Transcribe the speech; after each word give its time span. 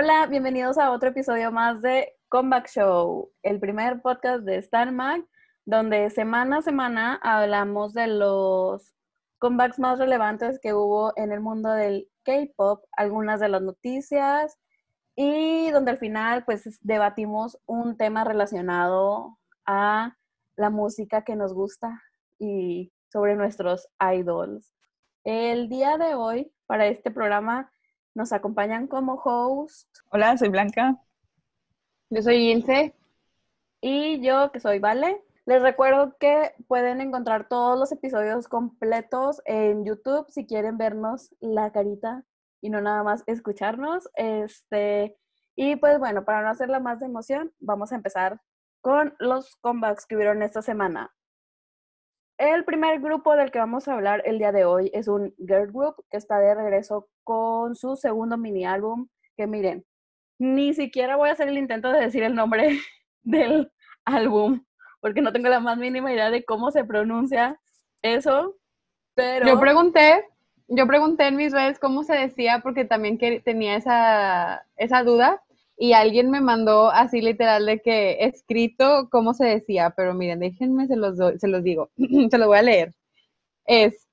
Hola, 0.00 0.26
bienvenidos 0.26 0.78
a 0.78 0.92
otro 0.92 1.08
episodio 1.08 1.50
más 1.50 1.82
de 1.82 2.14
Comeback 2.28 2.68
Show, 2.68 3.32
el 3.42 3.58
primer 3.58 4.00
podcast 4.00 4.44
de 4.44 4.58
Star 4.58 4.92
Mag, 4.92 5.24
donde 5.64 6.08
semana 6.10 6.58
a 6.58 6.62
semana 6.62 7.18
hablamos 7.20 7.94
de 7.94 8.06
los 8.06 8.94
comebacks 9.40 9.80
más 9.80 9.98
relevantes 9.98 10.60
que 10.62 10.72
hubo 10.72 11.12
en 11.16 11.32
el 11.32 11.40
mundo 11.40 11.70
del 11.70 12.08
K-pop, 12.22 12.84
algunas 12.92 13.40
de 13.40 13.48
las 13.48 13.60
noticias 13.60 14.56
y 15.16 15.68
donde 15.72 15.90
al 15.90 15.98
final 15.98 16.44
pues 16.44 16.78
debatimos 16.80 17.58
un 17.66 17.96
tema 17.96 18.22
relacionado 18.22 19.36
a 19.66 20.14
la 20.54 20.70
música 20.70 21.24
que 21.24 21.34
nos 21.34 21.52
gusta 21.52 22.00
y 22.38 22.92
sobre 23.08 23.34
nuestros 23.34 23.88
idols. 24.14 24.72
El 25.24 25.68
día 25.68 25.98
de 25.98 26.14
hoy, 26.14 26.52
para 26.68 26.86
este 26.86 27.10
programa, 27.10 27.72
nos 28.14 28.32
acompañan 28.32 28.86
como 28.86 29.14
host. 29.14 29.88
Hola, 30.10 30.36
soy 30.36 30.48
Blanca. 30.48 31.00
Yo 32.10 32.22
soy 32.22 32.50
Ilse. 32.50 32.94
Y 33.80 34.20
yo, 34.20 34.50
que 34.50 34.60
soy 34.60 34.78
Vale. 34.78 35.22
Les 35.46 35.62
recuerdo 35.62 36.16
que 36.18 36.52
pueden 36.66 37.00
encontrar 37.00 37.48
todos 37.48 37.78
los 37.78 37.90
episodios 37.92 38.48
completos 38.48 39.40
en 39.46 39.84
YouTube 39.84 40.26
si 40.28 40.46
quieren 40.46 40.76
vernos 40.76 41.34
la 41.40 41.72
carita 41.72 42.24
y 42.60 42.70
no 42.70 42.80
nada 42.80 43.02
más 43.02 43.24
escucharnos. 43.26 44.08
Este, 44.14 45.16
y 45.56 45.76
pues 45.76 45.98
bueno, 45.98 46.24
para 46.24 46.42
no 46.42 46.50
hacerla 46.50 46.80
más 46.80 47.00
de 47.00 47.06
emoción, 47.06 47.52
vamos 47.60 47.92
a 47.92 47.96
empezar 47.96 48.40
con 48.80 49.14
los 49.18 49.56
comebacks 49.56 50.06
que 50.06 50.16
hubieron 50.16 50.42
esta 50.42 50.60
semana. 50.60 51.14
El 52.38 52.64
primer 52.64 53.00
grupo 53.00 53.36
del 53.36 53.50
que 53.50 53.58
vamos 53.58 53.88
a 53.88 53.94
hablar 53.94 54.22
el 54.24 54.38
día 54.38 54.52
de 54.52 54.64
hoy 54.64 54.90
es 54.94 55.08
un 55.08 55.34
girl 55.38 55.70
group 55.72 55.96
que 56.10 56.16
está 56.16 56.38
de 56.38 56.54
regreso 56.54 57.08
con 57.24 57.74
su 57.74 57.96
segundo 57.96 58.38
mini 58.38 58.64
álbum, 58.64 59.08
que 59.36 59.46
miren, 59.46 59.84
ni 60.38 60.72
siquiera 60.72 61.16
voy 61.16 61.28
a 61.28 61.32
hacer 61.32 61.48
el 61.48 61.58
intento 61.58 61.90
de 61.90 62.00
decir 62.00 62.22
el 62.22 62.34
nombre 62.34 62.78
del 63.22 63.70
álbum 64.04 64.62
porque 65.00 65.20
no 65.20 65.32
tengo 65.32 65.48
la 65.48 65.60
más 65.60 65.78
mínima 65.78 66.12
idea 66.12 66.30
de 66.30 66.44
cómo 66.44 66.70
se 66.70 66.84
pronuncia 66.84 67.58
eso, 68.02 68.56
pero... 69.14 69.46
Yo 69.46 69.60
pregunté, 69.60 70.24
yo 70.68 70.86
pregunté 70.86 71.28
en 71.28 71.36
mis 71.36 71.52
redes 71.52 71.78
cómo 71.78 72.02
se 72.04 72.14
decía 72.14 72.60
porque 72.62 72.84
también 72.84 73.18
tenía 73.42 73.76
esa, 73.76 74.66
esa 74.76 75.02
duda 75.02 75.42
y 75.78 75.92
alguien 75.92 76.30
me 76.30 76.40
mandó 76.40 76.90
así 76.90 77.20
literal 77.20 77.66
de 77.66 77.80
que 77.80 78.24
escrito 78.24 79.08
cómo 79.10 79.32
se 79.32 79.44
decía, 79.46 79.94
pero 79.96 80.12
miren, 80.12 80.40
déjenme, 80.40 80.88
se 80.88 80.96
los, 80.96 81.16
se 81.40 81.46
los 81.46 81.62
digo, 81.62 81.90
se 82.30 82.38
los 82.38 82.48
voy 82.48 82.58
a 82.58 82.62
leer. 82.62 82.92
Es 83.64 84.08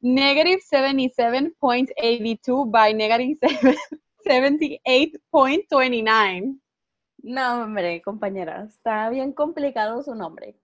negative 0.00 0.62
77.82 0.72 2.70
by 2.70 2.94
negative 2.94 3.38
78.29. 4.24 6.58
No, 7.22 7.64
hombre, 7.64 8.00
compañera, 8.00 8.64
está 8.64 9.10
bien 9.10 9.34
complicado 9.34 10.02
su 10.02 10.14
nombre. 10.14 10.56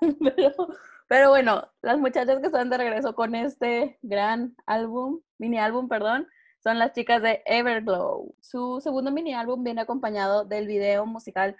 pero, 1.08 1.28
bueno, 1.28 1.68
las 1.82 1.98
muchachas 1.98 2.40
que 2.40 2.46
están 2.46 2.70
de 2.70 2.78
regreso 2.78 3.14
con 3.14 3.34
este 3.34 3.98
gran 4.00 4.56
álbum, 4.64 5.20
mini 5.36 5.58
álbum, 5.58 5.86
perdón, 5.86 6.26
son 6.58 6.78
las 6.78 6.92
chicas 6.92 7.22
de 7.22 7.42
Everglow. 7.46 8.34
Su 8.40 8.80
segundo 8.80 9.10
mini 9.10 9.34
álbum 9.34 9.62
viene 9.62 9.80
acompañado 9.80 10.44
del 10.44 10.66
video 10.66 11.06
musical 11.06 11.56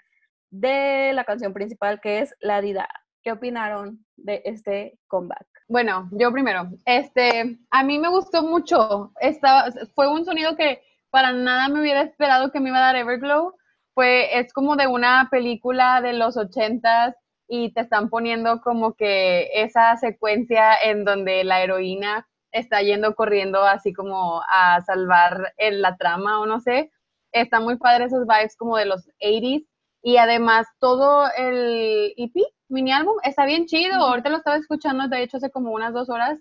de 0.49 1.11
la 1.13 1.23
canción 1.23 1.53
principal 1.53 2.01
que 2.01 2.19
es 2.19 2.35
La 2.39 2.61
Dida. 2.61 2.87
¿Qué 3.21 3.31
opinaron 3.31 4.05
de 4.15 4.41
este 4.45 4.97
comeback? 5.07 5.47
Bueno, 5.67 6.09
yo 6.11 6.31
primero, 6.31 6.69
este, 6.85 7.59
a 7.69 7.83
mí 7.83 7.99
me 7.99 8.09
gustó 8.09 8.43
mucho. 8.43 9.11
Estaba, 9.19 9.65
fue 9.93 10.07
un 10.07 10.25
sonido 10.25 10.55
que 10.55 10.81
para 11.09 11.33
nada 11.33 11.67
me 11.69 11.81
hubiera 11.81 12.01
esperado 12.01 12.51
que 12.51 12.59
me 12.59 12.69
iba 12.69 12.79
a 12.79 12.81
dar 12.81 12.95
Everglow 12.95 13.53
es 14.01 14.53
como 14.53 14.75
de 14.75 14.87
una 14.87 15.27
película 15.31 16.01
de 16.01 16.13
los 16.13 16.37
ochentas 16.37 17.15
y 17.47 17.73
te 17.73 17.81
están 17.81 18.09
poniendo 18.09 18.61
como 18.61 18.93
que 18.93 19.49
esa 19.53 19.97
secuencia 19.97 20.75
en 20.83 21.03
donde 21.03 21.43
la 21.43 21.61
heroína 21.61 22.27
está 22.51 22.81
yendo 22.81 23.15
corriendo 23.15 23.63
así 23.63 23.93
como 23.93 24.41
a 24.49 24.81
salvar 24.81 25.53
la 25.57 25.97
trama 25.97 26.39
o 26.39 26.45
no 26.45 26.59
sé. 26.59 26.91
Está 27.31 27.59
muy 27.59 27.77
padre 27.77 28.05
esos 28.05 28.25
vibes 28.25 28.55
como 28.57 28.77
de 28.77 28.85
los 28.85 29.07
80s 29.21 29.65
y 30.01 30.17
además 30.17 30.67
todo 30.79 31.27
el 31.37 32.13
EP, 32.17 32.33
mini 32.69 32.91
álbum, 32.91 33.15
está 33.23 33.45
bien 33.45 33.65
chido. 33.65 33.95
Ahorita 33.95 34.29
lo 34.29 34.37
estaba 34.37 34.57
escuchando, 34.57 35.07
de 35.07 35.23
hecho, 35.23 35.37
hace 35.37 35.51
como 35.51 35.71
unas 35.71 35.93
dos 35.93 36.09
horas. 36.09 36.39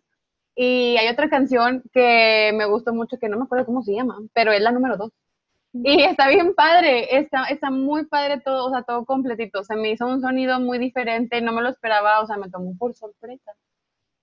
Y 0.54 0.96
hay 0.96 1.08
otra 1.08 1.28
canción 1.28 1.82
que 1.92 2.52
me 2.54 2.66
gustó 2.66 2.92
mucho, 2.92 3.18
que 3.18 3.28
no 3.28 3.38
me 3.38 3.44
acuerdo 3.44 3.66
cómo 3.66 3.82
se 3.82 3.94
llama, 3.94 4.18
pero 4.34 4.52
es 4.52 4.60
la 4.60 4.72
número 4.72 4.96
dos. 4.96 5.12
Y 5.72 6.02
está 6.02 6.28
bien 6.28 6.54
padre, 6.54 7.16
está, 7.18 7.44
está 7.44 7.70
muy 7.70 8.06
padre 8.06 8.40
todo, 8.40 8.66
o 8.66 8.70
sea, 8.70 8.82
todo 8.82 9.04
completito. 9.04 9.62
Se 9.64 9.76
me 9.76 9.90
hizo 9.90 10.06
un 10.06 10.20
sonido 10.20 10.60
muy 10.60 10.78
diferente, 10.78 11.40
no 11.40 11.52
me 11.52 11.62
lo 11.62 11.68
esperaba, 11.68 12.20
o 12.20 12.26
sea, 12.26 12.36
me 12.38 12.50
tomó 12.50 12.76
por 12.78 12.94
sorpresa. 12.94 13.52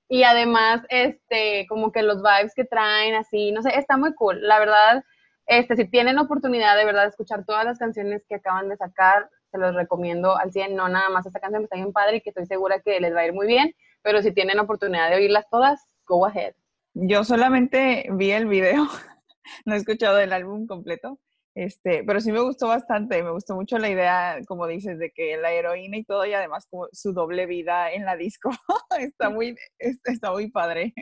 Y 0.08 0.24
además, 0.24 0.82
este, 0.90 1.66
como 1.68 1.92
que 1.92 2.04
los 2.04 2.18
vibes 2.18 2.54
que 2.56 2.66
traen, 2.66 3.16
así, 3.16 3.52
no 3.52 3.62
sé, 3.62 3.78
está 3.78 3.98
muy 3.98 4.14
cool. 4.14 4.40
La 4.42 4.60
verdad, 4.60 5.04
este, 5.48 5.76
si 5.76 5.86
tienen 5.90 6.20
oportunidad 6.20 6.78
de 6.78 6.86
verdad 6.86 7.04
de 7.04 7.10
escuchar 7.10 7.46
todas 7.46 7.66
las 7.66 7.80
canciones 7.80 8.24
que 8.28 8.36
acaban 8.36 8.70
de 8.70 8.78
sacar, 8.78 9.30
se 9.52 9.58
los 9.58 9.74
recomiendo 9.74 10.38
al 10.38 10.52
100, 10.52 10.76
no 10.76 10.90
nada 10.90 11.10
más 11.10 11.26
esta 11.26 11.40
canción 11.40 11.64
está 11.64 11.76
bien 11.76 11.94
padre 11.94 12.18
y 12.18 12.22
que 12.22 12.30
estoy 12.30 12.46
segura 12.46 12.82
que 12.82 13.00
les 13.00 13.16
va 13.16 13.22
a 13.22 13.26
ir 13.28 13.34
muy 13.34 13.48
bien, 13.48 13.74
pero 14.02 14.22
si 14.22 14.32
tienen 14.32 14.60
oportunidad 14.60 15.10
de 15.10 15.16
oírlas 15.16 15.46
todas, 15.50 15.88
go 16.06 16.26
ahead. 16.26 16.54
Yo 16.94 17.24
solamente 17.24 18.08
vi 18.12 18.32
el 18.32 18.48
video, 18.48 18.86
no 19.66 19.76
he 19.76 19.78
escuchado 19.78 20.20
el 20.20 20.34
álbum 20.34 20.68
completo, 20.68 21.20
este, 21.56 22.04
pero 22.04 22.20
sí 22.20 22.34
me 22.34 22.42
gustó 22.42 22.68
bastante, 22.68 23.24
me 23.24 23.32
gustó 23.32 23.56
mucho 23.56 23.78
la 23.78 23.90
idea, 23.90 24.40
como 24.46 24.68
dices, 24.68 25.00
de 25.00 25.12
que 25.12 25.38
la 25.38 25.54
heroína 25.54 25.98
y 25.98 26.04
todo, 26.04 26.26
y 26.26 26.34
además 26.34 26.68
como 26.70 26.90
su 26.92 27.14
doble 27.14 27.46
vida 27.46 27.94
en 27.94 28.04
la 28.04 28.18
disco, 28.18 28.50
está, 29.00 29.30
muy, 29.30 29.56
está 29.80 30.32
muy 30.34 30.52
padre. 30.52 30.94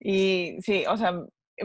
Y 0.00 0.58
sí, 0.62 0.84
o 0.88 0.96
sea, 0.96 1.12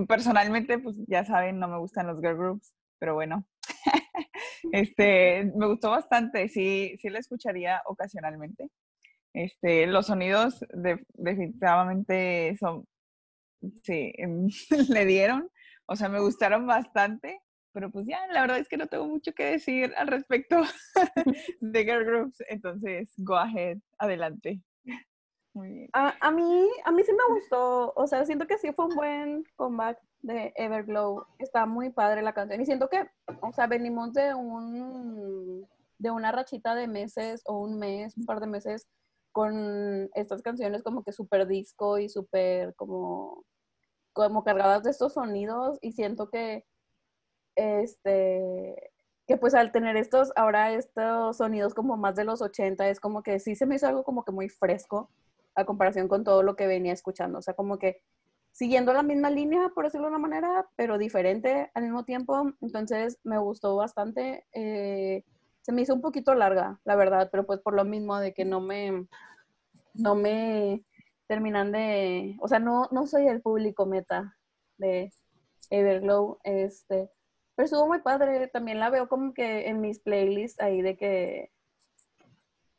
personalmente, 0.07 0.77
pues 0.77 0.97
ya 1.07 1.25
saben, 1.25 1.57
no 1.59 1.67
me 1.67 1.79
gustan 1.79 2.05
los 2.07 2.21
girl 2.21 2.37
groups, 2.37 2.75
pero 2.99 3.15
bueno, 3.15 3.47
este, 4.71 5.51
me 5.55 5.65
gustó 5.67 5.89
bastante, 5.89 6.47
sí, 6.47 6.95
sí 7.01 7.09
la 7.09 7.19
escucharía 7.19 7.81
ocasionalmente. 7.85 8.69
Este, 9.33 9.87
los 9.87 10.07
sonidos 10.07 10.63
definitivamente 11.13 12.55
son, 12.59 12.85
sí, 13.83 14.13
le 14.89 15.05
dieron, 15.05 15.49
o 15.87 15.95
sea, 15.95 16.07
me 16.07 16.19
gustaron 16.19 16.67
bastante 16.67 17.41
pero 17.73 17.91
pues 17.91 18.05
ya, 18.05 18.25
la 18.27 18.41
verdad 18.41 18.57
es 18.57 18.67
que 18.67 18.77
no 18.77 18.87
tengo 18.87 19.07
mucho 19.07 19.33
que 19.33 19.45
decir 19.45 19.93
al 19.97 20.07
respecto 20.07 20.61
de 21.61 21.83
girl 21.83 22.05
groups, 22.05 22.43
entonces, 22.49 23.13
go 23.17 23.35
ahead, 23.35 23.77
adelante. 23.97 24.61
Muy 25.53 25.69
bien. 25.69 25.89
A, 25.93 26.31
mí, 26.31 26.69
a 26.85 26.91
mí 26.91 27.03
sí 27.03 27.11
me 27.11 27.33
gustó, 27.33 27.93
o 27.95 28.07
sea, 28.07 28.25
siento 28.25 28.47
que 28.47 28.57
sí 28.57 28.71
fue 28.71 28.85
un 28.85 28.95
buen 28.95 29.43
comeback 29.57 29.99
de 30.21 30.53
Everglow, 30.55 31.25
está 31.39 31.65
muy 31.65 31.89
padre 31.89 32.21
la 32.21 32.33
canción 32.33 32.61
y 32.61 32.65
siento 32.65 32.87
que, 32.87 33.09
o 33.41 33.51
sea, 33.51 33.67
venimos 33.67 34.13
de 34.13 34.33
un, 34.33 35.67
de 35.97 36.11
una 36.11 36.31
rachita 36.31 36.73
de 36.75 36.87
meses 36.87 37.41
o 37.45 37.59
un 37.59 37.79
mes, 37.79 38.15
un 38.17 38.25
par 38.25 38.39
de 38.39 38.47
meses 38.47 38.87
con 39.33 40.09
estas 40.13 40.41
canciones 40.41 40.83
como 40.83 41.03
que 41.03 41.11
súper 41.11 41.47
disco 41.47 41.97
y 41.97 42.07
súper 42.07 42.75
como, 42.75 43.43
como 44.13 44.43
cargadas 44.43 44.83
de 44.83 44.91
estos 44.91 45.13
sonidos 45.13 45.77
y 45.81 45.93
siento 45.93 46.29
que 46.29 46.65
este, 47.55 48.91
que 49.27 49.37
pues 49.37 49.53
al 49.53 49.71
tener 49.71 49.97
estos, 49.97 50.31
ahora 50.35 50.73
estos 50.73 51.37
sonidos 51.37 51.73
como 51.73 51.97
más 51.97 52.15
de 52.15 52.25
los 52.25 52.41
80, 52.41 52.89
es 52.89 52.99
como 52.99 53.23
que 53.23 53.39
sí 53.39 53.55
se 53.55 53.65
me 53.65 53.75
hizo 53.75 53.87
algo 53.87 54.03
como 54.03 54.23
que 54.23 54.31
muy 54.31 54.49
fresco 54.49 55.09
a 55.55 55.65
comparación 55.65 56.07
con 56.07 56.23
todo 56.23 56.43
lo 56.43 56.55
que 56.55 56.67
venía 56.67 56.93
escuchando. 56.93 57.39
O 57.39 57.41
sea, 57.41 57.53
como 57.53 57.77
que 57.77 58.01
siguiendo 58.51 58.93
la 58.93 59.03
misma 59.03 59.29
línea, 59.29 59.69
por 59.73 59.85
decirlo 59.85 60.07
de 60.07 60.15
una 60.15 60.27
manera, 60.27 60.67
pero 60.75 60.97
diferente 60.97 61.71
al 61.73 61.83
mismo 61.83 62.05
tiempo. 62.05 62.51
Entonces 62.61 63.19
me 63.23 63.37
gustó 63.37 63.75
bastante. 63.75 64.45
Eh, 64.53 65.23
se 65.61 65.71
me 65.71 65.81
hizo 65.81 65.93
un 65.93 66.01
poquito 66.01 66.33
larga, 66.35 66.79
la 66.83 66.95
verdad, 66.95 67.29
pero 67.31 67.45
pues 67.45 67.59
por 67.59 67.75
lo 67.75 67.85
mismo 67.85 68.17
de 68.19 68.33
que 68.33 68.45
no 68.45 68.61
me, 68.61 69.07
no 69.93 70.15
me 70.15 70.83
terminan 71.27 71.71
de, 71.71 72.35
o 72.41 72.47
sea, 72.47 72.59
no, 72.59 72.89
no 72.91 73.07
soy 73.07 73.27
el 73.27 73.41
público 73.41 73.85
meta 73.85 74.37
de 74.77 75.13
Everglow, 75.69 76.39
este, 76.43 77.09
pero 77.61 77.65
estuvo 77.65 77.87
muy 77.87 78.01
padre. 78.01 78.47
También 78.47 78.79
la 78.79 78.89
veo 78.89 79.07
como 79.07 79.35
que 79.35 79.67
en 79.67 79.81
mis 79.81 79.99
playlists 79.99 80.59
ahí 80.59 80.81
de 80.81 80.97
que 80.97 81.51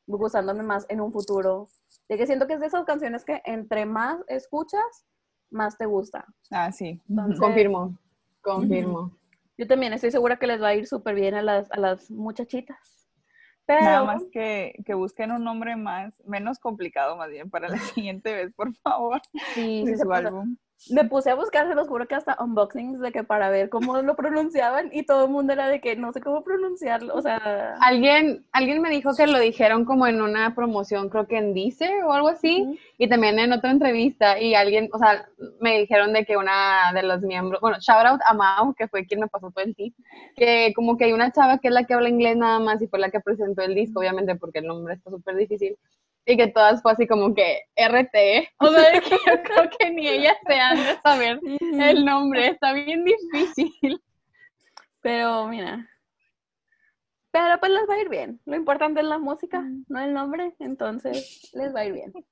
gustándome 0.09 0.65
más 0.65 0.87
en 0.89 1.01
un 1.01 1.13
futuro. 1.13 1.69
De 2.09 2.17
que 2.17 2.27
siento 2.27 2.49
que 2.49 2.55
es 2.55 2.61
de 2.61 2.67
esas 2.67 2.85
canciones 2.85 3.25
que 3.25 3.41
entre 3.45 3.87
más 3.87 4.19
escuchas, 4.27 5.07
más 5.51 5.79
te 5.79 5.87
gusta. 5.87 6.27
Ah, 6.51 6.73
sí. 6.73 7.01
confirmo, 7.39 7.97
confirmo. 8.41 9.17
Yo 9.57 9.69
también 9.69 9.93
estoy 9.93 10.11
segura 10.11 10.37
que 10.37 10.49
les 10.49 10.61
va 10.61 10.69
a 10.69 10.75
ir 10.75 10.89
súper 10.89 11.15
bien 11.15 11.37
a 11.37 11.43
las, 11.43 11.71
a 11.71 11.77
las 11.79 12.11
muchachitas. 12.11 13.07
Pero... 13.65 13.83
Nada 13.83 14.03
más 14.03 14.25
que, 14.33 14.83
que, 14.85 14.95
busquen 14.95 15.31
un 15.31 15.45
nombre 15.45 15.77
más, 15.77 16.21
menos 16.27 16.59
complicado 16.59 17.17
más 17.17 17.31
bien 17.31 17.49
para 17.51 17.69
la 17.69 17.79
siguiente 17.95 18.35
vez, 18.35 18.53
por 18.53 18.75
favor. 18.79 19.23
Sí, 19.55 19.85
sí, 19.87 19.97
su 19.97 20.13
álbum. 20.13 20.57
Me 20.91 21.05
puse 21.05 21.31
a 21.31 21.35
buscar, 21.35 21.69
se 21.69 21.75
los 21.75 21.89
juro 21.89 22.07
que 22.07 22.15
hasta 22.15 22.37
unboxings 22.43 22.99
de 23.01 23.13
que 23.13 23.23
para 23.23 23.51
ver 23.51 23.69
cómo 23.69 23.97
lo 24.03 24.17
pronunciaban 24.17 24.91
y 24.93 25.05
todo 25.05 25.27
el 25.27 25.31
mundo 25.31 25.53
era 25.53 25.69
de 25.69 25.81
que 25.81 25.97
no 25.97 26.13
sé 26.13 26.21
cómo 26.21 26.43
pronunciarlo, 26.43 27.15
o 27.15 27.23
sea... 27.23 27.77
Alguien, 27.81 28.45
alguien 28.53 28.83
me 28.83 28.91
dijo 28.91 29.15
que 29.15 29.27
lo 29.27 29.39
dijeron 29.39 29.85
como 29.85 30.07
en 30.07 30.21
una 30.21 30.55
promoción, 30.55 31.09
creo 31.09 31.27
que 31.27 31.39
en 31.39 31.55
Dice 31.55 32.03
o 32.05 32.13
algo 32.13 32.29
así, 32.29 32.79
y 32.99 33.09
también 33.09 33.39
en 33.39 33.53
otra 33.53 33.71
entrevista, 33.71 34.41
y 34.41 34.55
alguien, 34.55 34.89
o 34.93 34.99
sea, 34.99 35.27
me 35.61 35.79
dijeron 35.79 36.13
de 36.13 36.25
que 36.25 36.37
una 36.37 36.93
de 36.95 37.03
los 37.03 37.21
miembros, 37.23 37.61
bueno, 37.61 37.79
shout 37.81 38.07
out 38.07 38.21
a 38.27 38.35
Mau, 38.35 38.75
que 38.75 38.89
fue 38.89 39.07
quien 39.07 39.21
me 39.21 39.29
pasó 39.29 39.51
todo 39.51 39.65
el 39.65 39.75
tip, 39.77 39.95
que 40.37 40.73
como 40.75 40.97
que 40.97 41.05
hay 41.05 41.13
una 41.13 41.31
chava 41.33 41.59
que 41.59 41.69
es 41.69 41.75
la 41.75 41.85
que 41.85 41.95
habla 41.95 42.09
inglés 42.09 42.37
nada 42.37 42.59
más 42.59 42.83
y 42.83 42.89
fue 42.89 42.99
la 42.99 43.11
que 43.11 43.21
presentó 43.21 43.63
el 43.63 43.75
disco, 43.75 44.01
obviamente 44.01 44.35
porque 44.37 44.61
el 44.61 44.67
nombre 44.67 44.95
está 44.95 45.11
súper 45.11 45.37
difícil, 45.37 45.77
y 46.25 46.37
que 46.37 46.49
todas 46.49 46.83
fue 46.83 46.93
así 46.93 47.07
como 47.07 47.35
que 47.35 47.63
RT. 47.77 48.49
O 48.59 48.69
sea, 48.69 49.01
que 49.01 49.11
yo 49.11 49.43
creo 49.43 49.71
que 49.79 49.91
ni 49.91 50.09
ellas 50.09 50.37
se 50.47 50.55
han 50.55 50.77
de 50.77 51.01
saber 51.03 51.41
el 51.61 52.05
nombre, 52.05 52.49
está 52.49 52.73
bien 52.73 53.05
difícil. 53.05 54.03
Pero 55.01 55.49
mira. 55.49 55.89
Pero 57.33 57.59
pues 57.59 57.73
les 57.73 57.89
va 57.89 57.95
a 57.95 58.01
ir 58.01 58.09
bien. 58.09 58.41
Lo 58.45 58.57
importante 58.57 59.01
es 59.01 59.07
la 59.07 59.19
música, 59.19 59.65
no 59.89 60.01
el 60.01 60.13
nombre, 60.13 60.55
entonces 60.59 61.51
les 61.55 61.75
va 61.75 61.81
a 61.81 61.85
ir 61.87 61.93
bien. 61.95 62.13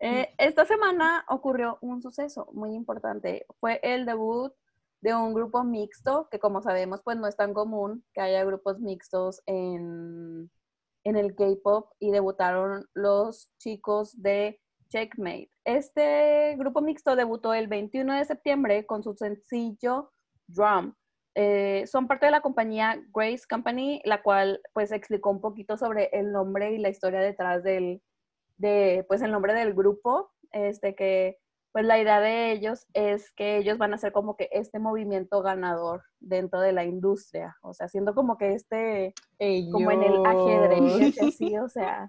Eh, 0.00 0.34
esta 0.38 0.66
semana 0.66 1.24
ocurrió 1.28 1.78
un 1.80 2.02
suceso 2.02 2.50
muy 2.52 2.74
importante. 2.74 3.46
Fue 3.60 3.80
el 3.82 4.04
debut 4.04 4.52
de 5.00 5.14
un 5.14 5.32
grupo 5.32 5.62
mixto, 5.64 6.28
que 6.30 6.38
como 6.38 6.60
sabemos, 6.60 7.00
pues 7.02 7.16
no 7.16 7.26
es 7.26 7.36
tan 7.36 7.54
común 7.54 8.04
que 8.12 8.20
haya 8.20 8.44
grupos 8.44 8.80
mixtos 8.80 9.40
en, 9.46 10.50
en 11.04 11.16
el 11.16 11.34
K-pop 11.34 11.92
y 11.98 12.10
debutaron 12.10 12.86
los 12.94 13.52
chicos 13.58 14.20
de 14.20 14.60
Checkmate. 14.88 15.50
Este 15.64 16.56
grupo 16.56 16.80
mixto 16.80 17.16
debutó 17.16 17.54
el 17.54 17.68
21 17.68 18.14
de 18.14 18.24
septiembre 18.24 18.86
con 18.86 19.02
su 19.02 19.14
sencillo 19.14 20.12
Drum. 20.46 20.94
Eh, 21.34 21.84
son 21.86 22.06
parte 22.06 22.26
de 22.26 22.32
la 22.32 22.40
compañía 22.40 23.02
Grace 23.12 23.42
Company, 23.48 24.00
la 24.04 24.22
cual 24.22 24.60
pues 24.72 24.92
explicó 24.92 25.30
un 25.30 25.40
poquito 25.40 25.76
sobre 25.76 26.10
el 26.12 26.32
nombre 26.32 26.72
y 26.72 26.78
la 26.78 26.90
historia 26.90 27.20
detrás 27.20 27.62
del, 27.64 28.02
de, 28.56 29.04
pues 29.08 29.20
el 29.20 29.32
nombre 29.32 29.52
del 29.54 29.74
grupo, 29.74 30.30
este 30.52 30.94
que 30.94 31.38
pues 31.74 31.86
la 31.86 31.98
idea 31.98 32.20
de 32.20 32.52
ellos 32.52 32.86
es 32.94 33.32
que 33.32 33.56
ellos 33.56 33.78
van 33.78 33.92
a 33.92 33.98
ser 33.98 34.12
como 34.12 34.36
que 34.36 34.48
este 34.52 34.78
movimiento 34.78 35.42
ganador 35.42 36.04
dentro 36.20 36.60
de 36.60 36.72
la 36.72 36.84
industria, 36.84 37.56
o 37.62 37.74
sea, 37.74 37.88
siendo 37.88 38.14
como 38.14 38.38
que 38.38 38.52
este, 38.52 39.12
como 39.72 39.90
en 39.90 40.04
el 40.04 40.24
ajedrez, 40.24 41.18
así, 41.20 41.58
o 41.58 41.68
sea. 41.68 42.06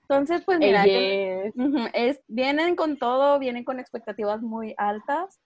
Entonces, 0.00 0.42
pues 0.42 0.58
mira, 0.58 0.86
es, 0.86 2.22
vienen 2.28 2.76
con 2.76 2.96
todo, 2.96 3.38
vienen 3.38 3.62
con 3.62 3.78
expectativas 3.78 4.40
muy 4.40 4.74
altas. 4.78 5.38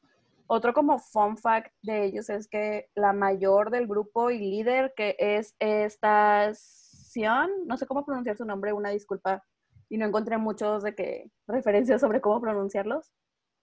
Otro 0.47 0.73
como 0.73 1.01
fun 1.01 1.37
fact 1.37 1.75
de 1.83 2.05
ellos 2.05 2.31
es 2.31 2.47
que 2.47 2.91
la 2.95 3.13
mayor 3.13 3.71
del 3.73 3.89
grupo 3.89 4.31
y 4.31 4.39
líder, 4.39 4.95
que 4.97 5.17
es 5.19 5.57
esta 5.59 6.53
Sion, 6.55 7.51
no 7.67 7.77
sé 7.77 7.89
cómo 7.89 8.07
pronunciar 8.07 8.37
su 8.37 8.45
nombre, 8.45 8.73
una 8.73 8.91
disculpa, 8.91 9.43
y 9.89 9.99
no 9.99 10.07
encontré 10.07 10.39
muchos 10.39 10.85
de 10.85 10.95
que 10.95 11.29
referencias 11.49 12.01
sobre 12.01 12.21
cómo 12.21 12.41
pronunciarlos. 12.41 13.13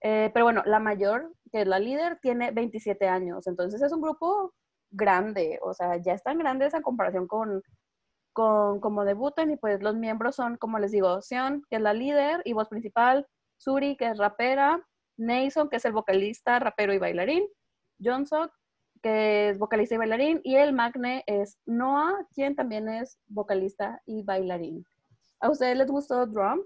Eh, 0.02 0.30
pero 0.32 0.46
bueno, 0.46 0.62
la 0.64 0.78
mayor, 0.78 1.32
que 1.52 1.62
es 1.62 1.66
la 1.66 1.78
líder, 1.78 2.18
tiene 2.22 2.50
27 2.52 3.08
años, 3.08 3.46
entonces 3.46 3.82
es 3.82 3.92
un 3.92 4.00
grupo 4.00 4.54
grande, 4.90 5.58
o 5.62 5.74
sea, 5.74 5.96
ya 5.98 6.14
están 6.14 6.38
grandes 6.38 6.74
en 6.74 6.82
comparación 6.82 7.26
con, 7.26 7.62
con 8.32 8.80
como 8.80 9.04
debutan 9.04 9.50
y 9.50 9.56
pues 9.56 9.82
los 9.82 9.96
miembros 9.96 10.36
son, 10.36 10.56
como 10.56 10.78
les 10.78 10.90
digo, 10.92 11.20
Sion, 11.20 11.62
que 11.68 11.76
es 11.76 11.82
la 11.82 11.92
líder 11.92 12.42
y 12.44 12.54
voz 12.54 12.68
principal, 12.68 13.26
Suri, 13.58 13.96
que 13.96 14.06
es 14.06 14.18
rapera, 14.18 14.82
Nason, 15.18 15.68
que 15.68 15.76
es 15.76 15.84
el 15.84 15.92
vocalista, 15.92 16.58
rapero 16.58 16.94
y 16.94 16.98
bailarín, 16.98 17.44
Johnson, 18.02 18.50
que 19.02 19.50
es 19.50 19.58
vocalista 19.58 19.94
y 19.94 19.98
bailarín, 19.98 20.40
y 20.44 20.56
el 20.56 20.72
Magne 20.72 21.24
es 21.26 21.58
Noah, 21.66 22.26
quien 22.34 22.56
también 22.56 22.88
es 22.88 23.18
vocalista 23.28 24.00
y 24.06 24.22
bailarín. 24.22 24.84
¿A 25.40 25.50
ustedes 25.50 25.76
les 25.76 25.90
gustó 25.90 26.26
Drum? 26.26 26.60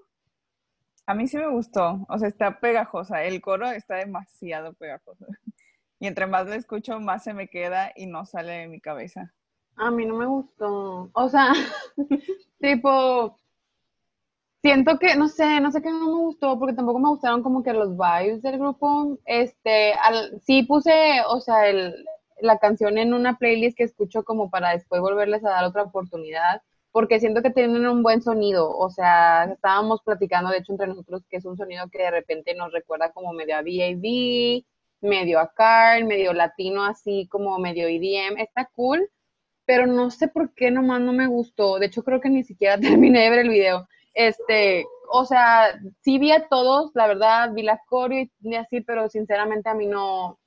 A 1.07 1.15
mí 1.15 1.29
sí 1.29 1.37
me 1.37 1.49
gustó, 1.49 2.07
o 2.09 2.19
sea, 2.19 2.29
está 2.29 2.61
pegajosa, 2.61 3.25
el 3.25 3.41
coro 3.43 3.71
está 3.71 3.97
demasiado 3.97 4.73
pegajoso. 4.75 5.27
Y 6.01 6.07
entre 6.07 6.27
más 6.27 6.45
lo 6.47 6.53
escucho, 6.53 7.01
más 7.01 7.25
se 7.25 7.33
me 7.33 7.49
queda 7.49 7.93
y 7.95 8.07
no 8.07 8.27
sale 8.27 8.53
de 8.53 8.69
mi 8.69 8.79
cabeza. 8.79 9.33
A 9.77 9.91
mí 9.91 10.05
no 10.05 10.17
me 10.17 10.27
gustó. 10.27 11.09
O 11.15 11.29
sea, 11.31 11.53
tipo, 12.61 13.39
siento 14.61 14.99
que, 14.99 15.15
no 15.17 15.29
sé, 15.29 15.61
no 15.61 15.71
sé 15.71 15.81
qué 15.81 15.91
no 15.91 16.01
me 16.01 16.21
gustó, 16.25 16.59
porque 16.59 16.75
tampoco 16.75 16.99
me 16.99 17.09
gustaron 17.09 17.43
como 17.43 17.63
que 17.63 17.73
los 17.73 17.97
vibes 17.97 18.43
del 18.43 18.59
grupo. 18.59 19.19
Este, 19.25 19.95
al, 19.95 20.41
sí 20.43 20.65
puse, 20.65 21.23
o 21.29 21.41
sea, 21.41 21.69
el, 21.69 21.95
la 22.41 22.59
canción 22.59 22.99
en 22.99 23.15
una 23.15 23.39
playlist 23.39 23.77
que 23.77 23.85
escucho 23.85 24.25
como 24.25 24.51
para 24.51 24.71
después 24.71 25.01
volverles 25.01 25.45
a 25.45 25.51
dar 25.51 25.65
otra 25.65 25.85
oportunidad 25.85 26.61
porque 26.95 27.19
siento 27.19 27.43
que 27.43 27.51
tienen 27.51 27.89
un 27.89 28.05
buen 28.05 28.23
sonido, 28.23 28.71
o 28.71 28.89
sea, 28.89 29.47
estábamos 29.53 30.01
platicando 30.05 30.51
de 30.51 30.59
hecho 30.59 30.71
entre 30.71 30.87
nosotros 30.87 31.25
que 31.29 31.39
es 31.39 31.45
un 31.45 31.57
sonido 31.57 31.89
que 31.91 31.99
de 31.99 32.11
repente 32.13 32.55
nos 32.55 32.71
recuerda 32.71 33.11
como 33.11 33.33
medio 33.33 33.57
a 33.57 33.63
VAV, 33.63 34.63
medio 35.01 35.41
a 35.41 35.53
Carl, 35.53 36.05
medio 36.05 36.33
latino 36.33 36.85
así 36.85 37.27
como 37.29 37.59
medio 37.59 37.89
EDM, 37.89 38.39
está 38.39 38.71
cool, 38.77 39.11
pero 39.65 39.89
no 39.89 40.09
sé 40.13 40.29
por 40.29 40.55
qué 40.55 40.71
nomás 40.71 41.01
no 41.01 41.13
me 41.13 41.27
gustó, 41.27 41.81
de 41.81 41.87
hecho 41.87 42.05
creo 42.05 42.21
que 42.21 42.31
ni 42.31 42.45
siquiera 42.45 42.79
terminé 42.81 43.23
de 43.23 43.31
ver 43.31 43.39
el 43.41 43.49
video, 43.49 43.89
este, 44.15 44.87
o 45.11 45.25
sea, 45.25 45.77
sí 46.03 46.21
vi 46.21 46.31
a 46.31 46.47
todos, 46.47 46.93
la 46.95 47.09
verdad, 47.09 47.51
vi 47.53 47.65
la 47.65 47.81
coreo 47.89 48.29
y 48.41 48.55
así, 48.55 48.83
pero 48.83 49.09
sinceramente 49.09 49.69
a 49.69 49.75
mí 49.75 49.87
no, 49.89 50.39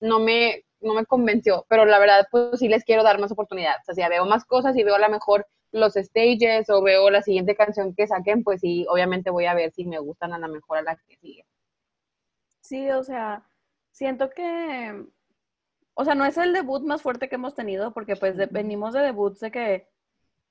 no 0.00 0.18
me, 0.18 0.64
no 0.82 0.92
me 0.92 1.06
convenció, 1.06 1.64
pero 1.66 1.86
la 1.86 1.98
verdad, 1.98 2.28
pues 2.30 2.58
sí 2.58 2.68
les 2.68 2.84
quiero 2.84 3.02
dar 3.02 3.18
más 3.18 3.32
oportunidades, 3.32 3.88
o 3.88 3.94
sea, 3.94 4.10
veo 4.10 4.26
más 4.26 4.44
cosas 4.44 4.76
y 4.76 4.82
veo 4.82 4.96
a 4.96 4.98
lo 4.98 5.08
mejor 5.08 5.46
los 5.74 5.94
stages 5.94 6.70
o 6.70 6.82
veo 6.82 7.10
la 7.10 7.20
siguiente 7.20 7.56
canción 7.56 7.94
que 7.96 8.06
saquen, 8.06 8.44
pues 8.44 8.60
sí, 8.60 8.86
obviamente 8.88 9.30
voy 9.30 9.46
a 9.46 9.54
ver 9.54 9.72
si 9.72 9.84
me 9.84 9.98
gustan 9.98 10.32
a 10.32 10.38
la 10.38 10.46
mejor 10.46 10.78
a 10.78 10.82
la 10.82 10.96
que 10.96 11.16
sigue. 11.16 11.44
Sí, 12.60 12.88
o 12.90 13.02
sea, 13.02 13.44
siento 13.90 14.30
que, 14.30 15.04
o 15.94 16.04
sea, 16.04 16.14
no 16.14 16.24
es 16.26 16.38
el 16.38 16.52
debut 16.52 16.84
más 16.84 17.02
fuerte 17.02 17.28
que 17.28 17.34
hemos 17.34 17.56
tenido, 17.56 17.92
porque 17.92 18.14
pues 18.14 18.36
venimos 18.52 18.94
de 18.94 19.00
debuts 19.00 19.40
de 19.40 19.50
que 19.50 19.88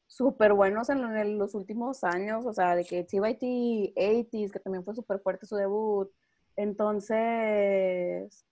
súper 0.07 0.51
buenos 0.53 0.89
en, 0.89 1.37
los 1.37 1.55
últimos 1.55 2.03
años, 2.03 2.45
o 2.45 2.51
sea, 2.53 2.75
de 2.75 2.83
que 2.83 3.05
TYT 3.05 3.95
80s, 3.95 4.51
que 4.51 4.59
también 4.59 4.83
fue 4.83 4.93
súper 4.93 5.19
fuerte 5.21 5.45
su 5.45 5.55
debut. 5.55 6.11
Entonces, 6.57 8.45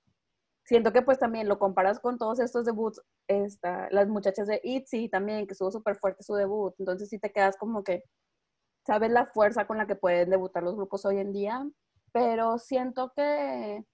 siento 0.65 0.91
que 0.93 1.01
pues 1.01 1.19
también 1.19 1.47
lo 1.47 1.59
comparas 1.59 1.99
con 1.99 2.17
todos 2.17 2.39
estos 2.39 2.65
debuts, 2.65 3.01
esta, 3.27 3.89
las 3.91 4.07
muchachas 4.07 4.47
de 4.47 4.61
ITZY 4.63 5.09
también, 5.09 5.47
que 5.47 5.53
estuvo 5.53 5.71
súper 5.71 5.95
fuerte 5.97 6.23
su 6.23 6.33
debut, 6.35 6.73
entonces 6.79 7.09
sí 7.09 7.19
te 7.19 7.31
quedas 7.31 7.57
como 7.57 7.83
que 7.83 8.03
sabes 8.85 9.11
la 9.11 9.27
fuerza 9.27 9.67
con 9.67 9.77
la 9.77 9.87
que 9.87 9.95
pueden 9.95 10.29
debutar 10.29 10.63
los 10.63 10.75
grupos 10.75 11.05
hoy 11.05 11.19
en 11.19 11.33
día, 11.33 11.67
pero 12.11 12.57
siento 12.57 13.11
que 13.15 13.85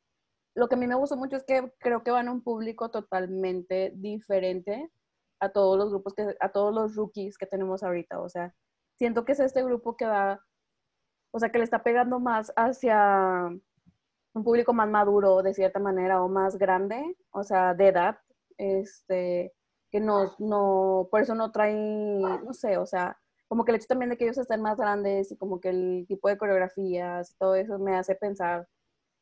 lo 0.55 0.67
que 0.67 0.75
a 0.75 0.77
mí 0.77 0.87
me 0.87 0.95
gustó 0.95 1.17
mucho 1.17 1.35
es 1.35 1.43
que 1.43 1.71
creo 1.79 2.03
que 2.03 2.11
van 2.11 2.27
a 2.27 2.31
un 2.31 2.41
público 2.41 2.89
totalmente 2.89 3.91
diferente 3.95 4.91
a 5.39 5.49
todos 5.49 5.77
los 5.77 5.89
grupos, 5.89 6.15
que, 6.15 6.35
a 6.39 6.49
todos 6.49 6.73
los 6.73 6.95
rookies 6.95 7.37
que 7.37 7.45
tenemos 7.45 7.83
ahorita, 7.83 8.19
o 8.19 8.29
sea, 8.29 8.55
siento 8.97 9.23
que 9.23 9.33
es 9.33 9.39
este 9.39 9.63
grupo 9.63 9.95
que 9.95 10.05
va, 10.05 10.41
o 11.31 11.39
sea, 11.39 11.51
que 11.51 11.59
le 11.59 11.63
está 11.63 11.83
pegando 11.83 12.19
más 12.19 12.51
hacia 12.55 13.49
un 14.37 14.43
público 14.43 14.73
más 14.73 14.87
maduro 14.89 15.41
de 15.41 15.53
cierta 15.53 15.79
manera 15.79 16.23
o 16.23 16.29
más 16.29 16.57
grande, 16.57 17.17
o 17.31 17.43
sea, 17.43 17.73
de 17.73 17.87
edad, 17.87 18.17
este, 18.57 19.53
que 19.91 19.99
no, 19.99 20.33
no, 20.39 21.07
por 21.11 21.21
eso 21.21 21.35
no 21.35 21.51
traen, 21.51 22.21
no 22.21 22.53
sé, 22.53 22.77
o 22.77 22.85
sea, 22.85 23.17
como 23.47 23.65
que 23.65 23.71
el 23.71 23.77
hecho 23.77 23.87
también 23.87 24.09
de 24.09 24.17
que 24.17 24.25
ellos 24.25 24.37
estén 24.37 24.61
más 24.61 24.77
grandes 24.77 25.31
y 25.31 25.37
como 25.37 25.59
que 25.59 25.69
el 25.69 26.05
tipo 26.07 26.29
de 26.29 26.37
coreografías 26.37 27.31
y 27.31 27.37
todo 27.37 27.55
eso 27.55 27.79
me 27.79 27.95
hace 27.95 28.15
pensar, 28.15 28.67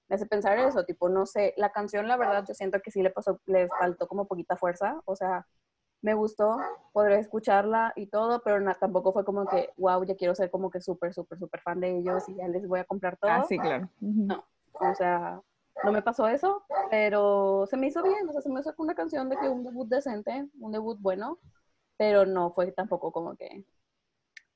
me 0.10 0.16
hace 0.16 0.26
pensar 0.26 0.60
eso, 0.60 0.84
tipo, 0.84 1.10
no 1.10 1.26
sé, 1.26 1.54
la 1.58 1.72
canción 1.72 2.08
la 2.08 2.18
verdad 2.18 2.44
yo 2.48 2.54
siento 2.54 2.80
que 2.82 2.92
sí 2.92 3.02
le 3.02 3.10
pasó, 3.10 3.40
le 3.46 3.68
faltó 3.70 4.08
como 4.08 4.28
poquita 4.28 4.58
fuerza, 4.58 5.02
o 5.06 5.16
sea, 5.16 5.48
me 6.02 6.14
gustó, 6.14 6.58
podré 6.92 7.20
escucharla 7.20 7.94
y 7.96 8.08
todo, 8.08 8.42
pero 8.44 8.64
tampoco 8.80 9.14
fue 9.14 9.26
como 9.26 9.48
que, 9.48 9.70
wow, 9.78 10.04
ya 10.04 10.16
quiero 10.16 10.36
ser 10.36 10.52
como 10.52 10.70
que 10.70 10.82
súper, 10.82 11.14
súper, 11.14 11.40
súper 11.40 11.62
fan 11.62 11.80
de 11.80 11.98
ellos 11.98 12.28
y 12.30 12.36
ya 12.36 12.48
les 12.48 12.68
voy 12.68 12.80
a 12.80 12.84
comprar 12.84 13.18
todo. 13.18 13.32
Ah, 13.32 13.44
sí, 13.48 13.58
claro. 13.58 13.90
No, 14.02 14.44
o 14.80 14.96
sea, 14.96 15.42
no 15.84 15.92
me 15.92 16.02
pasó 16.02 16.28
eso, 16.28 16.64
pero 16.90 17.66
se 17.68 17.78
me 17.78 17.88
hizo 17.88 18.02
bien, 18.04 18.28
o 18.28 18.32
sea, 18.32 18.42
se 18.42 18.50
me 18.50 18.60
hizo 18.60 18.74
una 18.78 18.96
canción 18.96 19.30
de 19.30 19.38
que 19.38 19.50
un 19.50 19.64
debut 19.64 19.88
decente, 19.88 20.48
un 20.60 20.72
debut 20.72 20.98
bueno, 21.00 21.40
pero 21.98 22.26
no 22.26 22.52
fue 22.54 22.72
tampoco 22.72 23.12
como 23.12 23.36
que 23.36 23.66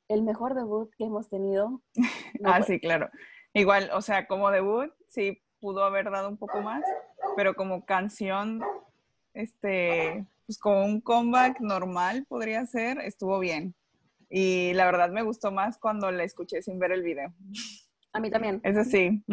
el 0.07 0.23
mejor 0.23 0.55
debut 0.55 0.91
que 0.97 1.05
hemos 1.05 1.29
tenido. 1.29 1.81
ah, 2.43 2.61
sí, 2.63 2.79
claro. 2.79 3.09
Igual, 3.53 3.89
o 3.93 4.01
sea, 4.01 4.27
como 4.27 4.51
debut, 4.51 4.91
sí 5.07 5.41
pudo 5.59 5.83
haber 5.83 6.09
dado 6.09 6.29
un 6.29 6.37
poco 6.37 6.61
más, 6.61 6.83
pero 7.35 7.53
como 7.55 7.85
canción, 7.85 8.61
este, 9.33 10.25
pues 10.45 10.57
como 10.57 10.85
un 10.85 11.01
comeback 11.01 11.59
normal 11.59 12.25
podría 12.27 12.65
ser, 12.65 12.99
estuvo 12.99 13.39
bien. 13.39 13.75
Y 14.29 14.73
la 14.73 14.85
verdad 14.85 15.09
me 15.09 15.23
gustó 15.23 15.51
más 15.51 15.77
cuando 15.77 16.11
la 16.11 16.23
escuché 16.23 16.61
sin 16.61 16.79
ver 16.79 16.91
el 16.91 17.03
video. 17.03 17.33
A 18.13 18.19
mí 18.19 18.29
también. 18.29 18.61
Eso 18.63 18.83
sí. 18.83 19.23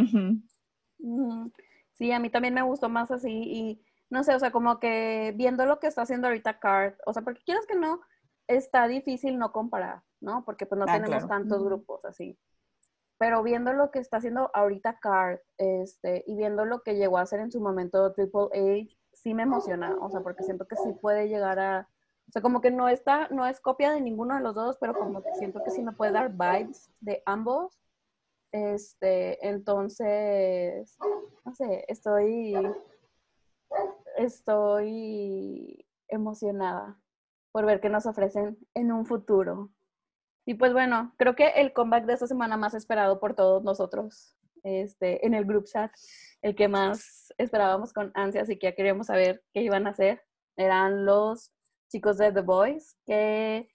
Sí, 1.92 2.12
a 2.12 2.18
mí 2.18 2.30
también 2.30 2.54
me 2.54 2.62
gustó 2.62 2.88
más 2.88 3.10
así 3.10 3.30
y 3.30 3.82
no 4.10 4.22
sé, 4.22 4.34
o 4.34 4.38
sea, 4.38 4.50
como 4.52 4.78
que 4.78 5.32
viendo 5.36 5.66
lo 5.66 5.80
que 5.80 5.86
está 5.86 6.02
haciendo 6.02 6.28
ahorita 6.28 6.58
Card, 6.58 6.94
o 7.06 7.12
sea, 7.12 7.22
porque 7.22 7.42
quieras 7.44 7.66
que 7.66 7.74
no, 7.74 8.00
está 8.46 8.86
difícil 8.86 9.38
no 9.38 9.50
comparar, 9.52 10.02
¿no? 10.20 10.44
Porque 10.44 10.66
pues 10.66 10.78
no 10.78 10.84
Ah, 10.88 10.92
tenemos 10.92 11.24
claro. 11.24 11.28
tantos 11.28 11.64
grupos 11.64 12.04
así. 12.04 12.38
Pero 13.18 13.42
viendo 13.42 13.72
lo 13.72 13.90
que 13.90 13.98
está 13.98 14.18
haciendo 14.18 14.50
ahorita 14.54 14.98
Card, 15.00 15.38
este, 15.56 16.22
y 16.26 16.36
viendo 16.36 16.64
lo 16.66 16.82
que 16.82 16.96
llegó 16.96 17.18
a 17.18 17.22
hacer 17.22 17.40
en 17.40 17.50
su 17.50 17.60
momento 17.60 18.12
Triple 18.12 18.48
H, 18.52 18.96
sí 19.12 19.32
me 19.34 19.44
emociona, 19.44 19.96
o 20.00 20.10
sea, 20.10 20.20
porque 20.20 20.42
siento 20.44 20.66
que 20.68 20.76
sí 20.76 20.92
puede 21.00 21.28
llegar 21.28 21.58
a, 21.58 21.88
o 22.28 22.32
sea, 22.32 22.42
como 22.42 22.60
que 22.60 22.70
no 22.70 22.88
está, 22.88 23.28
no 23.28 23.46
es 23.46 23.60
copia 23.60 23.90
de 23.92 24.00
ninguno 24.02 24.34
de 24.36 24.42
los 24.42 24.54
dos, 24.54 24.76
pero 24.78 24.94
como 24.94 25.22
que 25.22 25.34
siento 25.36 25.62
que 25.64 25.70
sí 25.70 25.82
me 25.82 25.92
puede 25.92 26.12
dar 26.12 26.30
vibes 26.32 26.90
de 27.00 27.22
ambos. 27.24 27.78
Este, 28.56 29.46
entonces, 29.46 30.96
no 31.44 31.52
sé, 31.52 31.84
estoy, 31.88 32.56
estoy 34.16 35.86
emocionada 36.08 36.98
por 37.52 37.66
ver 37.66 37.82
qué 37.82 37.90
nos 37.90 38.06
ofrecen 38.06 38.56
en 38.72 38.92
un 38.92 39.04
futuro. 39.04 39.70
Y 40.46 40.54
pues 40.54 40.72
bueno, 40.72 41.12
creo 41.18 41.34
que 41.34 41.48
el 41.48 41.74
comeback 41.74 42.06
de 42.06 42.14
esta 42.14 42.26
semana 42.26 42.56
más 42.56 42.72
esperado 42.72 43.20
por 43.20 43.34
todos 43.34 43.62
nosotros, 43.62 44.38
este, 44.62 45.26
en 45.26 45.34
el 45.34 45.44
group 45.44 45.66
chat, 45.66 45.92
el 46.40 46.56
que 46.56 46.68
más 46.68 47.34
esperábamos 47.36 47.92
con 47.92 48.10
ansia, 48.14 48.40
así 48.40 48.58
que 48.58 48.68
ya 48.68 48.74
queríamos 48.74 49.08
saber 49.08 49.44
qué 49.52 49.60
iban 49.60 49.86
a 49.86 49.90
hacer, 49.90 50.22
eran 50.56 51.04
los 51.04 51.52
chicos 51.88 52.16
de 52.16 52.32
The 52.32 52.40
Boys, 52.40 52.96
que 53.04 53.68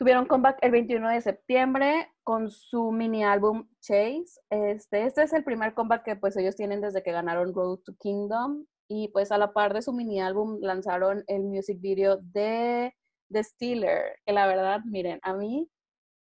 tuvieron 0.00 0.24
comeback 0.24 0.56
el 0.62 0.70
21 0.70 1.10
de 1.10 1.20
septiembre 1.20 2.10
con 2.24 2.50
su 2.50 2.90
mini 2.90 3.22
álbum 3.22 3.68
Chase. 3.82 4.40
Este, 4.48 5.04
este 5.04 5.24
es 5.24 5.32
el 5.34 5.44
primer 5.44 5.74
comeback 5.74 6.04
que 6.04 6.16
pues 6.16 6.38
ellos 6.38 6.56
tienen 6.56 6.80
desde 6.80 7.02
que 7.02 7.12
ganaron 7.12 7.52
Road 7.52 7.80
to 7.80 7.92
Kingdom 7.98 8.64
y 8.88 9.08
pues 9.08 9.30
a 9.30 9.36
la 9.36 9.52
par 9.52 9.74
de 9.74 9.82
su 9.82 9.92
mini 9.92 10.18
álbum 10.22 10.58
lanzaron 10.62 11.22
el 11.26 11.42
music 11.42 11.82
video 11.82 12.16
de 12.16 12.94
The 13.30 13.44
Stealer, 13.44 14.16
que 14.24 14.32
la 14.32 14.46
verdad, 14.46 14.80
miren, 14.86 15.20
a 15.22 15.34
mí 15.34 15.70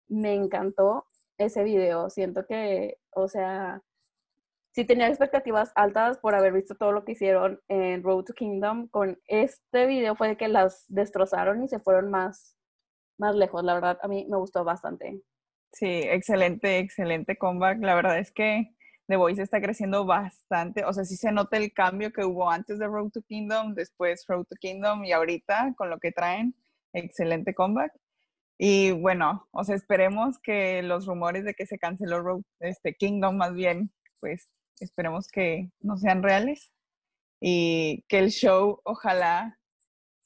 me 0.08 0.34
encantó 0.34 1.06
ese 1.38 1.64
video. 1.64 2.10
Siento 2.10 2.48
que, 2.48 2.98
o 3.12 3.28
sea, 3.28 3.84
sí 4.72 4.86
tenía 4.86 5.08
expectativas 5.08 5.72
altas 5.76 6.18
por 6.18 6.34
haber 6.34 6.54
visto 6.54 6.74
todo 6.74 6.94
lo 6.94 7.06
que 7.06 7.12
hicieron 7.12 7.62
en 7.68 8.02
Road 8.02 8.24
to 8.24 8.34
Kingdom. 8.34 8.88
Con 8.88 9.20
este 9.28 9.86
video 9.86 10.16
fue 10.16 10.36
que 10.36 10.48
las 10.48 10.86
destrozaron 10.88 11.62
y 11.62 11.68
se 11.68 11.78
fueron 11.78 12.10
más, 12.10 12.57
más 13.18 13.36
lejos. 13.36 13.64
La 13.64 13.74
verdad, 13.74 14.00
a 14.02 14.08
mí 14.08 14.26
me 14.30 14.38
gustó 14.38 14.64
bastante. 14.64 15.22
Sí, 15.74 15.86
excelente, 15.86 16.80
excelente 16.80 17.38
comeback. 17.38 17.80
La 17.82 17.96
verdad 17.96 18.20
es 18.20 18.32
que 18.32 18.74
The 19.08 19.16
Voice 19.16 19.42
está 19.42 19.62
creciendo 19.62 20.06
bastante. 20.06 20.84
O 20.86 20.94
sea, 20.94 21.06
sí 21.06 21.16
se 21.16 21.32
nota 21.32 21.58
el 21.58 21.74
cambio 21.74 22.12
que 22.12 22.26
hubo 22.26 22.50
antes 22.50 22.80
de 22.80 22.88
Road 22.88 23.12
to 23.12 23.22
Kingdom, 23.24 23.74
después 23.74 24.26
Road 24.28 24.46
to 24.46 24.56
Kingdom 24.60 25.06
y 25.06 25.12
ahorita 25.12 25.74
con 25.78 25.90
lo 25.90 26.00
que 26.00 26.12
traen. 26.12 26.56
Excelente 26.94 27.54
comeback. 27.54 27.94
Y 28.60 28.92
bueno, 28.92 29.48
o 29.52 29.64
sea, 29.64 29.76
esperemos 29.76 30.40
que 30.40 30.82
los 30.82 31.06
rumores 31.06 31.46
de 31.46 31.54
que 31.54 31.68
se 31.68 31.78
canceló 31.78 32.22
Road, 32.22 32.42
este 32.60 32.96
Kingdom 32.96 33.38
más 33.38 33.54
bien, 33.54 33.92
pues 34.20 34.50
esperemos 34.80 35.28
que 35.28 35.72
no 35.80 35.98
sean 35.98 36.24
reales 36.24 36.72
y 37.40 38.04
que 38.08 38.20
el 38.20 38.30
show 38.32 38.82
ojalá 38.84 39.57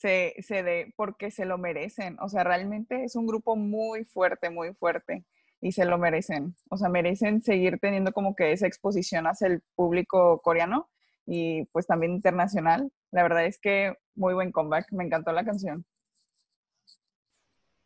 se, 0.01 0.35
se 0.39 0.63
dé 0.63 0.93
porque 0.97 1.31
se 1.31 1.45
lo 1.45 1.57
merecen. 1.57 2.17
O 2.19 2.29
sea, 2.29 2.43
realmente 2.43 3.03
es 3.03 3.15
un 3.15 3.27
grupo 3.27 3.55
muy 3.55 4.03
fuerte, 4.03 4.49
muy 4.49 4.73
fuerte 4.73 5.25
y 5.61 5.71
se 5.71 5.85
lo 5.85 5.97
merecen. 5.97 6.55
O 6.69 6.77
sea, 6.77 6.89
merecen 6.89 7.41
seguir 7.41 7.79
teniendo 7.79 8.11
como 8.11 8.35
que 8.35 8.51
esa 8.51 8.67
exposición 8.67 9.27
hacia 9.27 9.47
el 9.47 9.61
público 9.75 10.41
coreano 10.41 10.89
y 11.25 11.65
pues 11.65 11.85
también 11.85 12.13
internacional. 12.13 12.91
La 13.11 13.23
verdad 13.23 13.45
es 13.45 13.59
que 13.59 13.95
muy 14.15 14.33
buen 14.33 14.51
comeback, 14.51 14.91
me 14.91 15.05
encantó 15.05 15.31
la 15.31 15.45
canción. 15.45 15.85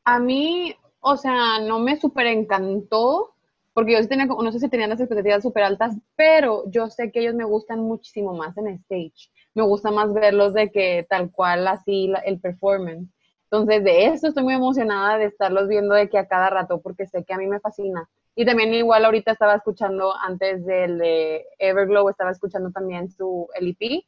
A 0.05 0.19
mí, 0.19 0.74
o 1.01 1.17
sea, 1.17 1.60
no 1.60 1.79
me 1.79 2.00
súper 2.00 2.27
encantó, 2.27 3.36
porque 3.74 3.93
yo 3.93 4.01
sí 4.01 4.07
tenía, 4.07 4.25
no 4.25 4.51
sé 4.51 4.60
si 4.60 4.69
tenían 4.69 4.91
las 4.91 5.00
expectativas 5.01 5.43
súper 5.43 5.63
altas, 5.63 5.95
pero 6.15 6.63
yo 6.69 6.89
sé 6.89 7.12
que 7.12 7.19
ellos 7.19 7.36
me 7.36 7.43
gustan 7.43 7.81
muchísimo 7.81 8.34
más 8.34 8.55
en 8.57 8.67
stage. 8.67 9.29
Me 9.55 9.63
gusta 9.63 9.89
más 9.89 10.13
verlos 10.13 10.53
de 10.53 10.69
que 10.71 11.05
tal 11.09 11.31
cual 11.31 11.67
así 11.67 12.12
el 12.25 12.39
performance. 12.39 13.09
Entonces, 13.45 13.83
de 13.83 14.05
eso 14.07 14.27
estoy 14.27 14.43
muy 14.43 14.53
emocionada 14.53 15.17
de 15.17 15.25
estarlos 15.25 15.67
viendo 15.67 15.95
de 15.95 16.09
que 16.09 16.17
a 16.17 16.27
cada 16.27 16.50
rato, 16.50 16.81
porque 16.81 17.07
sé 17.07 17.24
que 17.24 17.33
a 17.33 17.38
mí 17.38 17.47
me 17.47 17.59
fascina. 17.59 18.09
Y 18.35 18.45
también 18.45 18.74
igual 18.74 19.05
ahorita 19.05 19.31
estaba 19.31 19.55
escuchando, 19.55 20.13
antes 20.21 20.65
del 20.65 20.97
de 20.97 21.45
Everglow, 21.59 22.09
estaba 22.09 22.31
escuchando 22.31 22.71
también 22.71 23.09
su 23.09 23.47
LP. 23.55 24.05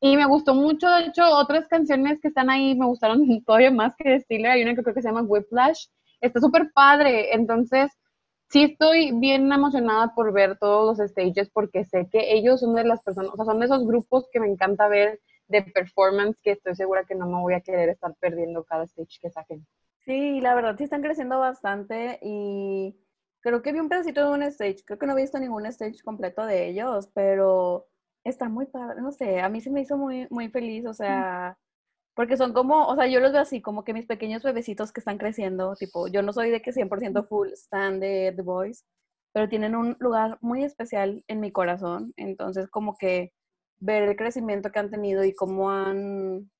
Y 0.00 0.16
me 0.16 0.26
gustó 0.26 0.54
mucho, 0.54 0.88
de 0.90 1.06
hecho, 1.06 1.22
otras 1.36 1.68
canciones 1.68 2.20
que 2.20 2.28
están 2.28 2.50
ahí 2.50 2.74
me 2.74 2.86
gustaron 2.86 3.22
todavía 3.46 3.70
más 3.70 3.94
que 3.96 4.08
de 4.08 4.20
Steeler. 4.20 4.52
Hay 4.52 4.62
una 4.62 4.74
que 4.74 4.82
creo 4.82 4.94
que 4.94 5.02
se 5.02 5.08
llama 5.08 5.22
Whiplash. 5.22 5.86
Está 6.20 6.40
súper 6.40 6.72
padre. 6.72 7.34
Entonces, 7.34 7.92
sí 8.50 8.64
estoy 8.64 9.12
bien 9.12 9.50
emocionada 9.52 10.14
por 10.14 10.32
ver 10.32 10.58
todos 10.58 10.98
los 10.98 11.10
stages 11.10 11.50
porque 11.50 11.84
sé 11.84 12.08
que 12.10 12.34
ellos 12.34 12.60
son 12.60 12.74
de 12.74 12.84
las 12.84 13.02
personas, 13.02 13.30
o 13.32 13.36
sea, 13.36 13.44
son 13.44 13.60
de 13.60 13.66
esos 13.66 13.86
grupos 13.86 14.28
que 14.32 14.40
me 14.40 14.48
encanta 14.48 14.88
ver 14.88 15.20
de 15.48 15.62
performance 15.62 16.38
que 16.42 16.52
estoy 16.52 16.74
segura 16.74 17.04
que 17.04 17.14
no 17.14 17.26
me 17.26 17.40
voy 17.40 17.54
a 17.54 17.60
querer 17.60 17.88
estar 17.88 18.14
perdiendo 18.20 18.64
cada 18.64 18.84
stage 18.84 19.18
que 19.20 19.30
saquen. 19.30 19.66
Sí, 20.04 20.40
la 20.40 20.54
verdad 20.54 20.76
sí 20.76 20.84
están 20.84 21.02
creciendo 21.02 21.38
bastante 21.38 22.18
y 22.22 22.96
creo 23.40 23.62
que 23.62 23.72
vi 23.72 23.80
un 23.80 23.88
pedacito 23.88 24.26
de 24.26 24.32
un 24.32 24.42
stage. 24.44 24.84
Creo 24.84 24.98
que 24.98 25.06
no 25.06 25.16
he 25.16 25.20
visto 25.20 25.38
ningún 25.38 25.66
stage 25.66 26.02
completo 26.04 26.46
de 26.46 26.68
ellos, 26.68 27.08
pero 27.14 27.86
está 28.24 28.48
muy 28.48 28.66
padre. 28.66 29.02
No 29.02 29.12
sé, 29.12 29.40
a 29.40 29.48
mí 29.48 29.60
se 29.60 29.70
me 29.70 29.82
hizo 29.82 29.96
muy, 29.96 30.26
muy 30.30 30.48
feliz, 30.48 30.86
o 30.86 30.94
sea, 30.94 31.58
porque 32.14 32.36
son 32.36 32.52
como, 32.52 32.86
o 32.86 32.96
sea, 32.96 33.06
yo 33.06 33.20
los 33.20 33.32
veo 33.32 33.42
así, 33.42 33.62
como 33.62 33.84
que 33.84 33.94
mis 33.94 34.06
pequeños 34.06 34.42
bebecitos 34.42 34.92
que 34.92 35.00
están 35.00 35.18
creciendo. 35.18 35.74
Tipo, 35.76 36.08
yo 36.08 36.22
no 36.22 36.32
soy 36.32 36.50
de 36.50 36.62
que 36.62 36.72
100% 36.72 37.28
full 37.28 37.48
stand 37.52 38.00
de 38.00 38.32
The 38.36 38.42
Boys, 38.42 38.84
pero 39.32 39.48
tienen 39.48 39.76
un 39.76 39.96
lugar 40.00 40.38
muy 40.40 40.64
especial 40.64 41.24
en 41.28 41.40
mi 41.40 41.52
corazón. 41.52 42.12
Entonces, 42.16 42.68
como 42.68 42.96
que 42.96 43.32
ver 43.78 44.04
el 44.04 44.16
crecimiento 44.16 44.70
que 44.70 44.78
han 44.80 44.90
tenido 44.90 45.24
y 45.24 45.34
cómo 45.34 45.70
han, 45.70 46.50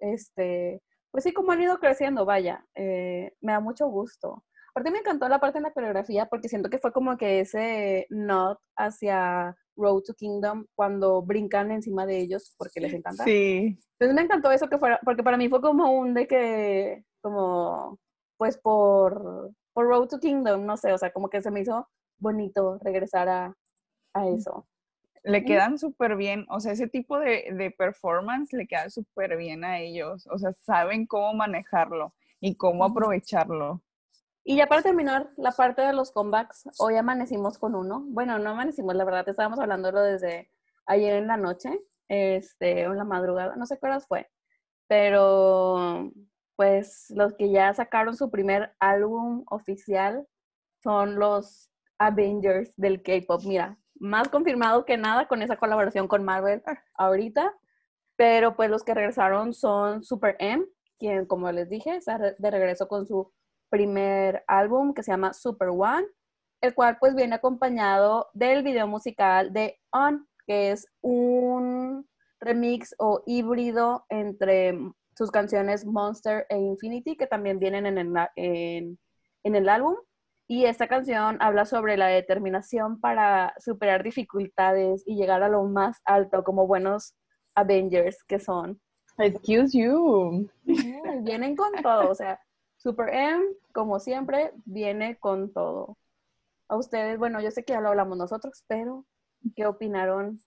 este, 0.00 0.82
pues 1.10 1.24
sí, 1.24 1.32
cómo 1.32 1.52
han 1.52 1.62
ido 1.62 1.78
creciendo, 1.78 2.24
vaya, 2.24 2.66
eh, 2.74 3.32
me 3.40 3.52
da 3.52 3.60
mucho 3.60 3.86
gusto. 3.88 4.44
Aparte 4.70 4.90
me 4.90 4.98
encantó 4.98 5.28
la 5.28 5.38
parte 5.38 5.58
de 5.58 5.62
la 5.62 5.72
coreografía 5.72 6.26
porque 6.26 6.48
siento 6.48 6.68
que 6.68 6.80
fue 6.80 6.92
como 6.92 7.16
que 7.16 7.40
ese 7.40 8.06
nod 8.10 8.56
hacia 8.76 9.56
Road 9.76 10.02
to 10.02 10.14
Kingdom 10.14 10.66
cuando 10.74 11.22
brincan 11.22 11.70
encima 11.70 12.06
de 12.06 12.18
ellos 12.18 12.54
porque 12.56 12.80
les 12.80 12.92
encanta. 12.94 13.24
Sí, 13.24 13.78
Entonces 13.98 14.14
me 14.14 14.22
encantó 14.22 14.50
eso 14.52 14.68
que 14.68 14.78
fuera, 14.78 15.00
porque 15.04 15.22
para 15.22 15.36
mí 15.36 15.48
fue 15.48 15.60
como 15.60 15.92
un 15.92 16.14
de 16.14 16.26
que, 16.26 17.04
como, 17.20 17.98
pues 18.36 18.58
por, 18.58 19.52
por 19.72 19.86
Road 19.86 20.08
to 20.08 20.18
Kingdom, 20.18 20.64
no 20.66 20.76
sé, 20.76 20.92
o 20.92 20.98
sea, 20.98 21.12
como 21.12 21.28
que 21.28 21.42
se 21.42 21.50
me 21.50 21.60
hizo 21.60 21.88
bonito 22.18 22.78
regresar 22.80 23.28
a, 23.28 23.56
a 24.14 24.28
eso. 24.28 24.66
le 25.24 25.40
Mm. 25.40 25.44
quedan 25.46 25.78
súper 25.78 26.16
bien, 26.16 26.44
o 26.50 26.60
sea, 26.60 26.72
ese 26.72 26.86
tipo 26.86 27.18
de, 27.18 27.48
de 27.52 27.70
performance 27.70 28.52
le 28.52 28.66
queda 28.66 28.90
súper 28.90 29.36
bien 29.36 29.64
a 29.64 29.80
ellos, 29.80 30.26
o 30.30 30.38
sea, 30.38 30.52
saben 30.52 31.06
cómo 31.06 31.32
manejarlo 31.34 32.14
y 32.40 32.56
cómo 32.56 32.84
aprovecharlo. 32.84 33.80
Y 34.46 34.56
ya 34.56 34.66
para 34.66 34.82
terminar 34.82 35.30
la 35.38 35.52
parte 35.52 35.80
de 35.80 35.94
los 35.94 36.12
comebacks, 36.12 36.68
hoy 36.78 36.96
amanecimos 36.96 37.58
con 37.58 37.74
uno. 37.74 38.04
Bueno, 38.08 38.38
no 38.38 38.50
amanecimos, 38.50 38.94
la 38.94 39.06
verdad, 39.06 39.26
estábamos 39.26 39.58
hablándolo 39.58 40.02
desde 40.02 40.50
ayer 40.84 41.14
en 41.14 41.28
la 41.28 41.38
noche, 41.38 41.80
este, 42.08 42.82
en 42.82 42.94
la 42.98 43.04
madrugada, 43.04 43.56
no 43.56 43.64
sé 43.64 43.78
qué 43.80 43.88
fue. 44.06 44.30
Pero, 44.86 46.10
pues, 46.56 47.06
los 47.08 47.32
que 47.34 47.50
ya 47.50 47.72
sacaron 47.72 48.16
su 48.18 48.30
primer 48.30 48.74
álbum 48.80 49.44
oficial 49.48 50.26
son 50.82 51.18
los 51.18 51.70
Avengers 51.98 52.70
del 52.76 53.02
K-pop. 53.02 53.40
Mira, 53.46 53.78
más 53.94 54.28
confirmado 54.28 54.84
que 54.84 54.98
nada 54.98 55.26
con 55.26 55.40
esa 55.40 55.56
colaboración 55.56 56.06
con 56.06 56.22
Marvel 56.22 56.62
ahorita. 56.94 57.54
Pero, 58.16 58.56
pues, 58.56 58.68
los 58.68 58.84
que 58.84 58.92
regresaron 58.92 59.54
son 59.54 60.04
Super 60.04 60.36
M, 60.38 60.66
quien, 60.98 61.24
como 61.24 61.50
les 61.50 61.70
dije, 61.70 61.96
está 61.96 62.18
de 62.18 62.50
regreso 62.50 62.88
con 62.88 63.06
su 63.06 63.32
primer 63.74 64.44
álbum 64.46 64.94
que 64.94 65.02
se 65.02 65.10
llama 65.10 65.32
Super 65.32 65.70
One, 65.70 66.06
el 66.60 66.74
cual 66.76 66.96
pues 67.00 67.16
viene 67.16 67.34
acompañado 67.34 68.28
del 68.32 68.62
video 68.62 68.86
musical 68.86 69.52
de 69.52 69.80
On, 69.90 70.28
que 70.46 70.70
es 70.70 70.86
un 71.00 72.08
remix 72.38 72.94
o 73.00 73.24
híbrido 73.26 74.06
entre 74.10 74.78
sus 75.16 75.32
canciones 75.32 75.84
Monster 75.84 76.46
e 76.50 76.56
Infinity, 76.56 77.16
que 77.16 77.26
también 77.26 77.58
vienen 77.58 77.86
en 77.86 77.98
el, 77.98 78.14
en, 78.36 78.98
en 79.42 79.54
el 79.56 79.68
álbum. 79.68 79.96
Y 80.46 80.66
esta 80.66 80.86
canción 80.86 81.38
habla 81.40 81.64
sobre 81.66 81.96
la 81.96 82.06
determinación 82.06 83.00
para 83.00 83.54
superar 83.58 84.04
dificultades 84.04 85.02
y 85.04 85.16
llegar 85.16 85.42
a 85.42 85.48
lo 85.48 85.64
más 85.64 86.00
alto 86.04 86.44
como 86.44 86.68
buenos 86.68 87.16
Avengers 87.56 88.22
que 88.22 88.38
son. 88.38 88.80
Excuse 89.18 89.76
you. 89.76 90.48
Vienen 91.22 91.56
con 91.56 91.72
todo, 91.82 92.10
o 92.10 92.14
sea, 92.14 92.38
Super 92.84 93.08
M, 93.14 93.42
como 93.72 93.98
siempre, 93.98 94.52
viene 94.66 95.16
con 95.16 95.54
todo. 95.54 95.96
A 96.68 96.76
ustedes, 96.76 97.18
bueno, 97.18 97.40
yo 97.40 97.50
sé 97.50 97.64
que 97.64 97.72
ya 97.72 97.80
lo 97.80 97.88
hablamos 97.88 98.18
nosotros, 98.18 98.62
pero 98.68 99.06
¿qué 99.56 99.64
opinaron 99.64 100.38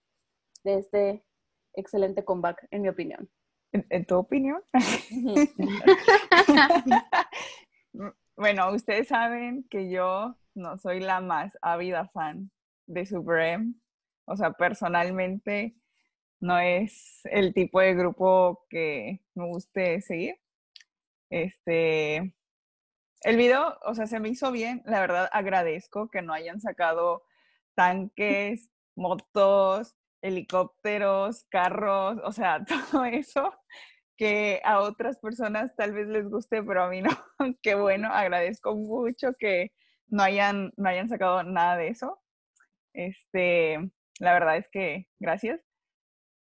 de 0.64 0.76
este 0.76 1.26
excelente 1.74 2.24
comeback, 2.24 2.68
en 2.70 2.84
mi 2.84 2.90
opinión. 2.90 3.28
¿En, 3.72 4.06
tu 4.06 4.18
opinión? 4.18 4.62
bueno, 8.36 8.72
ustedes 8.72 9.08
saben 9.08 9.64
que 9.68 9.90
yo 9.90 10.36
no 10.54 10.78
soy 10.78 11.00
la 11.00 11.22
más 11.22 11.58
ávida 11.64 12.08
fan 12.10 12.52
de 12.86 13.08
Supreme. 13.08 13.74
O 14.26 14.36
sea, 14.36 14.52
personalmente 14.52 15.76
no 16.40 16.60
es 16.60 17.22
el 17.26 17.56
tipo 17.56 17.80
de 17.80 17.96
grupo 17.96 18.64
que 18.70 19.24
me 19.34 19.48
guste 19.48 20.02
seguir. 20.02 20.36
Este, 21.30 22.34
el 23.22 23.38
video, 23.38 23.78
o 23.84 23.96
sea, 23.96 24.08
se 24.08 24.20
me 24.20 24.30
hizo 24.30 24.52
bien. 24.52 24.82
La 24.86 25.00
verdad, 25.00 25.30
agradezco 25.32 26.10
que 26.10 26.22
no 26.22 26.34
hayan 26.34 26.62
sacado 26.62 27.24
tanques, 27.76 28.72
motos, 28.96 29.96
helicópteros, 30.22 31.46
carros, 31.50 32.20
o 32.24 32.32
sea, 32.32 32.66
todo 32.92 33.06
eso 33.06 33.54
que 34.18 34.62
a 34.66 34.80
otras 34.82 35.18
personas 35.20 35.76
tal 35.76 35.94
vez 35.94 36.08
les 36.08 36.28
guste, 36.28 36.64
pero 36.64 36.84
a 36.84 36.90
mí 36.90 37.02
no. 37.02 37.10
Qué 37.62 37.76
bueno, 37.76 38.10
agradezco 38.12 38.76
mucho 38.76 39.34
que 39.40 39.72
no 40.08 40.24
hayan, 40.24 40.74
no 40.78 40.90
hayan 40.90 41.08
sacado 41.08 41.44
nada 41.44 41.78
de 41.78 41.90
eso. 41.90 42.20
Este, 42.94 43.92
la 44.20 44.34
verdad 44.34 44.58
es 44.58 44.68
que 44.70 45.08
gracias. 45.20 45.62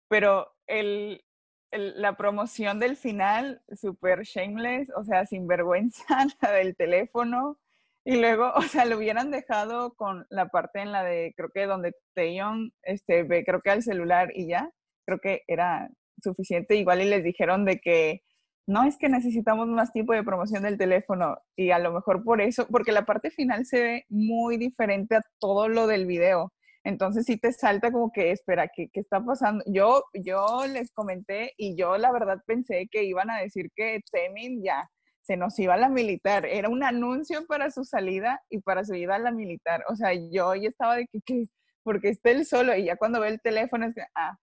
Pero 0.08 0.52
el, 0.66 1.25
la 1.72 2.16
promoción 2.16 2.78
del 2.80 2.96
final, 2.96 3.62
súper 3.72 4.22
shameless, 4.22 4.90
o 4.96 5.04
sea, 5.04 5.26
sin 5.26 5.46
vergüenza, 5.46 6.04
la 6.42 6.52
del 6.52 6.76
teléfono. 6.76 7.58
Y 8.04 8.20
luego, 8.20 8.52
o 8.56 8.62
sea, 8.62 8.84
lo 8.84 8.98
hubieran 8.98 9.30
dejado 9.30 9.94
con 9.94 10.26
la 10.30 10.48
parte 10.48 10.80
en 10.80 10.92
la 10.92 11.04
de, 11.04 11.34
creo 11.36 11.50
que 11.50 11.66
donde 11.66 11.94
Taeyong 12.14 12.72
este, 12.82 13.22
ve, 13.24 13.44
creo 13.44 13.60
que 13.60 13.70
al 13.70 13.82
celular 13.82 14.30
y 14.34 14.48
ya, 14.48 14.70
creo 15.06 15.18
que 15.20 15.42
era 15.46 15.90
suficiente. 16.22 16.76
Igual 16.76 17.02
y 17.02 17.06
les 17.06 17.24
dijeron 17.24 17.64
de 17.64 17.80
que 17.80 18.22
no 18.66 18.84
es 18.84 18.96
que 18.96 19.08
necesitamos 19.08 19.66
más 19.68 19.92
tiempo 19.92 20.12
de 20.12 20.22
promoción 20.22 20.62
del 20.62 20.78
teléfono 20.78 21.38
y 21.56 21.70
a 21.72 21.78
lo 21.78 21.92
mejor 21.92 22.22
por 22.24 22.40
eso, 22.40 22.66
porque 22.68 22.92
la 22.92 23.04
parte 23.04 23.30
final 23.30 23.66
se 23.66 23.82
ve 23.82 24.04
muy 24.08 24.56
diferente 24.58 25.16
a 25.16 25.22
todo 25.38 25.68
lo 25.68 25.86
del 25.86 26.06
video. 26.06 26.52
Entonces 26.90 27.25
sí 27.25 27.37
te 27.38 27.52
salta 27.52 27.92
como 27.92 28.11
que, 28.12 28.32
espera, 28.32 28.68
¿qué, 28.68 28.88
qué 28.92 29.00
está 29.00 29.25
pasando? 29.25 29.64
Yo, 29.66 30.04
yo 30.12 30.66
les 30.66 30.90
comenté 30.92 31.54
y 31.56 31.76
yo 31.76 31.97
la 31.99 32.12
verdad 32.12 32.42
pensé 32.47 32.88
que 32.90 33.04
iban 33.04 33.30
a 33.30 33.38
decir 33.38 33.70
que 33.75 34.00
Temin 34.11 34.62
ya 34.62 34.90
se 35.23 35.37
nos 35.37 35.59
iba 35.59 35.75
a 35.75 35.76
la 35.76 35.88
militar. 35.88 36.47
Era 36.47 36.68
un 36.68 36.82
anuncio 36.82 37.47
para 37.47 37.70
su 37.70 37.85
salida 37.85 38.42
y 38.50 38.59
para 38.59 38.85
su 38.85 38.94
ida 38.94 39.14
a 39.14 39.18
la 39.20 39.30
militar. 39.30 39.85
O 39.88 39.94
sea, 39.94 40.12
yo 40.14 40.54
ya 40.56 40.68
estaba 40.68 40.97
de 40.97 41.06
que, 41.06 41.20
¿qué? 41.25 41.47
porque 41.82 42.09
está 42.09 42.30
él 42.30 42.44
solo 42.47 42.76
y 42.76 42.87
ya 42.87 42.97
cuando 42.97 43.20
ve 43.20 43.28
el 43.28 43.40
teléfono 43.40 43.87
es 43.87 43.94
que, 43.94 44.02
ah, 44.14 44.37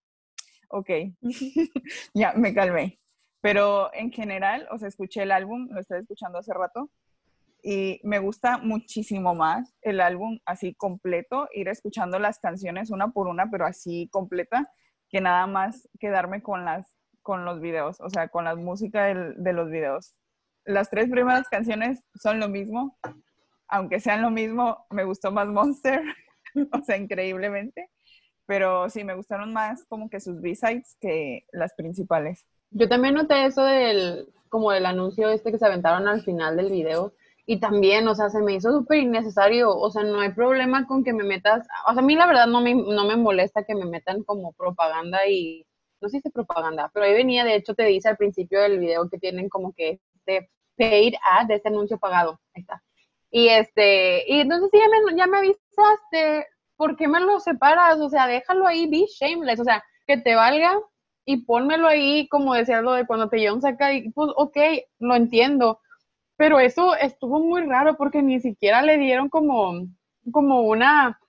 ok, 0.70 0.90
ya 2.14 2.34
me 2.34 2.54
calmé. 2.54 3.00
Pero 3.42 3.94
en 3.94 4.12
general, 4.12 4.68
o 4.72 4.78
sea, 4.80 4.88
escuché 4.88 5.24
el 5.24 5.32
álbum, 5.32 5.68
lo 5.72 5.80
estaba 5.80 6.02
escuchando 6.02 6.40
hace 6.40 6.54
rato, 6.54 6.90
y 7.64 8.00
me 8.04 8.20
gusta 8.20 8.58
muchísimo 8.58 9.36
más 9.36 9.74
el 9.82 10.00
álbum 10.00 10.40
así 10.46 10.74
completo, 10.74 11.48
ir 11.54 11.68
escuchando 11.68 12.20
las 12.20 12.40
canciones 12.40 12.92
una 12.92 13.10
por 13.10 13.28
una, 13.28 13.50
pero 13.50 13.66
así 13.66 14.08
completa, 14.12 14.72
que 15.10 15.22
nada 15.22 15.48
más 15.48 15.88
quedarme 16.00 16.42
con 16.42 16.66
las 16.66 16.98
con 17.28 17.44
los 17.44 17.60
videos, 17.60 18.00
o 18.00 18.10
sea, 18.10 18.30
con 18.30 18.46
la 18.46 18.56
música 18.56 19.04
de 19.04 19.52
los 19.54 19.70
videos. 19.70 20.16
Las 20.64 20.90
tres 20.90 21.10
primeras 21.10 21.50
canciones 21.50 22.02
son 22.16 22.40
lo 22.40 22.48
mismo, 22.48 22.98
aunque 23.68 24.00
sean 24.00 24.22
lo 24.22 24.30
mismo, 24.30 24.86
me 24.90 25.04
gustó 25.04 25.30
más 25.30 25.50
Monster, 25.50 26.02
o 26.72 26.82
sea, 26.86 26.96
increíblemente, 26.96 27.90
pero 28.46 28.90
sí, 28.90 29.04
me 29.04 29.14
gustaron 29.14 29.52
más 29.52 29.84
como 29.90 30.10
que 30.10 30.22
sus 30.22 30.40
B-sides 30.40 30.96
que 31.02 31.46
las 31.52 31.74
principales. 31.74 32.46
Yo 32.70 32.88
también 32.88 33.16
noté 33.16 33.46
eso 33.46 33.66
del, 33.66 34.30
como 34.48 34.72
del 34.72 34.86
anuncio 34.86 35.28
este 35.30 35.52
que 35.52 35.60
se 35.60 35.66
aventaron 35.66 36.08
al 36.08 36.22
final 36.22 36.56
del 36.56 36.72
video, 36.72 37.14
y 37.50 37.60
también, 37.62 38.08
o 38.10 38.14
sea, 38.14 38.30
se 38.30 38.42
me 38.42 38.56
hizo 38.56 38.72
súper 38.74 39.00
innecesario, 39.00 39.74
o 39.74 39.90
sea, 39.90 40.04
no 40.04 40.20
hay 40.20 40.34
problema 40.34 40.86
con 40.86 41.04
que 41.04 41.14
me 41.14 41.24
metas, 41.24 41.66
o 41.88 41.94
sea, 41.94 42.04
a 42.04 42.06
mí 42.06 42.14
la 42.14 42.28
verdad 42.28 42.46
no 42.48 42.60
me, 42.60 42.76
no 42.76 43.06
me 43.06 43.16
molesta 43.16 43.64
que 43.64 43.74
me 43.74 43.86
metan 43.86 44.24
como 44.24 44.52
propaganda 44.52 45.26
y, 45.28 45.66
no 46.02 46.10
sé 46.10 46.20
si 46.20 46.28
es 46.28 46.34
propaganda, 46.34 46.92
pero 46.94 47.06
ahí 47.06 47.14
venía, 47.14 47.46
de 47.46 47.56
hecho 47.56 47.74
te 47.74 47.86
dice 47.86 48.10
al 48.10 48.18
principio 48.18 48.62
del 48.62 48.80
video 48.80 49.10
que 49.10 49.18
tienen 49.18 49.48
como 49.48 49.74
que 49.74 50.02
este 50.16 50.50
paid 50.78 51.16
ad 51.24 51.48
de 51.48 51.56
este 51.56 51.70
anuncio 51.70 51.98
pagado, 51.98 52.40
ahí 52.54 52.62
está. 52.64 52.84
Y 53.32 53.48
este, 53.48 54.26
y 54.28 54.42
entonces 54.42 54.70
sí, 54.72 54.78
ya 54.80 54.90
me, 54.90 55.18
ya 55.18 55.28
me 55.28 55.38
avisaste, 55.38 56.48
¿por 56.76 56.98
qué 56.98 57.08
me 57.08 57.22
lo 57.22 57.40
separas? 57.40 57.98
O 58.00 58.10
sea, 58.10 58.28
déjalo 58.28 58.68
ahí, 58.68 58.88
be 58.90 59.06
shameless, 59.08 59.62
o 59.62 59.64
sea, 59.64 59.84
que 60.06 60.18
te 60.18 60.36
valga 60.36 60.80
y 61.26 61.46
pónmelo 61.46 61.88
ahí, 61.88 62.28
como 62.28 62.54
decía 62.54 62.82
lo 62.82 62.92
de 62.94 63.08
cuando 63.08 63.30
te 63.30 63.38
llevan 63.40 63.62
saca, 63.62 63.94
y 63.94 64.10
pues, 64.12 64.30
ok, 64.36 64.58
lo 65.00 65.16
entiendo, 65.16 65.80
pero 66.38 66.60
eso 66.60 66.96
estuvo 66.96 67.40
muy 67.40 67.64
raro 67.66 67.98
porque 67.98 68.22
ni 68.22 68.40
siquiera 68.40 68.82
le 68.82 68.98
dieron 68.98 69.30
como, 69.30 69.88
como 70.32 70.62
una 70.62 71.20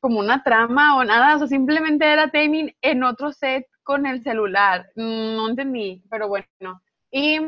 como 0.00 0.20
una 0.20 0.42
trama 0.44 0.96
o 0.96 1.04
nada, 1.04 1.36
o 1.36 1.38
sea, 1.38 1.48
simplemente 1.48 2.06
era 2.06 2.30
Taming 2.30 2.72
en 2.82 3.02
otro 3.02 3.32
set 3.32 3.66
con 3.82 4.06
el 4.06 4.22
celular. 4.22 4.86
No 4.94 5.48
entendí, 5.48 6.02
pero 6.10 6.28
bueno. 6.28 6.80
Y 7.10 7.40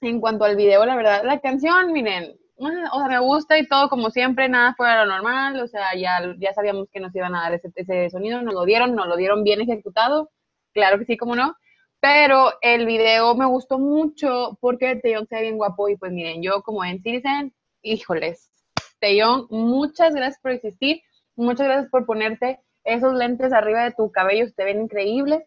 en 0.00 0.20
cuanto 0.20 0.44
al 0.44 0.56
video, 0.56 0.86
la 0.86 0.96
verdad, 0.96 1.22
la 1.24 1.40
canción, 1.40 1.92
miren, 1.92 2.38
o 2.56 2.98
sea, 2.98 3.08
me 3.08 3.18
gusta 3.18 3.58
y 3.58 3.66
todo 3.66 3.88
como 3.88 4.10
siempre, 4.10 4.48
nada 4.48 4.74
fuera 4.76 5.04
lo 5.04 5.12
normal, 5.12 5.60
o 5.60 5.66
sea, 5.68 5.94
ya, 5.96 6.18
ya 6.38 6.52
sabíamos 6.54 6.88
que 6.92 7.00
nos 7.00 7.14
iban 7.14 7.34
a 7.34 7.42
dar 7.42 7.54
ese, 7.54 7.70
ese 7.74 8.10
sonido, 8.10 8.42
nos 8.42 8.54
lo 8.54 8.64
dieron, 8.64 8.94
nos 8.94 9.06
lo 9.06 9.16
dieron 9.16 9.44
bien 9.44 9.60
ejecutado, 9.60 10.30
claro 10.72 10.98
que 10.98 11.04
sí, 11.04 11.16
como 11.16 11.36
no, 11.36 11.54
pero 12.00 12.52
el 12.62 12.86
video 12.86 13.34
me 13.34 13.46
gustó 13.46 13.78
mucho 13.78 14.56
porque 14.60 14.96
Taeyong 14.96 15.26
se 15.26 15.36
ve 15.36 15.42
bien 15.42 15.56
guapo 15.56 15.88
y 15.88 15.96
pues 15.96 16.12
miren, 16.12 16.42
yo 16.42 16.62
como 16.62 16.84
en 16.84 17.02
Citizen, 17.02 17.54
híjoles, 17.82 18.50
Taeyong, 19.00 19.46
muchas 19.50 20.14
gracias 20.14 20.40
por 20.40 20.52
existir, 20.52 21.02
muchas 21.36 21.66
gracias 21.66 21.90
por 21.90 22.06
ponerte 22.06 22.60
esos 22.84 23.14
lentes 23.14 23.52
arriba 23.52 23.84
de 23.84 23.92
tu 23.92 24.10
cabello, 24.10 24.46
te 24.54 24.64
ven 24.64 24.82
increíbles. 24.82 25.42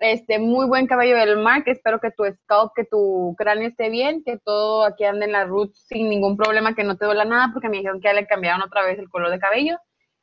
Este, 0.00 0.38
muy 0.38 0.68
buen 0.68 0.86
cabello 0.86 1.16
del 1.16 1.38
Mark, 1.38 1.64
espero 1.66 1.98
que 1.98 2.12
tu 2.12 2.24
scalp, 2.24 2.70
que 2.76 2.84
tu 2.84 3.34
cráneo 3.36 3.68
esté 3.68 3.90
bien, 3.90 4.22
que 4.22 4.38
todo 4.38 4.84
aquí 4.84 5.04
ande 5.04 5.26
en 5.26 5.32
la 5.32 5.44
root 5.44 5.74
sin 5.74 6.08
ningún 6.08 6.36
problema, 6.36 6.76
que 6.76 6.84
no 6.84 6.96
te 6.96 7.04
duela 7.04 7.24
nada, 7.24 7.50
porque 7.52 7.68
me 7.68 7.78
dijeron 7.78 8.00
que 8.00 8.06
ya 8.06 8.12
le 8.12 8.26
cambiaron 8.26 8.62
otra 8.62 8.84
vez 8.84 8.96
el 9.00 9.08
color 9.08 9.30
de 9.30 9.40
cabello. 9.40 9.76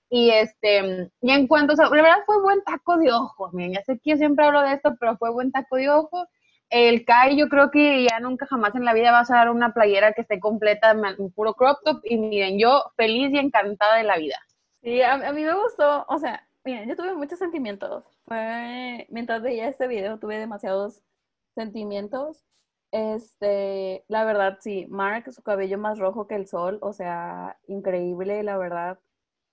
Y 0.10 0.30
este, 0.30 1.10
y 1.22 1.32
en 1.32 1.48
cuanto, 1.48 1.74
o 1.74 1.76
sea, 1.76 1.86
la 1.86 1.92
verdad 1.92 2.24
fue 2.26 2.42
buen 2.42 2.64
taco 2.64 2.98
de 2.98 3.12
ojo, 3.12 3.50
miren, 3.54 3.74
ya 3.74 3.84
sé 3.84 4.00
que 4.00 4.12
yo 4.12 4.18
siempre 4.18 4.46
hablo 4.46 4.62
de 4.62 4.74
esto, 4.74 4.96
pero 5.00 5.18
fue 5.18 5.32
buen 5.32 5.52
taco 5.52 5.78
de 5.78 5.90
ojo. 5.90 6.28
El 6.70 7.06
Kai, 7.06 7.38
yo 7.38 7.48
creo 7.48 7.72
que 7.72 8.04
ya 8.04 8.20
nunca 8.20 8.46
jamás 8.48 8.76
en 8.76 8.86
la 8.86 8.94
vida 8.94 9.12
vas 9.12 9.30
a 9.32 9.36
dar 9.36 9.50
una 9.50 9.74
playera 9.74 10.14
que 10.14 10.22
esté 10.22 10.40
completa, 10.40 10.96
un 11.18 11.32
puro 11.32 11.54
crop 11.54 11.80
top, 11.84 12.02
y 12.04 12.18
miren, 12.18 12.60
yo 12.60 12.84
feliz 12.98 13.32
y 13.32 13.38
encantada 13.38 13.98
de 13.98 14.04
la 14.04 14.18
vida. 14.18 14.38
Sí, 14.82 15.02
a, 15.02 15.14
a 15.14 15.34
mí 15.34 15.44
me 15.44 15.54
gustó, 15.54 16.06
o 16.08 16.18
sea, 16.20 16.48
miren, 16.64 16.88
yo 16.90 16.96
tuve 16.96 17.14
muchos 17.14 17.40
sentimientos. 17.40 18.04
Fue, 18.26 19.08
mientras 19.10 19.42
veía 19.42 19.68
este 19.68 19.88
video, 19.88 20.20
tuve 20.20 20.38
demasiados 20.38 21.02
sentimientos. 21.56 22.44
Este, 22.92 24.06
la 24.08 24.24
verdad, 24.26 24.58
sí, 24.62 24.86
Mark, 24.90 25.32
su 25.34 25.42
cabello 25.44 25.78
más 25.78 26.00
rojo 26.00 26.28
que 26.28 26.36
el 26.36 26.48
sol, 26.48 26.80
o 26.82 26.94
sea, 26.94 27.58
increíble, 27.68 28.44
la 28.44 28.58
verdad. 28.58 29.00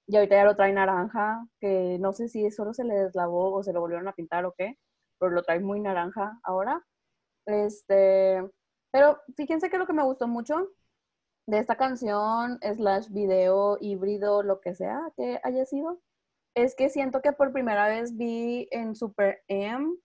Y 0.06 0.16
ahorita 0.16 0.36
ya 0.36 0.44
lo 0.44 0.56
trae 0.56 0.72
naranja, 0.72 1.46
que 1.60 1.98
no 2.00 2.12
sé 2.12 2.28
si 2.28 2.50
solo 2.50 2.74
se 2.74 2.84
le 2.84 2.94
deslavó 2.94 3.54
o 3.54 3.62
se 3.62 3.72
lo 3.72 3.80
volvieron 3.80 4.08
a 4.08 4.14
pintar 4.14 4.44
o 4.44 4.54
qué, 4.56 4.78
pero 5.18 5.32
lo 5.32 5.42
trae 5.42 5.60
muy 5.60 5.80
naranja 5.80 6.40
ahora. 6.42 6.84
Este, 7.46 8.42
pero 8.92 9.20
fíjense 9.36 9.70
que 9.70 9.78
lo 9.78 9.86
que 9.86 9.92
me 9.92 10.04
gustó 10.04 10.28
mucho 10.28 10.68
de 11.46 11.58
esta 11.58 11.76
canción, 11.76 12.58
slash 12.62 13.08
video, 13.10 13.78
híbrido, 13.80 14.42
lo 14.42 14.60
que 14.60 14.74
sea 14.74 15.12
que 15.16 15.40
haya 15.42 15.64
sido, 15.66 16.00
es 16.54 16.74
que 16.76 16.88
siento 16.88 17.22
que 17.22 17.32
por 17.32 17.52
primera 17.52 17.88
vez 17.88 18.16
vi 18.16 18.68
en 18.70 18.94
Super 18.94 19.42
M, 19.48 19.96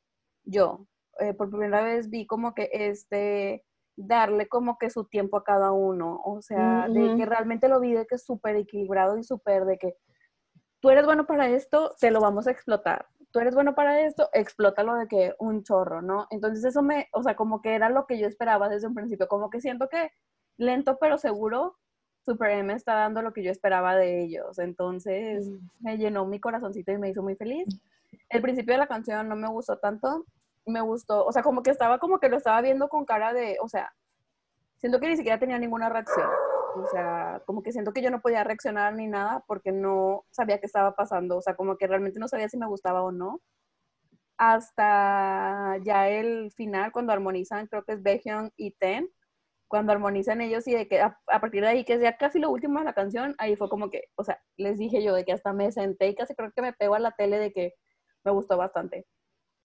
yo, 0.46 0.88
eh, 1.20 1.34
por 1.34 1.50
primera 1.50 1.84
vez 1.84 2.10
vi 2.10 2.26
como 2.26 2.54
que 2.54 2.70
este, 2.72 3.66
darle 3.98 4.48
como 4.48 4.78
que 4.78 4.90
su 4.90 5.06
tiempo 5.06 5.38
a 5.38 5.44
cada 5.44 5.72
uno, 5.72 6.22
o 6.24 6.42
sea, 6.42 6.88
de 6.88 7.16
que 7.18 7.26
realmente 7.26 7.68
lo 7.68 7.80
vi 7.80 7.94
de 7.94 8.06
que 8.06 8.16
es 8.16 8.26
súper 8.26 8.56
equilibrado 8.56 9.18
y 9.18 9.24
súper 9.24 9.66
de 9.66 9.78
que 9.78 9.96
tú 10.80 10.92
eres 10.92 11.06
bueno 11.06 11.26
para 11.26 11.50
esto, 11.50 11.96
te 12.00 12.12
lo 12.12 12.22
vamos 12.22 12.48
a 12.48 12.52
explotar. 12.52 13.08
Tú 13.32 13.40
eres 13.40 13.56
bueno 13.56 13.76
para 13.76 14.02
esto, 14.02 14.30
explótalo 14.34 14.96
de 14.96 15.08
que 15.08 15.34
un 15.40 15.64
chorro, 15.64 16.02
¿no? 16.02 16.28
Entonces 16.30 16.64
eso 16.64 16.82
me, 16.84 17.08
o 17.12 17.24
sea, 17.24 17.36
como 17.36 17.62
que 17.62 17.74
era 17.74 17.90
lo 17.90 18.06
que 18.06 18.20
yo 18.20 18.28
esperaba 18.28 18.70
desde 18.70 18.88
un 18.88 18.94
principio, 18.94 19.28
como 19.28 19.50
que 19.50 19.62
siento 19.62 19.90
que 19.90 20.12
lento 20.58 20.98
pero 21.00 21.18
seguro, 21.18 21.76
Super 22.24 22.52
M 22.52 22.74
está 22.74 22.94
dando 22.94 23.22
lo 23.22 23.34
que 23.34 23.42
yo 23.42 23.52
esperaba 23.52 23.96
de 23.96 24.22
ellos. 24.24 24.60
Entonces 24.60 25.50
me 25.80 25.98
llenó 25.98 26.26
mi 26.26 26.40
corazoncito 26.40 26.92
y 26.92 26.98
me 26.98 27.10
hizo 27.10 27.24
muy 27.24 27.36
feliz. 27.36 27.66
El 28.30 28.42
principio 28.42 28.74
de 28.74 28.80
la 28.80 28.88
canción 28.88 29.28
no 29.28 29.36
me 29.36 29.48
gustó 29.48 29.80
tanto, 29.80 30.26
me 30.68 30.82
gustó, 30.82 31.26
o 31.26 31.32
sea, 31.32 31.44
como 31.44 31.64
que 31.64 31.72
estaba 31.72 32.00
como 32.00 32.20
que 32.20 32.30
lo 32.30 32.38
estaba 32.38 32.62
viendo 32.62 32.90
con 32.90 33.06
cara 33.06 33.34
de, 33.34 33.58
o 33.62 33.68
sea, 33.68 33.92
siento 34.78 35.00
que 35.00 35.08
ni 35.08 35.18
siquiera 35.18 35.40
tenía 35.40 35.60
ninguna 35.60 35.90
reacción. 35.90 36.28
O 36.76 36.88
sea, 36.88 37.42
como 37.46 37.64
que 37.64 37.72
siento 37.72 37.92
que 37.94 38.02
yo 38.02 38.12
no 38.12 38.22
podía 38.22 38.44
reaccionar 38.44 38.94
ni 38.94 39.08
nada 39.08 39.44
porque 39.48 39.72
no 39.72 40.26
sabía 40.32 40.60
qué 40.60 40.68
estaba 40.68 40.96
pasando. 40.96 41.38
O 41.38 41.42
sea, 41.42 41.56
como 41.56 41.78
que 41.78 41.88
realmente 41.88 42.20
no 42.20 42.28
sabía 42.28 42.50
si 42.50 42.58
me 42.58 42.68
gustaba 42.68 43.04
o 43.04 43.12
no. 43.12 43.42
hasta 44.38 45.78
ya 45.84 46.10
el 46.10 46.52
final, 46.52 46.92
cuando 46.92 47.14
armonizan, 47.14 47.68
creo 47.68 47.84
que 47.84 47.94
es 47.94 48.04
Baekhyun 48.04 48.52
y 48.56 48.72
Ten, 48.72 49.10
cuando 49.68 49.92
armonizan 49.94 50.42
ellos 50.42 50.68
y 50.68 50.74
de 50.76 50.88
que 50.88 51.02
a, 51.02 51.18
partir 51.42 51.62
de 51.64 51.70
ahí, 51.70 51.86
que 51.86 51.94
es 51.94 52.02
ya 52.02 52.18
casi 52.18 52.40
lo 52.40 52.52
último 52.52 52.80
de 52.80 52.86
la 52.86 52.94
canción, 52.94 53.36
ahí 53.40 53.56
fue 53.56 53.70
como 53.70 53.90
que, 53.90 54.04
o 54.16 54.24
sea, 54.24 54.42
les 54.58 54.78
dije 54.78 55.04
yo 55.04 55.16
de 55.16 55.26
que 55.26 55.34
hasta 55.34 55.54
me 55.54 55.72
senté 55.72 56.10
y 56.10 56.16
casi 56.16 56.36
creo 56.36 56.52
que 56.52 56.62
me 56.62 56.74
pego 56.74 56.96
a 56.96 57.00
la 57.00 57.12
tele 57.12 57.40
de 57.40 57.52
que 57.52 57.74
me 58.24 58.32
gustó 58.32 58.58
bastante. 58.58 59.06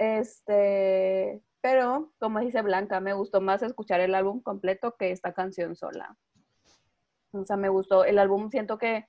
Este, 0.02 1.40
pero 1.60 2.12
como 2.18 2.40
dice 2.40 2.60
Blanca, 2.60 2.98
me 2.98 3.14
gustó 3.14 3.40
más 3.40 3.62
escuchar 3.62 4.00
el 4.00 4.16
álbum 4.16 4.42
completo 4.42 4.96
que 4.98 5.12
esta 5.12 5.32
canción 5.32 5.76
sola. 5.76 6.16
O 7.30 7.44
sea, 7.44 7.56
me 7.56 7.68
gustó 7.68 8.04
el 8.04 8.18
álbum, 8.18 8.50
siento 8.50 8.78
que 8.78 9.06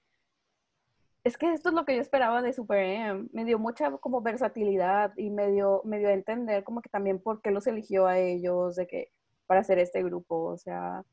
es 1.24 1.36
que 1.36 1.52
esto 1.52 1.70
es 1.70 1.76
lo 1.76 1.86
que 1.86 1.96
yo 1.96 2.02
esperaba 2.02 2.44
de 2.44 2.54
Super 2.54 2.78
M. 2.78 3.28
Me 3.34 3.44
dio 3.44 3.58
mucha 3.58 3.90
como 3.98 4.22
versatilidad 4.22 5.14
y 5.18 5.32
me 5.32 5.50
dio, 5.50 5.82
me 5.84 5.98
dio 5.98 6.10
a 6.10 6.14
entender 6.14 6.64
como 6.64 6.84
que 6.84 6.90
también 6.90 7.20
por 7.20 7.42
qué 7.42 7.50
los 7.50 7.66
eligió 7.66 8.06
a 8.06 8.20
ellos 8.20 8.76
de 8.76 8.86
que 8.86 9.12
para 9.48 9.62
hacer 9.62 9.80
este 9.80 10.04
grupo. 10.04 10.44
O 10.44 10.58
sea, 10.58 11.04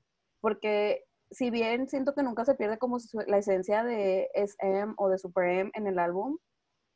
porque 0.42 1.04
si 1.30 1.50
bien 1.50 1.88
siento 1.88 2.14
que 2.14 2.22
nunca 2.22 2.44
se 2.44 2.54
pierde 2.54 2.76
como 2.76 2.98
la 3.26 3.38
esencia 3.38 3.82
de 3.82 4.28
SM 4.34 4.92
o 4.98 5.08
de 5.08 5.16
Super 5.16 5.48
M 5.48 5.70
en 5.72 5.86
el 5.86 5.98
álbum, 5.98 6.36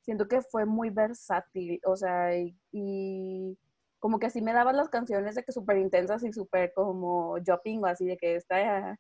siento 0.05 0.29
que 0.29 0.43
fue 0.43 0.67
muy 0.67 0.91
versátil. 0.91 1.81
O 1.85 1.97
sea, 1.97 2.31
y, 2.37 3.59
como 3.99 4.19
que 4.19 4.27
así 4.27 4.43
me 4.43 4.53
daban 4.53 4.77
las 4.77 4.89
canciones 4.91 5.35
de 5.35 5.43
que 5.43 5.53
súper 5.53 5.79
intensas 5.79 6.23
y 6.25 6.33
súper 6.33 6.73
como 6.75 7.37
jumping 7.45 7.83
o 7.83 7.87
así 7.87 8.05
de 8.05 8.17
que 8.19 8.37
está 8.37 8.99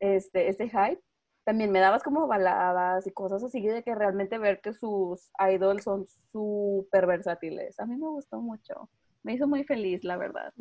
este, 0.00 0.48
este 0.48 0.68
hype 0.70 1.02
también 1.48 1.72
me 1.72 1.80
dabas 1.80 2.02
como 2.02 2.26
baladas 2.26 3.06
y 3.06 3.10
cosas 3.10 3.42
así 3.42 3.62
de 3.62 3.82
que 3.82 3.94
realmente 3.94 4.36
ver 4.36 4.60
que 4.60 4.74
sus 4.74 5.30
idols 5.50 5.82
son 5.82 6.06
súper 6.30 7.06
versátiles. 7.06 7.80
A 7.80 7.86
mí 7.86 7.96
me 7.96 8.06
gustó 8.06 8.38
mucho. 8.42 8.90
Me 9.22 9.32
hizo 9.32 9.48
muy 9.48 9.64
feliz, 9.64 10.04
la 10.04 10.18
verdad. 10.18 10.52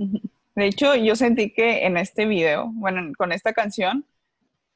De 0.55 0.65
hecho, 0.65 0.95
yo 0.95 1.17
sentí 1.17 1.51
que 1.51 1.85
en 1.85 1.97
este 1.97 2.25
video, 2.25 2.71
bueno, 2.73 3.01
con 3.17 3.33
esta 3.33 3.51
canción, 3.51 4.05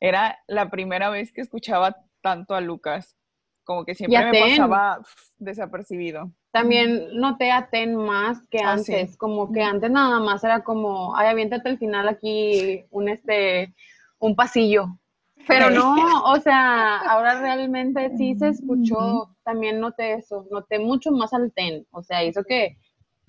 era 0.01 0.37
la 0.47 0.69
primera 0.69 1.09
vez 1.09 1.31
que 1.31 1.39
escuchaba 1.39 1.95
tanto 2.19 2.55
a 2.55 2.59
Lucas. 2.59 3.15
Como 3.63 3.85
que 3.85 3.95
siempre 3.95 4.31
me 4.31 4.39
pasaba 4.39 4.99
desapercibido. 5.37 6.31
También 6.51 7.17
noté 7.19 7.51
a 7.51 7.69
Ten 7.69 7.95
más 7.95 8.41
que 8.49 8.59
ah, 8.59 8.73
antes, 8.73 9.15
como 9.17 9.51
que 9.51 9.61
antes 9.61 9.89
nada 9.89 10.19
más 10.19 10.43
era 10.43 10.63
como, 10.63 11.15
ay, 11.15 11.27
aviéntate 11.27 11.69
al 11.69 11.77
final 11.77 12.07
aquí 12.09 12.85
un 12.89 13.07
este 13.07 13.73
un 14.19 14.35
pasillo 14.35 14.99
pero 15.47 15.69
no, 15.69 16.23
o 16.25 16.39
sea, 16.39 16.97
ahora 16.97 17.39
realmente 17.41 18.11
sí 18.17 18.35
se 18.35 18.49
escuchó, 18.49 19.35
también 19.43 19.79
noté 19.79 20.13
eso, 20.13 20.45
noté 20.51 20.79
mucho 20.79 21.11
más 21.11 21.33
al 21.33 21.51
ten, 21.51 21.85
o 21.91 22.03
sea, 22.03 22.23
hizo 22.23 22.43
que, 22.43 22.77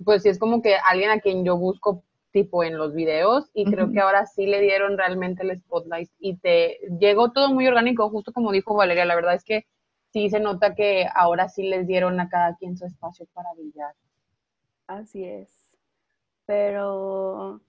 pues 0.03 0.23
sí 0.23 0.29
es 0.29 0.39
como 0.39 0.61
que 0.61 0.75
alguien 0.75 1.11
a 1.11 1.19
quien 1.19 1.45
yo 1.45 1.57
busco 1.57 2.03
tipo 2.31 2.63
en 2.63 2.77
los 2.77 2.93
videos 2.93 3.49
y 3.53 3.65
creo 3.65 3.91
que 3.91 3.99
ahora 3.99 4.25
sí 4.25 4.47
le 4.47 4.59
dieron 4.59 4.97
realmente 4.97 5.43
el 5.43 5.55
spotlight 5.59 6.09
y 6.19 6.37
te 6.37 6.79
llegó 6.99 7.31
todo 7.31 7.53
muy 7.53 7.67
orgánico, 7.67 8.09
justo 8.09 8.33
como 8.33 8.51
dijo 8.51 8.75
Valeria, 8.75 9.05
la 9.05 9.15
verdad 9.15 9.35
es 9.35 9.43
que 9.43 9.65
sí 10.13 10.29
se 10.29 10.39
nota 10.39 10.75
que 10.75 11.07
ahora 11.13 11.49
sí 11.49 11.63
les 11.63 11.87
dieron 11.87 12.19
a 12.19 12.29
cada 12.29 12.55
quien 12.55 12.77
su 12.77 12.85
espacio 12.85 13.25
para 13.33 13.51
brillar. 13.53 13.95
Así 14.87 15.25
es, 15.25 15.71
pero 16.45 17.61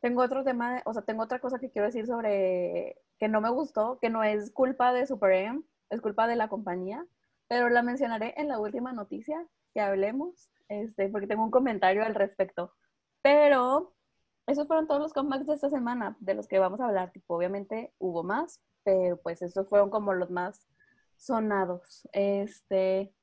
tengo 0.00 0.22
otro 0.22 0.42
tema, 0.42 0.82
o 0.86 0.92
sea, 0.92 1.02
tengo 1.02 1.22
otra 1.22 1.38
cosa 1.38 1.58
que 1.58 1.70
quiero 1.70 1.86
decir 1.86 2.06
sobre 2.06 2.96
que 3.18 3.28
no 3.28 3.40
me 3.40 3.50
gustó, 3.50 3.98
que 4.00 4.10
no 4.10 4.24
es 4.24 4.50
culpa 4.50 4.92
de 4.92 5.06
Super 5.06 5.32
M, 5.32 5.62
es 5.90 6.00
culpa 6.00 6.26
de 6.26 6.36
la 6.36 6.48
compañía, 6.48 7.06
pero 7.46 7.68
la 7.68 7.82
mencionaré 7.82 8.34
en 8.36 8.48
la 8.48 8.58
última 8.58 8.92
noticia 8.92 9.46
que 9.74 9.80
hablemos, 9.80 10.50
este, 10.68 11.08
porque 11.08 11.26
tengo 11.26 11.44
un 11.44 11.50
comentario 11.50 12.04
al 12.04 12.14
respecto. 12.14 12.72
Pero 13.22 13.94
esos 14.46 14.66
fueron 14.66 14.86
todos 14.86 15.00
los 15.00 15.12
comebacks 15.12 15.46
de 15.46 15.54
esta 15.54 15.70
semana, 15.70 16.16
de 16.20 16.34
los 16.34 16.48
que 16.48 16.58
vamos 16.58 16.80
a 16.80 16.86
hablar. 16.86 17.12
Tipo, 17.12 17.36
obviamente 17.36 17.92
hubo 17.98 18.24
más, 18.24 18.60
pero 18.82 19.18
pues 19.18 19.42
estos 19.42 19.68
fueron 19.68 19.90
como 19.90 20.14
los 20.14 20.30
más 20.30 20.66
sonados. 21.22 22.08
Este, 22.12 23.14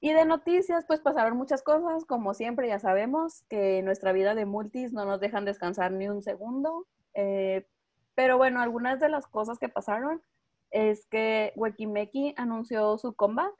y 0.00 0.12
de 0.12 0.24
noticias, 0.24 0.84
pues 0.86 1.00
pasaron 1.00 1.36
muchas 1.36 1.62
cosas, 1.62 2.04
como 2.06 2.34
siempre 2.34 2.68
ya 2.68 2.78
sabemos 2.78 3.44
que 3.48 3.82
nuestra 3.82 4.12
vida 4.12 4.34
de 4.34 4.46
multis 4.46 4.92
no 4.92 5.04
nos 5.04 5.20
dejan 5.20 5.44
descansar 5.44 5.92
ni 5.92 6.08
un 6.08 6.22
segundo. 6.22 6.86
Eh, 7.14 7.66
pero 8.14 8.36
bueno, 8.38 8.60
algunas 8.60 8.98
de 8.98 9.08
las 9.08 9.26
cosas 9.26 9.58
que 9.58 9.68
pasaron 9.68 10.22
es 10.70 11.06
que 11.06 11.52
Wekimeki 11.56 12.34
anunció 12.36 12.98
su 12.98 13.14
comeback. 13.14 13.54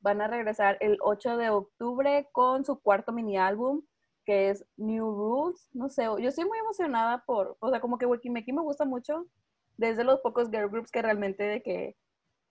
Van 0.00 0.20
a 0.20 0.28
regresar 0.28 0.76
el 0.80 0.98
8 1.00 1.36
de 1.36 1.50
octubre 1.50 2.28
con 2.30 2.64
su 2.64 2.78
cuarto 2.80 3.12
mini 3.12 3.36
álbum, 3.36 3.82
que 4.24 4.50
es 4.50 4.64
New 4.76 5.10
Rules. 5.10 5.68
No 5.72 5.88
sé, 5.88 6.04
yo 6.04 6.28
estoy 6.28 6.44
muy 6.44 6.58
emocionada 6.58 7.24
por, 7.26 7.56
o 7.58 7.70
sea, 7.70 7.80
como 7.80 7.98
que 7.98 8.06
Wekimeki 8.06 8.52
me 8.52 8.62
gusta 8.62 8.84
mucho. 8.84 9.26
Desde 9.76 10.04
los 10.04 10.20
pocos 10.20 10.50
girl 10.50 10.68
groups 10.68 10.92
que 10.92 11.02
realmente 11.02 11.44
de 11.44 11.62
que 11.62 11.96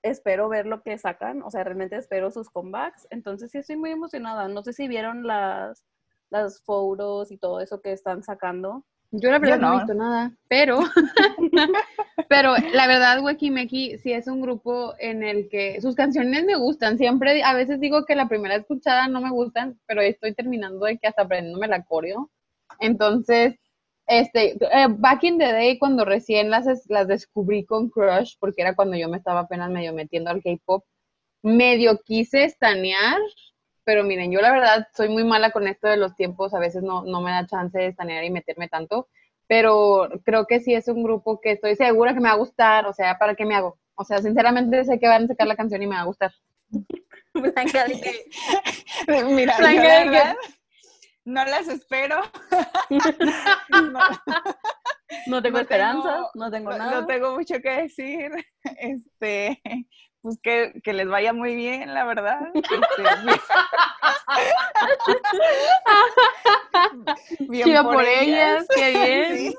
espero 0.04 0.50
ver 0.50 0.66
lo 0.66 0.82
que 0.82 0.98
sacan, 0.98 1.42
o 1.44 1.52
sea, 1.52 1.64
realmente 1.64 1.98
espero 1.98 2.32
sus 2.32 2.50
comebacks. 2.50 3.08
Entonces 3.10 3.52
sí 3.52 3.58
estoy 3.58 3.78
muy 3.78 3.92
emocionada. 3.92 4.48
No 4.48 4.64
sé 4.64 4.74
si 4.74 4.88
vieron 4.88 5.26
las, 5.26 5.84
las 6.30 6.62
fotos 6.62 7.32
y 7.32 7.38
todo 7.38 7.60
eso 7.60 7.82
que 7.82 7.92
están 7.92 8.24
sacando. 8.24 8.86
Yo 9.12 9.32
la 9.32 9.40
verdad 9.40 9.60
no. 9.60 9.74
he 9.74 9.78
visto 9.78 9.94
nada, 9.94 10.34
pero, 10.50 10.80
pero 12.30 12.56
la 12.74 12.88
verdad, 12.88 13.22
Meki 13.22 14.00
sí 14.00 14.12
es 14.12 14.28
un 14.28 14.42
grupo 14.42 14.96
en 15.00 15.24
el 15.24 15.48
que 15.48 15.80
sus 15.80 15.96
canciones 15.96 16.44
me 16.44 16.58
gustan. 16.58 16.98
Siempre, 16.98 17.42
a 17.42 17.54
veces 17.54 17.80
digo 17.80 18.06
que 18.06 18.16
la 18.16 18.28
primera 18.28 18.56
escuchada 18.56 19.08
no 19.08 19.22
me 19.22 19.30
gustan, 19.30 19.80
pero 19.86 20.02
estoy 20.02 20.34
terminando 20.34 20.86
de 20.86 20.98
que 20.98 21.08
hasta 21.08 21.22
aprendiéndome 21.22 21.68
la 21.68 21.86
coreo. 21.86 22.30
Entonces, 22.80 23.56
este, 24.08 24.54
eh, 24.54 24.88
back 24.90 25.24
in 25.24 25.38
the 25.38 25.52
day, 25.52 25.78
cuando 25.78 26.06
recién 26.06 26.50
las, 26.50 26.66
las 26.88 27.08
descubrí 27.08 27.66
con 27.66 27.90
Crush, 27.90 28.36
porque 28.40 28.62
era 28.62 28.76
cuando 28.76 28.98
yo 28.98 29.10
me 29.10 29.18
estaba 29.18 29.42
apenas 29.42 29.70
medio 29.70 29.94
metiendo 29.94 30.30
al 30.30 30.42
K-pop, 30.42 30.86
medio 31.44 32.00
quise 32.04 32.44
estanear 32.46 33.20
pero 33.88 34.04
miren, 34.04 34.34
yo 34.34 34.42
la 34.42 34.52
verdad 34.52 34.90
soy 34.94 35.08
muy 35.08 35.24
mala 35.24 35.52
con 35.52 35.66
esto 35.66 35.88
de 35.88 35.96
los 35.96 36.14
tiempos, 36.14 36.54
a 36.54 36.60
veces 36.60 36.84
no, 36.84 37.04
no 37.04 37.22
me 37.22 37.32
da 37.32 37.48
chance 37.48 37.80
de 37.80 37.88
estanear 37.88 38.22
y 38.26 38.30
meterme 38.30 38.68
tanto, 38.68 39.08
pero 39.48 40.10
creo 40.26 40.46
que 40.46 40.60
sí 40.60 40.74
es 40.74 40.90
un 40.90 41.04
grupo 41.04 41.40
que 41.40 41.52
estoy 41.52 41.78
segura 41.78 42.14
que 42.14 42.20
me 42.20 42.28
va 42.28 42.36
a 42.36 42.38
gustar, 42.38 42.86
o 42.86 42.92
sea, 42.92 43.18
¿para 43.18 43.34
qué 43.34 43.46
me 43.46 43.56
hago? 43.56 43.80
O 43.96 44.04
sea, 44.04 44.22
sinceramente 44.22 44.84
sé 44.84 45.00
que 45.00 45.08
van 45.08 45.24
a 45.24 45.28
sacar 45.28 45.48
la 45.48 45.56
canción 45.56 45.82
y 45.82 45.88
me 45.88 45.96
va 45.96 46.02
a 46.02 46.06
gustar. 46.06 46.34
Blanca, 47.34 47.86
Mira, 49.30 49.56
Blanca, 49.58 50.36
no 51.28 51.44
las 51.44 51.68
espero. 51.68 52.22
no, 55.28 55.42
tengo 55.42 55.60
esperanza, 55.60 56.30
no 56.34 56.50
tengo 56.50 56.72
nada. 56.72 57.02
No 57.02 57.06
tengo 57.06 57.36
mucho 57.36 57.62
que 57.62 57.70
decir. 57.70 58.32
Este, 58.78 59.62
pues 60.22 60.40
que, 60.42 60.80
que, 60.84 60.94
les 60.94 61.10
vaya 61.10 61.34
muy 61.34 61.54
bien, 61.54 61.94
la 61.94 62.06
verdad. 62.06 62.40
Este, 62.54 62.74
bien 67.50 67.84
por, 67.84 68.06
ellas, 68.06 68.66
qué 68.74 68.92
bien. 68.92 69.54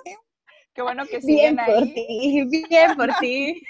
Qué 0.75 0.83
bueno 0.83 1.05
que 1.05 1.21
siguen 1.21 1.57
bien 1.57 1.67
por 1.67 1.83
ti, 1.93 2.49
bien 2.69 2.97
por 2.97 3.13
ti. 3.17 3.63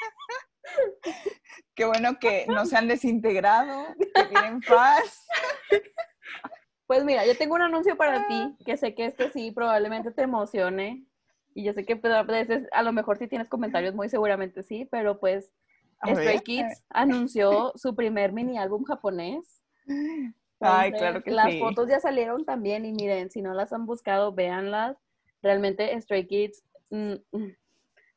Qué 1.74 1.84
bueno 1.84 2.16
que 2.20 2.46
no 2.46 2.64
se 2.64 2.76
han 2.76 2.86
desintegrado, 2.86 3.88
que 4.14 4.22
tienen 4.24 4.60
paz. 4.60 5.26
Pues 6.88 7.04
mira, 7.04 7.26
yo 7.26 7.36
tengo 7.36 7.54
un 7.54 7.60
anuncio 7.60 7.98
para 7.98 8.26
ti, 8.26 8.56
que 8.64 8.78
sé 8.78 8.94
que 8.94 9.04
este 9.04 9.30
sí 9.30 9.50
probablemente 9.50 10.10
te 10.10 10.22
emocione. 10.22 11.04
Y 11.54 11.62
yo 11.62 11.74
sé 11.74 11.84
que 11.84 11.96
pues, 11.96 12.14
a 12.72 12.82
lo 12.82 12.92
mejor 12.94 13.18
si 13.18 13.28
tienes 13.28 13.46
comentarios, 13.46 13.94
muy 13.94 14.08
seguramente 14.08 14.62
sí, 14.62 14.88
pero 14.90 15.20
pues 15.20 15.52
Stray 16.02 16.38
Kids 16.38 16.82
anunció 16.88 17.72
su 17.76 17.94
primer 17.94 18.32
mini 18.32 18.56
álbum 18.56 18.84
japonés. 18.84 19.62
Ay, 20.60 20.92
claro 20.92 21.22
que 21.22 21.30
las 21.30 21.58
fotos 21.58 21.90
ya 21.90 22.00
salieron 22.00 22.46
también 22.46 22.86
y 22.86 22.92
miren, 22.92 23.30
si 23.30 23.42
no 23.42 23.52
las 23.52 23.74
han 23.74 23.84
buscado, 23.84 24.32
véanlas. 24.32 24.96
Realmente 25.42 26.00
Stray 26.00 26.26
Kids, 26.26 26.64
mm, 26.88 27.16
mm. 27.32 27.56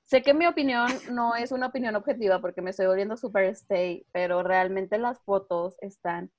sé 0.03 0.21
que 0.21 0.33
mi 0.33 0.47
opinión 0.47 0.87
no 1.11 1.35
es 1.35 1.51
una 1.51 1.67
opinión 1.67 1.97
objetiva 1.97 2.39
porque 2.39 2.61
me 2.61 2.69
estoy 2.69 2.85
volviendo 2.85 3.17
super 3.17 3.43
stay, 3.43 4.05
pero 4.13 4.43
realmente 4.43 4.97
las 4.97 5.19
fotos 5.23 5.75
están 5.81 6.31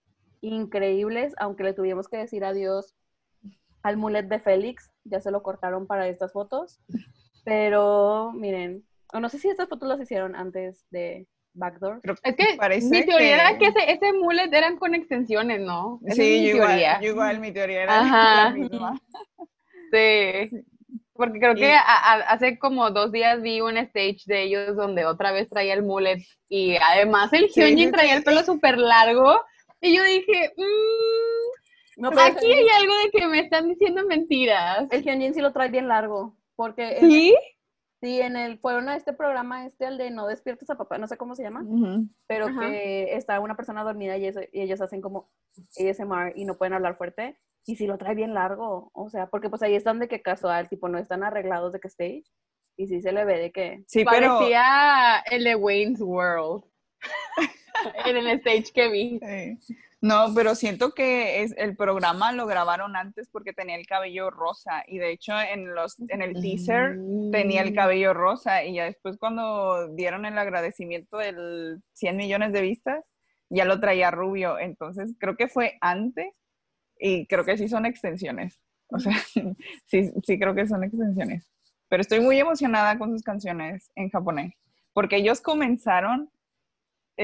increíbles, 0.43 1.35
aunque 1.39 1.65
le 1.65 1.73
tuvimos 1.73 2.09
que 2.09 2.19
decir 2.19 2.45
adiós 2.45 2.95
al 3.83 3.97
mulet 3.97 4.29
de 4.29 4.39
Félix, 4.39 4.93
ya 5.05 5.21
se 5.21 5.31
lo 5.31 5.43
cortaron 5.43 5.87
para 5.87 6.07
estas 6.09 6.33
fotos, 6.33 6.81
pero 7.45 8.33
miren, 8.35 8.85
no 9.13 9.29
sé 9.29 9.39
si 9.39 9.49
estas 9.49 9.69
fotos 9.69 9.89
las 9.89 10.01
hicieron 10.01 10.37
antes 10.37 10.87
de 10.91 11.27
Backdoor. 11.55 12.01
es 12.23 12.37
que 12.37 12.57
mi 12.89 13.05
teoría 13.05 13.35
era 13.35 13.59
que 13.59 13.67
ese, 13.67 13.91
ese 13.91 14.13
mullet 14.13 14.53
eran 14.53 14.77
con 14.77 14.95
extensiones, 14.95 15.61
¿no? 15.61 16.01
sí, 16.09 16.45
yo 16.45 16.57
igual, 16.57 16.81
yo 17.01 17.09
igual, 17.09 17.41
mi 17.41 17.53
teoría 17.53 17.83
era 17.83 18.03
la 18.03 18.51
misma. 18.51 19.01
Sí. 19.93 20.51
Porque 21.13 21.39
creo 21.39 21.55
que 21.55 21.75
hace 21.75 22.59
como 22.59 22.91
dos 22.91 23.13
días 23.13 23.43
vi 23.43 23.61
un 23.61 23.77
stage 23.77 24.23
de 24.25 24.45
ellos 24.45 24.77
donde 24.77 25.05
otra 25.05 25.31
vez 25.31 25.49
traía 25.49 25.75
el 25.75 25.83
mullet 25.83 26.23
y 26.49 26.77
además 26.77 27.33
el 27.35 27.49
Hyunjin 27.49 27.93
traía 27.93 28.17
el 28.17 28.25
pelo 28.25 28.43
súper 28.43 28.79
largo 28.79 29.39
y 29.83 29.95
yo 29.97 30.03
dije, 30.05 30.53
mmm, 30.57 32.03
No, 32.03 32.11
pero 32.11 32.23
Aquí 32.23 32.47
hay 32.51 32.67
algo 32.81 32.93
de 33.05 33.11
que 33.11 33.27
me 33.27 33.41
están 33.41 33.69
diciendo 33.69 34.03
mentiras. 34.07 34.89
el 34.91 35.03
Hyunjin 35.03 35.35
sí 35.35 35.41
lo 35.41 35.53
trae 35.53 35.69
bien 35.71 35.89
largo. 35.89 36.37
Porque 36.57 36.99
¿Sí? 37.01 37.35
sí, 38.01 38.21
en 38.21 38.37
el, 38.37 38.59
fueron 38.59 38.89
a 38.89 38.97
este 38.97 39.13
programa, 39.13 39.67
este, 39.67 39.87
el 39.87 39.99
de 39.99 40.11
No 40.11 40.27
despiertes 40.27 40.69
a 40.71 40.77
papá, 40.77 40.99
no 40.99 41.07
sé 41.09 41.17
cómo 41.17 41.35
se 41.35 41.43
llama, 41.43 41.65
pero 42.27 42.47
Ajá. 42.47 42.61
que 42.61 43.15
está 43.15 43.41
una 43.41 43.57
persona 43.57 43.83
dormida 43.85 44.17
y, 44.17 44.27
eso- 44.27 44.41
y 44.53 44.61
ellos 44.63 44.81
hacen 44.81 45.01
como 45.01 45.31
ASMR 45.79 46.33
y 46.37 46.45
no 46.45 46.57
pueden 46.57 46.75
hablar 46.75 46.97
fuerte. 46.97 47.39
Y 47.65 47.77
sí 47.77 47.87
lo 47.87 47.97
trae 47.97 48.15
bien 48.17 48.35
largo. 48.35 48.91
O 48.93 49.09
sea, 49.09 49.29
porque 49.29 49.49
pues 49.49 49.63
ahí 49.63 49.75
están 49.77 49.99
de 50.01 50.09
que 50.09 50.21
casual, 50.21 50.69
tipo, 50.69 50.89
no 50.89 50.99
están 50.99 51.23
arreglados 51.23 51.73
de 51.73 51.81
que 51.81 51.89
stage. 51.89 52.25
Y 52.77 52.87
sí 52.89 53.01
se 53.03 53.13
le 53.13 53.25
ve 53.25 53.39
de 53.39 53.53
que 53.53 53.85
Sí, 53.87 54.05
pero... 54.05 54.39
Parecía 54.39 55.19
el 55.31 55.45
de 55.45 55.55
Wayne's 55.55 56.01
World. 56.01 56.65
En 58.05 58.17
el 58.17 58.27
stage 58.39 58.73
que 58.73 58.89
vi. 58.89 59.21
Sí. 59.63 59.77
No, 60.01 60.35
pero 60.35 60.57
siento 60.57 60.95
que 60.95 61.43
es, 61.43 61.55
el 61.57 61.77
programa 61.77 62.33
lo 62.33 62.45
grabaron 62.49 62.97
antes 62.97 63.29
porque 63.31 63.53
tenía 63.53 63.77
el 63.77 63.87
cabello 63.87 64.31
rosa 64.31 64.83
y 64.89 64.99
de 64.99 65.13
hecho 65.13 65.33
en, 65.41 65.77
los, 65.77 65.95
en 66.09 66.23
el 66.23 66.35
teaser 66.43 66.99
tenía 67.31 67.63
Mm. 67.63 67.67
el 67.69 67.75
cabello 67.75 68.13
rosa 68.13 68.65
y 68.65 68.75
ya 68.75 68.85
después 68.85 69.17
cuando 69.17 69.95
dieron 69.95 70.27
el 70.27 70.37
agradecimiento 70.37 71.19
del 71.19 71.81
100 71.93 72.17
millones 72.17 72.53
de 72.53 72.63
vistas, 72.63 73.05
ya 73.49 73.65
lo 73.65 73.79
traía 73.79 74.11
rubio. 74.11 74.59
Entonces 74.59 75.15
creo 75.21 75.37
que 75.37 75.47
fue 75.47 75.79
antes 75.81 76.35
y 76.99 77.29
creo 77.29 77.45
que 77.45 77.57
sí 77.57 77.69
son 77.69 77.87
extensiones. 77.87 78.61
O 78.89 78.99
sea, 78.99 79.13
sí, 79.87 80.11
sí 80.25 80.37
creo 80.37 80.53
que 80.57 80.67
son 80.67 80.83
extensiones. 80.83 81.49
Pero 81.89 82.01
estoy 82.01 82.19
muy 82.19 82.41
emocionada 82.41 82.99
con 82.99 83.13
sus 83.13 83.23
canciones 83.23 83.93
en 83.95 84.11
japonés 84.11 84.55
porque 84.93 85.17
ellos 85.17 85.41
comenzaron 85.41 86.29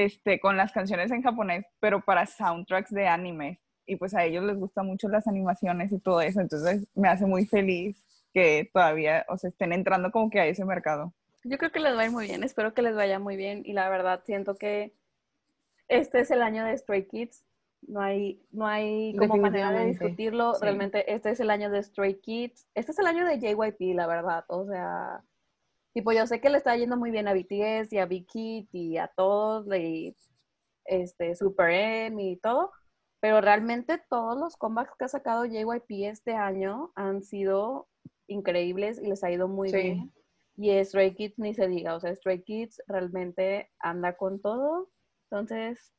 este, 0.05 0.39
con 0.39 0.57
las 0.57 0.71
canciones 0.71 1.11
en 1.11 1.21
japonés, 1.21 1.65
pero 1.79 2.01
para 2.01 2.25
soundtracks 2.25 2.91
de 2.91 3.07
anime. 3.07 3.59
Y 3.85 3.95
pues 3.95 4.13
a 4.13 4.23
ellos 4.23 4.43
les 4.43 4.57
gustan 4.57 4.85
mucho 4.85 5.09
las 5.09 5.27
animaciones 5.27 5.91
y 5.91 5.99
todo 5.99 6.21
eso. 6.21 6.41
Entonces 6.41 6.87
me 6.95 7.07
hace 7.07 7.25
muy 7.25 7.45
feliz 7.45 8.03
que 8.33 8.69
todavía, 8.71 9.25
o 9.27 9.37
sea, 9.37 9.49
estén 9.49 9.73
entrando 9.73 10.11
como 10.11 10.29
que 10.29 10.39
a 10.39 10.45
ese 10.45 10.65
mercado. 10.65 11.13
Yo 11.43 11.57
creo 11.57 11.71
que 11.71 11.79
les 11.79 11.95
va 11.95 12.01
a 12.01 12.05
ir 12.05 12.11
muy 12.11 12.27
bien, 12.27 12.43
espero 12.43 12.73
que 12.73 12.81
les 12.81 12.95
vaya 12.95 13.17
muy 13.17 13.37
bien 13.37 13.63
y 13.65 13.73
la 13.73 13.89
verdad 13.89 14.21
siento 14.25 14.55
que 14.55 14.93
este 15.87 16.19
es 16.19 16.31
el 16.31 16.41
año 16.41 16.65
de 16.65 16.77
Stray 16.77 17.07
Kids, 17.07 17.45
no 17.87 18.01
hay, 18.01 18.41
no 18.51 18.67
hay 18.67 19.15
como 19.15 19.37
manera 19.37 19.71
de 19.71 19.85
discutirlo, 19.85 20.53
sí. 20.55 20.59
realmente 20.61 21.11
este 21.13 21.31
es 21.31 21.39
el 21.39 21.49
año 21.49 21.69
de 21.71 21.81
Stray 21.81 22.19
Kids, 22.19 22.67
este 22.75 22.91
es 22.91 22.99
el 22.99 23.07
año 23.07 23.25
de 23.25 23.39
JYP, 23.39 23.95
la 23.95 24.05
verdad, 24.05 24.43
o 24.47 24.65
sea, 24.65 25.23
tipo 25.93 26.11
yo 26.11 26.25
sé 26.27 26.39
que 26.41 26.49
le 26.49 26.57
está 26.57 26.75
yendo 26.75 26.97
muy 26.97 27.11
bien 27.11 27.27
a 27.27 27.33
BTS 27.33 27.91
y 27.93 27.97
a 27.97 28.05
Big 28.05 28.27
Hit 28.31 28.69
y 28.73 28.97
a 28.97 29.07
todos, 29.15 29.65
y 29.75 30.15
este, 30.85 31.35
Super 31.35 31.69
M 31.71 32.23
y 32.23 32.37
todo, 32.37 32.71
pero 33.19 33.41
realmente 33.41 34.01
todos 34.09 34.37
los 34.37 34.55
comebacks 34.55 34.95
que 34.97 35.05
ha 35.05 35.09
sacado 35.09 35.45
JYP 35.45 36.05
este 36.09 36.33
año 36.35 36.91
han 36.95 37.21
sido 37.23 37.87
increíbles 38.27 38.99
y 39.01 39.07
les 39.07 39.23
ha 39.23 39.31
ido 39.31 39.47
muy 39.47 39.69
Sí. 39.69 39.77
bien. 39.77 40.13
Y 40.61 40.83
Stray 40.83 41.15
Kids 41.15 41.39
ni 41.39 41.53
se 41.53 41.67
diga, 41.69 41.95
o 41.95 41.99
sea, 42.01 42.13
Stray 42.15 42.43
Kids 42.43 42.81
realmente 42.87 43.71
anda 43.79 44.17
con 44.17 44.41
todo. 44.41 44.89
Entonces, 45.31 45.93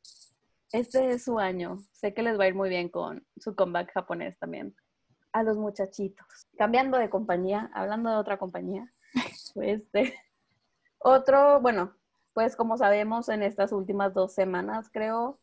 este 0.72 1.12
es 1.12 1.24
su 1.24 1.38
año. 1.38 1.78
Sé 1.92 2.12
que 2.12 2.22
les 2.22 2.38
va 2.38 2.44
a 2.44 2.48
ir 2.48 2.54
muy 2.54 2.68
bien 2.68 2.90
con 2.90 3.26
su 3.38 3.54
comeback 3.56 3.90
japonés 3.94 4.38
también. 4.38 4.74
A 5.32 5.42
los 5.42 5.56
muchachitos. 5.56 6.26
Cambiando 6.58 6.98
de 6.98 7.08
compañía, 7.08 7.70
hablando 7.72 8.10
de 8.10 8.16
otra 8.16 8.38
compañía, 8.38 8.82
pues 8.82 8.99
este, 9.56 10.14
otro, 10.98 11.60
bueno, 11.60 11.94
pues 12.34 12.56
como 12.56 12.76
sabemos 12.76 13.28
en 13.28 13.42
estas 13.42 13.72
últimas 13.72 14.14
dos 14.14 14.34
semanas, 14.34 14.90
creo, 14.92 15.40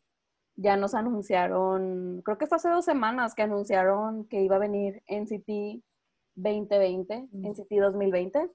ya 0.55 0.75
nos 0.77 0.95
anunciaron, 0.95 2.21
creo 2.23 2.37
que 2.37 2.47
fue 2.47 2.57
hace 2.57 2.69
dos 2.69 2.85
semanas 2.85 3.35
que 3.35 3.43
anunciaron 3.43 4.27
que 4.27 4.41
iba 4.41 4.55
a 4.55 4.59
venir 4.59 5.03
NCT 5.07 5.83
2020, 6.35 7.27
Mm. 7.31 7.47
NCT 7.47 7.79
2020 7.79 8.49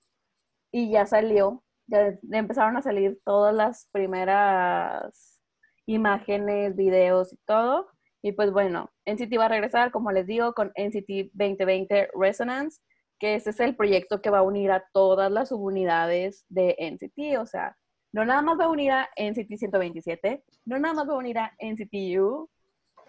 y 0.73 0.91
ya 0.91 1.07
salió, 1.07 1.63
ya 1.87 2.19
empezaron 2.31 2.77
a 2.77 2.83
salir 2.83 3.21
todas 3.25 3.55
las 3.55 3.89
primeras 3.93 5.41
imágenes, 5.87 6.77
videos 6.77 7.33
y 7.33 7.37
todo. 7.45 7.89
Y 8.23 8.33
pues 8.33 8.53
bueno, 8.53 8.91
NCT 9.05 9.37
va 9.39 9.47
a 9.47 9.49
regresar, 9.49 9.91
como 9.91 10.13
les 10.13 10.27
digo, 10.27 10.55
con 10.55 10.73
NCT 10.77 11.33
2020 11.35 12.11
Resonance, 12.15 12.81
que 13.23 13.37
ese 13.37 13.51
es 13.51 13.61
el 13.61 13.77
proyecto 13.77 14.21
que 14.21 14.31
va 14.31 14.39
a 14.39 14.43
unir 14.43 14.73
a 14.73 14.85
todas 14.93 15.31
las 15.31 15.51
subunidades 15.51 16.45
de 16.49 16.75
NCT, 16.77 17.39
o 17.39 17.47
sea, 17.47 17.79
no 18.13 18.25
nada 18.25 18.43
más 18.43 18.59
va 18.59 18.65
a 18.65 18.69
unir 18.69 18.91
a 18.91 19.09
NCT 19.17 19.59
127, 19.59 20.43
no 20.65 20.81
nada 20.81 20.93
más 20.93 21.09
va 21.09 21.13
a 21.13 21.19
unir 21.19 21.39
a 21.39 21.53
NCT 21.61 22.19
U, 22.19 22.51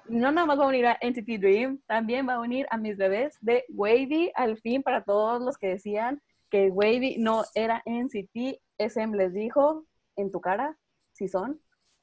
no 0.10 0.32
nada 0.32 0.45
más 0.45 0.60
va 0.60 0.65
a 0.65 0.67
unir 0.67 0.86
a 0.86 0.99
NCT 1.02 1.39
Dream, 1.41 1.82
también 1.88 2.30
va 2.30 2.36
a 2.36 2.41
unir 2.41 2.67
a 2.69 2.78
mis 2.78 2.95
bebés 2.95 3.39
de 3.41 3.65
Wavy, 3.69 4.32
al 4.36 4.60
fin, 4.60 4.84
para 4.84 5.04
todos 5.04 5.41
los 5.41 5.58
que 5.58 5.69
decían 5.69 6.21
que 6.52 6.69
Wavy 6.69 7.17
no 7.17 7.43
era 7.56 7.82
NCT, 7.84 8.62
SM 8.78 9.17
les 9.17 9.34
dijo 9.34 9.88
en 10.15 10.32
tu 10.32 10.41
cara, 10.41 10.78
si 11.13 11.28
son, 11.28 11.60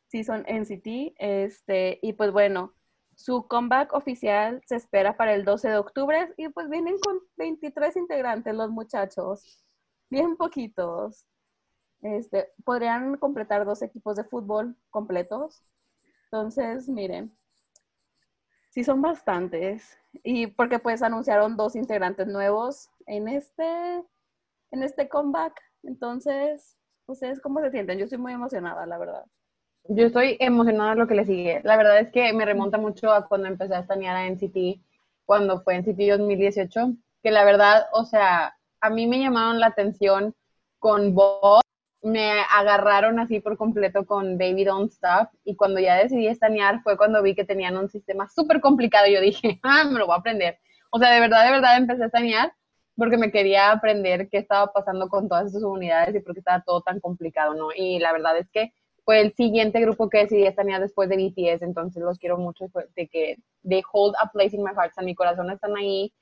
si 0.09 0.25
son 0.25 0.44
NCT, 0.49 1.14
este, 1.16 2.01
y 2.03 2.14
pues 2.14 2.33
bueno, 2.33 2.75
su 3.20 3.46
comeback 3.46 3.92
oficial 3.92 4.62
se 4.64 4.76
espera 4.76 5.14
para 5.14 5.35
el 5.35 5.44
12 5.44 5.68
de 5.68 5.76
octubre 5.76 6.33
y 6.38 6.48
pues 6.48 6.70
vienen 6.70 6.98
con 7.00 7.18
23 7.37 7.94
integrantes 7.96 8.54
los 8.54 8.70
muchachos, 8.70 9.62
bien 10.09 10.38
poquitos. 10.38 11.26
Este, 12.00 12.50
podrían 12.64 13.18
completar 13.18 13.66
dos 13.66 13.83
equipos 13.83 14.16
de 14.16 14.24
fútbol 14.24 14.74
completos. 14.88 15.62
Entonces, 16.24 16.88
miren, 16.88 17.37
sí 18.70 18.85
son 18.85 19.02
bastantes. 19.02 19.98
Y 20.22 20.46
porque 20.46 20.78
pues 20.78 21.02
anunciaron 21.02 21.59
dos 21.59 21.76
integrantes 21.76 22.26
nuevos 22.26 22.88
en 23.04 23.28
este, 23.28 24.02
en 24.70 24.83
este 24.83 25.11
comeback. 25.11 25.61
Entonces, 25.83 26.78
¿ustedes 27.04 27.38
cómo 27.42 27.61
se 27.61 27.70
sienten? 27.70 27.98
Yo 27.98 28.04
estoy 28.04 28.18
muy 28.18 28.33
emocionada, 28.33 28.87
la 28.87 28.96
verdad. 28.96 29.26
Yo 29.88 30.07
estoy 30.07 30.37
emocionada 30.40 30.90
de 30.90 30.97
lo 30.97 31.07
que 31.07 31.14
le 31.14 31.25
sigue. 31.25 31.61
La 31.64 31.77
verdad 31.77 31.99
es 31.99 32.11
que 32.12 32.33
me 32.33 32.45
remonta 32.45 32.79
mucho 32.79 33.12
a 33.12 33.27
cuando 33.27 33.49
empecé 33.49 33.75
a 33.75 33.81
estanear 33.81 34.16
a 34.16 34.27
NCT, 34.27 34.81
cuando 35.25 35.61
fue 35.62 35.77
NCT 35.79 35.99
2018, 36.11 36.93
que 37.23 37.31
la 37.31 37.45
verdad, 37.45 37.87
o 37.93 38.05
sea, 38.05 38.57
a 38.81 38.90
mí 38.90 39.07
me 39.07 39.19
llamaron 39.19 39.61
la 39.61 39.66
atención 39.66 40.35
con 40.79 41.14
voz, 41.14 41.62
me 42.03 42.33
agarraron 42.51 43.19
así 43.21 43.40
por 43.40 43.57
completo 43.57 44.07
con 44.07 44.38
Baby 44.38 44.64
Don't 44.64 44.93
Stop, 44.93 45.31
y 45.45 45.57
cuando 45.57 45.81
ya 45.81 45.97
decidí 45.97 46.27
estanear 46.29 46.83
fue 46.83 46.97
cuando 46.97 47.23
vi 47.23 47.35
que 47.35 47.45
tenían 47.45 47.77
un 47.77 47.90
sistema 47.90 48.29
súper 48.29 48.61
complicado 48.61 49.07
y 49.07 49.14
yo 49.14 49.21
dije, 49.21 49.61
ah, 49.62 49.85
me 49.85 49.99
lo 49.99 50.07
voy 50.07 50.14
a 50.14 50.19
aprender. 50.19 50.59
O 50.90 50.99
sea, 50.99 51.11
de 51.12 51.21
verdad, 51.21 51.45
de 51.45 51.51
verdad 51.53 51.77
empecé 51.77 52.03
a 52.03 52.07
estanear 52.07 52.53
porque 52.97 53.16
me 53.16 53.31
quería 53.31 53.71
aprender 53.73 54.29
qué 54.29 54.38
estaba 54.38 54.73
pasando 54.73 55.09
con 55.09 55.29
todas 55.29 55.47
estas 55.47 55.62
unidades 55.62 56.14
y 56.14 56.21
por 56.21 56.35
qué 56.35 56.40
estaba 56.40 56.62
todo 56.62 56.83
tan 56.83 57.01
complicado, 57.01 57.55
¿no? 57.55 57.69
Y 57.75 57.99
la 57.99 58.12
verdad 58.12 58.38
es 58.38 58.49
que 58.51 58.73
fue 59.05 59.21
el 59.21 59.33
siguiente 59.35 59.81
grupo 59.81 60.09
que 60.09 60.19
decidí 60.19 60.47
estanear 60.47 60.81
después 60.81 61.09
de 61.09 61.17
BTS, 61.17 61.63
entonces 61.63 62.03
los 62.03 62.19
quiero 62.19 62.39
mucho 62.39 62.67
de 62.97 63.09
que 63.09 63.37
they 63.69 63.83
hold 63.93 64.15
a 64.21 64.31
place 64.31 64.57
in 64.57 64.63
my 64.63 64.71
heart, 64.71 64.93
o 64.93 64.95
sea, 64.95 65.05
mi 65.05 65.15
corazón 65.15 65.51
están 65.51 65.77
ahí 65.77 66.13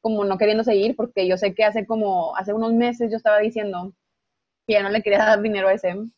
como 0.00 0.24
no 0.24 0.36
queriendo 0.36 0.64
seguir, 0.64 0.96
porque 0.96 1.26
yo 1.26 1.36
sé 1.38 1.54
que 1.54 1.64
hace 1.64 1.86
como, 1.86 2.36
hace 2.36 2.52
unos 2.52 2.72
meses 2.74 3.10
yo 3.10 3.16
estaba 3.16 3.38
diciendo 3.38 3.92
que 4.66 4.74
ya 4.74 4.82
no 4.82 4.90
le 4.90 5.02
quería 5.02 5.18
dar 5.18 5.40
dinero 5.40 5.68
a 5.68 5.72
SM. 5.72 6.10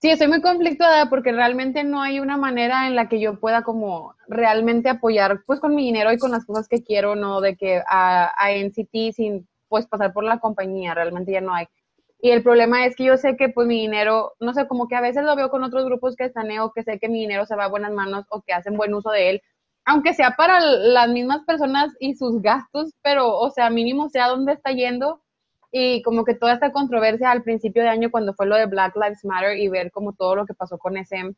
Sí, 0.00 0.10
estoy 0.10 0.28
muy 0.28 0.40
conflictuada 0.40 1.10
porque 1.10 1.32
realmente 1.32 1.82
no 1.82 2.00
hay 2.00 2.20
una 2.20 2.36
manera 2.36 2.86
en 2.86 2.94
la 2.94 3.08
que 3.08 3.18
yo 3.18 3.40
pueda 3.40 3.62
como 3.62 4.14
realmente 4.28 4.88
apoyar 4.88 5.42
pues 5.44 5.58
con 5.58 5.74
mi 5.74 5.84
dinero 5.84 6.12
y 6.12 6.18
con 6.18 6.30
las 6.30 6.46
cosas 6.46 6.68
que 6.68 6.84
quiero, 6.84 7.16
no 7.16 7.40
de 7.40 7.56
que 7.56 7.82
a, 7.88 8.32
a 8.36 8.52
NCT 8.52 9.12
sin 9.12 9.48
pues 9.68 9.86
pasar 9.86 10.12
por 10.12 10.24
la 10.24 10.38
compañía, 10.38 10.94
realmente 10.94 11.32
ya 11.32 11.40
no 11.40 11.52
hay. 11.52 11.66
Y 12.20 12.30
el 12.30 12.42
problema 12.42 12.84
es 12.84 12.96
que 12.96 13.04
yo 13.04 13.16
sé 13.16 13.36
que 13.36 13.48
pues 13.48 13.66
mi 13.68 13.80
dinero, 13.80 14.32
no 14.40 14.52
sé, 14.52 14.66
como 14.66 14.88
que 14.88 14.96
a 14.96 15.00
veces 15.00 15.24
lo 15.24 15.36
veo 15.36 15.50
con 15.50 15.62
otros 15.62 15.84
grupos 15.84 16.16
que 16.16 16.24
estaneo, 16.24 16.72
que 16.72 16.82
sé 16.82 16.98
que 16.98 17.08
mi 17.08 17.20
dinero 17.20 17.46
se 17.46 17.54
va 17.54 17.66
a 17.66 17.68
buenas 17.68 17.92
manos 17.92 18.26
o 18.30 18.42
que 18.42 18.52
hacen 18.52 18.76
buen 18.76 18.92
uso 18.92 19.10
de 19.10 19.30
él, 19.30 19.42
aunque 19.84 20.14
sea 20.14 20.32
para 20.36 20.60
las 20.60 21.08
mismas 21.08 21.44
personas 21.46 21.94
y 22.00 22.16
sus 22.16 22.42
gastos, 22.42 22.92
pero 23.02 23.38
o 23.38 23.50
sea, 23.50 23.70
mínimo 23.70 24.08
sea 24.08 24.28
dónde 24.28 24.52
está 24.52 24.72
yendo 24.72 25.22
y 25.70 26.02
como 26.02 26.24
que 26.24 26.34
toda 26.34 26.54
esta 26.54 26.72
controversia 26.72 27.30
al 27.30 27.42
principio 27.42 27.82
de 27.82 27.88
año 27.88 28.10
cuando 28.10 28.34
fue 28.34 28.46
lo 28.46 28.56
de 28.56 28.66
Black 28.66 28.96
Lives 28.96 29.24
Matter 29.24 29.56
y 29.58 29.68
ver 29.68 29.90
como 29.92 30.12
todo 30.12 30.34
lo 30.34 30.46
que 30.46 30.54
pasó 30.54 30.76
con 30.78 30.96
SM, 30.96 31.34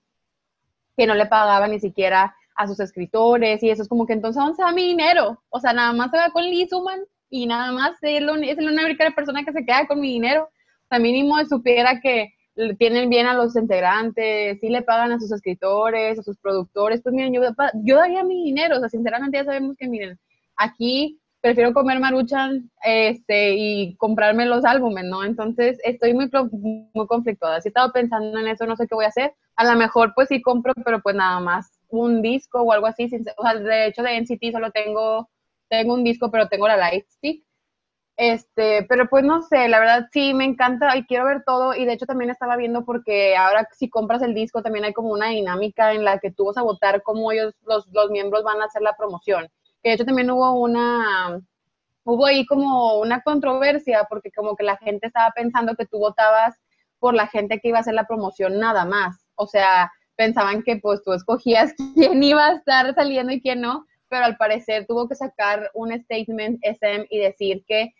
que 0.96 1.06
no 1.06 1.14
le 1.14 1.26
pagaba 1.26 1.68
ni 1.68 1.78
siquiera 1.78 2.34
a 2.54 2.66
sus 2.66 2.80
escritores 2.80 3.62
y 3.62 3.70
eso 3.70 3.82
es 3.82 3.88
como 3.88 4.06
que 4.06 4.14
entonces 4.14 4.42
¿dónde 4.42 4.56
se 4.56 4.72
mi 4.72 4.88
dinero? 4.88 5.42
O 5.50 5.60
sea, 5.60 5.72
nada 5.72 5.92
más 5.92 6.10
se 6.10 6.16
va 6.16 6.30
con 6.30 6.44
Lee 6.44 6.68
Suman 6.68 7.00
y 7.28 7.46
nada 7.46 7.70
más 7.72 7.92
es 8.02 8.22
la 8.22 8.32
única 8.32 9.10
persona 9.10 9.44
que 9.44 9.52
se 9.52 9.64
queda 9.64 9.86
con 9.86 10.00
mi 10.00 10.08
dinero. 10.08 10.48
Sea, 10.90 10.98
mínimo 10.98 11.36
supiera 11.48 12.00
que 12.00 12.34
tienen 12.78 13.08
bien 13.08 13.26
a 13.26 13.34
los 13.34 13.56
integrantes, 13.56 14.58
sí 14.60 14.68
le 14.68 14.82
pagan 14.82 15.12
a 15.12 15.20
sus 15.20 15.32
escritores, 15.32 16.18
a 16.18 16.22
sus 16.22 16.36
productores, 16.38 17.00
pues 17.00 17.14
miren, 17.14 17.32
yo, 17.32 17.96
daría 17.96 18.24
mi 18.24 18.44
dinero, 18.44 18.76
o 18.76 18.80
sea, 18.80 18.88
sinceramente 18.88 19.38
ya 19.38 19.44
sabemos 19.44 19.76
que 19.78 19.88
miren, 19.88 20.18
aquí 20.56 21.20
prefiero 21.40 21.72
comer 21.72 22.00
maruchan 22.00 22.70
este, 22.84 23.54
y 23.54 23.96
comprarme 23.96 24.46
los 24.46 24.64
álbumes, 24.64 25.04
¿no? 25.04 25.24
Entonces 25.24 25.78
estoy 25.84 26.12
muy, 26.12 26.28
muy 26.92 27.06
conflictuada. 27.06 27.60
Si 27.60 27.68
he 27.68 27.70
estado 27.70 27.92
pensando 27.92 28.38
en 28.38 28.48
eso, 28.48 28.66
no 28.66 28.76
sé 28.76 28.86
qué 28.86 28.94
voy 28.94 29.06
a 29.06 29.08
hacer. 29.08 29.32
A 29.56 29.64
lo 29.64 29.78
mejor 29.78 30.12
pues 30.14 30.28
sí 30.28 30.42
compro, 30.42 30.74
pero 30.84 31.00
pues 31.00 31.16
nada 31.16 31.40
más 31.40 31.80
un 31.88 32.20
disco 32.20 32.60
o 32.60 32.72
algo 32.72 32.86
así. 32.86 33.08
O 33.38 33.42
sea, 33.42 33.54
de 33.54 33.86
hecho 33.86 34.02
de 34.02 34.20
NCT 34.20 34.52
solo 34.52 34.70
tengo, 34.70 35.30
tengo 35.70 35.94
un 35.94 36.04
disco, 36.04 36.30
pero 36.30 36.48
tengo 36.48 36.68
la 36.68 36.76
Lightstick. 36.76 37.42
Este, 38.16 38.84
pero 38.88 39.08
pues 39.08 39.24
no 39.24 39.40
sé, 39.42 39.68
la 39.68 39.80
verdad 39.80 40.08
sí 40.12 40.34
me 40.34 40.44
encanta 40.44 40.94
y 40.96 41.06
quiero 41.06 41.24
ver 41.24 41.42
todo. 41.44 41.74
Y 41.74 41.84
de 41.84 41.94
hecho 41.94 42.06
también 42.06 42.30
estaba 42.30 42.56
viendo 42.56 42.84
porque 42.84 43.36
ahora 43.36 43.66
si 43.72 43.88
compras 43.88 44.22
el 44.22 44.34
disco 44.34 44.62
también 44.62 44.84
hay 44.84 44.92
como 44.92 45.10
una 45.10 45.28
dinámica 45.28 45.92
en 45.92 46.04
la 46.04 46.18
que 46.18 46.30
tú 46.30 46.46
vas 46.46 46.56
a 46.58 46.62
votar 46.62 47.02
cómo 47.02 47.32
ellos, 47.32 47.54
los, 47.64 47.86
los 47.88 48.10
miembros 48.10 48.44
van 48.44 48.60
a 48.60 48.66
hacer 48.66 48.82
la 48.82 48.96
promoción. 48.96 49.48
Que 49.82 49.90
de 49.90 49.94
hecho 49.94 50.04
también 50.04 50.30
hubo 50.30 50.52
una, 50.60 51.40
hubo 52.04 52.26
ahí 52.26 52.44
como 52.46 52.98
una 52.98 53.22
controversia 53.22 54.06
porque 54.08 54.30
como 54.30 54.54
que 54.56 54.64
la 54.64 54.76
gente 54.76 55.06
estaba 55.06 55.30
pensando 55.34 55.74
que 55.74 55.86
tú 55.86 55.98
votabas 55.98 56.60
por 56.98 57.14
la 57.14 57.26
gente 57.26 57.58
que 57.58 57.68
iba 57.68 57.78
a 57.78 57.80
hacer 57.80 57.94
la 57.94 58.06
promoción 58.06 58.58
nada 58.58 58.84
más. 58.84 59.24
O 59.34 59.46
sea, 59.46 59.90
pensaban 60.16 60.62
que 60.62 60.76
pues 60.76 61.02
tú 61.02 61.12
escogías 61.12 61.72
quién 61.94 62.22
iba 62.22 62.46
a 62.46 62.52
estar 62.52 62.94
saliendo 62.94 63.32
y 63.32 63.40
quién 63.40 63.62
no, 63.62 63.86
pero 64.08 64.24
al 64.24 64.36
parecer 64.36 64.86
tuvo 64.86 65.08
que 65.08 65.14
sacar 65.14 65.70
un 65.72 65.98
statement 66.02 66.60
SM 66.62 67.06
y 67.08 67.18
decir 67.18 67.64
que 67.66 67.94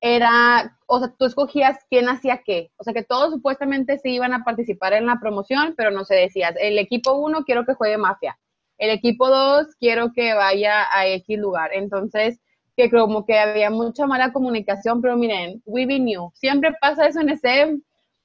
era, 0.00 0.78
o 0.86 0.98
sea, 0.98 1.14
tú 1.18 1.26
escogías 1.26 1.78
quién 1.90 2.08
hacía 2.08 2.42
qué. 2.44 2.70
O 2.76 2.84
sea, 2.84 2.94
que 2.94 3.02
todos 3.04 3.32
supuestamente 3.32 3.98
sí 3.98 4.10
iban 4.14 4.32
a 4.32 4.44
participar 4.44 4.94
en 4.94 5.06
la 5.06 5.20
promoción, 5.20 5.74
pero 5.76 5.90
no 5.90 6.04
se 6.04 6.14
decía, 6.14 6.48
el 6.60 6.78
equipo 6.78 7.12
1 7.14 7.44
quiero 7.44 7.64
que 7.66 7.74
juegue 7.74 7.98
mafia, 7.98 8.38
el 8.78 8.90
equipo 8.90 9.28
2 9.28 9.66
quiero 9.78 10.12
que 10.14 10.34
vaya 10.34 10.86
a 10.92 11.06
X 11.06 11.38
lugar. 11.38 11.70
Entonces, 11.74 12.40
que 12.76 12.90
como 12.90 13.26
que 13.26 13.38
había 13.38 13.70
mucha 13.70 14.06
mala 14.06 14.32
comunicación, 14.32 15.02
pero 15.02 15.16
miren, 15.16 15.62
we 15.66 15.86
be 15.86 15.98
new. 16.00 16.30
Siempre 16.34 16.72
pasa 16.80 17.06
eso 17.06 17.20
en 17.20 17.28
SM 17.30 17.82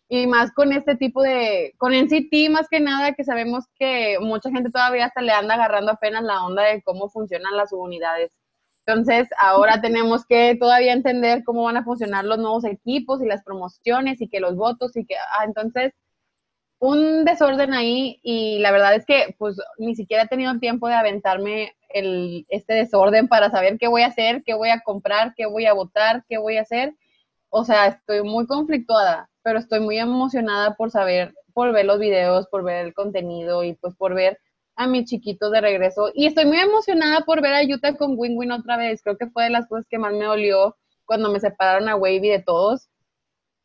y 0.07 0.27
más 0.27 0.51
con 0.53 0.71
este 0.71 0.95
tipo 0.95 1.21
de, 1.21 1.73
con 1.77 1.93
NCT 1.93 2.49
más 2.51 2.67
que 2.69 2.79
nada, 2.79 3.13
que 3.13 3.23
sabemos 3.23 3.65
que 3.77 4.17
mucha 4.21 4.51
gente 4.51 4.69
todavía 4.69 5.05
hasta 5.05 5.21
le 5.21 5.31
anda 5.31 5.55
agarrando 5.55 5.91
apenas 5.91 6.23
la 6.23 6.45
onda 6.45 6.63
de 6.63 6.81
cómo 6.83 7.09
funcionan 7.09 7.57
las 7.57 7.71
subunidades. 7.71 8.31
Entonces, 8.85 9.27
ahora 9.39 9.81
tenemos 9.81 10.25
que 10.25 10.55
todavía 10.59 10.93
entender 10.93 11.43
cómo 11.43 11.63
van 11.63 11.77
a 11.77 11.83
funcionar 11.83 12.25
los 12.25 12.37
nuevos 12.37 12.65
equipos 12.65 13.21
y 13.21 13.27
las 13.27 13.43
promociones 13.43 14.21
y 14.21 14.27
que 14.29 14.39
los 14.39 14.55
votos 14.55 14.95
y 14.97 15.05
que, 15.05 15.15
ah, 15.15 15.45
entonces, 15.45 15.93
un 16.79 17.25
desorden 17.25 17.73
ahí 17.73 18.19
y 18.23 18.59
la 18.59 18.71
verdad 18.71 18.95
es 18.95 19.05
que 19.05 19.35
pues 19.39 19.57
ni 19.79 19.95
siquiera 19.95 20.23
he 20.23 20.27
tenido 20.27 20.59
tiempo 20.59 20.87
de 20.87 20.93
aventarme 20.95 21.75
el, 21.89 22.45
este 22.49 22.73
desorden 22.75 23.27
para 23.27 23.49
saber 23.49 23.77
qué 23.79 23.87
voy 23.87 24.03
a 24.03 24.07
hacer, 24.07 24.43
qué 24.45 24.53
voy 24.53 24.69
a 24.69 24.81
comprar, 24.81 25.33
qué 25.35 25.45
voy 25.47 25.65
a 25.65 25.73
votar, 25.73 26.23
qué 26.29 26.37
voy 26.37 26.57
a 26.57 26.61
hacer. 26.61 26.93
O 27.49 27.65
sea, 27.65 27.87
estoy 27.87 28.23
muy 28.23 28.45
conflictuada 28.47 29.29
pero 29.45 29.59
estoy 29.59 29.79
muy 29.79 29.99
emocionada 29.99 30.73
por 30.73 30.89
saber, 30.89 31.35
por 31.53 31.71
ver 31.71 31.85
los 31.85 31.99
videos, 31.99 32.47
por 32.47 32.63
ver 32.63 32.83
el 32.87 32.95
contenido 32.95 33.63
y 33.63 33.75
pues 33.75 33.93
por 33.95 34.15
ver 34.15 34.39
a 34.75 34.87
mis 34.87 35.05
chiquitos 35.09 35.51
de 35.51 35.61
regreso. 35.61 36.11
Y 36.13 36.27
estoy 36.27 36.45
muy 36.45 36.59
emocionada 36.59 37.21
por 37.21 37.41
ver 37.41 37.53
a 37.53 37.63
Yuta 37.63 37.95
con 37.95 38.15
Win 38.17 38.37
Win 38.37 38.51
otra 38.51 38.77
vez. 38.77 39.01
Creo 39.01 39.17
que 39.17 39.29
fue 39.29 39.45
de 39.45 39.49
las 39.51 39.67
cosas 39.67 39.85
que 39.89 39.97
más 39.97 40.13
me 40.13 40.25
dolió 40.25 40.75
cuando 41.05 41.31
me 41.31 41.39
separaron 41.39 41.87
a 41.89 41.95
Wavy 41.95 42.29
de 42.29 42.43
todos, 42.43 42.89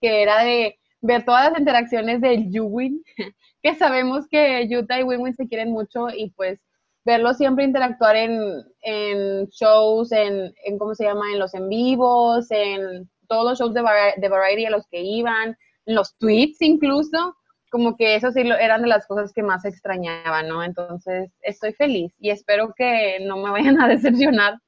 que 0.01 0.23
era 0.23 0.45
de 0.45 0.79
ver 1.01 1.25
todas 1.25 1.51
las 1.51 1.59
interacciones 1.59 2.21
de 2.21 2.51
Yuwin, 2.51 3.03
que 3.63 3.75
sabemos 3.75 4.29
que 4.29 4.69
Yuta 4.69 5.01
y 5.01 5.03
Win 5.03 5.21
Win 5.21 5.35
se 5.35 5.49
quieren 5.49 5.71
mucho 5.71 6.09
y 6.11 6.31
pues 6.31 6.61
verlos 7.05 7.39
siempre 7.39 7.65
interactuar 7.65 8.17
en, 8.17 8.65
en 8.83 9.47
shows, 9.49 10.13
en, 10.13 10.53
en, 10.65 10.79
¿cómo 10.79 10.95
se 10.95 11.05
llama? 11.05 11.33
En 11.33 11.39
los 11.39 11.55
en 11.55 11.69
vivos, 11.69 12.51
en 12.51 13.11
todos 13.27 13.45
los 13.45 13.59
shows 13.59 13.75
de, 13.75 13.83
de 14.17 14.29
Variety 14.29 14.67
a 14.67 14.71
los 14.71 14.87
que 14.89 15.01
iban, 15.01 15.57
los 15.87 16.17
tweets 16.19 16.61
incluso, 16.61 17.37
como 17.71 17.97
que 17.97 18.17
eso 18.17 18.31
sí 18.33 18.41
eran 18.41 18.83
de 18.83 18.89
las 18.89 19.07
cosas 19.07 19.33
que 19.33 19.43
más 19.43 19.65
extrañaba, 19.65 20.43
¿no? 20.43 20.63
Entonces, 20.63 21.31
estoy 21.41 21.73
feliz 21.73 22.13
y 22.19 22.31
espero 22.31 22.75
que 22.77 23.19
no 23.27 23.37
me 23.39 23.51
vayan 23.51 23.81
a 23.81 23.89
decepcionar. 23.89 24.59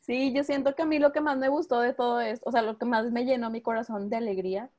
Sí, 0.00 0.34
yo 0.34 0.44
siento 0.44 0.74
que 0.74 0.82
a 0.82 0.86
mí 0.86 0.98
lo 0.98 1.12
que 1.12 1.20
más 1.20 1.38
me 1.38 1.48
gustó 1.48 1.80
de 1.80 1.94
todo 1.94 2.20
esto, 2.20 2.48
o 2.48 2.52
sea, 2.52 2.62
lo 2.62 2.76
que 2.76 2.84
más 2.84 3.10
me 3.10 3.24
llenó 3.24 3.50
mi 3.50 3.62
corazón 3.62 4.10
de 4.10 4.16
alegría 4.16 4.70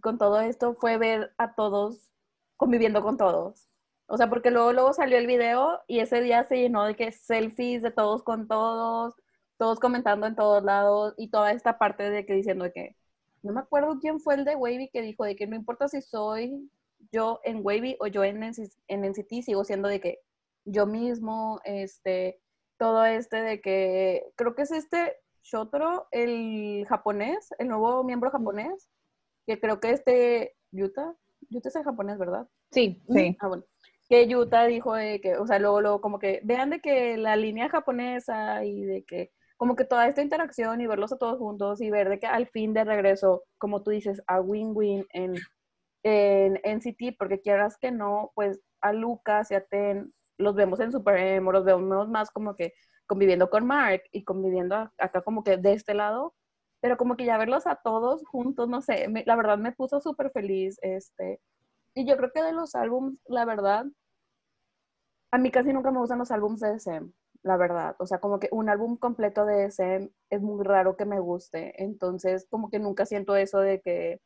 con 0.00 0.18
todo 0.18 0.40
esto 0.40 0.74
fue 0.74 0.98
ver 0.98 1.32
a 1.38 1.54
todos 1.54 2.10
conviviendo 2.56 3.02
con 3.02 3.16
todos. 3.16 3.68
O 4.06 4.16
sea, 4.16 4.28
porque 4.28 4.50
luego, 4.50 4.72
luego 4.72 4.92
salió 4.92 5.18
el 5.18 5.26
video 5.26 5.80
y 5.86 6.00
ese 6.00 6.20
día 6.20 6.44
se 6.44 6.56
llenó 6.56 6.84
de 6.84 6.96
que 6.96 7.12
selfies 7.12 7.82
de 7.82 7.90
todos 7.90 8.22
con 8.22 8.48
todos, 8.48 9.14
todos 9.56 9.80
comentando 9.80 10.26
en 10.26 10.36
todos 10.36 10.62
lados 10.64 11.14
y 11.16 11.30
toda 11.30 11.52
esta 11.52 11.78
parte 11.78 12.10
de 12.10 12.26
que 12.26 12.34
diciendo 12.34 12.70
que 12.74 12.96
no 13.42 13.52
me 13.52 13.60
acuerdo 13.60 13.98
quién 14.00 14.20
fue 14.20 14.34
el 14.34 14.44
de 14.44 14.56
Wavy 14.56 14.88
que 14.92 15.02
dijo 15.02 15.24
de 15.24 15.36
que 15.36 15.46
no 15.46 15.56
importa 15.56 15.88
si 15.88 16.00
soy 16.00 16.70
yo 17.10 17.40
en 17.44 17.60
Wavy 17.62 17.96
o 18.00 18.06
yo 18.06 18.22
en, 18.24 18.42
en 18.42 19.04
NCT, 19.04 19.42
sigo 19.42 19.64
siendo 19.64 19.88
de 19.88 20.00
que 20.00 20.18
yo 20.64 20.86
mismo, 20.86 21.60
este, 21.64 22.40
todo 22.78 23.04
este 23.04 23.42
de 23.42 23.60
que, 23.60 24.24
creo 24.36 24.54
que 24.54 24.62
es 24.62 24.70
este 24.70 25.16
Shotaro, 25.42 26.06
el 26.12 26.86
japonés, 26.88 27.50
el 27.58 27.68
nuevo 27.68 28.04
miembro 28.04 28.30
japonés, 28.30 28.88
que 29.46 29.58
creo 29.58 29.80
que 29.80 29.90
este 29.90 30.54
Yuta, 30.70 31.14
Yuta 31.50 31.68
es 31.68 31.76
el 31.76 31.82
japonés, 31.82 32.18
¿verdad? 32.18 32.46
Sí, 32.70 33.02
sí. 33.08 33.36
Ah, 33.40 33.48
bueno. 33.48 33.64
Que 34.08 34.28
Yuta 34.28 34.66
dijo 34.66 34.94
de 34.94 35.20
que, 35.20 35.36
o 35.36 35.46
sea, 35.46 35.58
luego, 35.58 35.80
luego 35.80 36.00
como 36.00 36.18
que 36.18 36.40
vean 36.44 36.70
de 36.70 36.80
que 36.80 37.16
la 37.16 37.34
línea 37.34 37.68
japonesa 37.68 38.64
y 38.64 38.82
de 38.84 39.04
que 39.04 39.32
como 39.56 39.76
que 39.76 39.84
toda 39.84 40.06
esta 40.08 40.22
interacción 40.22 40.80
y 40.80 40.86
verlos 40.86 41.12
a 41.12 41.18
todos 41.18 41.38
juntos 41.38 41.80
y 41.80 41.90
ver 41.90 42.08
de 42.08 42.18
que 42.18 42.26
al 42.26 42.48
fin 42.48 42.74
de 42.74 42.84
regreso, 42.84 43.44
como 43.58 43.82
tú 43.82 43.90
dices, 43.90 44.22
a 44.26 44.40
win-win 44.40 45.06
en, 45.10 45.34
en 46.02 46.60
NCT, 46.64 47.16
porque 47.18 47.40
quieras 47.40 47.76
que 47.78 47.90
no, 47.92 48.32
pues 48.34 48.60
a 48.80 48.92
Lucas 48.92 49.50
y 49.50 49.54
a 49.54 49.64
Ten 49.64 50.12
los 50.38 50.54
vemos 50.54 50.80
en 50.80 50.92
Super 50.92 51.16
Emo, 51.18 51.52
los 51.52 51.64
vemos 51.64 52.08
más 52.08 52.30
como 52.30 52.56
que 52.56 52.74
conviviendo 53.06 53.50
con 53.50 53.66
Mark 53.66 54.02
y 54.10 54.24
conviviendo 54.24 54.90
acá 54.98 55.22
como 55.22 55.44
que 55.44 55.56
de 55.56 55.72
este 55.74 55.94
lado, 55.94 56.34
pero 56.80 56.96
como 56.96 57.16
que 57.16 57.24
ya 57.24 57.38
verlos 57.38 57.66
a 57.66 57.76
todos 57.76 58.24
juntos, 58.24 58.68
no 58.68 58.80
sé, 58.80 59.06
la 59.26 59.36
verdad 59.36 59.58
me 59.58 59.72
puso 59.72 60.00
súper 60.00 60.30
feliz, 60.30 60.78
este, 60.82 61.40
y 61.94 62.06
yo 62.06 62.16
creo 62.16 62.32
que 62.32 62.42
de 62.42 62.52
los 62.52 62.74
álbums, 62.74 63.18
la 63.26 63.44
verdad, 63.44 63.86
a 65.30 65.38
mí 65.38 65.50
casi 65.50 65.72
nunca 65.72 65.90
me 65.90 65.98
gustan 65.98 66.18
los 66.18 66.30
álbums 66.30 66.60
de 66.60 66.74
SM, 66.74 67.12
la 67.42 67.56
verdad. 67.56 67.96
O 67.98 68.06
sea, 68.06 68.18
como 68.18 68.38
que 68.38 68.48
un 68.52 68.68
álbum 68.68 68.96
completo 68.96 69.44
de 69.44 69.66
ese 69.66 70.10
es 70.30 70.42
muy 70.42 70.64
raro 70.64 70.96
que 70.96 71.04
me 71.04 71.20
guste. 71.20 71.82
Entonces, 71.82 72.46
como 72.48 72.70
que 72.70 72.78
nunca 72.78 73.06
siento 73.06 73.36
eso 73.36 73.58
de 73.60 73.80
que, 73.80 74.20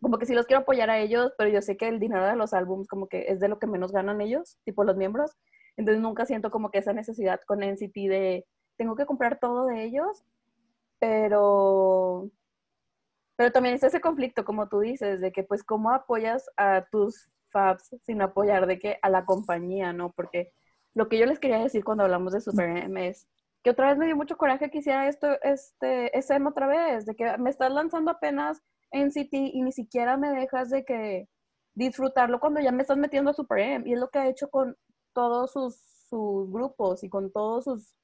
como 0.00 0.18
que 0.18 0.26
sí 0.26 0.34
los 0.34 0.46
quiero 0.46 0.62
apoyar 0.62 0.90
a 0.90 0.98
ellos, 0.98 1.32
pero 1.38 1.50
yo 1.50 1.62
sé 1.62 1.76
que 1.76 1.88
el 1.88 2.00
dinero 2.00 2.26
de 2.26 2.36
los 2.36 2.54
álbums 2.54 2.88
como 2.88 3.06
que 3.08 3.26
es 3.28 3.40
de 3.40 3.48
lo 3.48 3.58
que 3.58 3.66
menos 3.66 3.92
ganan 3.92 4.20
ellos, 4.20 4.58
tipo 4.64 4.84
los 4.84 4.96
miembros. 4.96 5.32
Entonces, 5.76 6.02
nunca 6.02 6.26
siento 6.26 6.50
como 6.50 6.70
que 6.70 6.78
esa 6.78 6.92
necesidad 6.92 7.40
con 7.46 7.62
NCT 7.62 7.94
de, 7.94 8.46
tengo 8.76 8.96
que 8.96 9.06
comprar 9.06 9.38
todo 9.38 9.66
de 9.66 9.84
ellos, 9.84 10.24
pero... 10.98 12.30
Pero 13.36 13.50
también 13.50 13.74
es 13.74 13.82
ese 13.82 14.00
conflicto, 14.00 14.44
como 14.44 14.68
tú 14.68 14.80
dices, 14.80 15.20
de 15.20 15.32
que 15.32 15.42
pues 15.42 15.64
cómo 15.64 15.90
apoyas 15.90 16.50
a 16.56 16.84
tus 16.90 17.30
fabs 17.50 17.96
sin 18.02 18.20
apoyar 18.22 18.66
de 18.66 18.78
que 18.78 18.98
a 19.02 19.08
la 19.08 19.24
compañía, 19.24 19.92
¿no? 19.92 20.12
Porque 20.12 20.52
lo 20.94 21.08
que 21.08 21.18
yo 21.18 21.26
les 21.26 21.38
quería 21.38 21.58
decir 21.58 21.84
cuando 21.84 22.04
hablamos 22.04 22.32
de 22.32 22.40
Super 22.40 22.76
M 22.76 23.08
es 23.08 23.26
que 23.62 23.70
otra 23.70 23.88
vez 23.88 23.98
me 23.98 24.06
dio 24.06 24.16
mucho 24.16 24.36
coraje 24.36 24.70
que 24.70 24.78
hiciera 24.78 25.08
esto, 25.08 25.28
este, 25.42 26.16
SM 26.18 26.48
otra 26.48 26.66
vez, 26.66 27.06
de 27.06 27.14
que 27.14 27.36
me 27.38 27.50
estás 27.50 27.70
lanzando 27.70 28.10
apenas 28.10 28.60
en 28.90 29.10
City 29.12 29.50
y 29.54 29.62
ni 29.62 29.72
siquiera 29.72 30.16
me 30.16 30.30
dejas 30.30 30.70
de 30.70 30.84
que 30.84 31.28
disfrutarlo 31.74 32.40
cuando 32.40 32.60
ya 32.60 32.72
me 32.72 32.82
estás 32.82 32.98
metiendo 32.98 33.30
a 33.30 33.34
Super 33.34 33.58
M. 33.58 33.88
Y 33.88 33.94
es 33.94 34.00
lo 34.00 34.10
que 34.10 34.18
ha 34.18 34.28
hecho 34.28 34.50
con 34.50 34.76
todos 35.12 35.52
sus, 35.52 35.78
grupos 36.50 37.02
y 37.04 37.08
con 37.08 37.32
todos 37.32 37.64
sus, 37.64 37.94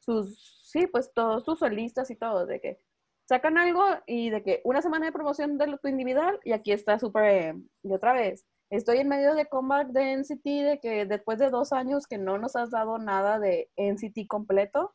sus, 0.00 0.62
sí, 0.64 0.88
pues 0.88 1.12
todos 1.14 1.44
sus 1.44 1.60
solistas 1.60 2.10
y 2.10 2.16
todo, 2.16 2.46
de 2.46 2.60
que 2.60 2.78
sacan 3.26 3.58
algo 3.58 3.84
y 4.06 4.30
de 4.30 4.42
que 4.42 4.60
una 4.64 4.82
semana 4.82 5.06
de 5.06 5.12
promoción 5.12 5.56
de 5.56 5.78
tu 5.80 5.88
individual 5.88 6.40
y 6.44 6.52
aquí 6.52 6.72
está 6.72 6.98
Super 6.98 7.24
M. 7.24 7.64
Y 7.82 7.92
otra 7.92 8.12
vez, 8.12 8.44
Estoy 8.74 8.98
en 8.98 9.08
medio 9.08 9.36
de 9.36 9.46
comeback 9.46 9.90
de 9.90 10.16
NCT, 10.16 10.44
de 10.44 10.80
que 10.82 11.06
después 11.06 11.38
de 11.38 11.48
dos 11.48 11.72
años 11.72 12.08
que 12.08 12.18
no 12.18 12.38
nos 12.38 12.56
has 12.56 12.72
dado 12.72 12.98
nada 12.98 13.38
de 13.38 13.70
NCT 13.76 14.26
completo, 14.26 14.92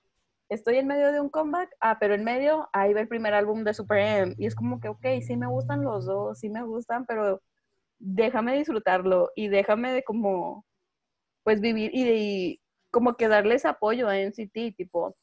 estoy 0.49 0.79
en 0.79 0.87
medio 0.87 1.13
de 1.13 1.21
un 1.21 1.29
comeback, 1.29 1.69
ah, 1.79 1.97
pero 1.97 2.13
en 2.13 2.25
medio 2.25 2.67
ahí 2.73 2.93
va 2.93 2.99
el 2.99 3.07
primer 3.07 3.33
álbum 3.33 3.63
de 3.63 3.73
Super 3.73 3.99
M. 3.99 4.35
Y 4.37 4.47
es 4.47 4.55
como 4.55 4.81
que, 4.81 4.89
ok, 4.89 5.05
sí 5.25 5.37
me 5.37 5.47
gustan 5.47 5.85
los 5.85 6.05
dos, 6.05 6.39
sí 6.39 6.49
me 6.49 6.61
gustan, 6.63 7.05
pero 7.05 7.41
déjame 7.99 8.57
disfrutarlo 8.57 9.31
y 9.33 9.47
déjame 9.47 9.93
de 9.93 10.03
como, 10.03 10.65
pues 11.43 11.61
vivir 11.61 11.91
y, 11.93 12.03
de, 12.03 12.61
como 12.91 13.15
que 13.15 13.29
darles 13.29 13.65
apoyo 13.65 14.09
a 14.09 14.17
NCT, 14.17 14.75
tipo, 14.75 15.15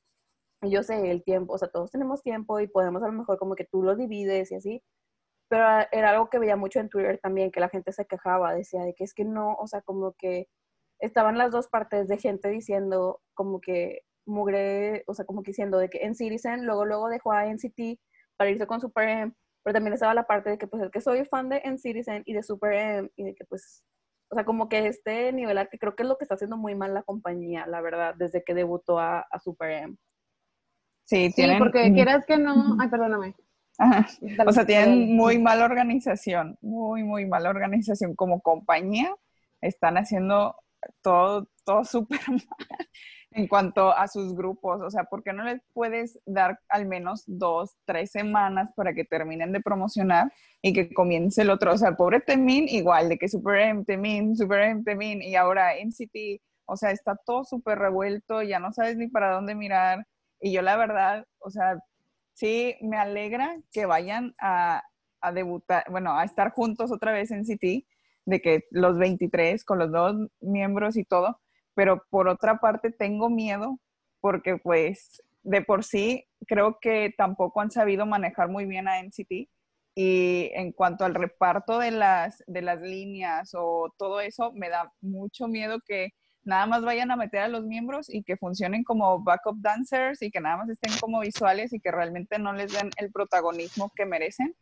yo 0.62 0.82
sé 0.82 1.11
el 1.11 1.22
tiempo, 1.24 1.54
o 1.54 1.59
sea, 1.59 1.68
todos 1.68 1.90
tenemos 1.90 2.22
tiempo 2.22 2.59
y 2.61 2.68
podemos 2.68 3.02
a 3.02 3.09
lo 3.09 3.12
mejor 3.12 3.38
como 3.38 3.54
que 3.54 3.66
tú 3.66 3.82
lo 3.82 3.96
divides 3.96 4.50
y 4.52 4.54
así, 4.57 4.82
pero 5.49 5.86
era 5.92 6.11
algo 6.11 6.28
que 6.28 6.38
veía 6.38 6.57
mucho 6.57 6.80
en 6.80 6.88
Twitter 6.88 7.18
también, 7.22 7.51
que 7.51 7.61
la 7.61 7.68
gente 7.68 7.92
se 7.92 8.07
quejaba, 8.07 8.55
decía 8.55 8.82
de 8.82 8.94
que 8.94 9.05
es 9.05 9.14
que 9.14 9.24
no, 9.24 9.55
o 9.55 9.66
sea, 9.66 9.82
como 9.82 10.12
que 10.14 10.49
estaban 11.01 11.38
las 11.38 11.53
dos 11.53 11.68
partes 11.68 12.09
de 12.09 12.18
gente 12.18 12.49
diciendo 12.49 13.20
como 13.34 13.61
que 13.61 14.03
mugre, 14.26 15.05
o 15.07 15.14
sea, 15.14 15.24
como 15.24 15.42
que 15.42 15.51
diciendo 15.51 15.78
de 15.78 15.88
que 15.88 16.05
en 16.05 16.14
Citizen 16.14 16.66
luego 16.66 16.84
luego 16.84 17.09
dejó 17.09 17.32
a 17.32 17.47
NCT 17.47 18.01
para 18.36 18.51
irse 18.51 18.66
con 18.66 18.80
Super 18.80 19.09
M, 19.09 19.32
pero 19.62 19.74
también 19.74 19.94
estaba 19.94 20.14
la 20.14 20.26
parte 20.26 20.51
de 20.51 20.59
que 20.59 20.66
pues 20.66 20.82
es 20.82 20.90
que 20.90 21.01
soy 21.01 21.24
fan 21.26 21.49
de 21.49 21.61
en 21.64 21.78
Citizen 21.78 22.22
y 22.26 22.34
de 22.34 22.42
Super 22.42 22.72
M 22.72 23.11
y 23.16 23.24
de 23.24 23.34
que 23.34 23.44
pues 23.44 23.84
O 24.30 24.34
sea, 24.34 24.44
como 24.44 24.68
que 24.68 24.88
este 24.88 25.32
nivelar, 25.32 25.68
que 25.68 25.78
creo 25.78 25.94
que 25.94 26.03
es 26.03 26.09
lo 26.09 26.18
que 26.18 26.24
está 26.24 26.34
haciendo 26.34 26.57
muy 26.57 26.74
mal 26.74 26.92
la 26.94 27.03
compañía, 27.05 27.66
la 27.66 27.80
verdad, 27.80 28.14
desde 28.16 28.42
que 28.42 28.55
debutó 28.55 28.99
a, 28.99 29.20
a 29.20 29.38
Super 29.38 29.70
M. 29.70 29.97
Sí, 31.05 31.28
Sí, 31.28 31.34
tienen, 31.36 31.59
porque 31.59 31.92
quieras 31.92 32.26
que 32.26 32.36
no. 32.36 32.76
Ay, 32.80 32.88
perdóname. 32.88 33.36
Ajá. 33.79 34.07
O 34.47 34.53
sea, 34.53 34.64
tienen 34.64 35.14
muy 35.14 35.39
mala 35.39 35.64
organización, 35.64 36.57
muy, 36.61 37.05
muy 37.05 37.27
mala 37.27 37.51
organización. 37.51 38.14
Como 38.14 38.41
compañía, 38.41 39.14
están 39.61 39.97
haciendo 39.97 40.57
todo, 41.03 41.49
todo 41.64 41.85
súper 41.85 42.20
mal 42.29 42.41
en 43.37 43.47
cuanto 43.49 43.93
a 43.93 44.09
sus 44.09 44.35
grupos. 44.35 44.81
O 44.81 44.91
sea, 44.91 45.05
¿por 45.05 45.22
qué 45.22 45.33
no 45.33 45.45
les 45.45 45.61
puedes 45.74 46.18
dar 46.24 46.59
al 46.68 46.87
menos 46.87 47.22
dos, 47.27 47.77
tres 47.85 48.11
semanas 48.11 48.70
para 48.74 48.95
que 48.95 49.05
terminen 49.05 49.53
de 49.53 49.61
promocionar 49.61 50.33
y 50.62 50.72
que 50.72 50.93
comience 50.93 51.43
el 51.43 51.51
otro? 51.51 51.74
O 51.74 51.79
sea, 51.79 51.97
pobre 51.97 52.20
Temin, 52.20 52.66
igual, 52.68 53.09
de 53.11 53.18
que 53.18 53.29
Super 53.29 53.61
M, 53.61 53.85
Temin, 53.85 54.37
Super 54.37 54.62
M, 54.62 54.83
Temin, 54.85 55.22
y 55.22 55.37
ahora 55.37 55.74
NCT, 55.77 56.41
o 56.64 56.77
sea, 56.77 56.91
está 56.91 57.14
todo 57.27 57.45
súper 57.45 57.79
revuelto, 57.79 58.43
ya 58.43 58.59
no 58.59 58.72
sabes 58.72 58.97
ni 58.97 59.09
para 59.09 59.33
dónde 59.33 59.55
mirar. 59.55 60.07
Y 60.41 60.53
yo 60.53 60.62
la 60.62 60.77
verdad, 60.77 61.27
o 61.39 61.51
sea, 61.51 61.79
sí 62.37 62.76
me 62.82 62.99
alegra 62.99 63.57
que 63.72 63.87
vayan 63.87 64.34
a, 64.39 64.84
a 65.20 65.32
debutar, 65.32 65.84
bueno, 65.91 66.12
a 66.16 66.24
estar 66.24 66.53
juntos 66.53 66.93
otra 66.93 67.12
vez 67.12 67.30
en 67.30 67.45
City, 67.45 67.87
de 68.26 68.41
que 68.41 68.64
los 68.70 68.99
23 68.99 69.64
con 69.64 69.78
los 69.78 69.91
dos 69.91 70.16
miembros 70.41 70.97
y 70.97 71.05
todo, 71.05 71.41
pero 71.74 72.05
por 72.11 72.28
otra 72.28 72.59
parte 72.59 72.91
tengo 72.91 73.30
miedo 73.30 73.80
porque 74.20 74.59
pues 74.59 75.22
de 75.43 75.62
por 75.62 75.84
sí 75.84 76.26
creo 76.47 76.78
que 76.80 77.14
tampoco 77.16 77.61
han 77.61 77.70
sabido 77.70 78.05
manejar 78.05 78.49
muy 78.49 78.66
bien 78.66 78.89
a 78.89 78.99
NCT 78.99 79.49
y 79.95 80.51
en 80.55 80.72
cuanto 80.72 81.05
al 81.05 81.14
reparto 81.14 81.78
de 81.78 81.91
las, 81.91 82.45
de 82.47 82.61
las 82.61 82.82
líneas 82.82 83.53
o 83.55 83.95
todo 83.97 84.20
eso, 84.20 84.53
me 84.53 84.68
da 84.68 84.93
mucho 85.01 85.49
miedo 85.49 85.78
que 85.87 86.11
nada 86.47 86.66
más 86.66 86.82
vayan 86.82 87.11
a 87.11 87.16
meter 87.16 87.40
a 87.40 87.49
los 87.49 87.64
miembros 87.64 88.09
y 88.09 88.22
que 88.22 88.36
funcionen 88.36 88.84
como 88.84 89.22
backup 89.22 89.61
dancers 89.61 90.22
y 90.22 90.30
que 90.30 90.40
nada 90.40 90.59
más 90.59 90.68
estén 90.68 90.92
como 91.01 91.20
visuales 91.20 91.72
y 91.72 91.80
que 91.80 91.90
realmente 91.90 92.38
no 92.38 92.53
les 92.53 92.72
den 92.72 92.90
el 92.99 93.11
protagonismo 93.11 93.90
que 93.94 94.07
merecen 94.07 94.55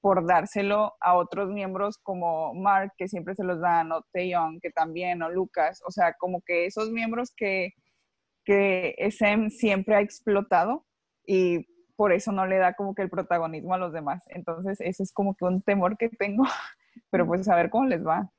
por 0.00 0.26
dárselo 0.26 0.94
a 1.00 1.14
otros 1.14 1.50
miembros 1.50 1.98
como 1.98 2.54
Mark, 2.54 2.92
que 2.96 3.08
siempre 3.08 3.34
se 3.34 3.44
los 3.44 3.60
dan, 3.60 3.90
o 3.92 4.02
Taeyong, 4.12 4.60
que 4.60 4.70
también, 4.70 5.22
o 5.22 5.30
Lucas, 5.30 5.82
o 5.86 5.90
sea, 5.90 6.14
como 6.14 6.40
que 6.42 6.66
esos 6.66 6.90
miembros 6.90 7.32
que, 7.36 7.72
que 8.44 8.94
SM 8.98 9.50
siempre 9.50 9.96
ha 9.96 10.00
explotado 10.00 10.86
y 11.26 11.66
por 11.96 12.12
eso 12.12 12.30
no 12.32 12.46
le 12.46 12.58
da 12.58 12.74
como 12.74 12.94
que 12.94 13.02
el 13.02 13.10
protagonismo 13.10 13.74
a 13.74 13.78
los 13.78 13.92
demás. 13.92 14.24
Entonces, 14.28 14.80
ese 14.80 15.02
es 15.02 15.12
como 15.12 15.34
que 15.34 15.44
un 15.44 15.62
temor 15.62 15.96
que 15.96 16.08
tengo, 16.08 16.44
pero 17.10 17.26
pues 17.26 17.48
a 17.48 17.56
ver 17.56 17.70
cómo 17.70 17.86
les 17.86 18.06
va. 18.06 18.30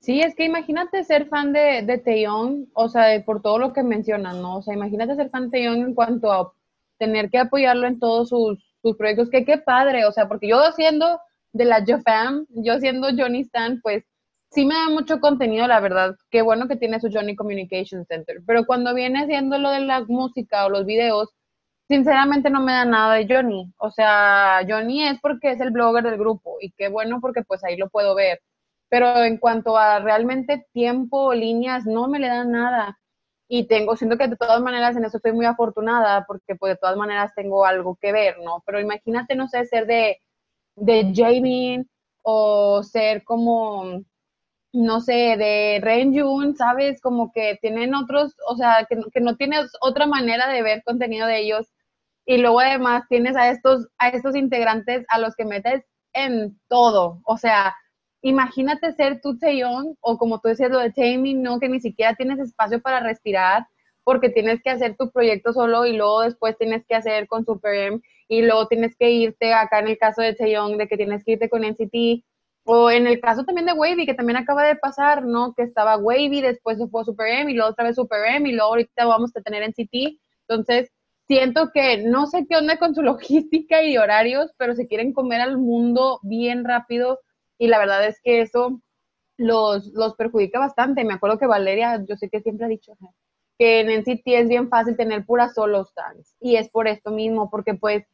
Sí, 0.00 0.20
es 0.22 0.34
que 0.34 0.44
imagínate 0.44 1.04
ser 1.04 1.28
fan 1.28 1.52
de, 1.52 1.82
de 1.82 2.26
o 2.74 2.88
sea, 2.88 3.04
de- 3.06 3.20
por 3.20 3.42
todo 3.42 3.58
lo 3.58 3.72
que 3.72 3.82
mencionan, 3.82 4.40
¿no? 4.40 4.56
O 4.58 4.62
sea, 4.62 4.74
imagínate 4.74 5.14
ser 5.14 5.30
fan 5.30 5.50
de 5.50 5.58
Taeyong 5.58 5.80
en 5.88 5.94
cuanto 5.94 6.32
a 6.32 6.52
tener 6.98 7.30
que 7.30 7.38
apoyarlo 7.38 7.86
en 7.86 7.98
todos 7.98 8.28
sus, 8.30 8.58
sus 8.82 8.96
proyectos, 8.96 9.28
que 9.30 9.44
qué 9.44 9.58
padre, 9.58 10.04
o 10.06 10.12
sea, 10.12 10.26
porque 10.28 10.48
yo 10.48 10.60
siendo 10.72 11.20
de 11.52 11.64
la 11.66 11.84
JoFam, 11.86 12.46
yo 12.50 12.78
siendo 12.78 13.08
Johnny 13.16 13.40
Stan, 13.42 13.80
pues 13.82 14.04
sí 14.50 14.64
me 14.66 14.74
da 14.74 14.88
mucho 14.88 15.20
contenido, 15.20 15.66
la 15.66 15.80
verdad, 15.80 16.16
qué 16.30 16.42
bueno 16.42 16.66
que 16.68 16.76
tiene 16.76 17.00
su 17.00 17.10
Johnny 17.12 17.36
Communication 17.36 18.04
Center, 18.06 18.38
pero 18.46 18.64
cuando 18.66 18.94
viene 18.94 19.20
haciendo 19.22 19.58
lo 19.58 19.70
de 19.70 19.80
la 19.80 20.02
música 20.08 20.66
o 20.66 20.70
los 20.70 20.86
videos, 20.86 21.28
sinceramente 21.88 22.50
no 22.50 22.60
me 22.62 22.72
da 22.72 22.84
nada 22.84 23.14
de 23.16 23.26
Johnny, 23.28 23.72
o 23.78 23.90
sea, 23.90 24.60
Johnny 24.68 25.04
es 25.06 25.20
porque 25.20 25.52
es 25.52 25.60
el 25.60 25.70
blogger 25.70 26.04
del 26.04 26.18
grupo, 26.18 26.56
y 26.60 26.70
qué 26.72 26.88
bueno 26.88 27.18
porque 27.20 27.42
pues 27.42 27.62
ahí 27.64 27.76
lo 27.76 27.88
puedo 27.90 28.14
ver 28.14 28.40
pero 28.90 29.24
en 29.24 29.38
cuanto 29.38 29.78
a 29.78 30.00
realmente 30.00 30.66
tiempo, 30.72 31.32
líneas, 31.32 31.86
no 31.86 32.08
me 32.08 32.18
le 32.18 32.28
dan 32.28 32.50
nada. 32.52 32.98
Y 33.48 33.66
tengo, 33.68 33.96
siento 33.96 34.18
que 34.18 34.28
de 34.28 34.36
todas 34.36 34.60
maneras 34.60 34.96
en 34.96 35.04
eso 35.04 35.16
estoy 35.18 35.32
muy 35.32 35.46
afortunada, 35.46 36.24
porque 36.26 36.56
pues 36.56 36.74
de 36.74 36.76
todas 36.78 36.96
maneras 36.96 37.32
tengo 37.34 37.64
algo 37.64 37.96
que 38.00 38.12
ver, 38.12 38.38
¿no? 38.44 38.62
Pero 38.66 38.80
imagínate, 38.80 39.34
no 39.36 39.48
sé, 39.48 39.64
ser 39.66 39.86
de, 39.86 40.18
de 40.76 41.12
Jamin 41.14 41.88
o 42.22 42.82
ser 42.82 43.24
como, 43.24 44.02
no 44.72 45.00
sé, 45.00 45.36
de 45.36 45.80
Ren 45.82 46.12
Jun, 46.18 46.56
¿sabes? 46.56 47.00
Como 47.00 47.32
que 47.32 47.58
tienen 47.62 47.94
otros, 47.94 48.34
o 48.48 48.56
sea, 48.56 48.86
que, 48.88 48.98
que 49.12 49.20
no 49.20 49.36
tienes 49.36 49.70
otra 49.80 50.06
manera 50.06 50.48
de 50.48 50.62
ver 50.62 50.82
contenido 50.84 51.26
de 51.26 51.40
ellos. 51.40 51.68
Y 52.26 52.38
luego 52.38 52.60
además 52.60 53.04
tienes 53.08 53.36
a 53.36 53.50
estos, 53.50 53.88
a 53.98 54.08
estos 54.10 54.36
integrantes 54.36 55.04
a 55.08 55.18
los 55.18 55.34
que 55.36 55.44
metes 55.44 55.84
en 56.12 56.60
todo, 56.68 57.20
o 57.24 57.36
sea, 57.36 57.74
imagínate 58.22 58.92
ser 58.92 59.20
tú 59.20 59.38
Taeyong 59.38 59.96
o 60.00 60.18
como 60.18 60.40
tú 60.40 60.48
decías 60.48 60.70
lo 60.70 60.78
de 60.78 60.92
Taemin, 60.92 61.42
no, 61.42 61.58
que 61.60 61.68
ni 61.68 61.80
siquiera 61.80 62.14
tienes 62.14 62.38
espacio 62.38 62.80
para 62.80 63.00
respirar 63.00 63.66
porque 64.04 64.30
tienes 64.30 64.62
que 64.62 64.70
hacer 64.70 64.96
tu 64.96 65.10
proyecto 65.10 65.52
solo 65.52 65.86
y 65.86 65.96
luego 65.96 66.22
después 66.22 66.56
tienes 66.58 66.84
que 66.86 66.94
hacer 66.94 67.28
con 67.28 67.44
Super 67.44 67.74
M 67.74 68.00
y 68.28 68.42
luego 68.42 68.66
tienes 68.66 68.96
que 68.96 69.10
irte 69.10 69.52
acá 69.52 69.80
en 69.80 69.88
el 69.88 69.98
caso 69.98 70.22
de 70.22 70.34
Taeyong 70.34 70.78
de 70.78 70.88
que 70.88 70.96
tienes 70.96 71.24
que 71.24 71.32
irte 71.32 71.48
con 71.48 71.62
NCT 71.62 72.24
o 72.64 72.90
en 72.90 73.06
el 73.06 73.20
caso 73.20 73.44
también 73.44 73.66
de 73.66 73.72
Wavy 73.72 74.06
que 74.06 74.14
también 74.14 74.36
acaba 74.36 74.64
de 74.64 74.76
pasar, 74.76 75.24
¿no? 75.24 75.54
Que 75.54 75.62
estaba 75.62 75.96
Wavy, 75.96 76.40
después 76.40 76.78
se 76.78 76.88
fue 76.88 77.04
Super 77.04 77.28
M 77.28 77.50
y 77.50 77.54
luego 77.54 77.70
otra 77.70 77.84
vez 77.84 77.96
Super 77.96 78.20
M 78.34 78.48
y 78.48 78.52
luego 78.52 78.70
ahorita 78.70 79.06
vamos 79.06 79.32
a 79.36 79.40
tener 79.42 79.68
NCT, 79.68 80.18
entonces 80.48 80.90
siento 81.26 81.70
que 81.72 81.98
no 81.98 82.26
sé 82.26 82.46
qué 82.48 82.56
onda 82.56 82.78
con 82.78 82.94
su 82.94 83.02
logística 83.04 83.82
y 83.82 83.96
horarios, 83.96 84.50
pero 84.56 84.74
se 84.74 84.86
quieren 84.86 85.12
comer 85.12 85.40
al 85.40 85.58
mundo 85.58 86.20
bien 86.22 86.64
rápido 86.64 87.20
y 87.60 87.68
la 87.68 87.78
verdad 87.78 88.06
es 88.06 88.18
que 88.24 88.40
eso 88.40 88.80
los, 89.36 89.88
los 89.92 90.14
perjudica 90.14 90.58
bastante. 90.58 91.04
Me 91.04 91.12
acuerdo 91.14 91.38
que 91.38 91.46
Valeria, 91.46 92.02
yo 92.08 92.16
sé 92.16 92.30
que 92.30 92.40
siempre 92.40 92.64
ha 92.64 92.68
dicho 92.68 92.96
que 93.58 93.80
en 93.80 93.90
NCT 93.90 94.22
es 94.28 94.48
bien 94.48 94.70
fácil 94.70 94.96
tener 94.96 95.26
puras 95.26 95.52
solo 95.54 95.84
stands 95.84 96.34
y 96.40 96.56
es 96.56 96.70
por 96.70 96.88
esto 96.88 97.10
mismo, 97.10 97.50
porque 97.50 97.74
pues, 97.74 98.06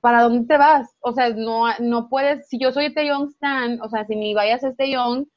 ¿para 0.00 0.22
dónde 0.22 0.48
te 0.48 0.58
vas? 0.58 0.96
O 0.98 1.12
sea, 1.12 1.30
no, 1.30 1.66
no 1.78 2.08
puedes, 2.08 2.48
si 2.48 2.58
yo 2.58 2.72
soy 2.72 2.92
Taeyong 2.92 3.28
Stan, 3.28 3.80
o 3.80 3.88
sea, 3.88 4.04
si 4.04 4.16
mi 4.16 4.34
vayas 4.34 4.64
es 4.64 4.76
Taeyong, 4.76 5.28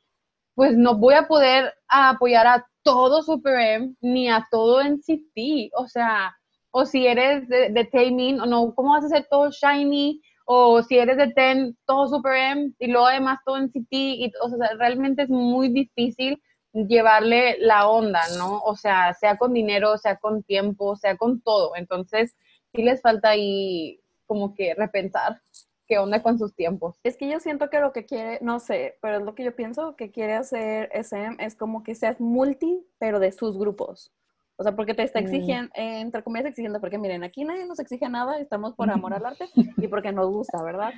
pues 0.55 0.75
no 0.75 0.97
voy 0.97 1.13
a 1.13 1.27
poder 1.27 1.71
apoyar 1.87 2.47
a 2.47 2.65
todo 2.81 3.21
Super 3.21 3.59
M 3.59 3.95
ni 4.01 4.27
a 4.27 4.47
todo 4.49 4.81
NCT, 4.81 5.69
o 5.77 5.87
sea, 5.87 6.35
o 6.71 6.87
si 6.87 7.05
eres 7.05 7.47
de, 7.47 7.69
de 7.69 7.85
Taemin, 7.85 8.41
o 8.41 8.47
no, 8.47 8.73
¿cómo 8.73 8.93
vas 8.93 9.03
a 9.03 9.07
hacer 9.07 9.27
todo 9.29 9.51
Shiny? 9.51 10.19
O 10.45 10.81
si 10.83 10.97
eres 10.97 11.17
de 11.17 11.33
Ten, 11.33 11.77
todo 11.85 12.07
Super 12.07 12.35
M, 12.35 12.71
y 12.79 12.87
luego 12.87 13.07
además 13.07 13.39
todo 13.45 13.57
en 13.57 13.69
CT, 13.69 13.91
y, 13.91 14.31
o 14.41 14.49
sea, 14.49 14.69
realmente 14.77 15.23
es 15.23 15.29
muy 15.29 15.69
difícil 15.69 16.41
llevarle 16.73 17.57
la 17.59 17.87
onda, 17.87 18.21
¿no? 18.37 18.59
O 18.61 18.75
sea, 18.75 19.13
sea 19.13 19.37
con 19.37 19.53
dinero, 19.53 19.97
sea 19.97 20.17
con 20.17 20.43
tiempo, 20.43 20.95
sea 20.95 21.17
con 21.17 21.41
todo. 21.41 21.75
Entonces, 21.75 22.35
sí 22.73 22.83
les 22.83 23.01
falta 23.01 23.29
ahí 23.29 23.99
como 24.25 24.53
que 24.53 24.73
repensar 24.75 25.41
qué 25.87 25.97
onda 25.99 26.21
con 26.21 26.37
sus 26.37 26.53
tiempos. 26.55 26.99
Es 27.03 27.15
que 27.15 27.29
yo 27.29 27.39
siento 27.39 27.69
que 27.69 27.79
lo 27.79 27.91
que 27.91 28.05
quiere, 28.05 28.39
no 28.41 28.59
sé, 28.59 28.97
pero 29.01 29.17
es 29.17 29.23
lo 29.23 29.35
que 29.35 29.43
yo 29.43 29.55
pienso 29.55 29.95
que 29.95 30.11
quiere 30.11 30.33
hacer 30.33 30.89
SM 30.93 31.37
es 31.39 31.55
como 31.55 31.83
que 31.83 31.95
seas 31.95 32.19
multi, 32.19 32.85
pero 32.97 33.19
de 33.19 33.31
sus 33.31 33.57
grupos. 33.57 34.11
O 34.57 34.63
sea, 34.63 34.75
porque 34.75 34.93
te 34.93 35.03
está 35.03 35.19
exigiendo, 35.19 35.69
eh, 35.75 35.99
entre 35.99 36.23
comillas 36.23 36.47
exigiendo, 36.47 36.79
porque 36.79 36.97
miren, 36.97 37.23
aquí 37.23 37.43
nadie 37.43 37.65
nos 37.65 37.79
exige 37.79 38.07
nada, 38.07 38.39
estamos 38.39 38.73
por 38.73 38.89
amor 38.89 39.13
al 39.13 39.25
arte 39.25 39.49
y 39.77 39.87
porque 39.87 40.11
nos 40.11 40.29
gusta, 40.29 40.63
¿verdad? 40.63 40.93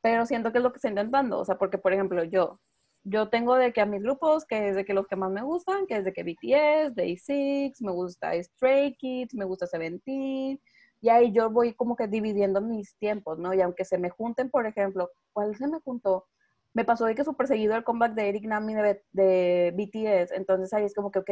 Pero 0.00 0.24
siento 0.26 0.52
que 0.52 0.58
es 0.58 0.64
lo 0.64 0.72
que 0.72 0.78
está 0.78 0.88
intentando, 0.88 1.38
o 1.38 1.44
sea, 1.44 1.58
porque 1.58 1.78
por 1.78 1.92
ejemplo 1.92 2.24
yo, 2.24 2.60
yo 3.02 3.28
tengo 3.28 3.56
de 3.56 3.72
que 3.72 3.82
a 3.82 3.86
mis 3.86 4.02
grupos, 4.02 4.46
que 4.46 4.70
es 4.70 4.76
de 4.76 4.84
que 4.86 4.94
los 4.94 5.06
que 5.06 5.16
más 5.16 5.30
me 5.30 5.42
gustan, 5.42 5.86
que 5.86 5.96
es 5.96 6.04
de 6.04 6.12
que 6.14 6.22
BTS, 6.22 6.94
Day6, 6.94 7.74
me 7.80 7.92
gusta 7.92 8.32
Stray 8.42 8.94
Kids, 8.96 9.34
me 9.34 9.44
gusta 9.44 9.66
Seventeen, 9.66 10.58
y 11.02 11.08
ahí 11.10 11.30
yo 11.32 11.50
voy 11.50 11.74
como 11.74 11.96
que 11.96 12.08
dividiendo 12.08 12.62
mis 12.62 12.96
tiempos, 12.96 13.38
¿no? 13.38 13.52
Y 13.52 13.60
aunque 13.60 13.84
se 13.84 13.98
me 13.98 14.08
junten, 14.08 14.48
por 14.48 14.64
ejemplo, 14.64 15.10
¿cuál 15.34 15.54
se 15.54 15.68
me 15.68 15.78
juntó? 15.80 16.26
Me 16.72 16.86
pasó 16.86 17.04
de 17.04 17.14
que 17.14 17.24
súper 17.24 17.46
seguido 17.46 17.76
el 17.76 17.84
comeback 17.84 18.14
de 18.14 18.28
Eric 18.30 18.46
Nami 18.46 18.74
de, 18.74 19.02
de 19.12 19.74
BTS, 19.76 20.32
entonces 20.32 20.72
ahí 20.72 20.84
es 20.84 20.94
como 20.94 21.10
que, 21.10 21.18
ok, 21.18 21.30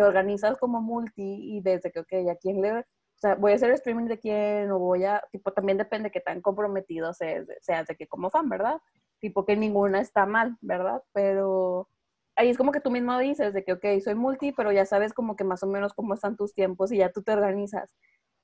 te 0.00 0.06
organizas 0.06 0.56
como 0.56 0.80
multi 0.80 1.56
y 1.56 1.60
desde 1.60 1.92
que, 1.92 2.00
ok, 2.00 2.12
¿a 2.30 2.36
quién 2.36 2.62
le...? 2.62 2.80
O 2.80 2.84
sea, 3.20 3.34
voy 3.34 3.52
a 3.52 3.56
hacer 3.56 3.70
streaming 3.72 4.06
de 4.06 4.18
quién 4.18 4.70
o 4.70 4.78
voy 4.78 5.04
a... 5.04 5.22
Tipo, 5.30 5.52
también 5.52 5.76
depende 5.76 6.08
de 6.08 6.10
qué 6.10 6.20
tan 6.20 6.40
comprometido 6.40 7.12
seas, 7.12 7.46
seas 7.60 7.86
de 7.86 7.96
que 7.96 8.06
como 8.06 8.30
fan, 8.30 8.48
¿verdad? 8.48 8.80
Tipo, 9.18 9.44
que 9.44 9.56
ninguna 9.56 10.00
está 10.00 10.24
mal, 10.24 10.56
¿verdad? 10.62 11.02
Pero 11.12 11.86
ahí 12.34 12.48
es 12.48 12.56
como 12.56 12.72
que 12.72 12.80
tú 12.80 12.90
mismo 12.90 13.18
dices 13.18 13.52
de 13.52 13.62
que, 13.62 13.74
ok, 13.74 13.84
soy 14.02 14.14
multi, 14.14 14.52
pero 14.52 14.72
ya 14.72 14.86
sabes 14.86 15.12
como 15.12 15.36
que 15.36 15.44
más 15.44 15.62
o 15.62 15.66
menos 15.66 15.92
cómo 15.92 16.14
están 16.14 16.36
tus 16.36 16.54
tiempos 16.54 16.92
y 16.92 16.96
ya 16.96 17.12
tú 17.12 17.22
te 17.22 17.32
organizas. 17.32 17.94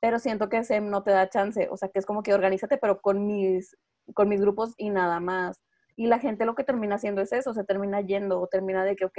Pero 0.00 0.18
siento 0.18 0.50
que 0.50 0.62
SEM 0.62 0.90
no 0.90 1.02
te 1.02 1.11
da 1.12 1.30
chance, 1.30 1.68
o 1.70 1.78
sea, 1.78 1.88
que 1.88 1.98
es 1.98 2.04
como 2.04 2.22
que 2.22 2.34
organízate, 2.34 2.76
pero 2.76 3.00
con 3.00 3.26
mis, 3.26 3.74
con 4.12 4.28
mis 4.28 4.42
grupos 4.42 4.74
y 4.76 4.90
nada 4.90 5.20
más. 5.20 5.59
Y 5.96 6.09
la 6.09 6.18
gente 6.18 6.44
lo 6.44 6.54
que 6.54 6.64
termina 6.64 6.96
haciendo 6.96 7.22
es 7.22 7.32
eso, 7.32 7.54
se 7.54 7.64
termina 7.64 8.02
yendo 8.02 8.40
o 8.42 8.46
termina 8.46 8.84
de 8.84 8.94
que, 8.96 9.07
ok, 9.07 9.18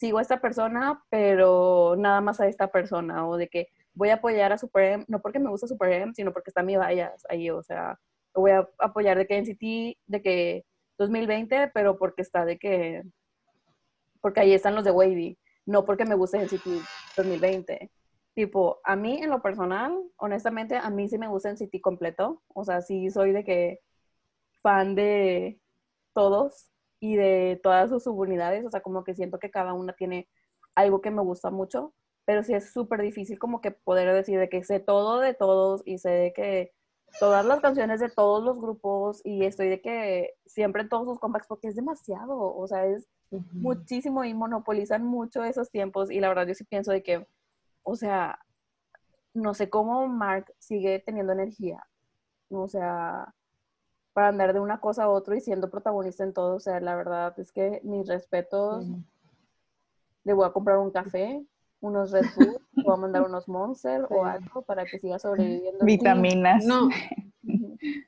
sigo 0.00 0.18
a 0.18 0.22
esta 0.22 0.40
persona, 0.40 1.04
pero 1.10 1.94
nada 1.98 2.22
más 2.22 2.40
a 2.40 2.48
esta 2.48 2.68
persona, 2.72 3.28
o 3.28 3.36
de 3.36 3.48
que 3.48 3.68
voy 3.92 4.08
a 4.08 4.14
apoyar 4.14 4.52
a 4.52 4.58
Super 4.58 4.84
M, 4.84 5.04
no 5.08 5.20
porque 5.20 5.38
me 5.38 5.50
gusta 5.50 5.66
Super 5.68 5.92
M, 5.92 6.14
sino 6.14 6.32
porque 6.32 6.50
está 6.50 6.62
mi 6.62 6.76
vallas 6.76 7.22
ahí, 7.28 7.50
o 7.50 7.62
sea, 7.62 8.00
voy 8.34 8.52
a 8.52 8.68
apoyar 8.78 9.18
de 9.18 9.26
que 9.26 9.36
NCT, 9.38 9.98
de 10.06 10.22
que 10.22 10.64
2020, 10.98 11.70
pero 11.74 11.98
porque 11.98 12.22
está 12.22 12.44
de 12.46 12.58
que 12.58 13.02
porque 14.22 14.40
ahí 14.40 14.52
están 14.54 14.74
los 14.74 14.84
de 14.84 14.90
Wavy, 14.90 15.38
no 15.66 15.84
porque 15.84 16.04
me 16.04 16.14
guste 16.14 16.38
NCT 16.38 16.66
2020. 17.16 17.90
Tipo, 18.34 18.80
a 18.84 18.96
mí 18.96 19.18
en 19.22 19.30
lo 19.30 19.42
personal, 19.42 19.98
honestamente, 20.16 20.76
a 20.76 20.90
mí 20.90 21.08
sí 21.08 21.18
me 21.18 21.28
gusta 21.28 21.50
NCT 21.50 21.80
completo. 21.82 22.42
O 22.54 22.64
sea, 22.64 22.80
sí 22.82 23.10
soy 23.10 23.32
de 23.32 23.44
que 23.44 23.80
fan 24.62 24.94
de 24.94 25.60
todos 26.14 26.70
y 27.00 27.16
de 27.16 27.60
todas 27.62 27.90
sus 27.90 28.04
subunidades. 28.04 28.64
O 28.66 28.70
sea, 28.70 28.82
como 28.82 29.04
que 29.04 29.14
siento 29.14 29.38
que 29.38 29.50
cada 29.50 29.72
una 29.74 29.94
tiene 29.94 30.28
algo 30.74 31.00
que 31.00 31.10
me 31.10 31.22
gusta 31.22 31.50
mucho. 31.50 31.94
Pero 32.26 32.44
sí 32.44 32.54
es 32.54 32.72
súper 32.72 33.02
difícil 33.02 33.38
como 33.38 33.60
que 33.60 33.72
poder 33.72 34.14
decir 34.14 34.38
de 34.38 34.48
que 34.48 34.62
sé 34.62 34.78
todo 34.78 35.18
de 35.20 35.34
todos 35.34 35.82
y 35.84 35.98
sé 35.98 36.10
de 36.10 36.32
que 36.32 36.72
todas 37.18 37.44
las 37.44 37.60
canciones 37.60 38.00
de 38.00 38.10
todos 38.10 38.44
los 38.44 38.60
grupos 38.60 39.20
y 39.24 39.44
estoy 39.44 39.68
de 39.68 39.80
que 39.80 40.34
siempre 40.46 40.82
en 40.82 40.88
todos 40.88 41.08
sus 41.08 41.18
comebacks 41.18 41.48
porque 41.48 41.68
es 41.68 41.74
demasiado, 41.74 42.38
o 42.38 42.66
sea, 42.68 42.86
es 42.86 43.08
muchísimo 43.52 44.24
y 44.24 44.34
monopolizan 44.34 45.04
mucho 45.04 45.42
esos 45.44 45.70
tiempos 45.70 46.10
y 46.10 46.20
la 46.20 46.28
verdad 46.28 46.46
yo 46.46 46.54
sí 46.54 46.64
pienso 46.64 46.92
de 46.92 47.02
que, 47.02 47.26
o 47.82 47.96
sea, 47.96 48.38
no 49.34 49.54
sé 49.54 49.70
cómo 49.70 50.06
Mark 50.08 50.52
sigue 50.58 51.00
teniendo 51.00 51.32
energía, 51.32 51.82
o 52.50 52.68
sea, 52.68 53.34
para 54.12 54.28
andar 54.28 54.52
de 54.52 54.60
una 54.60 54.80
cosa 54.80 55.04
a 55.04 55.08
otra 55.08 55.36
y 55.36 55.40
siendo 55.40 55.70
protagonista 55.70 56.24
en 56.24 56.32
todo, 56.32 56.56
o 56.56 56.60
sea, 56.60 56.80
la 56.80 56.96
verdad 56.96 57.38
es 57.38 57.52
que 57.52 57.80
mis 57.84 58.08
respetos, 58.08 58.86
le 60.24 60.32
voy 60.32 60.46
a 60.46 60.52
comprar 60.52 60.78
un 60.78 60.90
café, 60.90 61.44
unos 61.80 62.10
Red 62.10 62.26
Bull, 62.36 62.58
voy 62.84 62.94
a 62.94 62.96
mandar 62.96 63.22
unos 63.22 63.48
Monster 63.48 64.06
o 64.10 64.24
algo 64.24 64.62
para 64.62 64.84
que 64.84 64.98
siga 64.98 65.18
sobreviviendo. 65.18 65.84
Vitaminas. 65.84 66.64
No. 66.64 66.88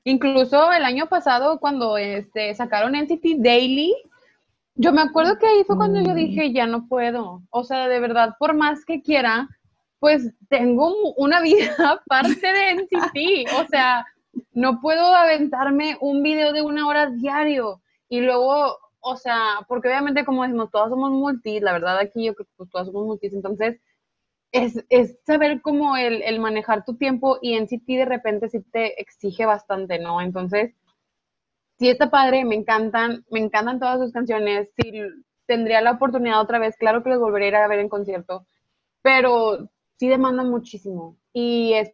Incluso 0.04 0.72
el 0.72 0.84
año 0.84 1.08
pasado 1.08 1.58
cuando 1.58 1.96
este, 1.96 2.54
sacaron 2.54 2.94
Entity 2.94 3.38
Daily, 3.38 3.94
yo 4.74 4.92
me 4.92 5.02
acuerdo 5.02 5.38
que 5.38 5.46
ahí 5.46 5.64
fue 5.64 5.76
cuando 5.76 6.00
yo 6.00 6.12
mm. 6.12 6.16
dije, 6.16 6.52
ya 6.52 6.66
no 6.66 6.88
puedo. 6.88 7.42
O 7.50 7.64
sea, 7.64 7.88
de 7.88 8.00
verdad, 8.00 8.36
por 8.38 8.54
más 8.54 8.84
que 8.84 9.02
quiera, 9.02 9.48
pues 9.98 10.32
tengo 10.48 10.92
una 11.16 11.40
vida 11.40 11.74
aparte 12.02 12.46
de 12.46 12.74
NCT. 12.74 13.52
O 13.62 13.68
sea, 13.68 14.04
no 14.52 14.80
puedo 14.80 15.14
aventarme 15.14 15.96
un 16.00 16.22
video 16.22 16.52
de 16.52 16.62
una 16.62 16.86
hora 16.86 17.10
diario. 17.10 17.82
Y 18.08 18.20
luego, 18.20 18.78
o 19.00 19.16
sea, 19.16 19.60
porque 19.68 19.88
obviamente 19.88 20.24
como 20.24 20.42
decimos, 20.42 20.70
todas 20.70 20.90
somos 20.90 21.10
multis, 21.10 21.62
la 21.62 21.72
verdad 21.72 21.98
aquí 21.98 22.24
yo 22.26 22.34
creo 22.34 22.46
que 22.46 22.52
pues, 22.56 22.70
todas 22.70 22.86
somos 22.86 23.06
multis, 23.06 23.32
entonces 23.32 23.80
es, 24.52 24.84
es 24.90 25.18
saber 25.24 25.62
cómo 25.62 25.96
el, 25.96 26.22
el, 26.22 26.38
manejar 26.40 26.84
tu 26.84 26.96
tiempo 26.96 27.38
y 27.40 27.58
NCT 27.58 27.86
de 27.86 28.04
repente 28.04 28.48
sí 28.50 28.60
te 28.60 29.00
exige 29.00 29.46
bastante, 29.46 29.98
¿no? 29.98 30.20
Entonces, 30.20 30.74
sí 31.78 31.88
está 31.88 32.10
padre, 32.10 32.44
me 32.44 32.54
encantan, 32.54 33.24
me 33.30 33.40
encantan 33.40 33.80
todas 33.80 33.98
sus 34.00 34.12
canciones, 34.12 34.68
si 34.76 34.92
tendría 35.46 35.80
la 35.80 35.92
oportunidad 35.92 36.40
otra 36.40 36.58
vez, 36.58 36.76
claro 36.76 37.02
que 37.02 37.10
los 37.10 37.20
volvería 37.20 37.64
a 37.64 37.68
ver 37.68 37.80
en 37.80 37.88
concierto, 37.88 38.46
pero 39.02 39.70
sí 39.98 40.08
demandan 40.08 40.50
muchísimo 40.50 41.16
y 41.32 41.72
es 41.74 41.90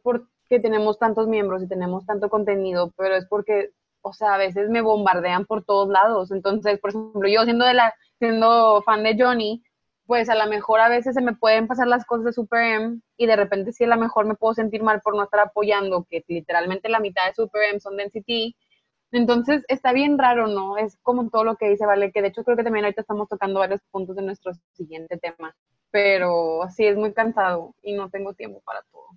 porque 0.48 0.60
tenemos 0.62 0.98
tantos 0.98 1.28
miembros 1.28 1.62
y 1.62 1.68
tenemos 1.68 2.06
tanto 2.06 2.28
contenido, 2.30 2.92
pero 2.96 3.16
es 3.16 3.26
porque, 3.26 3.70
o 4.02 4.12
sea, 4.12 4.34
a 4.34 4.38
veces 4.38 4.70
me 4.70 4.80
bombardean 4.80 5.44
por 5.44 5.64
todos 5.64 5.88
lados, 5.88 6.30
entonces, 6.30 6.78
por 6.80 6.90
ejemplo, 6.90 7.28
yo 7.28 7.44
siendo 7.44 7.66
de 7.66 7.74
la, 7.74 7.94
siendo 8.18 8.82
fan 8.82 9.02
de 9.02 9.16
Johnny, 9.18 9.62
pues 10.06 10.30
a 10.30 10.34
lo 10.34 10.46
mejor 10.46 10.80
a 10.80 10.88
veces 10.88 11.14
se 11.14 11.20
me 11.20 11.34
pueden 11.34 11.66
pasar 11.66 11.86
las 11.86 12.06
cosas 12.06 12.24
de 12.24 12.32
Super 12.32 12.62
M 12.62 13.00
y 13.18 13.26
de 13.26 13.36
repente 13.36 13.72
sí 13.72 13.84
a 13.84 13.88
lo 13.88 13.98
mejor 13.98 14.24
me 14.24 14.36
puedo 14.36 14.54
sentir 14.54 14.82
mal 14.82 15.02
por 15.02 15.14
no 15.14 15.24
estar 15.24 15.40
apoyando, 15.40 16.06
que 16.08 16.24
literalmente 16.28 16.88
la 16.88 17.00
mitad 17.00 17.26
de 17.26 17.34
Super 17.34 17.64
M 17.70 17.80
son 17.80 17.98
de 17.98 18.10
entonces 19.12 19.64
está 19.68 19.92
bien 19.92 20.18
raro, 20.18 20.48
¿no? 20.48 20.76
Es 20.78 20.96
como 21.02 21.28
todo 21.30 21.44
lo 21.44 21.56
que 21.56 21.68
dice 21.68 21.86
Vale, 21.86 22.12
que 22.12 22.22
de 22.22 22.28
hecho 22.28 22.44
creo 22.44 22.56
que 22.56 22.64
también 22.64 22.84
ahorita 22.84 23.02
estamos 23.02 23.28
tocando 23.28 23.60
varios 23.60 23.80
puntos 23.90 24.16
de 24.16 24.22
nuestro 24.22 24.52
siguiente 24.72 25.18
tema, 25.18 25.54
pero 25.90 26.62
sí 26.74 26.86
es 26.86 26.96
muy 26.96 27.12
cansado 27.12 27.74
y 27.82 27.92
no 27.92 28.10
tengo 28.10 28.34
tiempo 28.34 28.60
para 28.64 28.82
todo. 28.90 29.08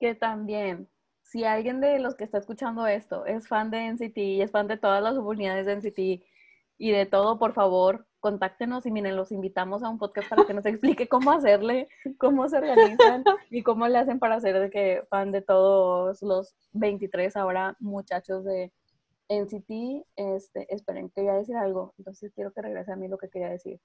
Que 0.00 0.14
también, 0.14 0.88
si 1.22 1.44
alguien 1.44 1.80
de 1.80 1.98
los 1.98 2.14
que 2.14 2.24
está 2.24 2.38
escuchando 2.38 2.86
esto 2.86 3.26
es 3.26 3.48
fan 3.48 3.70
de 3.70 3.86
NCT 3.86 4.18
y 4.18 4.42
es 4.42 4.50
fan 4.50 4.68
de 4.68 4.76
todas 4.76 5.02
las 5.02 5.16
oportunidades 5.16 5.66
de 5.66 5.76
NCT 5.76 6.24
y 6.78 6.90
de 6.90 7.06
todo, 7.06 7.38
por 7.38 7.52
favor, 7.52 8.06
contáctenos 8.20 8.86
y 8.86 8.90
miren, 8.90 9.16
los 9.16 9.32
invitamos 9.32 9.82
a 9.82 9.88
un 9.88 9.98
podcast 9.98 10.28
para 10.28 10.44
que 10.44 10.54
nos 10.54 10.66
explique 10.66 11.08
cómo 11.08 11.30
hacerle, 11.30 11.88
cómo 12.18 12.48
se 12.48 12.56
organizan 12.56 13.22
y 13.50 13.62
cómo 13.62 13.86
le 13.86 13.98
hacen 13.98 14.18
para 14.18 14.40
ser 14.40 14.58
de 14.58 14.70
que 14.70 15.02
fan 15.10 15.30
de 15.30 15.42
todos 15.42 16.22
los 16.22 16.54
23 16.72 17.36
ahora 17.36 17.76
muchachos 17.80 18.44
de 18.44 18.72
en 19.28 19.48
City, 19.48 20.04
este, 20.16 20.72
esperen, 20.74 21.10
quería 21.10 21.34
decir 21.34 21.56
algo, 21.56 21.94
entonces 21.98 22.32
quiero 22.34 22.52
que 22.52 22.62
regrese 22.62 22.92
a 22.92 22.96
mí 22.96 23.08
lo 23.08 23.18
que 23.18 23.28
quería 23.28 23.48
decir. 23.48 23.80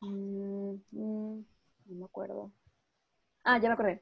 Mm, 0.00 0.74
mm, 0.90 1.44
no 1.86 1.94
me 1.94 2.04
acuerdo. 2.04 2.50
Ah, 3.44 3.58
ya 3.58 3.68
me 3.68 3.74
acordé. 3.74 4.00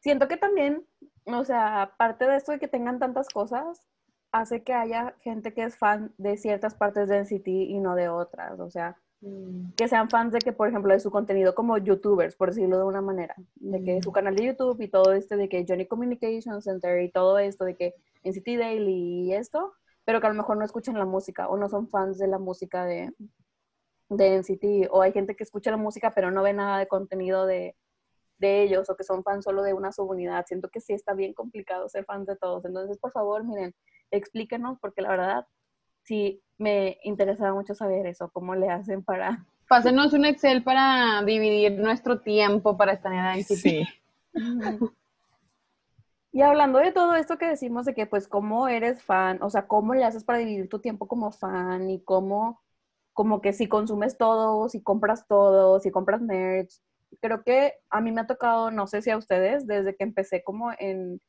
Siento 0.00 0.28
que 0.28 0.36
también, 0.36 0.86
o 1.26 1.44
sea, 1.44 1.82
aparte 1.82 2.26
de 2.26 2.36
esto 2.36 2.52
de 2.52 2.58
que 2.58 2.68
tengan 2.68 2.98
tantas 2.98 3.28
cosas, 3.28 3.86
hace 4.32 4.62
que 4.62 4.72
haya 4.72 5.14
gente 5.20 5.54
que 5.54 5.64
es 5.64 5.76
fan 5.76 6.12
de 6.18 6.36
ciertas 6.36 6.74
partes 6.74 7.08
de 7.08 7.18
NCT 7.18 7.48
y 7.48 7.78
no 7.78 7.94
de 7.94 8.08
otras. 8.08 8.58
O 8.60 8.70
sea, 8.70 8.96
Mm. 9.22 9.74
que 9.76 9.86
sean 9.86 10.10
fans 10.10 10.32
de 10.32 10.40
que, 10.40 10.52
por 10.52 10.68
ejemplo, 10.68 10.92
de 10.92 10.98
su 10.98 11.10
contenido 11.10 11.54
como 11.54 11.78
youtubers, 11.78 12.34
por 12.34 12.48
decirlo 12.48 12.76
de 12.78 12.84
una 12.84 13.00
manera, 13.00 13.36
de 13.54 13.82
que 13.84 14.02
su 14.02 14.10
mm. 14.10 14.12
canal 14.12 14.34
de 14.34 14.46
YouTube 14.46 14.80
y 14.80 14.88
todo 14.88 15.12
este, 15.12 15.36
de 15.36 15.48
que 15.48 15.64
Johnny 15.66 15.86
Communication 15.86 16.60
Center 16.60 17.00
y 17.02 17.10
todo 17.10 17.38
esto, 17.38 17.64
de 17.64 17.76
que 17.76 17.94
NCT 18.24 18.58
Daily 18.58 19.28
y 19.28 19.34
esto, 19.34 19.74
pero 20.04 20.20
que 20.20 20.26
a 20.26 20.30
lo 20.30 20.36
mejor 20.36 20.56
no 20.56 20.64
escuchan 20.64 20.98
la 20.98 21.04
música 21.04 21.48
o 21.48 21.56
no 21.56 21.68
son 21.68 21.88
fans 21.88 22.18
de 22.18 22.26
la 22.26 22.38
música 22.38 22.84
de, 22.84 23.12
de 24.08 24.38
NCT, 24.38 24.88
o 24.90 25.02
hay 25.02 25.12
gente 25.12 25.36
que 25.36 25.44
escucha 25.44 25.70
la 25.70 25.76
música 25.76 26.10
pero 26.10 26.32
no 26.32 26.42
ve 26.42 26.52
nada 26.52 26.78
de 26.78 26.88
contenido 26.88 27.46
de, 27.46 27.76
de 28.42 28.62
ellos, 28.62 28.90
o 28.90 28.96
que 28.96 29.04
son 29.04 29.22
fans 29.22 29.44
solo 29.44 29.62
de 29.62 29.72
una 29.72 29.92
subunidad. 29.92 30.44
Siento 30.46 30.68
que 30.68 30.80
sí 30.80 30.92
está 30.92 31.14
bien 31.14 31.32
complicado 31.32 31.88
ser 31.88 32.04
fans 32.04 32.26
de 32.26 32.36
todos. 32.36 32.64
Entonces, 32.64 32.98
por 32.98 33.12
favor, 33.12 33.44
miren, 33.44 33.74
explíquenos, 34.10 34.78
porque 34.80 35.00
la 35.00 35.10
verdad, 35.10 35.46
sí 36.02 36.42
me 36.58 36.98
interesaba 37.04 37.54
mucho 37.54 37.74
saber 37.74 38.06
eso, 38.06 38.30
cómo 38.30 38.54
le 38.54 38.68
hacen 38.68 39.02
para... 39.02 39.46
Pásenos 39.68 40.12
un 40.12 40.26
Excel 40.26 40.62
para 40.62 41.22
dividir 41.24 41.78
nuestro 41.78 42.20
tiempo 42.20 42.76
para 42.76 42.92
estar 42.92 43.12
en 43.12 43.42
Sí. 43.44 43.86
Y 46.32 46.42
hablando 46.42 46.78
de 46.78 46.92
todo 46.92 47.14
esto 47.14 47.38
que 47.38 47.46
decimos 47.46 47.84
de 47.84 47.94
que 47.94 48.06
pues 48.06 48.26
cómo 48.26 48.68
eres 48.68 49.02
fan, 49.02 49.42
o 49.42 49.50
sea, 49.50 49.66
cómo 49.66 49.94
le 49.94 50.04
haces 50.04 50.24
para 50.24 50.38
dividir 50.38 50.68
tu 50.68 50.78
tiempo 50.80 51.06
como 51.06 51.30
fan 51.30 51.88
y 51.90 52.02
cómo, 52.02 52.60
como 53.12 53.40
que 53.40 53.52
si 53.52 53.66
consumes 53.68 54.18
todo, 54.18 54.68
si 54.68 54.82
compras 54.82 55.26
todo, 55.26 55.78
si 55.78 55.90
compras 55.90 56.22
merch, 56.22 56.80
creo 57.20 57.42
que 57.42 57.74
a 57.90 58.00
mí 58.00 58.12
me 58.12 58.22
ha 58.22 58.26
tocado, 58.26 58.70
no 58.70 58.86
sé 58.86 59.02
si 59.02 59.10
a 59.10 59.16
ustedes, 59.16 59.66
desde 59.66 59.96
que 59.96 60.04
empecé 60.04 60.42
como 60.42 60.72
en, 60.78 61.20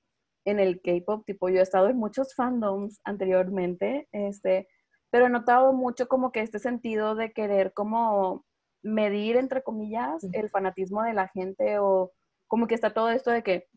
en 0.45 0.59
el 0.59 0.81
K-pop, 0.81 1.25
tipo 1.25 1.49
yo 1.49 1.59
he 1.59 1.63
estado 1.63 1.89
en 1.89 1.97
muchos 1.97 2.35
fandoms 2.35 2.99
anteriormente, 3.03 4.07
este, 4.11 4.67
pero 5.11 5.27
he 5.27 5.29
notado 5.29 5.73
mucho 5.73 6.07
como 6.07 6.31
que 6.31 6.41
este 6.41 6.59
sentido 6.59 7.15
de 7.15 7.33
querer 7.33 7.73
como 7.73 8.45
medir, 8.83 9.37
entre 9.37 9.63
comillas, 9.63 10.23
el 10.33 10.49
fanatismo 10.49 11.03
de 11.03 11.13
la 11.13 11.27
gente 11.29 11.79
o 11.79 12.11
como 12.47 12.67
que 12.67 12.75
está 12.75 12.93
todo 12.93 13.09
esto 13.09 13.31
de 13.31 13.43
que 13.43 13.67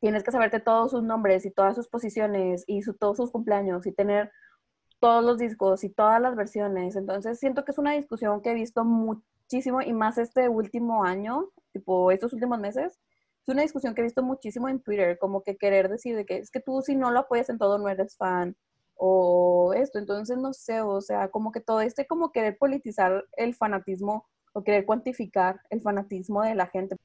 tienes 0.00 0.22
que 0.22 0.32
saberte 0.32 0.60
todos 0.60 0.90
sus 0.90 1.02
nombres 1.02 1.46
y 1.46 1.50
todas 1.50 1.76
sus 1.76 1.88
posiciones 1.88 2.64
y 2.66 2.80
todos 2.98 3.16
sus 3.16 3.30
cumpleaños 3.30 3.86
y 3.86 3.92
tener 3.92 4.30
todos 5.00 5.24
los 5.24 5.38
discos 5.38 5.84
y 5.84 5.90
todas 5.90 6.20
las 6.20 6.36
versiones. 6.36 6.96
Entonces 6.96 7.38
siento 7.38 7.64
que 7.64 7.72
es 7.72 7.78
una 7.78 7.92
discusión 7.92 8.40
que 8.40 8.50
he 8.50 8.54
visto 8.54 8.84
muchísimo 9.52 9.82
y 9.82 9.92
más 9.92 10.16
este 10.16 10.48
último 10.48 11.04
año, 11.04 11.50
tipo 11.72 12.10
estos 12.10 12.32
últimos 12.32 12.58
meses. 12.58 12.98
Es 13.42 13.48
una 13.52 13.62
discusión 13.62 13.94
que 13.94 14.00
he 14.00 14.04
visto 14.04 14.22
muchísimo 14.22 14.68
en 14.68 14.80
Twitter, 14.80 15.18
como 15.18 15.42
que 15.42 15.56
querer 15.56 15.90
decir 15.90 16.16
de 16.16 16.24
que 16.24 16.38
es 16.38 16.50
que 16.50 16.60
tú 16.60 16.80
si 16.80 16.96
no 16.96 17.10
lo 17.10 17.20
apoyas 17.20 17.50
en 17.50 17.58
todo 17.58 17.78
no 17.78 17.88
eres 17.88 18.16
fan 18.16 18.56
o 18.94 19.74
esto. 19.74 19.98
Entonces, 19.98 20.38
no 20.38 20.54
sé, 20.54 20.80
o 20.80 21.02
sea, 21.02 21.28
como 21.28 21.52
que 21.52 21.60
todo 21.60 21.82
este 21.82 22.06
como 22.06 22.32
querer 22.32 22.56
politizar 22.56 23.24
el 23.36 23.54
fanatismo 23.54 24.26
o 24.54 24.64
querer 24.64 24.86
cuantificar 24.86 25.60
el 25.68 25.82
fanatismo 25.82 26.42
de 26.42 26.54
la 26.54 26.66
gente. 26.68 26.96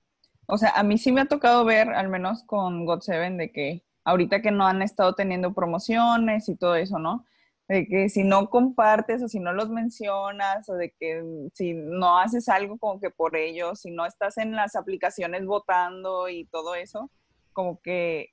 O 0.47 0.57
sea, 0.57 0.69
a 0.69 0.83
mí 0.83 0.97
sí 0.97 1.11
me 1.11 1.21
ha 1.21 1.25
tocado 1.25 1.65
ver, 1.65 1.89
al 1.89 2.07
menos 2.07 2.43
con 2.43 2.85
God 2.85 3.01
Seven, 3.01 3.35
de 3.35 3.51
que 3.51 3.83
ahorita 4.05 4.41
que 4.41 4.51
no 4.51 4.65
han 4.65 4.81
estado 4.81 5.15
teniendo 5.15 5.53
promociones 5.53 6.47
y 6.47 6.55
todo 6.55 6.75
eso, 6.75 6.97
¿no? 6.97 7.25
De 7.67 7.85
que 7.85 8.09
si 8.09 8.23
no 8.23 8.49
compartes 8.49 9.21
o 9.21 9.27
si 9.27 9.39
no 9.39 9.51
los 9.51 9.69
mencionas 9.69 10.69
o 10.69 10.75
de 10.75 10.91
que 10.97 11.21
si 11.53 11.73
no 11.73 12.17
haces 12.19 12.47
algo 12.47 12.77
como 12.77 12.99
que 12.99 13.09
por 13.09 13.35
ellos, 13.35 13.81
si 13.81 13.91
no 13.91 14.05
estás 14.05 14.37
en 14.37 14.53
las 14.53 14.75
aplicaciones 14.75 15.45
votando 15.45 16.29
y 16.29 16.45
todo 16.45 16.75
eso, 16.75 17.11
como 17.51 17.81
que 17.81 18.31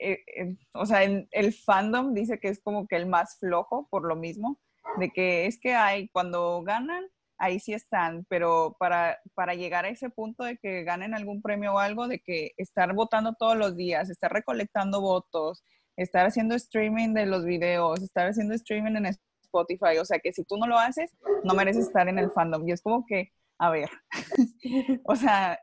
eh, 0.00 0.24
eh, 0.36 0.56
o 0.72 0.86
sea, 0.86 1.04
en, 1.04 1.28
el 1.30 1.52
fandom 1.52 2.14
dice 2.14 2.38
que 2.40 2.48
es 2.48 2.60
como 2.60 2.86
que 2.86 2.96
el 2.96 3.06
más 3.06 3.38
flojo 3.38 3.86
por 3.90 4.04
lo 4.06 4.16
mismo, 4.16 4.60
de 4.98 5.10
que 5.10 5.46
es 5.46 5.58
que 5.60 5.74
hay, 5.74 6.08
cuando 6.08 6.62
ganan, 6.62 7.04
ahí 7.38 7.60
sí 7.60 7.72
están, 7.74 8.26
pero 8.28 8.76
para, 8.78 9.18
para 9.34 9.54
llegar 9.54 9.84
a 9.84 9.88
ese 9.88 10.10
punto 10.10 10.44
de 10.44 10.56
que 10.58 10.84
ganen 10.84 11.14
algún 11.14 11.42
premio 11.42 11.74
o 11.74 11.78
algo, 11.78 12.08
de 12.08 12.20
que 12.20 12.52
estar 12.56 12.92
votando 12.94 13.34
todos 13.34 13.56
los 13.56 13.76
días, 13.76 14.10
estar 14.10 14.32
recolectando 14.32 15.00
votos, 15.00 15.62
estar 15.96 16.26
haciendo 16.26 16.54
streaming 16.54 17.14
de 17.14 17.26
los 17.26 17.44
videos, 17.44 18.02
estar 18.02 18.28
haciendo 18.28 18.54
streaming 18.54 18.96
en 18.96 19.06
Spotify, 19.42 19.98
o 20.00 20.04
sea 20.04 20.18
que 20.18 20.32
si 20.32 20.44
tú 20.44 20.56
no 20.56 20.66
lo 20.66 20.78
haces, 20.78 21.12
no 21.44 21.54
mereces 21.54 21.86
estar 21.86 22.08
en 22.08 22.18
el 22.18 22.30
fandom. 22.30 22.66
Y 22.68 22.72
es 22.72 22.82
como 22.82 23.04
que, 23.06 23.32
a 23.58 23.70
ver, 23.70 23.90
o 25.04 25.16
sea, 25.16 25.58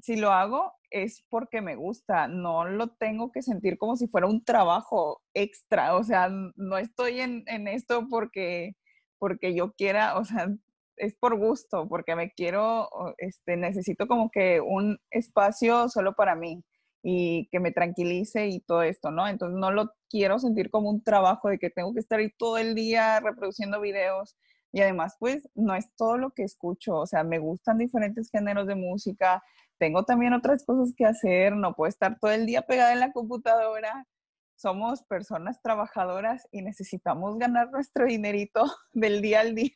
si 0.00 0.16
lo 0.16 0.32
hago 0.32 0.72
es 0.90 1.24
porque 1.28 1.60
me 1.60 1.76
gusta, 1.76 2.28
no 2.28 2.66
lo 2.66 2.88
tengo 2.88 3.32
que 3.32 3.42
sentir 3.42 3.78
como 3.78 3.96
si 3.96 4.08
fuera 4.08 4.26
un 4.26 4.44
trabajo 4.44 5.22
extra, 5.34 5.96
o 5.96 6.04
sea, 6.04 6.28
no 6.28 6.78
estoy 6.78 7.20
en, 7.20 7.44
esto 7.68 8.06
porque, 8.10 8.74
porque 9.18 9.54
yo 9.54 9.72
quiera, 9.72 10.18
o 10.18 10.24
sea, 10.24 10.48
es 10.96 11.14
por 11.14 11.36
gusto, 11.38 11.88
porque 11.88 12.14
me 12.14 12.30
quiero, 12.32 12.88
este, 13.18 13.56
necesito 13.56 14.06
como 14.06 14.30
que 14.30 14.60
un 14.60 14.98
espacio 15.10 15.88
solo 15.88 16.14
para 16.14 16.34
mí 16.36 16.62
y 17.02 17.48
que 17.50 17.60
me 17.60 17.72
tranquilice 17.72 18.46
y 18.48 18.60
todo 18.60 18.82
esto, 18.82 19.10
¿no? 19.10 19.26
Entonces 19.26 19.58
no 19.58 19.70
lo 19.72 19.92
quiero 20.08 20.38
sentir 20.38 20.70
como 20.70 20.90
un 20.90 21.02
trabajo 21.02 21.48
de 21.48 21.58
que 21.58 21.70
tengo 21.70 21.92
que 21.92 22.00
estar 22.00 22.20
ahí 22.20 22.30
todo 22.38 22.58
el 22.58 22.74
día 22.74 23.20
reproduciendo 23.20 23.80
videos 23.80 24.36
y 24.72 24.80
además 24.80 25.16
pues 25.18 25.48
no 25.54 25.74
es 25.74 25.94
todo 25.96 26.16
lo 26.16 26.30
que 26.30 26.44
escucho, 26.44 26.96
o 26.96 27.06
sea, 27.06 27.24
me 27.24 27.38
gustan 27.38 27.78
diferentes 27.78 28.30
géneros 28.30 28.66
de 28.66 28.74
música, 28.74 29.42
tengo 29.78 30.04
también 30.04 30.32
otras 30.32 30.64
cosas 30.64 30.94
que 30.96 31.04
hacer, 31.04 31.56
no 31.56 31.74
puedo 31.74 31.88
estar 31.88 32.18
todo 32.20 32.30
el 32.30 32.46
día 32.46 32.62
pegada 32.62 32.92
en 32.92 33.00
la 33.00 33.12
computadora. 33.12 34.06
Somos 34.54 35.02
personas 35.02 35.60
trabajadoras 35.60 36.46
y 36.52 36.62
necesitamos 36.62 37.36
ganar 37.36 37.70
nuestro 37.72 38.06
dinerito 38.06 38.64
del 38.92 39.20
día 39.20 39.40
al 39.40 39.56
día. 39.56 39.74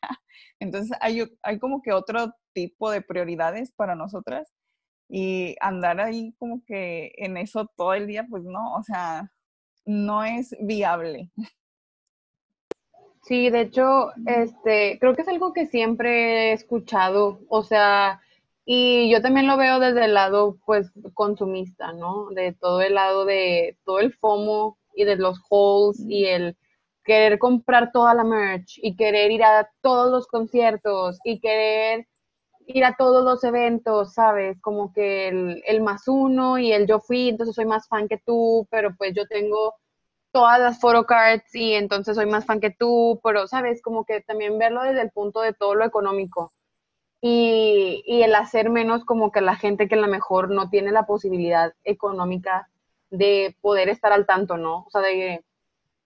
Entonces 0.61 0.97
hay, 1.01 1.25
hay 1.43 1.59
como 1.59 1.83
que 1.83 1.93
otro 1.93 2.35
tipo 2.53 2.91
de 2.91 3.03
prioridades 3.03 3.73
para 3.73 3.97
nosotras 3.97 4.53
y 5.09 5.57
andar 5.61 6.01
ahí 6.01 6.35
como 6.39 6.65
que 6.65 7.13
en 7.17 7.37
eso 7.37 7.71
todo 7.77 7.95
el 7.95 8.07
día, 8.07 8.27
pues 8.29 8.45
no, 8.45 8.75
o 8.75 8.83
sea, 8.83 9.31
no 9.85 10.25
es 10.25 10.57
viable. 10.61 11.31
Sí, 13.23 13.51
de 13.51 13.63
hecho, 13.63 14.13
este, 14.27 14.99
creo 15.01 15.15
que 15.17 15.23
es 15.23 15.29
algo 15.29 15.53
que 15.53 15.67
siempre 15.67 16.51
he 16.51 16.53
escuchado, 16.53 17.41
o 17.49 17.65
sea, 17.65 18.21
y 18.65 19.11
yo 19.11 19.21
también 19.21 19.47
lo 19.49 19.57
veo 19.57 19.81
desde 19.81 20.05
el 20.05 20.15
lado, 20.15 20.59
pues, 20.65 20.93
consumista, 21.15 21.93
¿no? 21.93 22.29
De 22.31 22.53
todo 22.53 22.83
el 22.83 22.95
lado 22.95 23.25
de 23.25 23.79
todo 23.85 23.99
el 24.01 24.13
FOMO 24.13 24.79
y 24.95 25.05
de 25.05 25.17
los 25.17 25.41
hauls 25.51 26.01
y 26.09 26.27
el 26.27 26.57
querer 27.05 27.39
comprar 27.39 27.93
toda 27.93 28.15
la 28.15 28.25
merch 28.25 28.79
y 28.83 28.97
querer 28.97 29.31
ir 29.31 29.45
a 29.45 29.71
todos 29.81 30.11
los 30.11 30.27
conciertos 30.27 31.19
y 31.25 31.41
querer 31.41 32.07
ir 32.67 32.85
a 32.85 32.97
todos 32.97 33.25
los 33.25 33.45
eventos, 33.45 34.15
¿sabes? 34.15 34.61
Como 34.61 34.93
que 34.93 35.29
el, 35.29 35.63
el, 35.67 35.81
más 35.83 36.09
uno 36.09 36.59
y 36.59 36.73
el 36.73 36.87
yo 36.87 37.01
fui, 37.01 37.29
entonces 37.29 37.55
soy 37.55 37.65
más 37.67 37.89
fan 37.89 38.09
que 38.09 38.19
tú, 38.19 38.67
pero 38.71 38.95
pues 38.97 39.15
yo 39.15 39.27
tengo 39.27 39.75
todas 40.33 40.61
las 40.61 40.81
photocards 40.81 41.55
y 41.55 41.75
entonces 41.75 42.17
soy 42.17 42.27
más 42.27 42.45
fan 42.47 42.61
que 42.61 42.71
tú, 42.71 43.21
pero, 43.25 43.47
¿sabes? 43.47 43.83
Como 43.83 44.05
que 44.05 44.21
también 44.23 44.59
verlo 44.59 44.83
desde 44.83 45.03
el 45.03 45.11
punto 45.11 45.41
de 45.41 45.55
todo 45.55 45.75
lo 45.75 45.85
económico 45.85 46.53
y, 47.21 48.03
y 48.07 48.23
el 48.23 48.35
hacer 48.35 48.71
menos 48.71 49.05
como 49.05 49.33
que 49.33 49.41
la 49.41 49.57
gente 49.57 49.89
que 49.89 49.95
a 49.97 49.99
lo 49.99 50.09
mejor 50.09 50.51
no 50.51 50.69
tiene 50.71 50.93
la 50.93 51.07
posibilidad 51.07 51.73
económica 51.85 52.69
de 53.11 53.57
poder 53.61 53.89
estar 53.89 54.13
al 54.13 54.27
tanto, 54.27 54.57
¿no? 54.59 54.85
O 54.87 54.91
sea, 54.91 55.01
de 55.01 55.45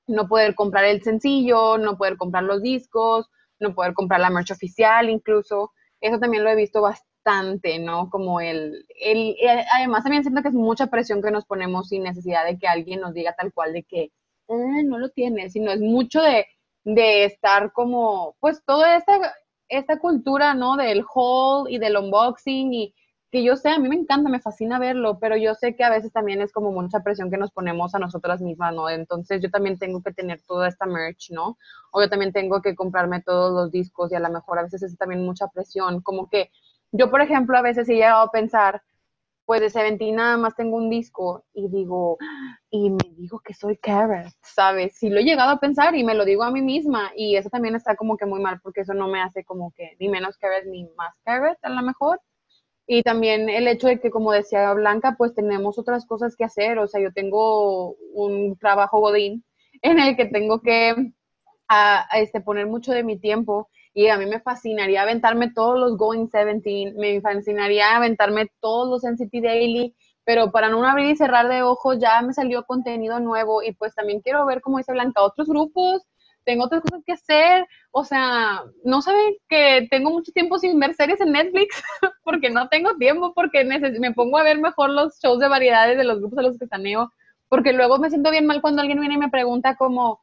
no 0.07 0.29
poder 0.29 0.55
comprar 0.55 0.85
el 0.85 1.03
sencillo, 1.03 1.79
no 1.79 1.97
poder 1.97 2.17
comprar 2.17 2.45
los 2.45 2.63
discos, 2.63 3.31
no 3.59 3.75
poder 3.75 3.95
comprar 3.95 4.21
la 4.21 4.31
merch 4.31 4.51
oficial 4.53 5.09
incluso 5.11 5.73
eso 6.01 6.19
también 6.19 6.45
lo 6.45 6.51
he 6.51 6.57
visto 6.57 6.81
bastante, 6.83 7.79
¿no? 7.79 8.09
Como 8.11 8.41
el, 8.41 8.87
el, 9.01 9.37
además 9.73 10.03
también 10.05 10.23
siento 10.23 10.43
que 10.43 10.49
es 10.49 10.55
mucha 10.55 10.89
presión 10.89 11.23
que 11.23 11.31
nos 11.31 11.45
ponemos 11.47 11.89
sin 11.89 12.03
necesidad 12.03 12.45
de 12.45 12.59
que 12.59 12.67
alguien 12.67 13.01
nos 13.01 13.15
diga 13.15 13.35
tal 13.37 13.53
cual 13.53 13.73
de 13.73 13.85
que 13.85 14.03
eh, 14.49 14.83
no 14.85 14.99
lo 14.99 15.11
tiene, 15.11 15.51
sino 15.51 15.71
es 15.71 15.81
mucho 15.81 16.23
de, 16.23 16.47
de 16.85 17.25
estar 17.25 17.73
como, 17.73 18.37
pues 18.41 18.63
toda 18.65 18.97
esta, 18.97 19.35
esta 19.69 19.99
cultura, 19.99 20.55
¿no? 20.55 20.77
Del 20.77 21.05
haul 21.15 21.71
y 21.71 21.79
del 21.79 21.97
unboxing 21.97 22.73
y 22.75 22.95
que 23.31 23.45
yo 23.45 23.57
sé, 23.57 23.71
a 23.71 23.79
mí 23.79 23.89
me 23.89 23.95
encanta, 23.95 24.29
me 24.29 24.41
fascina 24.41 24.79
verlo, 24.79 25.19
pero 25.21 25.37
yo 25.37 25.55
sé 25.55 25.77
que 25.77 25.85
a 25.85 25.91
veces 25.91 26.13
también 26.13 26.41
es 26.43 26.53
como 26.53 26.73
mucha 26.73 27.01
presión 27.01 27.31
que 27.31 27.37
nos 27.37 27.53
ponemos 27.53 27.95
a 27.95 27.99
nosotras 27.99 28.41
mismas, 28.41 28.75
¿no? 28.75 28.89
Entonces 28.89 29.41
yo 29.41 29.51
también 29.51 29.79
tengo 29.79 30.03
que 30.03 30.13
tener 30.13 30.41
toda 30.43 30.69
esta 30.69 30.87
merch, 30.87 31.31
¿no? 31.31 31.57
O 31.93 32.01
yo 32.03 32.09
también 32.11 32.33
tengo 32.33 32.61
que 32.61 32.75
comprarme 32.75 33.23
todos 33.23 33.53
los 33.53 33.71
discos 33.71 34.11
y 34.13 34.17
a 34.17 34.21
lo 34.21 34.31
mejor 34.31 34.59
a 34.59 34.63
veces 34.65 34.83
es 34.83 34.97
también 34.99 35.25
mucha 35.25 35.49
presión, 35.49 36.01
como 36.03 36.29
que 36.29 36.51
yo, 36.93 37.11
por 37.11 37.21
ejemplo, 37.21 37.57
a 37.57 37.63
veces 37.63 37.89
he 37.89 37.95
llegado 37.95 38.23
a 38.23 38.31
pensar, 38.33 38.83
pues 39.45 39.61
de 39.61 39.71
Seventeen 39.71 40.17
nada 40.17 40.37
más 40.37 40.57
tengo 40.57 40.77
un 40.77 40.91
disco 40.91 41.45
y 41.53 41.69
digo, 41.69 42.19
y 42.71 42.91
me 42.91 43.11
digo 43.17 43.41
que 43.41 43.55
soy 43.55 43.77
Carrot, 43.77 44.33
¿sabes? 44.43 44.97
Sí 44.97 45.09
lo 45.09 45.21
he 45.21 45.25
llegado 45.25 45.51
a 45.53 45.61
pensar 45.61 45.95
y 45.97 46.05
me 46.05 46.15
lo 46.15 46.25
digo 46.25 46.43
a 46.45 46.51
mí 46.51 46.63
misma 46.63 47.13
y 47.17 47.37
eso 47.37 47.49
también 47.51 47.75
está 47.77 47.97
como 47.97 48.17
que 48.17 48.27
muy 48.27 48.41
mal 48.41 48.61
porque 48.63 48.83
eso 48.83 48.95
no 48.95 49.09
me 49.09 49.21
hace 49.21 49.45
como 49.45 49.73
que 49.73 49.97
ni 50.01 50.09
menos 50.09 50.37
Carrot 50.39 50.67
ni 50.67 50.85
más 50.97 51.15
Carrot 51.25 51.59
a 51.63 51.69
lo 51.71 51.83
mejor 51.83 52.21
y 52.93 53.05
también 53.05 53.49
el 53.49 53.69
hecho 53.69 53.87
de 53.87 54.01
que, 54.01 54.11
como 54.11 54.33
decía 54.33 54.73
Blanca, 54.73 55.15
pues 55.17 55.33
tenemos 55.33 55.79
otras 55.79 56.05
cosas 56.07 56.35
que 56.35 56.43
hacer. 56.43 56.77
O 56.81 56.89
sea, 56.89 57.01
yo 57.01 57.13
tengo 57.13 57.95
un 58.15 58.57
trabajo 58.59 58.99
godín 58.99 59.45
en 59.83 60.01
el 60.01 60.17
que 60.17 60.25
tengo 60.27 60.61
que 60.61 61.13
este, 62.17 62.41
poner 62.41 62.67
mucho 62.67 62.91
de 62.91 63.05
mi 63.05 63.17
tiempo 63.17 63.69
y 63.95 64.09
a 64.09 64.19
mí 64.19 64.27
me 64.27 64.41
fascinaría 64.41 65.03
aventarme 65.03 65.53
todos 65.53 65.79
los 65.79 65.97
Going 65.97 66.29
17, 66.33 66.95
me 66.99 67.21
fascinaría 67.21 67.95
aventarme 67.95 68.49
todos 68.59 68.89
los 68.89 69.05
NCT 69.05 69.41
Daily, 69.41 69.95
pero 70.25 70.51
para 70.51 70.69
no 70.69 70.85
abrir 70.85 71.11
y 71.11 71.17
cerrar 71.17 71.49
de 71.49 71.63
ojos 71.63 71.99
ya 72.01 72.21
me 72.23 72.33
salió 72.33 72.65
contenido 72.65 73.21
nuevo 73.21 73.63
y 73.63 73.71
pues 73.73 73.95
también 73.95 74.21
quiero 74.21 74.45
ver, 74.47 74.61
como 74.63 74.79
dice 74.79 74.91
Blanca, 74.91 75.23
otros 75.23 75.47
grupos 75.47 76.03
tengo 76.45 76.65
otras 76.65 76.83
cosas 76.83 77.03
que 77.05 77.13
hacer, 77.13 77.67
o 77.91 78.05
sea, 78.05 78.63
no 78.85 79.03
saben 79.03 79.35
que 79.49 79.87
tengo 79.91 80.11
mucho 80.11 80.33
tiempo 80.33 80.59
sin 80.59 80.79
ver 80.79 80.95
series 80.95 81.21
en 81.21 81.33
Netflix 81.33 81.83
porque 82.25 82.51
no 82.51 82.69
tengo 82.69 82.97
tiempo, 82.97 83.33
porque 83.35 83.65
me 83.65 84.13
pongo 84.13 84.39
a 84.39 84.43
ver 84.43 84.59
mejor 84.59 84.91
los 84.91 85.19
shows 85.21 85.41
de 85.41 85.49
variedades 85.49 85.97
de 85.97 86.05
los 86.05 86.19
grupos 86.19 86.39
a 86.39 86.43
los 86.43 86.59
que 86.59 86.67
saneo, 86.67 87.13
porque 87.49 87.73
luego 87.73 87.99
me 87.99 88.11
siento 88.11 88.31
bien 88.31 88.47
mal 88.47 88.61
cuando 88.61 88.81
alguien 88.83 89.01
viene 89.01 89.15
y 89.15 89.19
me 89.19 89.29
pregunta 89.29 89.77
como, 89.77 90.21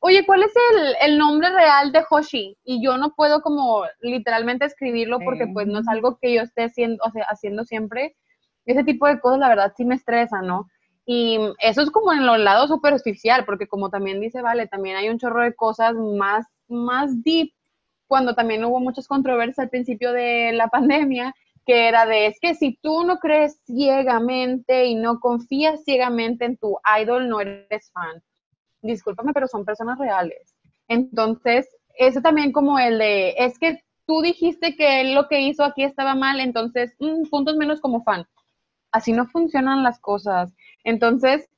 oye, 0.00 0.24
¿cuál 0.26 0.42
es 0.42 0.52
el, 0.72 0.94
el 1.02 1.18
nombre 1.18 1.50
real 1.50 1.92
de 1.92 2.04
Hoshi? 2.08 2.56
Y 2.64 2.82
yo 2.82 2.96
no 2.96 3.14
puedo 3.14 3.42
como 3.42 3.84
literalmente 4.00 4.64
escribirlo 4.64 5.18
porque 5.20 5.46
pues 5.52 5.66
no 5.66 5.80
es 5.80 5.88
algo 5.88 6.18
que 6.20 6.34
yo 6.34 6.42
esté 6.42 6.64
haciendo, 6.64 7.02
o 7.06 7.10
sea, 7.10 7.24
haciendo 7.28 7.64
siempre. 7.64 8.16
Ese 8.64 8.84
tipo 8.84 9.06
de 9.06 9.20
cosas, 9.20 9.38
la 9.40 9.48
verdad, 9.48 9.72
sí 9.76 9.84
me 9.84 9.94
estresa, 9.94 10.42
¿no? 10.42 10.68
Y 11.12 11.40
eso 11.58 11.82
es 11.82 11.90
como 11.90 12.12
en 12.12 12.24
los 12.24 12.38
lados 12.38 12.68
superficial, 12.68 13.44
porque 13.44 13.66
como 13.66 13.90
también 13.90 14.20
dice 14.20 14.42
Vale, 14.42 14.68
también 14.68 14.94
hay 14.94 15.08
un 15.08 15.18
chorro 15.18 15.42
de 15.42 15.56
cosas 15.56 15.96
más, 15.96 16.46
más 16.68 17.24
deep, 17.24 17.50
cuando 18.06 18.36
también 18.36 18.64
hubo 18.64 18.78
muchas 18.78 19.08
controversias 19.08 19.58
al 19.58 19.70
principio 19.70 20.12
de 20.12 20.52
la 20.52 20.68
pandemia, 20.68 21.34
que 21.66 21.88
era 21.88 22.06
de, 22.06 22.26
es 22.26 22.38
que 22.38 22.54
si 22.54 22.78
tú 22.80 23.02
no 23.02 23.18
crees 23.18 23.60
ciegamente 23.66 24.86
y 24.86 24.94
no 24.94 25.18
confías 25.18 25.82
ciegamente 25.82 26.44
en 26.44 26.56
tu 26.58 26.78
idol, 27.02 27.28
no 27.28 27.40
eres 27.40 27.90
fan. 27.90 28.22
Discúlpame, 28.80 29.32
pero 29.32 29.48
son 29.48 29.64
personas 29.64 29.98
reales. 29.98 30.54
Entonces, 30.86 31.68
eso 31.98 32.20
también 32.20 32.52
como 32.52 32.78
el 32.78 33.00
de, 33.00 33.34
es 33.36 33.58
que 33.58 33.80
tú 34.06 34.22
dijiste 34.22 34.76
que 34.76 35.12
lo 35.12 35.26
que 35.26 35.40
hizo 35.40 35.64
aquí 35.64 35.82
estaba 35.82 36.14
mal, 36.14 36.38
entonces, 36.38 36.94
mm, 37.00 37.28
puntos 37.30 37.56
menos 37.56 37.80
como 37.80 38.04
fan. 38.04 38.28
Así 38.92 39.12
no 39.12 39.26
funcionan 39.26 39.82
las 39.82 39.98
cosas. 40.00 40.52
Entonces, 40.84 41.48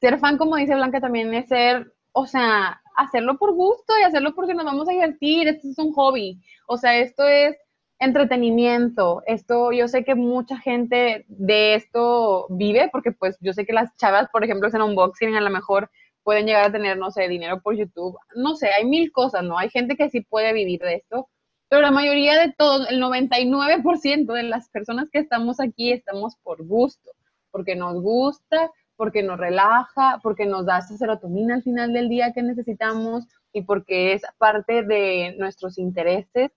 ser 0.00 0.18
fan, 0.18 0.38
como 0.38 0.56
dice 0.56 0.74
Blanca, 0.74 1.00
también 1.00 1.32
es 1.34 1.48
ser, 1.48 1.92
o 2.12 2.26
sea, 2.26 2.80
hacerlo 2.96 3.38
por 3.38 3.54
gusto 3.54 3.92
y 3.98 4.04
hacerlo 4.04 4.34
porque 4.34 4.54
nos 4.54 4.64
vamos 4.64 4.88
a 4.88 4.92
divertir, 4.92 5.48
esto 5.48 5.68
es 5.68 5.78
un 5.78 5.92
hobby, 5.92 6.40
o 6.66 6.76
sea, 6.76 6.98
esto 6.98 7.26
es 7.26 7.56
entretenimiento, 8.00 9.22
esto, 9.26 9.72
yo 9.72 9.88
sé 9.88 10.04
que 10.04 10.14
mucha 10.14 10.58
gente 10.58 11.24
de 11.28 11.74
esto 11.74 12.46
vive, 12.50 12.88
porque 12.92 13.12
pues 13.12 13.36
yo 13.40 13.52
sé 13.52 13.66
que 13.66 13.72
las 13.72 13.96
chavas, 13.96 14.28
por 14.30 14.44
ejemplo, 14.44 14.68
en 14.72 14.82
unboxing 14.82 15.36
a 15.36 15.40
lo 15.40 15.50
mejor 15.50 15.90
pueden 16.22 16.46
llegar 16.46 16.64
a 16.64 16.72
tener, 16.72 16.98
no 16.98 17.10
sé, 17.10 17.28
dinero 17.28 17.60
por 17.60 17.76
YouTube, 17.76 18.16
no 18.36 18.54
sé, 18.54 18.68
hay 18.68 18.84
mil 18.84 19.10
cosas, 19.12 19.42
¿no? 19.42 19.58
Hay 19.58 19.70
gente 19.70 19.96
que 19.96 20.10
sí 20.10 20.20
puede 20.20 20.52
vivir 20.52 20.80
de 20.80 20.96
esto, 20.96 21.28
pero 21.68 21.82
la 21.82 21.90
mayoría 21.90 22.38
de 22.38 22.52
todos, 22.56 22.88
el 22.90 23.00
99% 23.02 24.32
de 24.32 24.42
las 24.42 24.68
personas 24.70 25.10
que 25.10 25.18
estamos 25.18 25.60
aquí 25.60 25.92
estamos 25.92 26.36
por 26.42 26.64
gusto 26.64 27.10
porque 27.50 27.76
nos 27.76 28.00
gusta, 28.00 28.70
porque 28.96 29.22
nos 29.22 29.38
relaja, 29.38 30.20
porque 30.22 30.46
nos 30.46 30.66
da 30.66 30.78
esa 30.78 30.96
serotonina 30.96 31.54
al 31.54 31.62
final 31.62 31.92
del 31.92 32.08
día 32.08 32.32
que 32.32 32.42
necesitamos 32.42 33.26
y 33.52 33.62
porque 33.62 34.12
es 34.12 34.22
parte 34.38 34.82
de 34.82 35.34
nuestros 35.38 35.78
intereses 35.78 36.50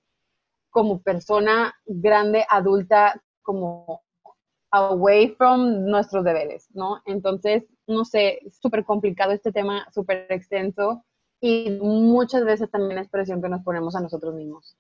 como 0.70 1.02
persona 1.02 1.74
grande, 1.86 2.46
adulta, 2.50 3.22
como 3.42 4.02
away 4.72 5.30
from 5.36 5.86
nuestros 5.86 6.24
deberes, 6.24 6.68
¿no? 6.74 7.02
Entonces, 7.06 7.64
no 7.88 8.06
sé, 8.06 8.40
súper 8.62 8.86
complicado 8.86 9.34
este 9.34 9.52
tema, 9.52 9.88
súper 9.94 10.28
extenso 10.30 11.04
y 11.42 11.72
muchas 11.82 12.46
veces 12.46 12.70
también 12.72 13.00
es 13.00 13.10
presión 13.10 13.42
que 13.42 13.50
nos 13.50 13.64
ponemos 13.64 13.96
a 13.96 14.02
nosotros 14.02 14.34
mismos. 14.34 14.78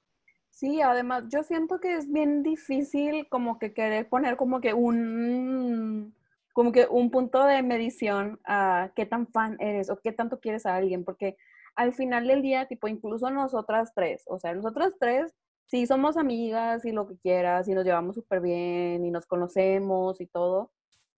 Sí, 0.62 0.80
además 0.80 1.24
yo 1.30 1.41
siento 1.41 1.80
que 1.80 1.95
es 1.95 2.12
bien 2.12 2.43
difícil 2.43 3.28
como 3.30 3.57
que 3.57 3.74
querer 3.74 4.07
poner 4.07 4.38
como 4.38 4.62
que 4.62 4.76
un 4.76 6.14
como 6.53 6.72
que 6.72 6.86
un 6.88 7.09
punto 7.09 7.43
de 7.45 7.64
medición 7.64 8.39
a 8.45 8.91
qué 8.95 9.07
tan 9.07 9.26
fan 9.26 9.57
eres 9.59 9.89
o 9.89 9.99
qué 9.99 10.12
tanto 10.12 10.39
quieres 10.39 10.68
a 10.68 10.76
alguien, 10.76 11.03
porque 11.03 11.36
al 11.76 11.93
final 11.93 12.28
del 12.28 12.43
día, 12.43 12.68
tipo, 12.68 12.88
incluso 12.88 13.32
nosotras 13.32 13.91
tres, 13.95 14.24
o 14.28 14.38
sea, 14.38 14.53
nosotras 14.53 14.93
tres, 14.99 15.34
sí 15.66 15.88
somos 15.88 16.16
amigas 16.16 16.86
y 16.86 16.91
lo 16.91 17.07
que 17.07 17.18
quieras, 17.18 17.68
y 17.68 17.74
nos 17.74 17.84
llevamos 17.84 18.16
súper 18.16 18.41
bien, 18.41 19.03
y 19.03 19.09
nos 19.09 19.26
conocemos 19.26 20.22
y 20.22 20.28
todo, 20.28 20.72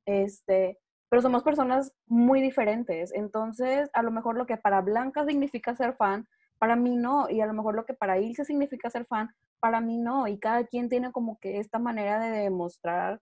este, 0.05 0.79
pero 1.09 1.21
somos 1.21 1.43
personas 1.43 1.93
muy 2.07 2.41
diferentes. 2.41 3.11
Entonces, 3.13 3.89
a 3.93 4.03
lo 4.03 4.11
mejor 4.11 4.37
lo 4.37 4.45
que 4.45 4.55
para 4.55 4.79
Blanca 4.79 5.25
significa 5.25 5.75
ser 5.75 5.95
fan, 5.97 6.27
para 6.63 6.77
mí 6.77 6.95
no, 6.95 7.29
y 7.29 7.41
a 7.41 7.45
lo 7.45 7.53
mejor 7.53 7.75
lo 7.75 7.85
que 7.85 7.93
para 7.93 8.19
Ilse 8.19 8.45
significa 8.45 8.89
ser 8.89 9.05
fan, 9.05 9.29
para 9.59 9.81
mí 9.81 9.97
no, 9.97 10.29
y 10.29 10.39
cada 10.39 10.65
quien 10.65 10.87
tiene 10.87 11.11
como 11.11 11.37
que 11.37 11.59
esta 11.59 11.77
manera 11.77 12.21
de 12.21 12.29
demostrar 12.39 13.19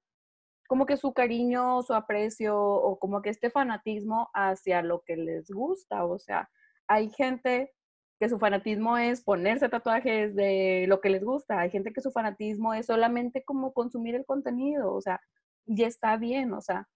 como 0.67 0.85
que 0.85 0.95
su 0.95 1.11
cariño, 1.11 1.81
su 1.81 1.95
aprecio 1.95 2.55
o 2.55 2.99
como 2.99 3.23
que 3.23 3.31
este 3.31 3.49
fanatismo 3.49 4.29
hacia 4.35 4.83
lo 4.83 5.01
que 5.01 5.17
les 5.17 5.49
gusta, 5.49 6.05
o 6.05 6.19
sea, 6.19 6.51
hay 6.85 7.09
gente 7.09 7.73
que 8.19 8.29
su 8.29 8.37
fanatismo 8.37 8.99
es 8.99 9.23
ponerse 9.23 9.69
tatuajes 9.69 10.35
de 10.35 10.85
lo 10.87 11.01
que 11.01 11.09
les 11.09 11.23
gusta, 11.23 11.61
hay 11.61 11.71
gente 11.71 11.93
que 11.93 12.01
su 12.01 12.11
fanatismo 12.11 12.75
es 12.75 12.85
solamente 12.85 13.43
como 13.43 13.73
consumir 13.73 14.13
el 14.13 14.23
contenido, 14.27 14.93
o 14.93 15.01
sea, 15.01 15.19
ya 15.65 15.87
está 15.87 16.15
bien, 16.15 16.53
o 16.53 16.61
sea, 16.61 16.87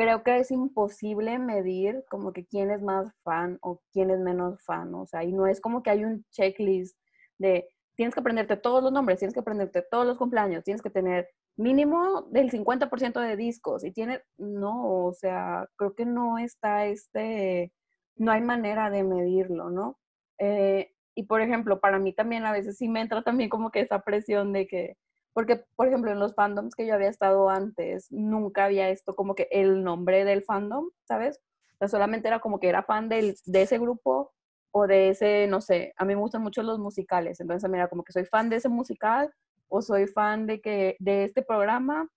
creo 0.00 0.22
que 0.22 0.38
es 0.38 0.50
imposible 0.50 1.38
medir 1.38 2.04
como 2.08 2.32
que 2.32 2.46
quién 2.46 2.70
es 2.70 2.80
más 2.80 3.12
fan 3.22 3.58
o 3.60 3.82
quién 3.92 4.10
es 4.10 4.18
menos 4.18 4.64
fan, 4.64 4.94
o 4.94 5.04
sea, 5.04 5.24
y 5.24 5.32
no 5.32 5.46
es 5.46 5.60
como 5.60 5.82
que 5.82 5.90
hay 5.90 6.04
un 6.04 6.24
checklist 6.30 6.96
de 7.36 7.68
tienes 7.96 8.14
que 8.14 8.20
aprenderte 8.20 8.56
todos 8.56 8.82
los 8.82 8.92
nombres, 8.92 9.18
tienes 9.18 9.34
que 9.34 9.40
aprenderte 9.40 9.84
todos 9.90 10.06
los 10.06 10.16
cumpleaños, 10.16 10.64
tienes 10.64 10.80
que 10.80 10.88
tener 10.88 11.28
mínimo 11.58 12.22
del 12.30 12.50
50% 12.50 13.20
de 13.20 13.36
discos 13.36 13.84
y 13.84 13.92
tiene, 13.92 14.22
no, 14.38 15.04
o 15.04 15.12
sea, 15.12 15.68
creo 15.76 15.94
que 15.94 16.06
no 16.06 16.38
está 16.38 16.86
este, 16.86 17.70
no 18.16 18.32
hay 18.32 18.40
manera 18.40 18.88
de 18.88 19.04
medirlo, 19.04 19.68
¿no? 19.68 19.98
Eh, 20.38 20.92
y 21.14 21.24
por 21.24 21.42
ejemplo, 21.42 21.78
para 21.78 21.98
mí 21.98 22.14
también 22.14 22.46
a 22.46 22.52
veces 22.52 22.78
sí 22.78 22.88
me 22.88 23.02
entra 23.02 23.22
también 23.22 23.50
como 23.50 23.70
que 23.70 23.80
esa 23.80 24.00
presión 24.00 24.54
de 24.54 24.66
que, 24.66 24.96
porque 25.32 25.64
por 25.76 25.88
ejemplo 25.88 26.10
en 26.10 26.18
los 26.18 26.34
fandoms 26.34 26.74
que 26.74 26.86
yo 26.86 26.94
había 26.94 27.08
estado 27.08 27.48
antes, 27.48 28.06
nunca 28.10 28.64
había 28.64 28.88
esto 28.90 29.14
como 29.14 29.34
que 29.34 29.48
el 29.50 29.84
nombre 29.84 30.24
del 30.24 30.42
fandom, 30.42 30.90
¿sabes? 31.04 31.40
O 31.74 31.78
sea, 31.78 31.88
solamente 31.88 32.28
era 32.28 32.40
como 32.40 32.60
que 32.60 32.68
era 32.68 32.82
fan 32.82 33.08
del, 33.08 33.36
de 33.46 33.62
ese 33.62 33.78
grupo 33.78 34.32
o 34.72 34.86
de 34.86 35.10
ese, 35.10 35.46
no 35.48 35.60
sé, 35.60 35.94
a 35.96 36.04
mí 36.04 36.14
me 36.14 36.20
gustan 36.20 36.42
mucho 36.42 36.62
los 36.62 36.78
musicales, 36.78 37.40
entonces 37.40 37.68
mira, 37.70 37.88
como 37.88 38.04
que 38.04 38.12
soy 38.12 38.24
fan 38.24 38.50
de 38.50 38.56
ese 38.56 38.68
musical 38.68 39.32
o 39.68 39.82
soy 39.82 40.06
fan 40.06 40.46
de 40.46 40.60
que 40.60 40.96
de 40.98 41.24
este 41.24 41.42
programa, 41.42 42.08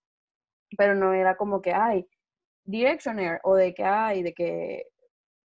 pero 0.78 0.95
no 0.95 1.14
era 1.14 1.38
como 1.38 1.61
que, 1.61 1.74
ay, 1.74 2.07
Directioner 2.66 3.41
o 3.43 3.55
de 3.55 3.74
que, 3.74 3.84
ay, 3.84 4.24
de 4.24 4.34
que, 4.34 4.86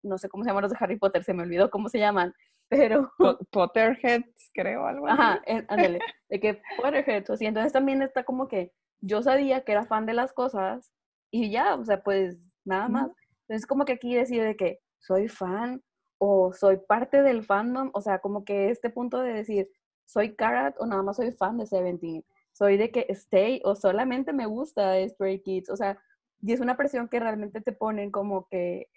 no 0.04 0.18
sé 0.18 0.28
cómo 0.28 0.44
se 0.44 0.50
llaman 0.50 0.64
los 0.64 0.72
de 0.72 0.78
Harry 0.80 0.98
Potter, 0.98 1.24
se 1.24 1.34
me 1.34 1.44
olvidó 1.44 1.70
cómo 1.70 1.90
se 1.90 2.00
llaman, 2.00 2.34
pero... 2.70 3.12
Potterheads, 3.52 4.52
creo, 4.54 4.86
algo 4.86 5.08
así. 5.08 5.22
Ajá, 5.22 5.42
ándale, 5.68 6.00
de 6.30 6.40
que 6.40 6.62
Potterheads, 6.78 7.30
o 7.30 7.38
sea, 7.38 7.48
entonces 7.48 7.74
también 7.74 8.02
está 8.02 8.24
como 8.24 8.48
que 8.48 8.74
yo 9.02 9.22
sabía 9.22 9.64
que 9.64 9.72
era 9.74 9.86
fan 9.86 10.06
de 10.06 10.14
las 10.14 10.34
cosas 10.34 10.92
y 11.32 11.52
ya, 11.52 11.76
o 11.76 11.86
sea, 11.86 12.02
pues 12.02 12.38
nada 12.64 12.88
más. 12.88 13.12
Entonces 13.42 13.68
como 13.68 13.86
que 13.86 13.94
aquí 13.94 14.16
decide 14.16 14.56
que 14.56 14.80
soy 15.00 15.28
fan 15.28 15.84
o 16.18 16.54
soy 16.54 16.78
parte 16.78 17.22
del 17.22 17.44
fandom, 17.44 17.92
o 17.94 18.02
sea, 18.02 18.20
como 18.20 18.44
que 18.44 18.70
este 18.70 18.90
punto 18.90 19.20
de 19.20 19.34
decir, 19.34 19.70
soy 20.06 20.36
Karat 20.36 20.76
o 20.80 20.86
nada 20.86 21.04
más 21.04 21.18
soy 21.18 21.32
fan 21.32 21.58
de 21.58 21.66
Seventeen, 21.66 22.24
soy 22.54 22.78
de 22.78 22.92
que 22.92 23.06
Stay 23.10 23.62
o 23.64 23.76
solamente 23.76 24.34
me 24.34 24.46
gusta 24.46 24.96
Stray 25.08 25.42
Kids, 25.42 25.70
o 25.70 25.76
sea, 25.76 26.00
y 26.42 26.54
es 26.54 26.60
una 26.60 26.78
presión 26.78 27.08
que 27.08 27.20
realmente 27.20 27.62
te 27.62 27.72
ponen 27.72 28.12
como 28.12 28.48
que 28.48 28.88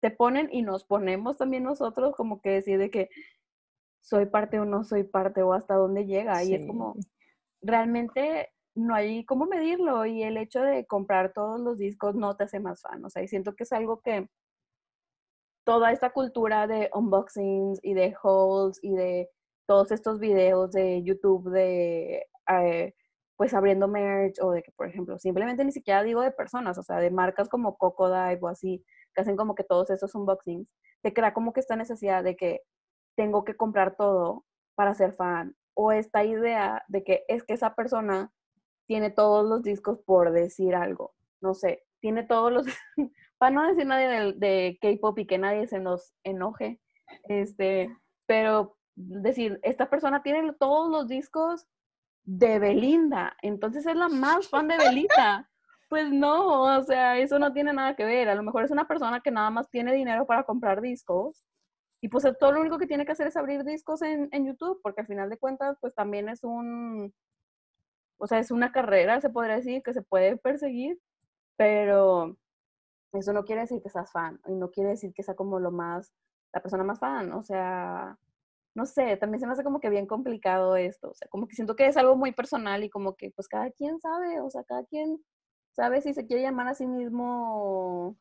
te 0.00 0.10
ponen 0.10 0.48
y 0.52 0.62
nos 0.62 0.84
ponemos 0.84 1.36
también 1.36 1.64
nosotros 1.64 2.14
como 2.14 2.40
que 2.40 2.50
decir 2.50 2.78
de 2.78 2.90
que 2.90 3.08
soy 4.00 4.26
parte 4.26 4.58
o 4.60 4.64
no 4.64 4.84
soy 4.84 5.04
parte 5.04 5.42
o 5.42 5.52
hasta 5.52 5.74
dónde 5.74 6.06
llega 6.06 6.42
y 6.44 6.54
es 6.54 6.66
como 6.66 6.94
realmente 7.60 8.52
no 8.74 8.94
hay 8.94 9.24
cómo 9.24 9.46
medirlo 9.46 10.06
y 10.06 10.22
el 10.22 10.36
hecho 10.36 10.62
de 10.62 10.86
comprar 10.86 11.32
todos 11.32 11.60
los 11.60 11.78
discos 11.78 12.14
no 12.14 12.36
te 12.36 12.44
hace 12.44 12.60
más 12.60 12.80
fan, 12.82 13.04
o 13.04 13.10
sea, 13.10 13.22
y 13.22 13.28
siento 13.28 13.54
que 13.54 13.64
es 13.64 13.72
algo 13.72 14.00
que 14.00 14.28
toda 15.64 15.92
esta 15.92 16.10
cultura 16.10 16.66
de 16.66 16.88
unboxings 16.94 17.80
y 17.82 17.94
de 17.94 18.16
hauls 18.22 18.78
y 18.82 18.94
de 18.94 19.28
todos 19.66 19.90
estos 19.90 20.18
videos 20.18 20.70
de 20.72 21.02
YouTube 21.02 21.50
de 21.50 22.26
eh, 22.48 22.94
pues 23.36 23.52
abriendo 23.52 23.86
merch 23.86 24.40
o 24.40 24.52
de 24.52 24.62
que, 24.62 24.72
por 24.72 24.88
ejemplo, 24.88 25.18
simplemente 25.18 25.64
ni 25.64 25.72
siquiera 25.72 26.02
digo 26.02 26.22
de 26.22 26.30
personas, 26.30 26.78
o 26.78 26.82
sea, 26.82 26.96
de 26.96 27.10
marcas 27.10 27.48
como 27.48 27.76
Cocodive 27.76 28.38
o 28.40 28.48
así, 28.48 28.84
hacen 29.20 29.36
como 29.36 29.54
que 29.54 29.64
todos 29.64 29.90
esos 29.90 30.14
unboxings, 30.14 30.68
te 31.02 31.12
crea 31.12 31.32
como 31.34 31.52
que 31.52 31.60
esta 31.60 31.76
necesidad 31.76 32.24
de 32.24 32.36
que 32.36 32.62
tengo 33.16 33.44
que 33.44 33.56
comprar 33.56 33.96
todo 33.96 34.44
para 34.74 34.94
ser 34.94 35.14
fan 35.14 35.56
o 35.74 35.92
esta 35.92 36.24
idea 36.24 36.84
de 36.88 37.04
que 37.04 37.24
es 37.28 37.44
que 37.44 37.54
esa 37.54 37.74
persona 37.74 38.32
tiene 38.86 39.10
todos 39.10 39.48
los 39.48 39.62
discos 39.62 39.98
por 40.04 40.32
decir 40.32 40.74
algo, 40.74 41.14
no 41.40 41.54
sé, 41.54 41.84
tiene 42.00 42.24
todos 42.24 42.52
los, 42.52 42.66
para 43.38 43.54
no 43.54 43.66
decir 43.66 43.86
nadie 43.86 44.08
de, 44.08 44.32
de 44.34 44.78
K-pop 44.80 45.18
y 45.18 45.26
que 45.26 45.38
nadie 45.38 45.66
se 45.66 45.78
nos 45.78 46.14
enoje, 46.24 46.80
este, 47.24 47.96
pero 48.26 48.76
decir, 48.94 49.60
esta 49.62 49.88
persona 49.88 50.22
tiene 50.22 50.52
todos 50.52 50.90
los 50.90 51.08
discos 51.08 51.66
de 52.24 52.58
Belinda, 52.58 53.36
entonces 53.42 53.86
es 53.86 53.96
la 53.96 54.08
más 54.08 54.48
fan 54.48 54.68
de 54.68 54.76
Belinda. 54.76 55.50
Pues 55.88 56.10
no, 56.10 56.78
o 56.78 56.82
sea, 56.82 57.18
eso 57.18 57.38
no 57.38 57.52
tiene 57.52 57.72
nada 57.72 57.96
que 57.96 58.04
ver. 58.04 58.28
A 58.28 58.34
lo 58.34 58.42
mejor 58.42 58.64
es 58.64 58.70
una 58.70 58.86
persona 58.86 59.20
que 59.20 59.30
nada 59.30 59.50
más 59.50 59.70
tiene 59.70 59.94
dinero 59.94 60.26
para 60.26 60.44
comprar 60.44 60.80
discos 60.82 61.44
y 62.00 62.08
pues 62.08 62.24
todo 62.38 62.52
lo 62.52 62.60
único 62.60 62.78
que 62.78 62.86
tiene 62.86 63.06
que 63.06 63.12
hacer 63.12 63.26
es 63.28 63.36
abrir 63.36 63.64
discos 63.64 64.02
en, 64.02 64.28
en 64.32 64.46
YouTube, 64.46 64.80
porque 64.82 65.00
al 65.00 65.06
final 65.06 65.30
de 65.30 65.38
cuentas, 65.38 65.76
pues 65.80 65.94
también 65.94 66.28
es 66.28 66.44
un, 66.44 67.12
o 68.18 68.26
sea, 68.26 68.38
es 68.38 68.50
una 68.50 68.72
carrera, 68.72 69.20
se 69.20 69.30
podría 69.30 69.56
decir, 69.56 69.82
que 69.82 69.92
se 69.92 70.02
puede 70.02 70.36
perseguir, 70.36 71.00
pero 71.56 72.36
eso 73.12 73.32
no 73.32 73.44
quiere 73.44 73.62
decir 73.62 73.82
que 73.82 73.90
seas 73.90 74.12
fan, 74.12 74.40
y 74.46 74.54
no 74.54 74.70
quiere 74.70 74.90
decir 74.90 75.12
que 75.14 75.22
sea 75.24 75.34
como 75.36 75.60
lo 75.60 75.72
más, 75.72 76.12
la 76.52 76.62
persona 76.62 76.84
más 76.84 77.00
fan, 77.00 77.32
o 77.32 77.42
sea, 77.42 78.18
no 78.74 78.86
sé, 78.86 79.16
también 79.16 79.40
se 79.40 79.46
me 79.46 79.52
hace 79.54 79.64
como 79.64 79.80
que 79.80 79.90
bien 79.90 80.06
complicado 80.06 80.76
esto, 80.76 81.10
o 81.10 81.14
sea, 81.14 81.28
como 81.28 81.48
que 81.48 81.56
siento 81.56 81.76
que 81.76 81.86
es 81.88 81.96
algo 81.96 82.16
muy 82.16 82.32
personal 82.32 82.84
y 82.84 82.90
como 82.90 83.16
que 83.16 83.30
pues 83.32 83.48
cada 83.48 83.70
quien 83.72 84.00
sabe, 84.00 84.40
o 84.40 84.50
sea, 84.50 84.64
cada 84.64 84.84
quien 84.84 85.20
sabe 85.78 86.00
si 86.00 86.12
se 86.12 86.26
quiere 86.26 86.42
llamar 86.42 86.66
a 86.66 86.74
sí 86.74 86.88
mismo 86.88 88.16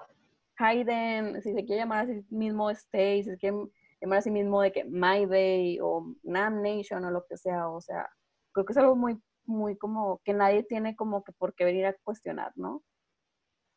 Hayden, 0.59 1.41
si 1.41 1.53
se 1.53 1.65
quiere 1.65 1.81
llamar 1.81 2.05
a 2.05 2.05
sí 2.05 2.23
mismo 2.29 2.69
Stay, 2.69 3.23
si 3.23 3.31
se 3.31 3.37
quiere 3.39 3.57
llamar 3.99 4.19
a 4.19 4.21
sí 4.21 4.29
mismo 4.29 4.61
de 4.61 4.71
que 4.71 4.83
My 4.83 5.25
Day 5.25 5.79
o 5.81 6.05
Nam 6.21 6.61
Nation 6.61 7.03
o 7.03 7.09
lo 7.09 7.25
que 7.27 7.35
sea, 7.35 7.67
o 7.67 7.81
sea, 7.81 8.07
creo 8.51 8.63
que 8.63 8.73
es 8.73 8.77
algo 8.77 8.95
muy, 8.95 9.19
muy 9.45 9.75
como 9.75 10.21
que 10.23 10.33
nadie 10.33 10.61
tiene 10.65 10.95
como 10.95 11.23
que 11.23 11.31
por 11.31 11.55
qué 11.55 11.65
venir 11.65 11.87
a 11.87 11.95
cuestionar, 12.03 12.51
¿no? 12.55 12.83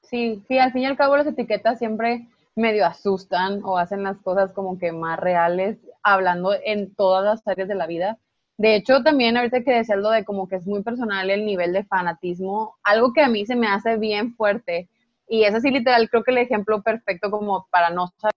Sí, 0.03 0.45
sí, 0.47 0.59
al 0.59 0.73
fin 0.73 0.83
y 0.83 0.87
al 0.87 0.99
cabo 0.99 1.17
las 1.17 1.27
etiquetas 1.27 1.79
siempre 1.79 2.29
medio 2.55 2.85
asustan 2.85 3.65
o 3.65 3.79
hacen 3.79 4.03
las 4.03 4.19
cosas 4.21 4.53
como 4.53 4.79
que 4.79 4.93
más 4.93 5.19
reales, 5.19 5.79
hablando 6.03 6.53
en 6.53 6.95
todas 6.95 7.25
las 7.25 7.49
áreas 7.49 7.69
de 7.69 7.77
la 7.77 7.87
vida. 7.87 8.19
De 8.61 8.77
hecho, 8.77 9.03
también 9.03 9.39
ahorita 9.39 9.65
que 9.65 9.73
decía 9.73 9.95
algo 9.95 10.11
de 10.11 10.23
como 10.23 10.47
que 10.47 10.57
es 10.57 10.67
muy 10.67 10.83
personal 10.83 11.31
el 11.31 11.47
nivel 11.47 11.73
de 11.73 11.83
fanatismo, 11.83 12.77
algo 12.83 13.15
que 13.15 13.23
a 13.23 13.29
mí 13.31 13.47
se 13.47 13.57
me 13.57 13.67
hace 13.67 13.97
bien 13.97 14.35
fuerte, 14.35 14.87
y 15.27 15.45
es 15.45 15.55
así 15.55 15.71
literal, 15.71 16.11
creo 16.11 16.23
que 16.23 16.33
el 16.33 16.37
ejemplo 16.37 16.83
perfecto 16.83 17.31
como 17.31 17.67
para 17.71 17.89
no 17.89 18.09
saber 18.19 18.35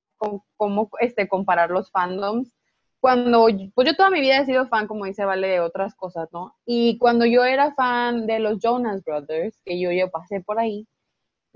cómo, 0.56 0.90
este, 1.02 1.28
comparar 1.28 1.72
los 1.72 1.92
fandoms. 1.92 2.56
Cuando, 3.02 3.48
pues 3.76 3.86
yo 3.86 3.98
toda 3.98 4.10
mi 4.10 4.22
vida 4.22 4.38
he 4.38 4.46
sido 4.46 4.66
fan, 4.70 4.88
como 4.88 5.04
dice 5.04 5.26
Vale, 5.26 5.46
de 5.50 5.60
otras 5.60 5.94
cosas, 5.94 6.30
¿no? 6.32 6.56
Y 6.66 6.98
cuando 7.00 7.26
yo 7.26 7.44
era 7.44 7.74
fan 7.74 8.26
de 8.26 8.40
los 8.40 8.60
Jonas 8.60 9.04
Brothers, 9.04 9.60
que 9.66 9.78
yo, 9.78 9.92
yo 9.92 10.10
pasé 10.10 10.40
por 10.40 10.58
ahí, 10.58 10.88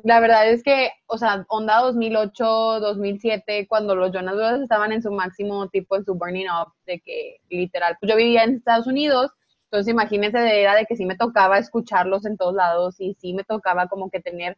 la 0.03 0.19
verdad 0.19 0.49
es 0.49 0.63
que, 0.63 0.91
o 1.07 1.17
sea, 1.17 1.45
onda 1.49 1.81
2008, 1.81 2.79
2007, 2.79 3.67
cuando 3.67 3.95
los 3.95 4.11
Jonas 4.11 4.35
Brothers 4.35 4.63
estaban 4.63 4.91
en 4.91 5.01
su 5.01 5.11
máximo 5.11 5.67
tipo 5.69 5.95
en 5.95 6.05
su 6.05 6.15
burning 6.15 6.47
up, 6.47 6.73
de 6.85 6.99
que 6.99 7.37
literal, 7.49 7.97
pues 7.99 8.11
yo 8.11 8.17
vivía 8.17 8.43
en 8.43 8.55
Estados 8.55 8.87
Unidos, 8.87 9.31
entonces 9.65 9.91
imagínense, 9.91 10.61
era 10.61 10.75
de 10.75 10.85
que 10.85 10.95
sí 10.95 11.05
me 11.05 11.17
tocaba 11.17 11.57
escucharlos 11.57 12.25
en 12.25 12.37
todos 12.37 12.53
lados 12.53 12.95
y 12.99 13.15
sí 13.15 13.33
me 13.33 13.43
tocaba 13.43 13.87
como 13.87 14.09
que 14.09 14.21
tener 14.21 14.57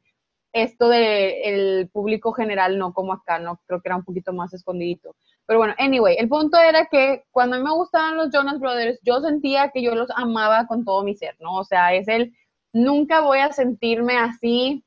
esto 0.51 0.89
de 0.89 1.41
el 1.43 1.89
público 1.89 2.33
general, 2.33 2.77
no 2.77 2.93
como 2.93 3.13
acá, 3.13 3.39
no 3.39 3.59
creo 3.65 3.81
que 3.81 3.89
era 3.89 3.95
un 3.97 4.03
poquito 4.03 4.33
más 4.33 4.53
escondidito. 4.53 5.15
Pero 5.45 5.59
bueno, 5.59 5.75
anyway, 5.77 6.15
el 6.17 6.27
punto 6.27 6.57
era 6.57 6.87
que 6.87 7.23
cuando 7.31 7.55
a 7.55 7.59
mí 7.59 7.65
me 7.65 7.73
gustaban 7.73 8.17
los 8.17 8.31
Jonas 8.31 8.59
Brothers, 8.59 8.99
yo 9.03 9.21
sentía 9.21 9.69
que 9.71 9.81
yo 9.81 9.95
los 9.95 10.09
amaba 10.15 10.67
con 10.67 10.85
todo 10.85 11.03
mi 11.03 11.15
ser, 11.15 11.35
¿no? 11.39 11.55
O 11.55 11.63
sea, 11.63 11.93
es 11.93 12.07
el, 12.07 12.33
nunca 12.73 13.21
voy 13.21 13.39
a 13.39 13.51
sentirme 13.51 14.17
así 14.17 14.83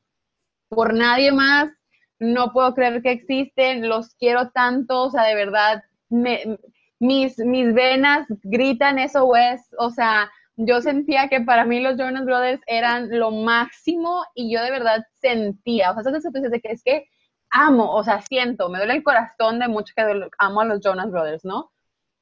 por 0.75 0.95
nadie 0.95 1.33
más, 1.33 1.71
no 2.19 2.53
puedo 2.53 2.75
creer 2.75 3.03
que 3.03 3.13
existen, 3.13 3.89
los 3.89 4.15
quiero 4.15 4.51
tanto, 4.51 5.03
o 5.03 5.11
sea, 5.11 5.25
de 5.25 5.35
verdad, 5.35 5.83
mis, 6.09 7.39
mis 7.39 7.75
venas 7.75 8.27
gritan 8.43 8.99
eso, 8.99 9.35
es, 9.37 9.61
o 9.79 9.91
sea, 9.91 10.31
yo 10.57 10.81
sentía 10.81 11.29
que 11.29 11.41
para 11.41 11.65
mí 11.65 11.81
los 11.81 11.97
Jonas 11.99 12.25
Brothers 12.25 12.63
eran 12.67 13.09
lo 13.19 13.31
máximo 13.31 14.25
y 14.35 14.53
yo 14.53 14.63
de 14.63 14.71
verdad 14.71 15.05
sentía, 15.21 15.91
o 15.91 15.95
sea, 15.95 16.13
esas 16.13 16.33
de 16.33 16.61
que 16.61 16.73
es 16.73 16.83
que 16.83 17.07
amo, 17.51 17.93
o 17.93 18.03
sea, 18.03 18.23
siento, 18.23 18.69
me 18.69 18.79
duele 18.79 18.95
el 18.95 19.03
corazón 19.03 19.59
de 19.59 19.69
mucho 19.69 19.93
que 19.95 20.31
amo 20.39 20.61
a 20.61 20.65
los 20.65 20.81
Jonas 20.81 21.11
Brothers, 21.11 21.45
¿no? 21.45 21.71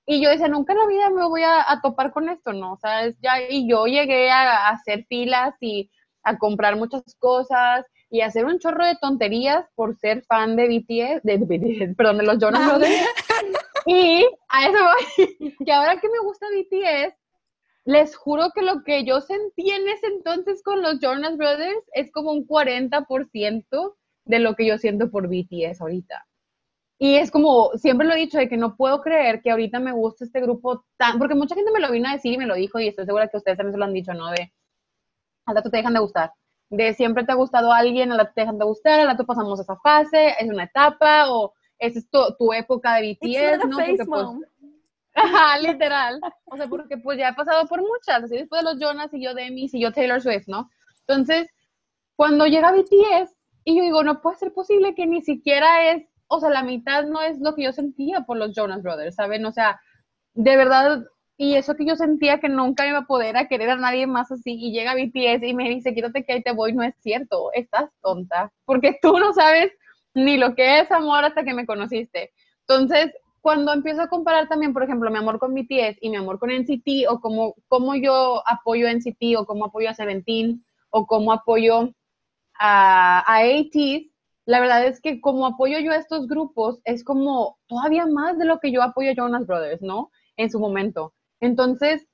Y 0.07 0.23
yo 0.23 0.31
decía, 0.31 0.49
nunca 0.49 0.73
en 0.73 0.81
la 0.81 0.87
vida 0.87 1.11
me 1.11 1.29
voy 1.29 1.43
a, 1.45 1.81
topar 1.83 2.11
con 2.11 2.29
esto, 2.29 2.53
¿no? 2.53 2.73
O 2.73 2.77
sea, 2.79 3.05
es 3.05 3.17
ya, 3.21 3.41
y 3.49 3.69
yo 3.69 3.87
llegué 3.87 4.31
a, 4.31 4.69
hacer 4.69 5.05
filas 5.09 5.55
y 5.61 5.91
a 6.25 6.37
comprar 6.37 6.77
muchas 6.77 7.03
cosas 7.19 7.85
y 8.11 8.23
hacer 8.23 8.45
un 8.45 8.59
chorro 8.59 8.85
de 8.85 8.97
tonterías 8.97 9.67
por 9.75 9.97
ser 9.97 10.23
fan 10.25 10.57
de 10.57 10.67
BTS, 10.67 11.23
de, 11.23 11.95
perdón, 11.97 12.19
de 12.19 12.25
los 12.25 12.39
Jonas 12.39 12.63
ah. 12.65 12.69
Brothers. 12.69 13.07
y 13.87 14.27
a 14.49 14.67
eso 14.67 14.79
voy, 14.79 15.57
que 15.65 15.73
ahora 15.73 16.01
que 16.01 16.09
me 16.09 16.19
gusta 16.19 16.47
BTS, 16.49 17.15
les 17.85 18.17
juro 18.17 18.51
que 18.55 18.63
lo 18.63 18.83
que 18.85 19.05
yo 19.05 19.21
sentí 19.21 19.71
en 19.71 19.89
ese 19.89 20.09
entonces 20.09 20.63
con 20.63 20.83
los 20.83 20.99
Jonas 21.01 21.37
Brothers 21.37 21.85
es 21.95 22.11
como 22.13 22.33
un 22.33 22.47
40% 22.47 23.97
de 24.25 24.39
lo 24.39 24.55
que 24.55 24.67
yo 24.67 24.77
siento 24.77 25.11
por 25.11 25.29
BTS 25.29 25.81
ahorita. 25.81 26.27
Y 26.99 27.17
es 27.17 27.31
como, 27.31 27.71
siempre 27.77 28.07
lo 28.07 28.13
he 28.13 28.19
dicho, 28.19 28.37
de 28.37 28.49
que 28.49 28.59
no 28.59 28.77
puedo 28.77 29.01
creer 29.01 29.41
que 29.41 29.51
ahorita 29.51 29.81
me 29.81 29.93
guste 29.93 30.27
este 30.27 30.41
grupo 30.43 30.85
tan, 30.99 31.19
porque 31.19 31.35
mucha 31.35 31.55
gente 31.55 31.71
me 31.73 31.81
lo 31.81 31.91
vino 31.91 32.09
a 32.09 32.13
decir 32.13 32.33
y 32.35 32.39
me 32.39 32.47
lo 32.47 32.55
dijo 32.55 32.79
y 32.79 32.89
estoy 32.89 33.07
segura 33.07 33.29
que 33.29 33.39
ustedes 33.39 33.57
también 33.57 33.73
se 33.73 33.79
lo 33.79 33.85
han 33.87 33.95
dicho, 33.95 34.13
¿no? 34.13 34.31
De, 34.31 34.53
al 35.47 35.57
rato 35.57 35.71
te 35.71 35.79
dejan 35.79 35.95
de 35.95 36.01
gustar. 36.01 36.33
De 36.71 36.95
siempre 36.95 37.25
te 37.25 37.33
ha 37.33 37.35
gustado 37.35 37.73
alguien, 37.73 38.13
al 38.13 38.19
rato 38.19 38.33
te 38.35 38.41
dejan 38.43 38.59
de 38.59 38.65
gustar, 38.65 39.01
al 39.01 39.09
rato 39.09 39.27
pasamos 39.27 39.61
esa 39.61 39.77
fase, 39.77 40.35
es 40.39 40.49
una 40.49 40.65
etapa 40.65 41.31
o 41.31 41.53
esa 41.79 41.99
es 41.99 42.09
tu, 42.11 42.53
época 42.53 42.95
de 42.95 43.13
BTS, 43.13 43.69
¿no? 43.69 43.77
Porque, 43.77 44.05
pues, 44.07 44.27
Ajá, 45.15 45.59
literal. 45.59 46.21
O 46.45 46.57
sea, 46.57 46.69
porque 46.69 46.97
pues 46.97 47.19
ya 47.19 47.31
he 47.31 47.35
pasado 47.35 47.67
por 47.67 47.81
muchas, 47.81 48.23
así 48.23 48.37
después 48.37 48.63
de 48.63 48.71
los 48.71 48.81
Jonas 48.81 49.13
y 49.13 49.23
yo 49.23 49.35
Demi 49.35 49.69
y 49.71 49.81
yo 49.81 49.93
Taylor 49.93 50.23
Swift, 50.23 50.47
¿no? 50.47 50.71
Entonces, 51.07 51.49
cuando 52.15 52.47
llega 52.47 52.73
BTS, 52.73 53.35
y 53.65 53.77
yo 53.77 53.83
digo, 53.83 54.03
no 54.03 54.21
puede 54.21 54.39
ser 54.39 54.53
posible 54.53 54.95
que 54.95 55.07
ni 55.07 55.23
siquiera 55.23 55.91
es, 55.91 56.05
o 56.29 56.41
sea, 56.41 56.51
la 56.51 56.63
mitad 56.63 57.05
no 57.05 57.21
es 57.23 57.39
lo 57.41 57.55
que 57.55 57.65
yo 57.65 57.73
sentía 57.73 58.23
por 58.23 58.37
los 58.37 58.55
Jonas 58.55 58.83
Brothers, 58.83 59.17
¿saben? 59.17 59.45
O 59.45 59.53
sea, 59.53 59.81
de 60.35 60.57
verdad, 60.57 61.05
y 61.43 61.55
eso 61.55 61.75
que 61.75 61.87
yo 61.87 61.97
sentía 61.97 62.39
que 62.39 62.51
nunca 62.51 62.87
iba 62.87 62.99
a 62.99 63.07
poder 63.07 63.39
a 63.39 63.49
querer 63.49 63.71
a 63.71 63.77
nadie 63.77 64.07
más 64.07 64.31
así, 64.31 64.59
y 64.61 64.73
llega 64.73 64.95
BTS 64.95 65.43
y 65.43 65.55
me 65.55 65.71
dice, 65.71 65.95
quítate 65.95 66.23
que 66.23 66.35
ahí 66.35 66.43
te 66.43 66.53
voy, 66.53 66.75
no 66.75 66.83
es 66.83 66.95
cierto, 67.01 67.51
estás 67.55 67.89
tonta, 68.03 68.53
porque 68.67 68.99
tú 69.03 69.19
no 69.19 69.33
sabes 69.33 69.73
ni 70.13 70.37
lo 70.37 70.55
que 70.55 70.81
es 70.81 70.93
amor 70.93 71.25
hasta 71.25 71.43
que 71.43 71.55
me 71.55 71.65
conociste. 71.65 72.33
Entonces, 72.69 73.15
cuando 73.41 73.73
empiezo 73.73 74.03
a 74.03 74.09
comparar 74.09 74.49
también, 74.49 74.75
por 74.75 74.83
ejemplo, 74.83 75.11
mi 75.11 75.17
amor 75.17 75.39
con 75.39 75.55
BTS 75.55 75.97
y 76.03 76.11
mi 76.11 76.17
amor 76.17 76.39
con 76.39 76.51
NCT, 76.51 77.09
o 77.09 77.21
cómo, 77.21 77.55
cómo 77.69 77.95
yo 77.95 78.43
apoyo 78.47 78.87
a 78.87 78.93
NCT, 78.93 79.39
o 79.39 79.47
cómo 79.47 79.65
apoyo 79.65 79.89
a 79.89 79.95
Seventeen, 79.95 80.63
o 80.91 81.07
cómo 81.07 81.33
apoyo 81.33 81.95
a, 82.59 83.25
a 83.27 83.43
la 84.45 84.61
verdad 84.61 84.85
es 84.85 85.01
que 85.01 85.23
como 85.23 85.47
apoyo 85.47 85.79
yo 85.79 85.93
a 85.93 85.97
estos 85.97 86.29
grupos, 86.29 86.83
es 86.85 87.03
como 87.03 87.57
todavía 87.67 88.05
más 88.05 88.37
de 88.37 88.45
lo 88.45 88.59
que 88.59 88.73
yo 88.73 88.83
apoyo 88.83 89.13
a 89.13 89.15
Jonas 89.15 89.47
Brothers, 89.47 89.81
¿no? 89.81 90.11
En 90.37 90.51
su 90.51 90.61
momento. 90.61 91.15
Entonces, 91.41 92.07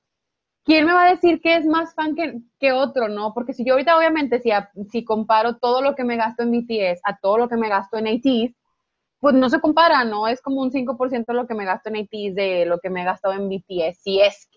¿quién 0.63 0.85
me 0.85 0.93
va 0.93 1.05
a 1.05 1.11
decir 1.11 1.41
que 1.41 1.55
es 1.55 1.65
más 1.65 1.93
fan 1.95 2.15
que, 2.15 2.39
que 2.59 2.71
otro, 2.71 3.09
no? 3.09 3.33
Porque 3.33 3.53
si 3.53 3.65
yo 3.65 3.73
ahorita, 3.73 3.97
obviamente, 3.97 4.39
si, 4.39 4.51
si 4.91 5.05
comparo 5.05 5.57
todo 5.57 5.81
lo 5.81 5.95
que 5.95 6.03
me 6.03 6.17
gasto 6.17 6.43
en 6.43 6.51
BTS 6.51 7.01
a 7.03 7.17
todo 7.17 7.37
lo 7.37 7.49
que 7.49 7.57
me 7.57 7.69
gasto 7.69 7.97
en 7.97 8.07
ATs, 8.07 8.55
pues 9.19 9.35
no 9.35 9.49
se 9.49 9.59
compara, 9.59 10.03
¿no? 10.03 10.27
Es 10.27 10.41
como 10.41 10.61
un 10.61 10.71
5% 10.71 11.25
de 11.27 11.33
lo 11.33 11.47
que 11.47 11.55
me 11.55 11.65
gasto 11.65 11.89
en 11.89 11.97
ATs 11.97 12.35
de 12.35 12.65
lo 12.65 12.79
que 12.79 12.89
me 12.89 13.01
he 13.01 13.05
gastado 13.05 13.33
en 13.33 13.49
BTS, 13.49 13.99
si 14.01 14.21
es. 14.21 14.49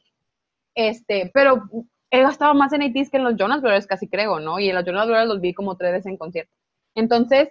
Este, 0.75 1.31
pero 1.33 1.64
he 2.11 2.23
gastado 2.23 2.55
más 2.55 2.73
en 2.73 2.83
ATs 2.83 3.11
que 3.11 3.16
en 3.16 3.25
los 3.25 3.37
Jonas 3.37 3.62
Brothers, 3.62 3.87
casi 3.87 4.09
creo, 4.09 4.41
¿no? 4.41 4.59
Y 4.59 4.68
en 4.68 4.75
los 4.75 4.85
Jonas 4.85 5.07
Brothers 5.07 5.29
los 5.29 5.41
vi 5.41 5.55
como 5.55 5.77
tres 5.77 5.93
veces 5.93 6.07
en 6.07 6.16
concierto. 6.16 6.53
Entonces, 6.95 7.51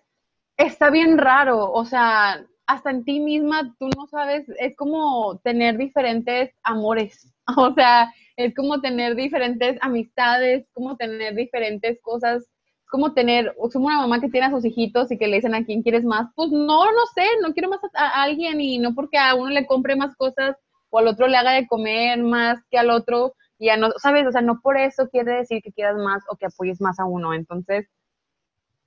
está 0.57 0.89
bien 0.89 1.17
raro, 1.17 1.71
o 1.71 1.85
sea, 1.85 2.45
hasta 2.69 2.91
en 2.91 3.03
ti 3.03 3.19
misma 3.19 3.75
tú 3.79 3.89
no 3.97 4.05
sabes, 4.05 4.47
es 4.59 4.75
como 4.75 5.39
tener 5.43 5.75
diferentes 5.77 6.51
amores, 6.63 7.33
o 7.57 7.73
sea, 7.73 8.13
es 8.37 8.53
como 8.53 8.79
tener 8.79 9.15
diferentes 9.15 9.77
amistades, 9.81 10.67
como 10.73 10.95
tener 10.95 11.33
diferentes 11.35 11.99
cosas 12.01 12.47
como 12.91 13.13
tener, 13.13 13.55
como 13.71 13.85
una 13.85 14.01
mamá 14.01 14.19
que 14.19 14.29
tiene 14.29 14.47
a 14.47 14.49
sus 14.49 14.65
hijitos 14.65 15.11
y 15.11 15.17
que 15.19 15.27
le 15.27 15.35
dicen 15.35 15.53
a 15.53 15.63
quién 15.63 15.83
quieres 15.83 16.03
más, 16.03 16.27
pues 16.35 16.49
no, 16.49 16.85
no 16.85 17.05
sé, 17.13 17.23
no 17.39 17.53
quiero 17.53 17.69
más 17.69 17.79
a, 17.93 18.23
alguien 18.23 18.59
y 18.59 18.79
no 18.79 18.95
porque 18.95 19.19
a 19.19 19.35
uno 19.35 19.51
le 19.51 19.67
compre 19.67 19.95
más 19.95 20.15
cosas 20.15 20.55
o 20.89 20.97
al 20.97 21.07
otro 21.07 21.27
le 21.27 21.37
haga 21.37 21.51
de 21.51 21.67
comer 21.67 22.17
más 22.23 22.57
que 22.71 22.79
al 22.79 22.89
otro, 22.89 23.35
ya 23.59 23.77
no, 23.77 23.91
sabes, 23.97 24.25
o 24.25 24.31
sea, 24.31 24.41
no 24.41 24.59
por 24.61 24.75
eso 24.75 25.07
quiere 25.09 25.33
decir 25.33 25.61
que 25.61 25.71
quieras 25.71 25.97
más 25.97 26.23
o 26.31 26.35
que 26.35 26.47
apoyes 26.47 26.81
más 26.81 26.99
a 26.99 27.05
uno, 27.05 27.35
entonces 27.35 27.87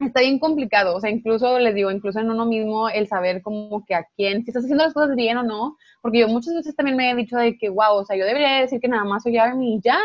está 0.06 0.20
bien 0.20 0.38
complicado, 0.38 0.96
o 0.96 1.00
sea, 1.00 1.10
incluso 1.10 1.58
les 1.58 1.74
digo, 1.74 1.90
incluso 1.90 2.20
en 2.20 2.30
uno 2.30 2.46
mismo 2.46 2.88
el 2.88 3.06
saber 3.08 3.42
como 3.42 3.84
que 3.84 3.94
a 3.94 4.06
quién, 4.16 4.42
si 4.42 4.50
estás 4.50 4.64
haciendo 4.64 4.84
las 4.84 4.94
cosas 4.94 5.16
bien 5.16 5.36
o 5.38 5.42
no, 5.42 5.76
porque 6.00 6.20
yo 6.20 6.28
muchas 6.28 6.54
veces 6.54 6.76
también 6.76 6.96
me 6.96 7.10
he 7.10 7.14
dicho 7.14 7.36
de 7.36 7.56
que, 7.58 7.68
wow, 7.68 7.94
o 7.94 8.04
sea, 8.04 8.16
yo 8.16 8.24
debería 8.24 8.60
decir 8.60 8.80
que 8.80 8.88
nada 8.88 9.04
más 9.04 9.22
soy 9.22 9.38
Army 9.38 9.76
y 9.76 9.80
ya, 9.80 9.98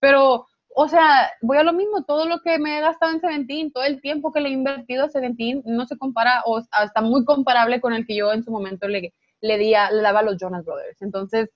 pero 0.00 0.46
o 0.74 0.88
sea, 0.88 1.30
voy 1.42 1.58
a 1.58 1.62
lo 1.64 1.72
mismo, 1.72 2.04
todo 2.04 2.26
lo 2.26 2.40
que 2.40 2.58
me 2.58 2.78
he 2.78 2.80
gastado 2.80 3.12
en 3.12 3.20
Seventeen, 3.20 3.72
todo 3.72 3.84
el 3.84 4.00
tiempo 4.00 4.32
que 4.32 4.40
le 4.40 4.48
he 4.48 4.52
invertido 4.52 5.04
a 5.04 5.08
Seventeen 5.08 5.62
no 5.66 5.84
se 5.86 5.98
compara 5.98 6.42
o 6.46 6.58
está 6.58 7.00
muy 7.02 7.24
comparable 7.24 7.80
con 7.80 7.92
el 7.92 8.06
que 8.06 8.16
yo 8.16 8.32
en 8.32 8.44
su 8.44 8.50
momento 8.50 8.86
le, 8.88 9.12
le, 9.40 9.58
di 9.58 9.70
le 9.72 10.02
daba 10.02 10.20
a 10.20 10.22
los 10.22 10.36
Jonas 10.38 10.64
Brothers. 10.64 11.02
Entonces, 11.02 11.50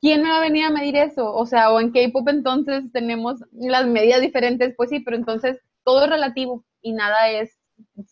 ¿quién 0.00 0.22
me 0.22 0.30
va 0.30 0.38
a 0.38 0.40
venir 0.40 0.64
a 0.64 0.70
medir 0.70 0.96
eso? 0.96 1.32
O 1.34 1.46
sea, 1.46 1.72
o 1.72 1.80
en 1.80 1.90
K-pop 1.92 2.28
entonces 2.28 2.84
tenemos 2.92 3.44
las 3.52 3.86
medidas 3.86 4.20
diferentes, 4.20 4.74
pues 4.76 4.90
sí, 4.90 5.00
pero 5.00 5.16
entonces 5.16 5.58
todo 5.88 6.04
es 6.04 6.10
relativo 6.10 6.66
y 6.82 6.92
nada 6.92 7.30
es 7.30 7.58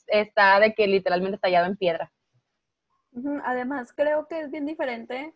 está 0.07 0.59
de 0.61 0.72
que 0.72 0.87
literalmente 0.87 1.37
tallado 1.37 1.66
en 1.66 1.77
piedra. 1.77 2.11
Además, 3.45 3.93
creo 3.95 4.27
que 4.29 4.41
es 4.41 4.51
bien 4.51 4.64
diferente. 4.64 5.35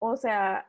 O 0.00 0.16
sea, 0.16 0.68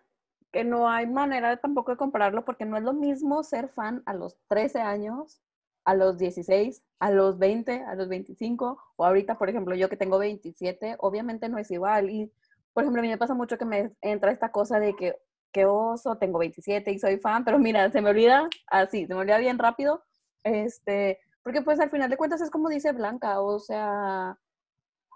que 0.51 0.63
no 0.63 0.87
hay 0.87 1.07
manera 1.07 1.57
tampoco 1.57 1.89
de 1.89 1.97
compararlo 1.97 2.45
porque 2.45 2.65
no 2.65 2.77
es 2.77 2.83
lo 2.83 2.93
mismo 2.93 3.41
ser 3.41 3.69
fan 3.69 4.03
a 4.05 4.13
los 4.13 4.37
13 4.47 4.79
años, 4.79 5.41
a 5.85 5.95
los 5.95 6.19
16, 6.19 6.83
a 6.99 7.09
los 7.09 7.39
20, 7.39 7.83
a 7.83 7.95
los 7.95 8.07
25 8.07 8.79
o 8.95 9.05
ahorita, 9.05 9.39
por 9.39 9.49
ejemplo, 9.49 9.73
yo 9.73 9.89
que 9.89 9.97
tengo 9.97 10.19
27, 10.19 10.97
obviamente 10.99 11.49
no 11.49 11.57
es 11.57 11.71
igual. 11.71 12.11
Y, 12.11 12.31
por 12.73 12.83
ejemplo, 12.83 12.99
a 12.99 13.01
mí 13.01 13.09
me 13.09 13.17
pasa 13.17 13.33
mucho 13.33 13.57
que 13.57 13.65
me 13.65 13.91
entra 14.01 14.31
esta 14.31 14.51
cosa 14.51 14.79
de 14.79 14.95
que, 14.95 15.15
qué 15.51 15.65
oso, 15.65 16.19
tengo 16.19 16.37
27 16.37 16.91
y 16.91 16.99
soy 16.99 17.17
fan, 17.17 17.43
pero 17.43 17.57
mira, 17.57 17.89
se 17.89 18.01
me 18.01 18.11
olvida 18.11 18.47
así, 18.67 19.07
se 19.07 19.15
me 19.15 19.21
olvida 19.21 19.39
bien 19.39 19.57
rápido, 19.57 20.03
este, 20.45 21.19
porque 21.43 21.61
pues 21.63 21.79
al 21.79 21.89
final 21.89 22.09
de 22.09 22.17
cuentas 22.17 22.39
es 22.39 22.51
como 22.51 22.69
dice 22.69 22.91
Blanca, 22.93 23.41
o 23.41 23.59
sea, 23.59 24.37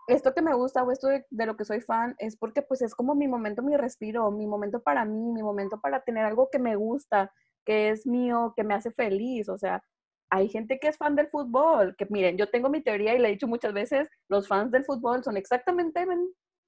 esto 0.07 0.34
que 0.34 0.41
me 0.41 0.55
gusta 0.55 0.84
o 0.84 0.91
esto 0.91 1.07
de, 1.07 1.45
lo 1.45 1.55
que 1.55 1.65
soy 1.65 1.82
fan 1.82 2.15
es 2.17 2.36
porque 2.36 2.63
pues 2.63 2.82
es 2.82 2.95
como 2.95 3.13
mi 3.13 3.27
momento, 3.27 3.61
mi 3.61 3.77
respiro, 3.77 4.32
mi 4.32 4.47
momento 4.47 4.82
para 4.82 5.05
mí, 5.05 5.32
mi 5.32 5.43
momento 5.43 5.80
para 5.80 6.01
tener 6.01 6.25
algo 6.25 6.49
que 6.51 6.57
me 6.57 6.75
gusta, 6.75 7.32
que 7.63 7.89
es 7.89 8.07
mío, 8.07 8.53
que 8.57 8.63
me 8.63 8.73
hace 8.73 8.91
feliz. 8.91 9.49
O 9.49 9.57
sea, 9.57 9.84
hay 10.32 10.49
gente 10.49 10.80
que 10.80 10.88
es 10.88 10.97
fan 10.97 11.15
del 11.15 11.30
fútbol, 11.30 11.95
que 11.95 12.07
miren, 12.09 12.38
yo 12.38 12.49
tengo 12.49 12.69
mi 12.69 12.82
teoría 12.82 13.13
y 13.13 13.19
le 13.19 13.27
he 13.27 13.32
dicho 13.32 13.47
muchas 13.47 13.73
veces, 13.73 14.09
los 14.30 14.47
fans 14.47 14.71
del 14.71 14.86
fútbol 14.86 15.23
son 15.23 15.38
exactamente, 15.38 16.05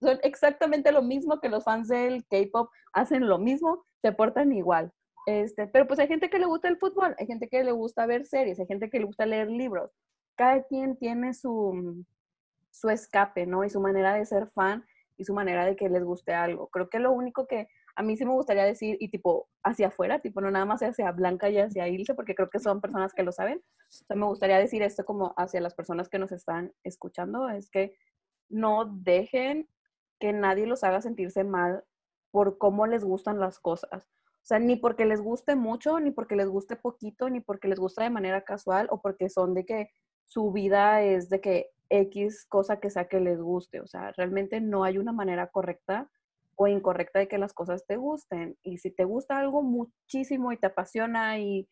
son 0.02 0.20
exactamente 0.22 0.92
lo 0.92 1.02
mismo 1.02 1.40
que 1.40 1.50
los 1.50 1.64
fans 1.64 1.88
del 1.88 2.24
K-pop, 2.28 2.70
hacen 2.94 3.28
lo 3.28 3.40
mismo, 3.40 3.84
se 4.04 4.12
portan 4.12 4.54
igual. 4.54 4.92
Este, 5.26 5.68
pero 5.68 5.88
pues 5.88 6.00
hay 6.00 6.08
gente 6.08 6.30
que 6.30 6.40
le 6.40 6.46
gusta 6.46 6.68
el 6.68 6.78
fútbol, 6.78 7.16
hay 7.20 7.28
gente 7.28 7.48
que 7.48 7.64
le 7.64 7.72
gusta 7.72 8.06
ver 8.06 8.26
series, 8.26 8.60
hay 8.60 8.66
gente 8.66 8.90
que 8.90 9.00
le 9.00 9.06
gusta 9.06 9.26
leer 9.26 9.50
libros. 9.50 9.92
Cada 10.36 10.64
quien 10.64 10.98
tiene 10.98 11.34
su, 11.34 12.04
su 12.72 12.90
escape, 12.90 13.46
¿no? 13.46 13.64
Y 13.64 13.70
su 13.70 13.80
manera 13.80 14.14
de 14.14 14.26
ser 14.26 14.50
fan 14.52 14.84
y 15.18 15.26
su 15.26 15.34
manera 15.34 15.66
de 15.66 15.76
que 15.76 15.90
les 15.90 16.04
guste 16.04 16.34
algo. 16.34 16.70
Creo 16.70 16.90
que 16.90 17.00
lo 17.00 17.12
único 17.12 17.46
que 17.46 17.68
a 17.96 18.04
mí 18.04 18.18
sí 18.18 18.26
me 18.26 18.32
gustaría 18.32 18.64
decir, 18.64 18.98
y 19.00 19.10
tipo 19.10 19.50
hacia 19.64 19.88
afuera, 19.88 20.20
tipo 20.20 20.42
no 20.42 20.50
nada 20.50 20.66
más 20.66 20.82
hacia 20.82 21.12
Blanca 21.12 21.50
y 21.50 21.58
hacia 21.58 21.88
Ilse, 21.88 22.16
porque 22.16 22.36
creo 22.36 22.50
que 22.50 22.60
son 22.60 22.82
personas 22.82 23.14
que 23.14 23.24
lo 23.24 23.32
saben. 23.32 23.60
O 23.60 23.92
sea, 23.92 24.16
me 24.16 24.26
gustaría 24.26 24.58
decir 24.58 24.82
esto 24.82 25.06
como 25.06 25.34
hacia 25.38 25.62
las 25.62 25.76
personas 25.76 26.10
que 26.10 26.18
nos 26.18 26.32
están 26.32 26.74
escuchando, 26.84 27.50
es 27.50 27.70
que 27.70 27.94
no 28.50 28.86
dejen 28.86 29.68
que 30.20 30.34
nadie 30.34 30.68
los 30.68 30.84
haga 30.84 31.02
sentirse 31.02 31.44
mal 31.44 31.84
por 32.32 32.58
cómo 32.58 32.88
les 32.88 33.04
gustan 33.04 33.40
las 33.40 33.60
cosas. 33.60 34.08
O 34.44 34.46
sea, 34.46 34.60
ni 34.60 34.76
porque 34.76 35.06
les 35.06 35.22
guste 35.22 35.56
mucho, 35.56 36.00
ni 36.00 36.12
porque 36.12 36.36
les 36.36 36.48
guste 36.48 36.76
poquito, 36.76 37.30
ni 37.30 37.42
porque 37.42 37.68
les 37.68 37.80
gusta 37.80 38.04
de 38.04 38.10
manera 38.10 38.42
casual 38.42 38.88
o 38.90 39.02
porque 39.02 39.30
son 39.30 39.54
de 39.54 39.66
que 39.66 39.90
su 40.26 40.52
vida 40.52 41.04
es 41.04 41.30
de 41.30 41.42
que 41.42 41.70
X 41.90 42.46
cosa 42.48 42.80
que 42.80 42.90
sea 42.90 43.08
que 43.08 43.20
les 43.20 43.40
guste. 43.40 43.82
O 43.82 43.88
sea, 43.88 44.12
realmente 44.14 44.62
no 44.62 44.84
hay 44.84 44.98
una 44.98 45.12
manera 45.12 45.48
correcta 45.48 46.10
o 46.56 46.68
incorrecta 46.68 47.20
de 47.20 47.28
que 47.28 47.38
las 47.38 47.54
cosas 47.54 47.86
te 47.86 47.98
gusten. 47.98 48.58
Y 48.64 48.78
si 48.80 48.92
te 48.92 49.04
gusta 49.04 49.38
algo 49.38 49.62
muchísimo 49.62 50.52
y 50.52 50.58
te 50.58 50.68
apasiona 50.68 51.40
y 51.40 51.68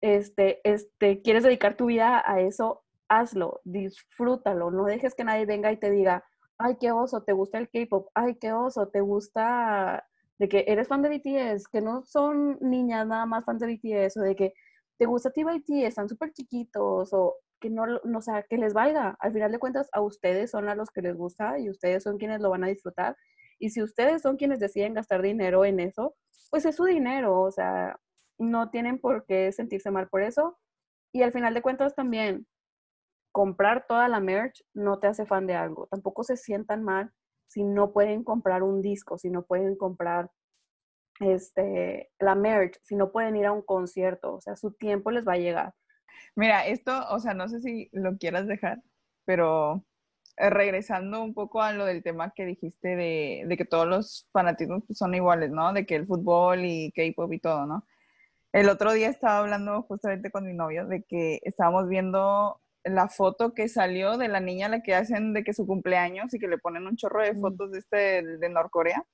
este, 0.00 0.60
este, 0.64 1.22
quieres 1.22 1.42
dedicar 1.42 1.76
tu 1.76 1.86
vida 1.86 2.22
a 2.24 2.40
eso, 2.40 2.84
hazlo, 3.08 3.60
disfrútalo. 3.64 4.70
No 4.70 4.84
dejes 4.84 5.14
que 5.14 5.24
nadie 5.24 5.46
venga 5.46 5.72
y 5.72 5.78
te 5.78 5.90
diga, 5.90 6.24
ay, 6.58 6.76
qué 6.80 6.92
oso, 6.92 7.22
te 7.22 7.32
gusta 7.32 7.58
el 7.58 7.68
K-pop, 7.68 8.08
ay, 8.14 8.36
qué 8.36 8.52
oso, 8.52 8.88
te 8.88 9.00
gusta 9.00 10.06
de 10.38 10.48
que 10.48 10.64
eres 10.66 10.88
fan 10.88 11.02
de 11.02 11.08
BTS, 11.08 11.68
que 11.70 11.80
no 11.80 12.04
son 12.04 12.58
niñas 12.60 13.06
nada 13.06 13.26
más 13.26 13.44
fans 13.44 13.60
de 13.60 13.66
BTS, 13.66 14.18
o 14.18 14.22
de 14.22 14.36
que 14.36 14.52
te 14.98 15.06
gusta 15.06 15.30
TYT, 15.30 15.86
están 15.86 16.08
súper 16.08 16.32
chiquitos, 16.32 17.12
o 17.12 17.36
que 17.60 17.70
no, 17.70 17.86
no, 18.04 18.18
o 18.18 18.22
sea, 18.22 18.42
que 18.42 18.58
les 18.58 18.74
valga. 18.74 19.16
Al 19.20 19.32
final 19.32 19.52
de 19.52 19.58
cuentas, 19.58 19.88
a 19.92 20.00
ustedes 20.00 20.50
son 20.50 20.68
a 20.68 20.74
los 20.74 20.90
que 20.90 21.02
les 21.02 21.16
gusta 21.16 21.58
y 21.58 21.70
ustedes 21.70 22.02
son 22.02 22.18
quienes 22.18 22.40
lo 22.40 22.50
van 22.50 22.64
a 22.64 22.68
disfrutar. 22.68 23.16
Y 23.58 23.70
si 23.70 23.82
ustedes 23.82 24.22
son 24.22 24.36
quienes 24.36 24.60
deciden 24.60 24.94
gastar 24.94 25.22
dinero 25.22 25.64
en 25.64 25.80
eso, 25.80 26.14
pues 26.50 26.66
es 26.66 26.76
su 26.76 26.84
dinero, 26.84 27.40
o 27.40 27.50
sea, 27.50 27.98
no 28.38 28.70
tienen 28.70 28.98
por 29.00 29.24
qué 29.26 29.52
sentirse 29.52 29.90
mal 29.90 30.08
por 30.08 30.22
eso. 30.22 30.58
Y 31.12 31.22
al 31.22 31.32
final 31.32 31.54
de 31.54 31.62
cuentas 31.62 31.94
también, 31.94 32.46
comprar 33.32 33.86
toda 33.86 34.08
la 34.08 34.20
merch 34.20 34.64
no 34.74 34.98
te 34.98 35.06
hace 35.06 35.26
fan 35.26 35.46
de 35.46 35.54
algo. 35.54 35.86
Tampoco 35.88 36.24
se 36.24 36.36
sientan 36.36 36.82
mal 36.82 37.12
si 37.48 37.64
no 37.64 37.92
pueden 37.92 38.24
comprar 38.24 38.62
un 38.62 38.82
disco, 38.82 39.18
si 39.18 39.30
no 39.30 39.42
pueden 39.42 39.76
comprar 39.76 40.30
este, 41.20 42.10
la 42.18 42.34
merch, 42.34 42.78
si 42.82 42.96
no 42.96 43.10
pueden 43.12 43.36
ir 43.36 43.46
a 43.46 43.52
un 43.52 43.62
concierto. 43.62 44.34
O 44.34 44.40
sea, 44.40 44.56
su 44.56 44.72
tiempo 44.72 45.10
les 45.10 45.26
va 45.26 45.34
a 45.34 45.38
llegar. 45.38 45.74
Mira, 46.34 46.66
esto, 46.66 46.92
o 47.10 47.18
sea, 47.18 47.34
no 47.34 47.48
sé 47.48 47.60
si 47.60 47.88
lo 47.92 48.16
quieras 48.18 48.46
dejar, 48.46 48.82
pero 49.24 49.84
eh, 50.36 50.50
regresando 50.50 51.22
un 51.22 51.34
poco 51.34 51.62
a 51.62 51.72
lo 51.72 51.84
del 51.86 52.02
tema 52.02 52.32
que 52.34 52.44
dijiste 52.44 52.96
de, 52.96 53.44
de 53.46 53.56
que 53.56 53.64
todos 53.64 53.86
los 53.86 54.28
fanatismos 54.32 54.82
pues, 54.86 54.98
son 54.98 55.14
iguales, 55.14 55.50
¿no? 55.50 55.72
De 55.72 55.86
que 55.86 55.96
el 55.96 56.06
fútbol 56.06 56.64
y 56.64 56.92
K-pop 56.92 57.32
y 57.32 57.40
todo, 57.40 57.66
¿no? 57.66 57.86
El 58.52 58.68
otro 58.70 58.92
día 58.92 59.08
estaba 59.08 59.38
hablando 59.40 59.82
justamente 59.82 60.30
con 60.30 60.46
mi 60.46 60.54
novio 60.54 60.86
de 60.86 61.02
que 61.04 61.40
estábamos 61.42 61.88
viendo 61.88 62.60
la 62.86 63.08
foto 63.08 63.54
que 63.54 63.68
salió 63.68 64.16
de 64.16 64.28
la 64.28 64.40
niña 64.40 64.66
a 64.66 64.70
la 64.70 64.82
que 64.82 64.94
hacen 64.94 65.32
de 65.32 65.44
que 65.44 65.52
su 65.52 65.66
cumpleaños 65.66 66.32
y 66.32 66.38
que 66.38 66.48
le 66.48 66.58
ponen 66.58 66.86
un 66.86 66.96
chorro 66.96 67.22
de 67.22 67.34
fotos 67.34 67.72
de 67.72 67.78
este 67.78 68.22
de 68.22 68.48
Norcorea. 68.48 69.04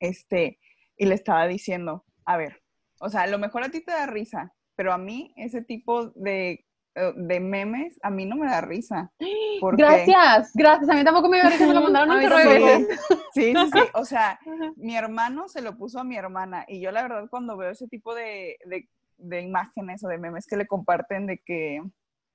Este, 0.00 0.58
y 0.96 1.06
le 1.06 1.14
estaba 1.14 1.46
diciendo, 1.46 2.04
a 2.24 2.36
ver, 2.36 2.62
o 3.00 3.08
sea, 3.08 3.22
a 3.22 3.26
lo 3.26 3.38
mejor 3.38 3.62
a 3.62 3.70
ti 3.70 3.84
te 3.84 3.92
da 3.92 4.06
risa, 4.06 4.54
pero 4.74 4.92
a 4.92 4.98
mí 4.98 5.32
ese 5.36 5.62
tipo 5.62 6.06
de 6.10 6.64
eh, 6.94 7.12
de 7.16 7.40
memes, 7.40 7.98
a 8.02 8.10
mí 8.10 8.26
no 8.26 8.36
me 8.36 8.46
da 8.46 8.60
risa. 8.60 9.10
Gracias, 9.72 10.52
gracias. 10.54 10.90
A 10.90 10.94
mí 10.94 11.04
tampoco 11.04 11.28
me 11.28 11.38
da 11.38 11.48
risa, 11.48 11.66
me 11.66 11.74
lo 11.74 11.80
mandaron 11.90 12.10
un 12.10 12.20
sí, 12.20 12.86
sí, 13.32 13.54
sí, 13.54 13.70
sí, 13.72 13.80
O 13.94 14.04
sea, 14.04 14.38
mi 14.76 14.96
hermano 14.96 15.48
se 15.48 15.62
lo 15.62 15.76
puso 15.76 16.00
a 16.00 16.04
mi 16.04 16.16
hermana 16.16 16.64
y 16.68 16.80
yo 16.80 16.90
la 16.92 17.02
verdad 17.02 17.28
cuando 17.30 17.56
veo 17.56 17.70
ese 17.70 17.88
tipo 17.88 18.14
de, 18.14 18.58
de, 19.16 19.40
imágenes 19.40 20.04
o 20.04 20.08
de 20.08 20.18
memes 20.18 20.46
que 20.46 20.56
le 20.56 20.66
comparten 20.66 21.26
de 21.26 21.38
que 21.38 21.82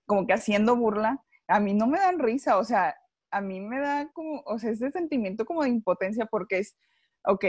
como 0.08 0.26
que 0.26 0.34
haciendo 0.34 0.76
burla, 0.76 1.24
a 1.47 1.60
mí 1.60 1.76
no 1.76 1.86
me 1.86 1.99
dan 1.99 2.18
risa, 2.18 2.58
o 2.58 2.64
sea, 2.64 2.95
a 3.30 3.41
mí 3.41 3.62
me 3.62 3.80
da 3.80 4.10
como, 4.14 4.41
o 4.45 4.58
sea, 4.58 4.72
ese 4.72 4.89
sentimiento 4.89 5.45
como 5.45 5.62
de 5.64 5.70
impotencia 5.70 6.26
porque 6.26 6.58
es, 6.60 6.76
ok, 7.26 7.45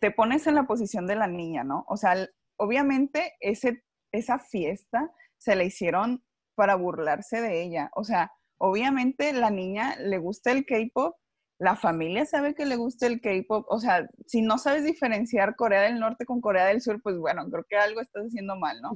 te 0.00 0.10
pones 0.10 0.46
en 0.46 0.56
la 0.56 0.64
posición 0.64 1.06
de 1.06 1.16
la 1.16 1.26
niña, 1.26 1.64
¿no? 1.64 1.84
O 1.88 1.96
sea, 1.96 2.14
obviamente 2.56 3.32
ese, 3.40 3.82
esa 4.12 4.38
fiesta 4.38 5.10
se 5.38 5.56
la 5.56 5.64
hicieron 5.64 6.22
para 6.54 6.74
burlarse 6.74 7.40
de 7.40 7.62
ella. 7.62 7.90
O 7.94 8.04
sea, 8.04 8.32
obviamente 8.58 9.32
la 9.32 9.50
niña 9.50 9.96
le 9.96 10.18
gusta 10.18 10.52
el 10.52 10.66
K-pop, 10.66 11.16
la 11.58 11.76
familia 11.76 12.24
sabe 12.24 12.54
que 12.54 12.64
le 12.64 12.76
gusta 12.76 13.06
el 13.06 13.20
K-pop. 13.20 13.66
O 13.68 13.78
sea, 13.78 14.08
si 14.26 14.42
no 14.42 14.58
sabes 14.58 14.84
diferenciar 14.84 15.56
Corea 15.56 15.82
del 15.82 16.00
Norte 16.00 16.24
con 16.24 16.40
Corea 16.40 16.66
del 16.66 16.80
Sur, 16.80 17.02
pues 17.02 17.18
bueno, 17.18 17.48
creo 17.50 17.64
que 17.68 17.76
algo 17.76 18.00
estás 18.00 18.26
haciendo 18.26 18.56
mal, 18.56 18.80
¿no? 18.80 18.92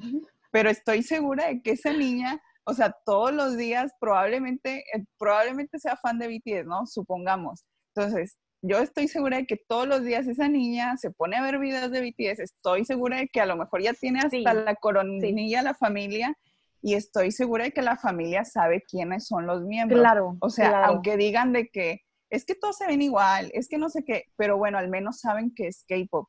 Pero 0.51 0.71
estoy 0.71 1.03
segura 1.03 1.49
de 1.49 1.61
que 1.61 1.73
esa 1.73 1.93
niña, 1.93 2.41
o 2.65 2.75
sea, 2.75 2.95
todos 3.05 3.33
los 3.33 3.57
días 3.57 3.93
probablemente, 4.01 4.85
eh, 4.95 5.05
probablemente 5.19 5.79
sea 5.79 5.97
fan 5.97 6.19
de 6.19 6.29
BTS, 6.29 6.67
¿no? 6.67 6.87
Supongamos. 6.87 7.65
Entonces, 7.95 8.39
yo 8.63 8.79
estoy 8.79 9.09
segura 9.09 9.37
de 9.37 9.47
que 9.47 9.57
todos 9.57 9.87
los 9.87 10.03
días 10.03 10.27
esa 10.27 10.49
niña 10.49 10.97
se 10.97 11.11
pone 11.11 11.37
a 11.37 11.43
ver 11.43 11.59
videos 11.59 11.91
de 11.91 12.01
BTS, 12.01 12.41
estoy 12.41 12.85
segura 12.85 13.19
de 13.19 13.29
que 13.29 13.41
a 13.41 13.47
lo 13.47 13.57
mejor 13.57 13.83
ya 13.83 13.93
tiene 13.93 14.21
hasta 14.21 14.55
la 14.55 14.75
coronilla 14.77 15.63
la 15.63 15.75
familia 15.75 16.35
y 16.81 16.95
estoy 16.95 17.31
segura 17.31 17.65
de 17.65 17.73
que 17.73 17.83
la 17.83 17.97
familia 17.97 18.45
sabe 18.45 18.83
quiénes 18.83 19.27
son 19.27 19.47
los 19.47 19.63
miembros. 19.63 20.01
Claro. 20.01 20.37
O 20.41 20.51
sea, 20.51 20.87
aunque 20.87 21.17
digan 21.17 21.53
de 21.53 21.69
que 21.69 22.01
es 22.31 22.45
que 22.45 22.55
todos 22.55 22.77
se 22.77 22.87
ven 22.87 23.03
igual, 23.03 23.51
es 23.55 23.69
que 23.69 23.79
no 23.79 23.89
sé 23.89 24.03
qué, 24.05 24.25
pero 24.37 24.57
bueno, 24.57 24.79
al 24.79 24.89
menos 24.89 25.21
saben 25.21 25.55
que 25.55 25.69
es 25.69 25.85
K-pop. 25.87 26.29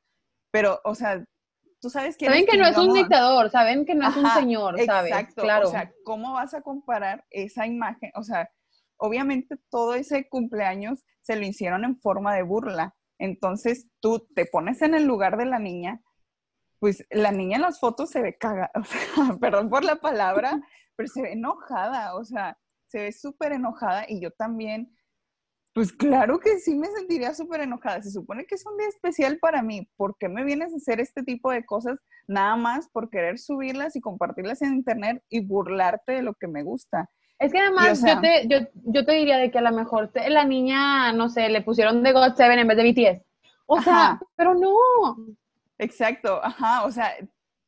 Pero, 0.52 0.80
o 0.84 0.94
sea, 0.94 1.26
tú 1.82 1.89
sabes 1.89 2.17
que... 2.17 2.26
Saben 2.26 2.45
que 2.45 2.57
no 2.57 2.67
es 2.67 2.78
un 2.78 2.93
dictador, 2.93 3.49
saben 3.49 3.86
que 3.86 3.95
no 3.95 4.09
es 4.09 4.15
un 4.15 4.30
señor, 4.32 4.80
¿sabes? 4.86 5.11
Exacto, 5.11 5.41
claro. 5.41 5.67
O 5.67 5.71
sea, 5.71 5.91
¿cómo 6.03 6.34
vas 6.34 6.53
a 6.53 6.61
comparar 6.61 7.26
esa 7.30 7.67
imagen? 7.67 8.11
O 8.15 8.23
sea, 8.23 8.49
obviamente 8.97 9.57
todo 9.69 9.93
ese 9.93 10.28
cumpleaños 10.30 11.03
se 11.21 11.36
lo 11.36 11.45
hicieron 11.45 11.84
en 11.86 11.99
forma 11.99 12.36
de 12.36 12.43
burla. 12.43 12.95
Entonces 13.17 13.88
tú 13.99 14.28
te 14.36 14.45
pones 14.45 14.82
en 14.82 14.93
el 14.93 15.05
lugar 15.05 15.38
de 15.38 15.45
la 15.45 15.59
niña 15.59 16.01
pues 16.80 17.05
la 17.09 17.32
niña 17.32 17.55
en 17.55 17.63
las 17.63 17.80
fotos 17.80 18.11
se 18.11 18.21
ve 18.21 18.38
caga, 18.38 18.71
o 18.76 18.84
sea, 18.84 19.38
perdón 19.39 19.69
por 19.69 19.84
la 19.84 19.95
palabra, 19.95 20.61
pero 20.95 21.09
se 21.09 21.21
ve 21.21 21.32
enojada, 21.34 22.15
o 22.15 22.23
sea, 22.23 22.57
se 22.88 23.01
ve 23.01 23.11
súper 23.11 23.53
enojada 23.53 24.05
y 24.07 24.21
yo 24.21 24.32
también, 24.32 24.95
pues 25.76 25.91
claro 25.91 26.39
que 26.39 26.57
sí 26.57 26.73
me 26.73 26.88
sentiría 26.88 27.36
súper 27.36 27.61
enojada. 27.61 28.01
Se 28.01 28.09
supone 28.09 28.45
que 28.45 28.55
es 28.55 28.65
un 28.65 28.78
día 28.78 28.88
especial 28.88 29.38
para 29.39 29.61
mí. 29.61 29.88
¿Por 29.97 30.17
qué 30.17 30.30
me 30.30 30.43
vienes 30.43 30.73
a 30.73 30.78
hacer 30.78 30.99
este 30.99 31.21
tipo 31.21 31.51
de 31.51 31.65
cosas 31.65 31.99
nada 32.28 32.55
más 32.55 32.89
por 32.89 33.11
querer 33.11 33.38
subirlas 33.38 33.95
y 33.95 34.01
compartirlas 34.01 34.63
en 34.63 34.73
internet 34.73 35.21
y 35.30 35.45
burlarte 35.45 36.13
de 36.13 36.21
lo 36.23 36.34
que 36.34 36.47
me 36.47 36.63
gusta? 36.63 37.09
Es 37.38 37.51
que 37.51 37.59
además 37.59 38.01
yo, 38.01 38.21
te, 38.21 38.47
yo, 38.47 38.59
yo, 38.86 39.05
te 39.05 39.11
diría 39.11 39.38
de 39.38 39.51
que 39.51 39.57
a 39.57 39.61
lo 39.61 39.73
mejor 39.73 40.09
la 40.30 40.45
niña, 40.45 41.11
no 41.11 41.30
sé, 41.30 41.49
le 41.49 41.61
pusieron 41.61 42.01
de 42.01 42.13
God 42.13 42.36
Seven 42.36 42.57
en 42.59 42.67
vez 42.67 42.78
de 42.78 42.91
BTS. 42.91 43.21
O 43.67 43.82
sea, 43.82 44.19
pero 44.38 44.55
no, 44.55 44.78
Exacto, 45.78 46.39
ajá, 46.41 46.86
o 46.86 46.91
sea, 46.91 47.13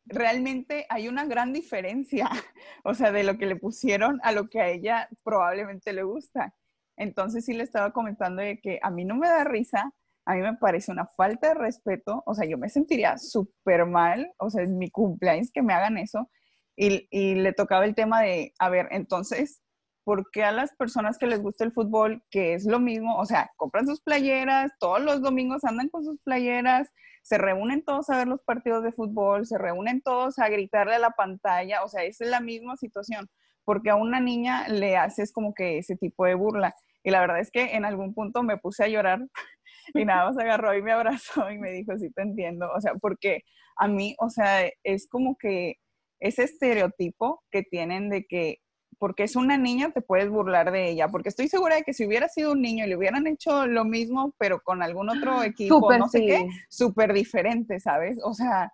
realmente 0.05 0.85
hay 0.89 1.07
una 1.09 1.25
gran 1.25 1.51
diferencia, 1.51 2.29
o 2.83 2.93
sea, 2.93 3.11
de 3.11 3.23
lo 3.23 3.37
que 3.37 3.45
le 3.45 3.57
pusieron 3.57 4.19
a 4.23 4.31
lo 4.31 4.47
que 4.47 4.61
a 4.61 4.69
ella 4.69 5.09
probablemente 5.23 5.91
le 5.91 6.03
gusta. 6.03 6.53
Entonces 6.97 7.45
sí 7.45 7.53
le 7.53 7.63
estaba 7.63 7.91
comentando 7.91 8.41
de 8.41 8.59
que 8.59 8.79
a 8.81 8.91
mí 8.91 9.05
no 9.05 9.15
me 9.15 9.27
da 9.27 9.43
risa, 9.43 9.93
a 10.25 10.35
mí 10.35 10.41
me 10.41 10.55
parece 10.55 10.91
una 10.91 11.05
falta 11.05 11.49
de 11.49 11.53
respeto, 11.53 12.23
o 12.25 12.33
sea, 12.35 12.45
yo 12.45 12.57
me 12.57 12.69
sentiría 12.69 13.17
súper 13.17 13.85
mal, 13.85 14.33
o 14.37 14.49
sea, 14.49 14.63
en 14.63 14.77
mi 14.77 14.89
cumpleaños 14.89 15.51
que 15.53 15.61
me 15.61 15.73
hagan 15.73 15.97
eso, 15.97 16.29
y, 16.75 17.07
y 17.11 17.35
le 17.35 17.53
tocaba 17.53 17.85
el 17.85 17.95
tema 17.95 18.21
de, 18.21 18.53
a 18.59 18.69
ver, 18.69 18.89
entonces, 18.91 19.61
¿por 20.03 20.29
qué 20.31 20.43
a 20.43 20.51
las 20.51 20.75
personas 20.75 21.17
que 21.17 21.27
les 21.27 21.41
gusta 21.41 21.63
el 21.63 21.71
fútbol, 21.71 22.23
que 22.29 22.53
es 22.53 22.65
lo 22.65 22.79
mismo, 22.79 23.17
o 23.17 23.25
sea, 23.25 23.51
compran 23.55 23.87
sus 23.87 24.01
playeras, 24.01 24.71
todos 24.79 25.01
los 25.01 25.21
domingos 25.21 25.63
andan 25.63 25.89
con 25.89 26.03
sus 26.03 26.19
playeras, 26.21 26.89
se 27.23 27.37
reúnen 27.37 27.83
todos 27.83 28.09
a 28.09 28.17
ver 28.17 28.27
los 28.27 28.41
partidos 28.41 28.83
de 28.83 28.93
fútbol, 28.93 29.45
se 29.45 29.57
reúnen 29.57 30.01
todos 30.01 30.39
a 30.39 30.47
gritarle 30.47 30.95
a 30.95 30.99
la 30.99 31.11
pantalla, 31.11 31.83
o 31.83 31.89
sea, 31.89 32.03
es 32.03 32.21
la 32.21 32.39
misma 32.39 32.77
situación, 32.77 33.29
porque 33.65 33.89
a 33.89 33.95
una 33.95 34.21
niña 34.21 34.67
le 34.69 34.95
haces 34.95 35.33
como 35.33 35.53
que 35.53 35.77
ese 35.77 35.97
tipo 35.97 36.25
de 36.25 36.35
burla. 36.35 36.73
Y 37.07 37.09
la 37.09 37.21
verdad 37.21 37.39
es 37.39 37.51
que 37.51 37.73
en 37.73 37.85
algún 37.85 38.13
punto 38.13 38.43
me 38.43 38.57
puse 38.57 38.83
a 38.83 38.89
llorar 38.89 39.25
y 39.93 40.03
nada 40.03 40.25
más 40.25 40.37
agarró 40.37 40.75
y 40.75 40.81
me 40.81 40.91
abrazó 40.91 41.49
y 41.49 41.57
me 41.57 41.71
dijo, 41.71 41.97
sí 41.97 42.11
te 42.11 42.21
entiendo, 42.21 42.69
o 42.75 42.81
sea, 42.81 42.95
porque 42.95 43.43
a 43.77 43.87
mí, 43.87 44.13
o 44.19 44.29
sea, 44.29 44.69
es 44.83 45.07
como 45.07 45.37
que 45.37 45.75
ese 46.19 46.43
estereotipo 46.43 47.41
que 47.49 47.63
tienen 47.63 48.09
de 48.09 48.25
que 48.25 48.57
porque 48.99 49.23
es 49.23 49.37
una 49.37 49.57
niña, 49.57 49.91
te 49.91 50.01
puedes 50.01 50.29
burlar 50.29 50.71
de 50.71 50.89
ella, 50.89 51.07
porque 51.07 51.29
estoy 51.29 51.47
segura 51.47 51.75
de 51.75 51.83
que 51.83 51.93
si 51.93 52.05
hubiera 52.05 52.27
sido 52.27 52.51
un 52.51 52.61
niño 52.61 52.83
y 52.83 52.89
le 52.89 52.97
hubieran 52.97 53.25
hecho 53.25 53.67
lo 53.67 53.85
mismo, 53.85 54.33
pero 54.37 54.59
con 54.59 54.83
algún 54.83 55.09
otro 55.09 55.43
equipo, 55.43 55.97
no 55.97 56.09
sé 56.09 56.25
qué, 56.25 56.45
súper 56.67 57.13
diferente, 57.13 57.79
¿sabes? 57.79 58.19
O 58.21 58.33
sea, 58.33 58.73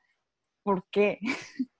¿por 0.63 0.87
qué? 0.89 1.19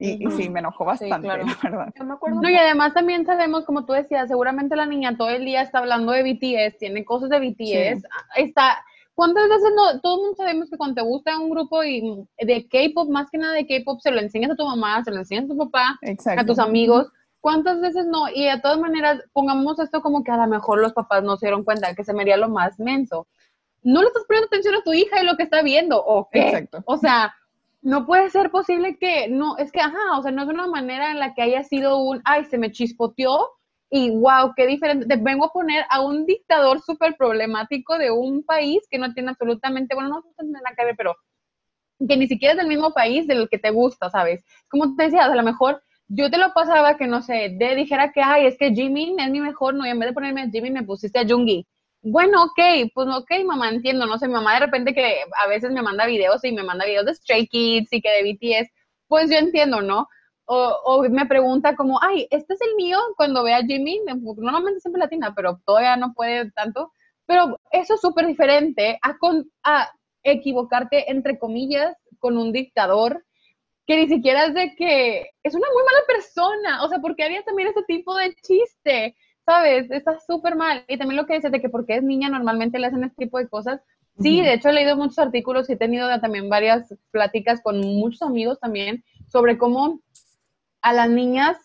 Y, 0.00 0.30
sí, 0.30 0.48
me 0.48 0.60
enojó 0.60 0.84
bastante, 0.84 1.28
la 1.28 1.36
verdad. 1.36 1.92
no, 2.00 2.48
y 2.48 2.56
además 2.56 2.94
también 2.94 3.26
sabemos, 3.26 3.66
como 3.66 3.84
tú 3.84 3.92
decías, 3.92 4.28
seguramente 4.28 4.74
la 4.74 4.86
niña 4.86 5.16
todo 5.16 5.28
el 5.28 5.44
día 5.44 5.62
está 5.62 5.78
hablando 5.78 6.12
de 6.12 6.22
BTS, 6.22 6.78
tiene 6.78 7.04
cosas 7.04 7.28
de 7.28 7.38
BTS, 7.38 8.04
está... 8.36 8.84
¿Cuántas 9.12 9.50
veces 9.50 9.70
no? 9.76 10.00
Todo 10.00 10.14
el 10.14 10.20
mundo 10.22 10.36
sabemos 10.36 10.70
que 10.70 10.78
cuando 10.78 10.94
te 10.94 11.02
gusta 11.02 11.38
un 11.38 11.50
grupo 11.50 11.84
y 11.84 12.26
de 12.38 12.66
K-pop, 12.66 13.10
más 13.10 13.28
que 13.30 13.36
nada 13.36 13.52
de 13.52 13.66
K-pop, 13.66 14.00
se 14.00 14.10
lo 14.10 14.18
enseñas 14.18 14.52
a 14.52 14.56
tu 14.56 14.64
mamá, 14.64 15.04
se 15.04 15.10
lo 15.10 15.18
enseñas 15.18 15.44
a 15.44 15.48
tu 15.48 15.58
papá, 15.58 15.98
a 16.38 16.46
tus 16.46 16.58
amigos 16.58 17.12
¿Cuántas 17.40 17.80
veces 17.80 18.06
no? 18.06 18.28
Y 18.28 18.44
de 18.44 18.60
todas 18.60 18.78
maneras, 18.78 19.22
pongamos 19.32 19.78
esto 19.78 20.02
como 20.02 20.22
que 20.22 20.30
a 20.30 20.36
lo 20.36 20.46
mejor 20.46 20.80
los 20.80 20.92
papás 20.92 21.22
no 21.22 21.36
se 21.36 21.46
dieron 21.46 21.64
cuenta 21.64 21.94
que 21.94 22.04
se 22.04 22.12
me 22.12 22.22
haría 22.22 22.36
lo 22.36 22.50
más 22.50 22.78
menso. 22.78 23.26
No 23.82 24.02
le 24.02 24.08
estás 24.08 24.24
poniendo 24.26 24.46
atención 24.46 24.74
a 24.74 24.82
tu 24.82 24.92
hija 24.92 25.22
y 25.22 25.26
lo 25.26 25.36
que 25.36 25.44
está 25.44 25.62
viendo, 25.62 26.04
¿o 26.04 26.28
qué? 26.30 26.48
Exacto. 26.48 26.82
O 26.84 26.98
sea, 26.98 27.34
no 27.82 28.06
puede 28.06 28.30
ser 28.30 28.50
posible 28.50 28.98
que, 28.98 29.28
no, 29.28 29.56
es 29.58 29.72
que, 29.72 29.80
ajá, 29.80 30.18
o 30.18 30.22
sea, 30.22 30.30
no 30.32 30.42
es 30.42 30.48
una 30.48 30.66
manera 30.66 31.10
en 31.10 31.18
la 31.18 31.34
que 31.34 31.42
haya 31.42 31.62
sido 31.64 31.98
un, 31.98 32.20
ay, 32.24 32.44
se 32.44 32.58
me 32.58 32.72
chispoteó 32.72 33.48
y 33.90 34.10
wow, 34.10 34.52
qué 34.56 34.66
diferente. 34.66 35.06
Te 35.06 35.16
vengo 35.16 35.46
a 35.46 35.52
poner 35.52 35.84
a 35.90 36.00
un 36.02 36.26
dictador 36.26 36.80
súper 36.80 37.16
problemático 37.16 37.98
de 37.98 38.10
un 38.10 38.44
país 38.44 38.80
que 38.90 38.98
no 38.98 39.12
tiene 39.14 39.30
absolutamente, 39.30 39.94
bueno, 39.94 40.10
no 40.10 40.22
tiene 40.38 40.52
nada 40.52 40.74
que 40.76 40.84
ver, 40.84 40.94
pero 40.96 41.14
que 42.08 42.16
ni 42.16 42.26
siquiera 42.28 42.52
es 42.52 42.58
del 42.58 42.68
mismo 42.68 42.92
país 42.92 43.26
del 43.26 43.48
que 43.48 43.58
te 43.58 43.70
gusta, 43.70 44.10
¿sabes? 44.10 44.44
Como 44.68 44.94
te 44.96 45.04
decía, 45.04 45.24
a 45.24 45.34
lo 45.34 45.42
mejor 45.42 45.82
yo 46.08 46.30
te 46.30 46.38
lo 46.38 46.52
pasaba 46.54 46.96
que, 46.96 47.06
no 47.06 47.22
sé, 47.22 47.54
de 47.58 47.74
dijera 47.76 48.12
que, 48.12 48.22
ay, 48.22 48.46
es 48.46 48.56
que 48.58 48.72
Jimin 48.72 49.20
es 49.20 49.30
mi 49.30 49.40
mejor, 49.40 49.74
no, 49.74 49.86
y 49.86 49.90
en 49.90 49.98
vez 49.98 50.08
de 50.10 50.14
ponerme 50.14 50.42
a 50.42 50.50
Jimin 50.50 50.72
me 50.74 50.82
pusiste 50.84 51.18
a 51.20 51.26
Jungi. 51.28 51.66
Bueno, 52.02 52.44
ok, 52.44 52.90
pues 52.94 53.08
ok, 53.08 53.30
mamá, 53.44 53.68
entiendo, 53.68 54.06
no 54.06 54.18
sé, 54.18 54.26
mi 54.26 54.34
mamá 54.34 54.54
de 54.54 54.60
repente 54.60 54.94
que 54.94 55.20
a 55.44 55.46
veces 55.48 55.70
me 55.70 55.82
manda 55.82 56.06
videos 56.06 56.42
y 56.44 56.52
me 56.52 56.62
manda 56.62 56.86
videos 56.86 57.04
de 57.06 57.14
Stray 57.14 57.46
Kids 57.46 57.92
y 57.92 58.00
que 58.00 58.10
de 58.10 58.22
BTS, 58.32 58.70
pues 59.06 59.30
yo 59.30 59.36
entiendo, 59.36 59.82
¿no? 59.82 60.08
o, 60.52 61.06
me 61.08 61.26
pregunta 61.26 61.76
como, 61.76 62.00
ay, 62.02 62.26
este 62.30 62.54
es 62.54 62.60
el 62.60 62.74
mío, 62.74 62.98
cuando 63.16 63.44
ve 63.44 63.54
a 63.54 63.62
Jimmy, 63.62 64.00
normalmente 64.36 64.80
siempre 64.80 64.98
latina, 65.00 65.32
pero 65.34 65.60
todavía 65.64 65.96
no 65.96 66.12
puede 66.12 66.50
tanto, 66.52 66.92
pero 67.24 67.60
eso 67.70 67.94
es 67.94 68.00
súper 68.00 68.26
diferente 68.26 68.98
a, 69.02 69.16
a 69.62 69.90
equivocarte, 70.24 71.10
entre 71.10 71.38
comillas, 71.38 71.96
con 72.18 72.36
un 72.36 72.52
dictador 72.52 73.24
que 73.86 73.96
ni 73.96 74.08
siquiera 74.08 74.46
es 74.46 74.54
de 74.54 74.74
que 74.74 75.30
es 75.42 75.54
una 75.54 75.68
muy 75.72 75.84
mala 75.84 76.00
persona, 76.08 76.84
o 76.84 76.88
sea, 76.88 76.98
porque 76.98 77.22
haría 77.22 77.44
también 77.44 77.68
ese 77.68 77.84
tipo 77.84 78.16
de 78.16 78.34
chiste, 78.42 79.14
¿sabes? 79.44 79.90
Está 79.90 80.18
súper 80.20 80.56
mal. 80.56 80.84
Y 80.88 80.98
también 80.98 81.16
lo 81.16 81.26
que 81.26 81.34
dices 81.34 81.52
de 81.52 81.60
que 81.60 81.68
porque 81.68 81.96
es 81.96 82.02
niña 82.02 82.28
normalmente 82.28 82.78
le 82.78 82.86
hacen 82.86 83.04
este 83.04 83.24
tipo 83.24 83.38
de 83.38 83.48
cosas. 83.48 83.80
Sí, 84.18 84.42
de 84.42 84.54
hecho 84.54 84.68
he 84.68 84.72
leído 84.72 84.96
muchos 84.96 85.18
artículos 85.18 85.68
y 85.68 85.74
he 85.74 85.76
tenido 85.76 86.08
también 86.20 86.48
varias 86.48 86.94
pláticas 87.10 87.62
con 87.62 87.80
muchos 87.80 88.22
amigos 88.22 88.60
también 88.60 89.02
sobre 89.26 89.56
cómo 89.56 90.00
a 90.82 90.92
las 90.92 91.08
niñas 91.08 91.56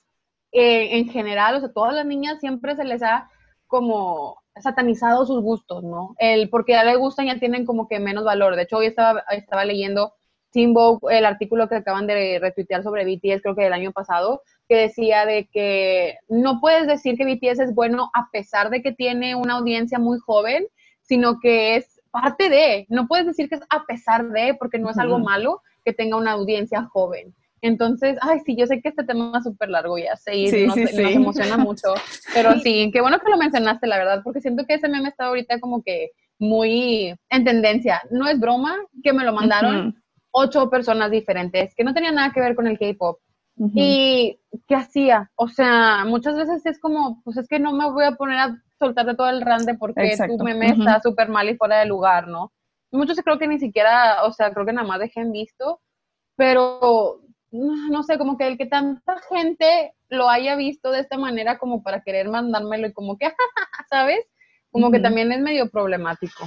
eh, 0.51 0.97
en 0.97 1.09
general, 1.09 1.55
o 1.55 1.59
sea, 1.59 1.73
todas 1.73 1.93
las 1.93 2.05
niñas 2.05 2.39
siempre 2.39 2.75
se 2.75 2.85
les 2.85 3.03
ha 3.03 3.29
como 3.67 4.41
satanizado 4.55 5.25
sus 5.25 5.41
gustos, 5.41 5.83
¿no? 5.83 6.15
El 6.17 6.49
porque 6.49 6.73
ya 6.73 6.83
les 6.85 6.97
gustan 6.97 7.25
ya 7.25 7.39
tienen 7.39 7.65
como 7.65 7.89
que 7.89 7.99
menos 7.99 8.23
valor. 8.23 8.55
De 8.55 8.63
hecho, 8.63 8.77
hoy 8.77 8.85
estaba, 8.85 9.23
estaba 9.31 9.65
leyendo 9.65 10.13
Timbo, 10.51 11.01
el 11.09 11.25
artículo 11.25 11.67
que 11.67 11.75
acaban 11.75 12.07
de 12.07 12.39
retuitear 12.39 12.83
sobre 12.83 13.03
BTS, 13.03 13.41
creo 13.41 13.55
que 13.55 13.63
del 13.63 13.73
año 13.73 13.91
pasado, 13.91 14.41
que 14.67 14.75
decía 14.75 15.25
de 15.25 15.47
que 15.51 16.17
no 16.27 16.59
puedes 16.59 16.87
decir 16.87 17.17
que 17.17 17.25
BTS 17.25 17.59
es 17.59 17.75
bueno 17.75 18.09
a 18.13 18.29
pesar 18.31 18.69
de 18.69 18.81
que 18.81 18.91
tiene 18.91 19.35
una 19.35 19.55
audiencia 19.55 19.99
muy 19.99 20.19
joven, 20.19 20.65
sino 21.01 21.39
que 21.39 21.75
es 21.75 22.01
parte 22.11 22.49
de, 22.49 22.85
no 22.89 23.07
puedes 23.07 23.25
decir 23.25 23.49
que 23.49 23.55
es 23.55 23.61
a 23.69 23.85
pesar 23.85 24.29
de, 24.29 24.55
porque 24.55 24.79
no 24.79 24.89
es 24.89 24.97
algo 24.97 25.19
malo 25.19 25.61
que 25.83 25.93
tenga 25.93 26.17
una 26.17 26.31
audiencia 26.31 26.83
joven. 26.85 27.35
Entonces, 27.61 28.17
ay, 28.21 28.39
sí, 28.45 28.55
yo 28.55 28.67
sé 28.67 28.81
que 28.81 28.89
este 28.89 29.03
tema 29.03 29.37
es 29.37 29.43
súper 29.43 29.69
largo 29.69 29.97
ya 29.97 30.15
sé, 30.15 30.35
y 30.35 30.67
nos, 30.67 30.77
emociona 30.77 31.57
mucho, 31.57 31.93
pero 32.33 32.59
sí, 32.59 32.89
qué 32.93 33.01
bueno 33.01 33.19
que 33.19 33.29
lo 33.29 33.37
mencionaste, 33.37 33.87
la 33.87 33.97
verdad, 33.97 34.21
porque 34.23 34.41
siento 34.41 34.65
que 34.65 34.75
ese 34.75 34.87
meme 34.87 35.09
está 35.09 35.25
ahorita 35.25 35.59
como 35.59 35.81
que 35.81 36.11
muy 36.37 37.15
en 37.29 37.43
tendencia. 37.43 38.01
No 38.11 38.27
es 38.27 38.39
broma 38.39 38.75
que 39.03 39.13
me 39.13 39.23
lo 39.23 39.33
mandaron 39.33 39.95
ocho 40.31 40.69
personas 40.69 41.11
diferentes 41.11 41.73
que 41.75 41.83
no 41.83 41.93
tenían 41.93 42.15
nada 42.15 42.31
que 42.33 42.41
ver 42.41 42.55
con 42.55 42.67
el 42.67 42.77
K-pop. 42.77 43.19
¿Y 43.57 44.39
qué 44.67 44.75
hacía? 44.75 45.31
O 45.35 45.47
sea, 45.47 46.03
muchas 46.05 46.35
veces 46.35 46.65
es 46.65 46.79
como, 46.79 47.21
pues 47.23 47.37
es 47.37 47.47
que 47.47 47.59
no 47.59 47.71
me 47.71 47.89
voy 47.89 48.05
a 48.05 48.11
poner 48.11 48.37
a 48.37 48.61
soltarte 48.79 49.15
todo 49.15 49.29
el 49.29 49.41
rande 49.41 49.75
porque 49.75 50.17
tu 50.37 50.43
meme 50.43 50.71
está 50.71 50.99
súper 51.01 51.29
mal 51.29 51.47
y 51.49 51.55
fuera 51.55 51.79
de 51.79 51.85
lugar, 51.85 52.27
¿no? 52.27 52.51
Muchos 52.91 53.17
creo 53.21 53.39
que 53.39 53.47
ni 53.47 53.59
siquiera, 53.59 54.23
o 54.25 54.31
sea, 54.31 54.51
creo 54.53 54.65
que 54.65 54.73
nada 54.73 54.87
más 54.87 54.99
dejen 54.99 55.31
visto, 55.31 55.81
pero 56.35 57.21
no 57.51 58.03
sé, 58.03 58.17
como 58.17 58.37
que 58.37 58.47
el 58.47 58.57
que 58.57 58.65
tanta 58.65 59.17
gente 59.29 59.93
lo 60.09 60.29
haya 60.29 60.55
visto 60.55 60.91
de 60.91 60.99
esta 60.99 61.17
manera 61.17 61.57
como 61.57 61.81
para 61.81 62.01
querer 62.01 62.27
mandármelo 62.29 62.87
y 62.87 62.93
como 62.93 63.17
que, 63.17 63.27
¿sabes? 63.89 64.19
Como 64.71 64.91
que 64.91 64.99
también 64.99 65.31
es 65.31 65.39
medio 65.39 65.69
problemático. 65.69 66.45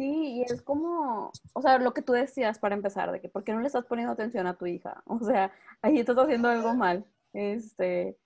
Sí, 0.00 0.36
y 0.38 0.42
es 0.44 0.62
como, 0.62 1.30
o 1.52 1.60
sea, 1.60 1.76
lo 1.78 1.92
que 1.92 2.00
tú 2.00 2.14
decías 2.14 2.58
para 2.58 2.74
empezar, 2.74 3.12
de 3.12 3.20
que 3.20 3.28
¿por 3.28 3.44
qué 3.44 3.52
no 3.52 3.60
le 3.60 3.66
estás 3.66 3.84
poniendo 3.84 4.14
atención 4.14 4.46
a 4.46 4.56
tu 4.56 4.64
hija? 4.64 5.02
O 5.06 5.18
sea, 5.22 5.52
ahí 5.82 5.98
estás 5.98 6.16
haciendo 6.16 6.48
algo 6.48 6.74
mal. 6.74 7.04
Este, 7.34 8.16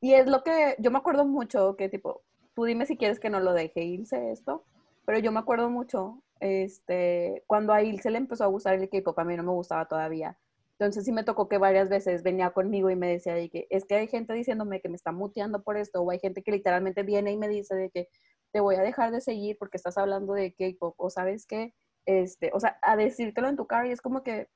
y 0.00 0.14
es 0.14 0.26
lo 0.26 0.42
que 0.42 0.74
yo 0.78 0.90
me 0.90 0.96
acuerdo 0.96 1.26
mucho 1.26 1.76
que 1.76 1.90
tipo, 1.90 2.22
tú 2.54 2.64
dime 2.64 2.86
si 2.86 2.96
quieres 2.96 3.20
que 3.20 3.28
no 3.28 3.40
lo 3.40 3.52
deje 3.52 3.84
irse 3.84 4.32
esto, 4.32 4.64
pero 5.04 5.18
yo 5.18 5.32
me 5.32 5.40
acuerdo 5.40 5.68
mucho, 5.68 6.22
este, 6.40 7.44
cuando 7.46 7.74
a 7.74 7.80
se 7.80 8.10
le 8.10 8.16
empezó 8.16 8.44
a 8.44 8.46
gustar 8.46 8.76
el 8.76 8.88
K-pop, 8.88 9.18
a 9.18 9.24
mí 9.24 9.36
no 9.36 9.42
me 9.42 9.52
gustaba 9.52 9.84
todavía. 9.86 10.38
Entonces 10.78 11.04
sí 11.04 11.12
me 11.12 11.24
tocó 11.24 11.46
que 11.46 11.58
varias 11.58 11.90
veces 11.90 12.22
venía 12.22 12.52
conmigo 12.52 12.88
y 12.88 12.96
me 12.96 13.08
decía 13.08 13.34
de 13.34 13.50
que 13.50 13.66
es 13.68 13.84
que 13.84 13.96
hay 13.96 14.08
gente 14.08 14.32
diciéndome 14.32 14.80
que 14.80 14.88
me 14.88 14.96
está 14.96 15.12
muteando 15.12 15.62
por 15.62 15.76
esto, 15.76 16.00
o 16.00 16.10
hay 16.10 16.20
gente 16.20 16.42
que 16.42 16.52
literalmente 16.52 17.02
viene 17.02 17.32
y 17.32 17.36
me 17.36 17.48
dice 17.48 17.74
de 17.74 17.90
que 17.90 18.08
te 18.52 18.60
voy 18.60 18.76
a 18.76 18.82
dejar 18.82 19.10
de 19.10 19.20
seguir 19.20 19.56
porque 19.58 19.76
estás 19.76 19.98
hablando 19.98 20.34
de 20.34 20.54
K-pop, 20.54 20.94
o 20.98 21.10
sabes 21.10 21.46
que, 21.46 21.74
este, 22.06 22.50
o 22.54 22.60
sea, 22.60 22.78
a 22.82 22.96
decírtelo 22.96 23.48
en 23.48 23.56
tu 23.56 23.66
cara 23.66 23.88
y 23.88 23.92
es 23.92 24.00
como 24.00 24.22
que, 24.22 24.48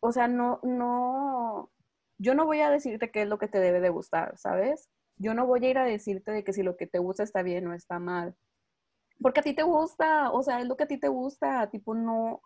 o 0.00 0.12
sea, 0.12 0.28
no, 0.28 0.60
no, 0.62 1.70
yo 2.18 2.34
no 2.34 2.46
voy 2.46 2.60
a 2.60 2.70
decirte 2.70 3.10
qué 3.10 3.22
es 3.22 3.28
lo 3.28 3.38
que 3.38 3.48
te 3.48 3.60
debe 3.60 3.80
de 3.80 3.90
gustar, 3.90 4.36
¿sabes? 4.38 4.88
Yo 5.16 5.34
no 5.34 5.46
voy 5.46 5.64
a 5.64 5.70
ir 5.70 5.78
a 5.78 5.84
decirte 5.84 6.32
de 6.32 6.44
que 6.44 6.52
si 6.52 6.62
lo 6.62 6.76
que 6.76 6.86
te 6.86 6.98
gusta 6.98 7.22
está 7.22 7.42
bien 7.42 7.66
o 7.66 7.74
está 7.74 7.98
mal. 7.98 8.34
Porque 9.20 9.40
a 9.40 9.42
ti 9.42 9.54
te 9.54 9.62
gusta, 9.62 10.30
o 10.32 10.42
sea, 10.42 10.60
es 10.60 10.66
lo 10.66 10.76
que 10.76 10.84
a 10.84 10.88
ti 10.88 10.98
te 10.98 11.08
gusta, 11.08 11.68
tipo, 11.70 11.94
no, 11.94 12.42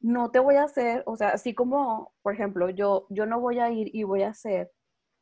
no 0.00 0.30
te 0.30 0.38
voy 0.38 0.56
a 0.56 0.64
hacer, 0.64 1.02
o 1.06 1.16
sea, 1.16 1.30
así 1.30 1.54
como, 1.54 2.12
por 2.22 2.34
ejemplo, 2.34 2.70
yo, 2.70 3.06
yo 3.10 3.26
no 3.26 3.40
voy 3.40 3.58
a 3.58 3.70
ir 3.70 3.90
y 3.94 4.04
voy 4.04 4.22
a 4.22 4.30
hacer 4.30 4.72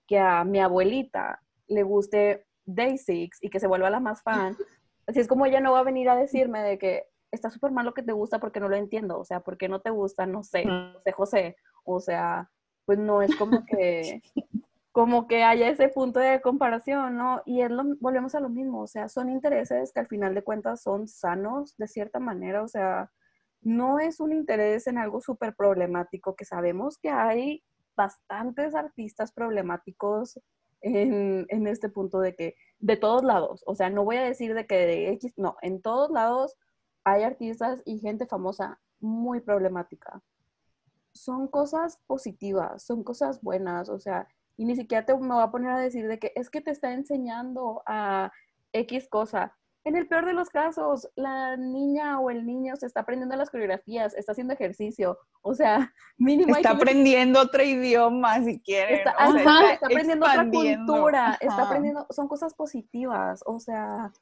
que 0.06 0.18
a 0.18 0.44
mi 0.44 0.60
abuelita 0.60 1.42
le 1.68 1.82
guste 1.82 2.46
Day 2.64 2.98
Six 2.98 3.38
y 3.40 3.50
que 3.50 3.60
se 3.60 3.66
vuelva 3.66 3.90
la 3.90 4.00
más 4.00 4.22
fan. 4.22 4.56
Así 5.06 5.20
es 5.20 5.28
como 5.28 5.46
ella 5.46 5.60
no 5.60 5.72
va 5.72 5.80
a 5.80 5.84
venir 5.84 6.08
a 6.08 6.16
decirme 6.16 6.62
de 6.62 6.78
que 6.78 7.06
está 7.32 7.50
súper 7.50 7.72
mal 7.72 7.84
lo 7.84 7.94
que 7.94 8.02
te 8.02 8.12
gusta 8.12 8.38
porque 8.38 8.60
no 8.60 8.68
lo 8.68 8.76
entiendo, 8.76 9.18
o 9.18 9.24
sea, 9.24 9.40
porque 9.40 9.68
no 9.68 9.80
te 9.80 9.90
gusta, 9.90 10.26
no 10.26 10.42
sé, 10.42 10.64
José 10.64 11.12
José, 11.12 11.56
o 11.84 11.98
sea, 11.98 12.50
pues 12.84 12.98
no 12.98 13.22
es 13.22 13.34
como 13.36 13.64
que, 13.64 14.22
como 14.92 15.26
que 15.26 15.42
haya 15.42 15.68
ese 15.68 15.88
punto 15.88 16.20
de 16.20 16.40
comparación, 16.42 17.16
¿no? 17.16 17.42
Y 17.46 17.62
es 17.62 17.70
lo, 17.70 17.84
volvemos 18.00 18.34
a 18.34 18.40
lo 18.40 18.50
mismo, 18.50 18.82
o 18.82 18.86
sea, 18.86 19.08
son 19.08 19.30
intereses 19.30 19.92
que 19.92 20.00
al 20.00 20.08
final 20.08 20.34
de 20.34 20.44
cuentas 20.44 20.82
son 20.82 21.08
sanos 21.08 21.74
de 21.78 21.88
cierta 21.88 22.20
manera, 22.20 22.62
o 22.62 22.68
sea, 22.68 23.10
no 23.62 23.98
es 23.98 24.20
un 24.20 24.32
interés 24.32 24.86
en 24.86 24.98
algo 24.98 25.20
súper 25.20 25.54
problemático, 25.54 26.36
que 26.36 26.44
sabemos 26.44 26.98
que 26.98 27.10
hay 27.10 27.64
bastantes 27.96 28.74
artistas 28.74 29.32
problemáticos 29.32 30.38
en, 30.82 31.66
este 31.66 31.88
punto 31.88 32.20
de 32.20 32.34
que 32.34 32.56
de 32.80 32.96
todos 32.96 33.22
lados, 33.22 33.62
o 33.66 33.74
sea, 33.74 33.90
no 33.90 34.04
voy 34.04 34.16
a 34.16 34.24
decir 34.24 34.54
de 34.54 34.66
que 34.66 34.86
de 34.86 35.10
X, 35.12 35.34
no, 35.36 35.56
en 35.62 35.80
todos 35.80 36.10
lados 36.10 36.56
hay 37.04 37.22
artistas 37.22 37.82
y 37.84 37.98
gente 37.98 38.26
famosa 38.26 38.80
muy 39.00 39.40
problemática. 39.40 40.22
Son 41.12 41.48
cosas 41.48 41.98
positivas, 42.06 42.82
son 42.82 43.04
cosas 43.04 43.42
buenas, 43.42 43.88
o 43.88 43.98
sea, 43.98 44.28
y 44.56 44.64
ni 44.64 44.76
siquiera 44.76 45.04
te 45.04 45.16
me 45.16 45.34
voy 45.34 45.42
a 45.42 45.50
poner 45.50 45.70
a 45.70 45.78
decir 45.78 46.06
de 46.08 46.18
que 46.18 46.32
es 46.36 46.50
que 46.50 46.60
te 46.60 46.70
está 46.70 46.92
enseñando 46.92 47.82
a 47.86 48.32
X 48.72 49.08
cosa. 49.08 49.56
En 49.84 49.96
el 49.96 50.06
peor 50.06 50.26
de 50.26 50.32
los 50.32 50.48
casos, 50.48 51.10
la 51.16 51.56
niña 51.56 52.20
o 52.20 52.30
el 52.30 52.46
niño 52.46 52.76
se 52.76 52.86
está 52.86 53.00
aprendiendo 53.00 53.34
las 53.34 53.50
coreografías, 53.50 54.14
está 54.14 54.32
haciendo 54.32 54.54
ejercicio, 54.54 55.18
o 55.40 55.54
sea, 55.54 55.92
mínimo. 56.18 56.54
Está 56.54 56.70
aprendiendo 56.70 57.40
otro 57.40 57.62
idioma 57.62 58.42
si 58.42 58.60
quiere. 58.60 58.96
Está, 58.96 59.12
está, 59.36 59.86
aprendiendo 59.86 60.26
otra 60.26 60.48
cultura, 60.48 61.38
está 61.40 61.62
aprendiendo, 61.64 62.06
son 62.10 62.28
cosas 62.28 62.54
positivas, 62.54 63.42
o 63.44 63.58
sea, 63.58 64.12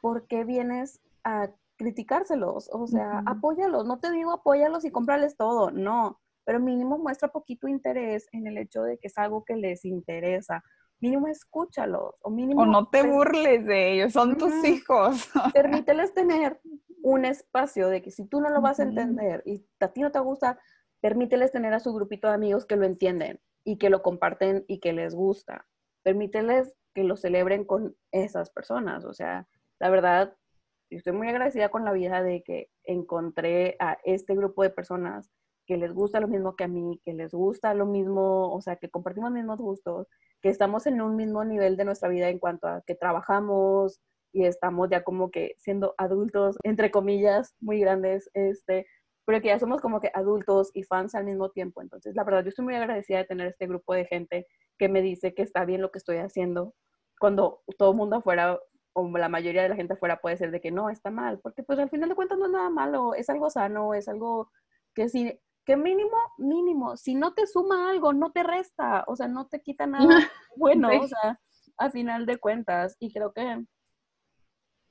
¿por 0.00 0.26
qué 0.26 0.44
vienes 0.44 1.00
a 1.24 1.48
criticárselos? 1.76 2.70
O 2.72 2.86
sea, 2.86 3.22
apóyalos, 3.26 3.86
no 3.86 3.98
te 3.98 4.10
digo 4.10 4.32
apóyalos 4.32 4.86
y 4.86 4.90
cómprales 4.90 5.36
todo, 5.36 5.70
no, 5.70 6.20
pero 6.46 6.60
mínimo 6.60 6.96
muestra 6.96 7.28
poquito 7.28 7.68
interés 7.68 8.28
en 8.32 8.46
el 8.46 8.56
hecho 8.56 8.82
de 8.82 8.98
que 8.98 9.08
es 9.08 9.18
algo 9.18 9.44
que 9.44 9.56
les 9.56 9.84
interesa 9.84 10.64
mínimo 11.00 11.28
escúchalos 11.28 12.14
o 12.20 12.30
mínimo... 12.30 12.62
O 12.62 12.66
no 12.66 12.88
te 12.88 13.02
burles 13.02 13.64
de 13.66 13.92
ellos, 13.92 14.12
son 14.12 14.36
tus 14.36 14.64
hijos. 14.64 15.28
Permíteles 15.54 16.14
tener 16.14 16.60
un 17.02 17.24
espacio 17.24 17.88
de 17.88 18.02
que 18.02 18.10
si 18.10 18.26
tú 18.26 18.40
no 18.40 18.50
lo 18.50 18.60
vas 18.60 18.80
a 18.80 18.84
entender 18.84 19.42
y 19.46 19.64
a 19.80 19.88
ti 19.88 20.00
no 20.00 20.10
te 20.10 20.18
gusta, 20.18 20.58
permíteles 21.00 21.52
tener 21.52 21.72
a 21.72 21.80
su 21.80 21.92
grupito 21.92 22.28
de 22.28 22.34
amigos 22.34 22.66
que 22.66 22.76
lo 22.76 22.84
entienden 22.84 23.40
y 23.64 23.78
que 23.78 23.90
lo 23.90 24.02
comparten 24.02 24.64
y 24.66 24.80
que 24.80 24.92
les 24.92 25.14
gusta. 25.14 25.66
Permíteles 26.02 26.74
que 26.94 27.04
lo 27.04 27.16
celebren 27.16 27.64
con 27.64 27.96
esas 28.10 28.50
personas. 28.50 29.04
O 29.04 29.12
sea, 29.12 29.46
la 29.78 29.90
verdad, 29.90 30.36
estoy 30.90 31.12
muy 31.12 31.28
agradecida 31.28 31.68
con 31.68 31.84
la 31.84 31.92
vida 31.92 32.22
de 32.22 32.42
que 32.42 32.70
encontré 32.84 33.76
a 33.78 33.98
este 34.04 34.34
grupo 34.34 34.62
de 34.62 34.70
personas 34.70 35.30
que 35.66 35.76
les 35.76 35.92
gusta 35.92 36.20
lo 36.20 36.28
mismo 36.28 36.56
que 36.56 36.64
a 36.64 36.68
mí, 36.68 37.00
que 37.04 37.12
les 37.12 37.32
gusta 37.32 37.74
lo 37.74 37.86
mismo, 37.86 38.52
o 38.52 38.60
sea, 38.60 38.76
que 38.76 38.88
compartimos 38.90 39.30
mismos 39.32 39.58
gustos, 39.58 40.08
que 40.40 40.48
estamos 40.48 40.86
en 40.86 41.00
un 41.00 41.16
mismo 41.16 41.44
nivel 41.44 41.76
de 41.76 41.84
nuestra 41.84 42.08
vida 42.08 42.28
en 42.28 42.38
cuanto 42.38 42.68
a 42.68 42.82
que 42.86 42.94
trabajamos 42.94 44.00
y 44.32 44.44
estamos 44.44 44.88
ya 44.90 45.02
como 45.02 45.30
que 45.30 45.54
siendo 45.58 45.94
adultos, 45.98 46.56
entre 46.62 46.90
comillas, 46.90 47.54
muy 47.60 47.80
grandes, 47.80 48.30
este, 48.34 48.86
pero 49.24 49.40
que 49.40 49.48
ya 49.48 49.58
somos 49.58 49.80
como 49.80 50.00
que 50.00 50.10
adultos 50.14 50.70
y 50.74 50.84
fans 50.84 51.14
al 51.14 51.24
mismo 51.24 51.50
tiempo. 51.50 51.82
Entonces, 51.82 52.14
la 52.14 52.24
verdad, 52.24 52.44
yo 52.44 52.50
estoy 52.50 52.64
muy 52.64 52.74
agradecida 52.76 53.18
de 53.18 53.24
tener 53.24 53.48
este 53.48 53.66
grupo 53.66 53.94
de 53.94 54.06
gente 54.06 54.46
que 54.78 54.88
me 54.88 55.02
dice 55.02 55.34
que 55.34 55.42
está 55.42 55.64
bien 55.64 55.82
lo 55.82 55.90
que 55.90 55.98
estoy 55.98 56.18
haciendo, 56.18 56.74
cuando 57.18 57.62
todo 57.78 57.90
el 57.92 57.96
mundo 57.96 58.16
afuera 58.16 58.58
o 58.92 59.08
la 59.18 59.28
mayoría 59.28 59.62
de 59.62 59.68
la 59.68 59.76
gente 59.76 59.94
afuera 59.94 60.20
puede 60.20 60.36
ser 60.36 60.50
de 60.50 60.60
que 60.60 60.70
no, 60.70 60.90
está 60.90 61.10
mal, 61.10 61.38
porque 61.40 61.62
pues 61.62 61.78
al 61.78 61.90
final 61.90 62.08
de 62.08 62.14
cuentas 62.14 62.38
no 62.38 62.46
es 62.46 62.52
nada 62.52 62.70
malo, 62.70 63.14
es 63.14 63.28
algo 63.28 63.50
sano, 63.50 63.94
es 63.94 64.08
algo 64.08 64.50
que 64.94 65.08
sí, 65.08 65.38
que 65.66 65.76
mínimo, 65.76 66.16
mínimo, 66.38 66.96
si 66.96 67.16
no 67.16 67.34
te 67.34 67.46
suma 67.46 67.90
algo, 67.90 68.12
no 68.12 68.30
te 68.30 68.44
resta, 68.44 69.04
o 69.08 69.16
sea, 69.16 69.26
no 69.26 69.48
te 69.48 69.60
quita 69.60 69.86
nada 70.20 70.30
bueno, 70.56 70.88
o 70.88 71.08
sea, 71.08 71.40
a 71.76 71.90
final 71.90 72.24
de 72.24 72.38
cuentas. 72.38 72.96
Y 73.00 73.12
creo 73.12 73.32
que, 73.32 73.64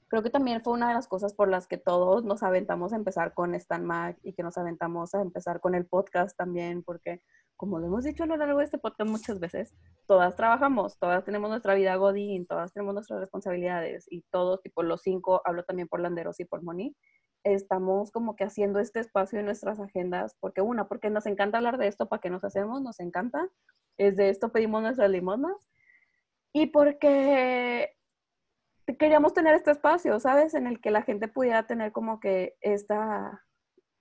creo 0.10 0.22
que 0.22 0.30
también 0.30 0.62
fue 0.62 0.74
una 0.74 0.90
de 0.90 0.94
las 0.94 1.08
cosas 1.08 1.34
por 1.34 1.50
las 1.50 1.68
que 1.68 1.78
todos 1.78 2.26
nos 2.26 2.44
aventamos 2.44 2.92
a 2.92 2.98
empezar 2.98 3.34
con 3.34 3.56
Stan 3.56 3.86
Mac 3.86 4.20
y 4.22 4.34
que 4.34 4.44
nos 4.44 4.58
aventamos 4.58 5.16
a 5.16 5.22
empezar 5.22 5.62
con 5.62 5.76
el 5.76 5.86
podcast 5.88 6.38
también, 6.38 6.84
porque 6.84 7.22
como 7.56 7.80
lo 7.80 7.88
hemos 7.88 8.04
dicho 8.04 8.24
a 8.24 8.28
lo 8.28 8.36
largo 8.36 8.60
de 8.60 8.66
este 8.66 8.78
podcast 8.78 9.10
muchas 9.10 9.40
veces, 9.40 9.74
todas 10.08 10.36
trabajamos, 10.36 11.00
todas 11.00 11.24
tenemos 11.24 11.50
nuestra 11.50 11.74
vida 11.74 11.96
godín, 11.96 12.46
todas 12.46 12.74
tenemos 12.74 12.94
nuestras 12.94 13.22
responsabilidades 13.22 14.08
y 14.10 14.24
todos, 14.30 14.62
tipo 14.62 14.84
los 14.84 15.02
cinco, 15.02 15.42
hablo 15.46 15.64
también 15.64 15.88
por 15.88 16.02
Landeros 16.02 16.38
y 16.42 16.46
por 16.46 16.64
Moni, 16.64 16.94
estamos 17.46 18.12
como 18.12 18.36
que 18.36 18.44
haciendo 18.44 18.80
este 18.80 19.00
espacio 19.00 19.40
en 19.40 19.46
nuestras 19.46 19.80
agendas, 19.80 20.36
porque 20.40 20.62
una, 20.62 20.88
porque 20.88 21.10
nos 21.10 21.28
encanta 21.28 21.60
hablar 21.60 21.78
de 21.78 21.88
esto, 21.88 22.10
para 22.10 22.20
que 22.20 22.32
nos 22.32 22.44
hacemos, 22.44 22.82
nos 22.82 23.00
encanta, 23.00 23.48
es 23.98 24.18
de 24.18 24.30
esto 24.30 24.52
pedimos 24.52 24.82
nuestras 24.82 25.10
limonas, 25.10 25.56
y 26.54 26.68
porque 26.68 27.92
queríamos 28.98 29.34
tener 29.34 29.56
este 29.56 29.72
espacio, 29.72 30.20
¿sabes? 30.20 30.56
En 30.56 30.68
el 30.68 30.82
que 30.82 30.90
la 30.90 31.04
gente 31.04 31.28
pudiera 31.28 31.68
tener 31.68 31.92
como 31.92 32.20
que 32.20 32.56
esta, 32.62 33.44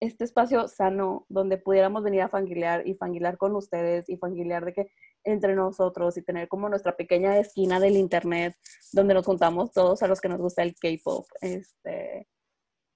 este 0.01 0.25
espacio 0.25 0.67
sano 0.69 1.27
donde 1.29 1.59
pudiéramos 1.59 2.03
venir 2.03 2.23
a 2.23 2.29
fanguilear 2.29 2.87
y 2.87 2.95
fanguilear 2.95 3.37
con 3.37 3.55
ustedes 3.57 4.09
y 4.09 4.17
fanguilear 4.17 4.65
de 4.65 4.73
que 4.73 4.91
entre 5.25 5.55
nosotros 5.55 6.17
y 6.17 6.23
tener 6.23 6.49
como 6.49 6.69
nuestra 6.69 6.97
pequeña 6.97 7.39
esquina 7.39 7.81
del 7.81 7.97
internet 7.97 8.55
donde 8.93 9.15
nos 9.15 9.27
juntamos 9.27 9.73
todos 9.73 10.03
a 10.03 10.07
los 10.07 10.21
que 10.21 10.29
nos 10.29 10.39
gusta 10.39 10.63
el 10.63 10.75
K-pop. 10.75 11.27
Este, 11.41 12.29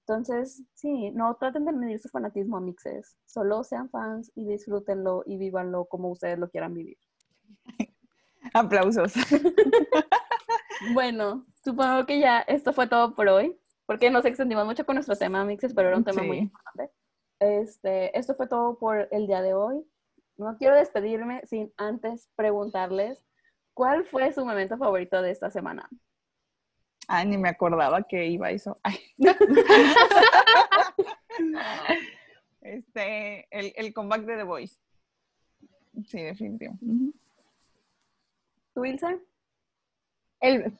entonces, 0.09 0.63
sí, 0.73 1.11
no 1.11 1.35
traten 1.35 1.65
de 1.65 1.71
medir 1.71 1.99
su 1.99 2.09
fanatismo 2.09 2.57
a 2.57 2.61
mixes, 2.61 3.15
solo 3.25 3.63
sean 3.63 3.91
fans 3.91 4.31
y 4.33 4.43
disfrútenlo 4.43 5.21
y 5.27 5.37
vívanlo 5.37 5.85
como 5.85 6.09
ustedes 6.09 6.39
lo 6.39 6.49
quieran 6.49 6.73
vivir. 6.73 6.97
Aplausos. 8.55 9.13
bueno, 10.95 11.45
supongo 11.63 12.07
que 12.07 12.19
ya 12.19 12.39
esto 12.39 12.73
fue 12.73 12.87
todo 12.87 13.13
por 13.13 13.29
hoy, 13.29 13.55
porque 13.85 14.09
nos 14.09 14.25
extendimos 14.25 14.65
mucho 14.65 14.83
con 14.83 14.95
nuestro 14.95 15.15
tema 15.15 15.45
mixes, 15.45 15.75
pero 15.75 15.89
era 15.89 15.97
un 15.97 16.03
tema 16.03 16.23
muy 16.23 16.39
importante. 16.39 16.91
Este, 17.39 18.17
esto 18.17 18.33
fue 18.33 18.47
todo 18.47 18.79
por 18.79 19.07
el 19.11 19.27
día 19.27 19.43
de 19.43 19.53
hoy. 19.53 19.85
No 20.37 20.57
quiero 20.57 20.75
despedirme 20.75 21.45
sin 21.45 21.71
antes 21.77 22.31
preguntarles 22.35 23.23
cuál 23.75 24.05
fue 24.05 24.33
su 24.33 24.43
momento 24.43 24.75
favorito 24.75 25.21
de 25.21 25.29
esta 25.29 25.51
semana. 25.51 25.87
Ay, 27.11 27.25
ni 27.25 27.39
me 27.39 27.49
acordaba 27.49 28.03
que 28.03 28.27
iba 28.27 28.51
eso. 28.51 28.79
este, 32.61 33.47
el, 33.49 33.73
el 33.75 33.93
comeback 33.95 34.25
de 34.25 34.37
The 34.37 34.43
Voice. 34.43 34.75
Sí, 36.05 36.21
definitivamente. 36.21 37.17
¿Tú, 38.75 38.85
Ilse? 38.85 39.17
El, 40.39 40.71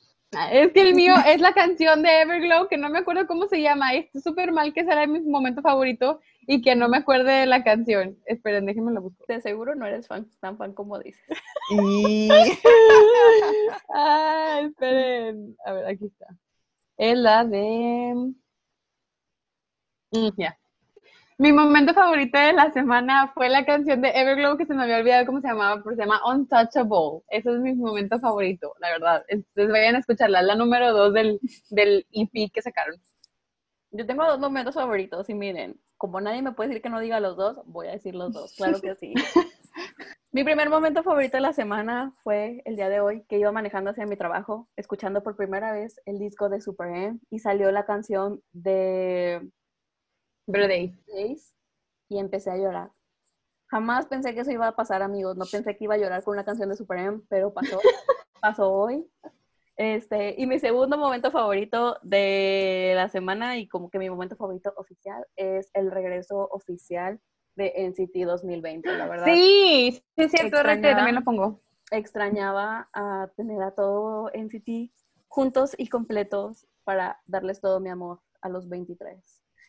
es 0.52 0.72
que 0.72 0.82
el 0.82 0.94
mío 0.94 1.16
es 1.26 1.42
la 1.42 1.54
canción 1.54 2.04
de 2.04 2.22
Everglow, 2.22 2.68
que 2.68 2.78
no 2.78 2.90
me 2.90 3.00
acuerdo 3.00 3.26
cómo 3.26 3.48
se 3.48 3.64
llama. 3.64 3.96
Es 3.96 4.12
súper 4.24 4.52
mal 4.52 4.72
que 4.72 4.86
será 4.86 5.08
mi 5.08 5.22
momento 5.22 5.64
favorito 5.64 6.22
y 6.52 6.64
que 6.64 6.76
no 6.76 6.90
me 6.90 6.98
acuerde 6.98 7.32
de 7.32 7.46
la 7.46 7.64
canción. 7.64 8.18
Esperen, 8.26 8.66
déjenme 8.66 8.92
la 8.92 9.02
busco. 9.02 9.24
De 9.28 9.40
seguro 9.40 9.76
no 9.76 9.86
eres 9.86 10.08
fan, 10.08 10.28
tan 10.40 10.58
fan 10.58 10.74
como 10.74 10.98
dices. 10.98 11.22
Y... 11.70 12.28
ah, 13.94 14.62
esperen. 14.64 15.56
A 15.64 15.74
ver, 15.74 15.86
aquí 15.86 16.06
está. 16.06 16.26
Es 16.98 17.16
la 17.20 17.46
de... 17.46 18.34
Mm, 20.12 20.30
ya. 20.38 20.58
Mi 21.38 21.54
momento 21.54 21.94
favorito 21.94 22.40
de 22.40 22.54
la 22.54 22.72
semana 22.72 23.32
fue 23.36 23.48
la 23.50 23.64
canción 23.64 24.02
de 24.02 24.10
Everglow 24.10 24.58
que 24.58 24.66
se 24.66 24.74
me 24.74 24.82
había 24.82 24.98
olvidado 24.98 25.28
cómo 25.28 25.42
se 25.42 25.50
llamaba, 25.50 25.84
pero 25.84 25.96
se 25.96 26.02
llama 26.02 26.20
Untouchable. 26.34 27.22
Ese 27.30 27.52
es 27.52 27.60
mi 27.60 27.76
momento 27.76 28.20
favorito, 28.20 28.74
la 28.80 28.90
verdad. 28.90 29.24
Entonces 29.28 29.72
vayan 29.72 29.98
a 29.98 30.00
escucharla, 30.00 30.42
la 30.42 30.56
número 30.56 30.94
dos 30.94 31.14
del, 31.14 31.40
del 31.70 32.08
EP 32.12 32.52
que 32.52 32.64
sacaron. 32.64 32.96
Yo 33.92 34.08
tengo 34.08 34.26
dos 34.26 34.40
momentos 34.40 34.74
favoritos 34.74 35.30
y 35.30 35.36
miren, 35.36 35.80
como 36.00 36.22
nadie 36.22 36.42
me 36.42 36.54
puede 36.54 36.70
decir 36.70 36.82
que 36.82 36.90
no 36.90 37.02
diga 37.02 37.20
los 37.20 37.36
dos, 37.36 37.60
voy 37.66 37.88
a 37.88 37.92
decir 37.92 38.16
los 38.16 38.32
dos, 38.32 38.54
claro 38.56 38.80
que 38.80 38.96
sí. 38.96 39.14
mi 40.32 40.46
primer 40.46 40.70
momento 40.70 41.04
favorito 41.04 41.36
de 41.36 41.42
la 41.42 41.52
semana 41.52 42.16
fue 42.24 42.62
el 42.64 42.78
día 42.78 42.88
de 42.88 43.02
hoy, 43.02 43.26
que 43.28 43.38
iba 43.38 43.52
manejando 43.52 43.92
hacia 43.92 44.06
mi 44.06 44.16
trabajo, 44.16 44.70
escuchando 44.78 45.22
por 45.22 45.36
primera 45.36 45.74
vez 45.74 46.00
el 46.06 46.18
disco 46.18 46.48
de 46.48 46.62
Super 46.62 46.88
M 46.88 47.20
y 47.30 47.40
salió 47.40 47.70
la 47.74 47.86
canción 47.86 48.42
de 48.54 49.52
Days 51.14 51.54
y 52.08 52.18
empecé 52.18 52.52
a 52.52 52.58
llorar. 52.58 52.92
Jamás 53.68 54.06
pensé 54.06 54.34
que 54.34 54.40
eso 54.40 54.52
iba 54.52 54.70
a 54.70 54.76
pasar, 54.78 55.02
amigos. 55.04 55.36
No 55.36 55.46
pensé 55.52 55.76
que 55.76 55.84
iba 55.84 55.96
a 55.96 55.98
llorar 55.98 56.24
con 56.24 56.32
una 56.34 56.46
canción 56.46 56.70
de 56.70 56.78
Super 56.78 57.00
M, 57.00 57.22
pero 57.28 57.54
pasó, 57.54 57.78
pasó 58.42 58.72
hoy. 58.72 59.06
Este, 59.80 60.36
y 60.38 60.46
mi 60.46 60.60
segundo 60.60 60.98
momento 60.98 61.32
favorito 61.32 61.98
de 62.04 62.92
la 62.96 63.08
semana 63.08 63.56
y 63.56 63.70
como 63.70 63.90
que 63.90 63.98
mi 63.98 64.10
momento 64.10 64.36
favorito 64.36 64.74
oficial 64.76 65.26
es 65.38 65.72
el 65.74 65.90
regreso 65.90 66.50
oficial 66.52 67.22
de 67.56 67.74
NCT 67.88 68.26
2020, 68.26 68.98
la 68.98 69.08
verdad. 69.08 69.26
Sí, 69.26 70.04
sí, 70.18 70.24
es 70.24 70.32
cierto, 70.32 70.58
también 70.58 71.16
lo 71.16 71.24
pongo. 71.24 71.62
Extrañaba 71.92 72.90
a 72.92 73.30
tener 73.38 73.62
a 73.62 73.72
todo 73.72 74.30
NCT 74.34 74.92
juntos 75.30 75.76
y 75.78 75.88
completos 75.88 76.68
para 76.84 77.22
darles 77.26 77.62
todo 77.62 77.80
mi 77.80 77.90
amor 77.90 78.20
a 78.42 78.50
los 78.50 78.68
23. 78.68 79.18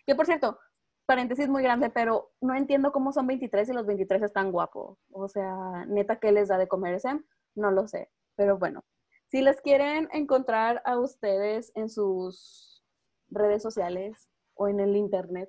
Que 0.05 0.16
por 0.16 0.27
cierto, 0.27 0.59
paréntesis 1.07 1.49
muy 1.49 1.62
grande, 1.62 1.89
pero 1.89 2.32
no 2.41 2.57
entiendo 2.57 2.91
cómo 2.91 3.12
son 3.12 3.28
23 3.28 3.69
y 3.69 3.73
los 3.74 3.87
23 3.87 4.23
están 4.23 4.51
guapos. 4.51 4.99
O 5.12 5.28
sea, 5.28 5.85
neta, 5.87 6.19
¿qué 6.19 6.32
les 6.32 6.49
da 6.49 6.59
de 6.59 6.66
comer 6.66 6.95
ese? 6.95 7.20
No 7.55 7.70
lo 7.70 7.87
sé. 7.87 8.11
Pero 8.35 8.59
bueno, 8.59 8.82
si 9.31 9.43
les 9.43 9.61
quieren 9.61 10.09
encontrar 10.12 10.82
a 10.85 10.98
ustedes 10.98 11.70
en 11.77 11.89
sus 11.89 12.82
redes 13.28 13.62
sociales 13.62 14.28
o 14.55 14.69
en 14.69 14.81
el 14.81 14.97
internet, 14.97 15.48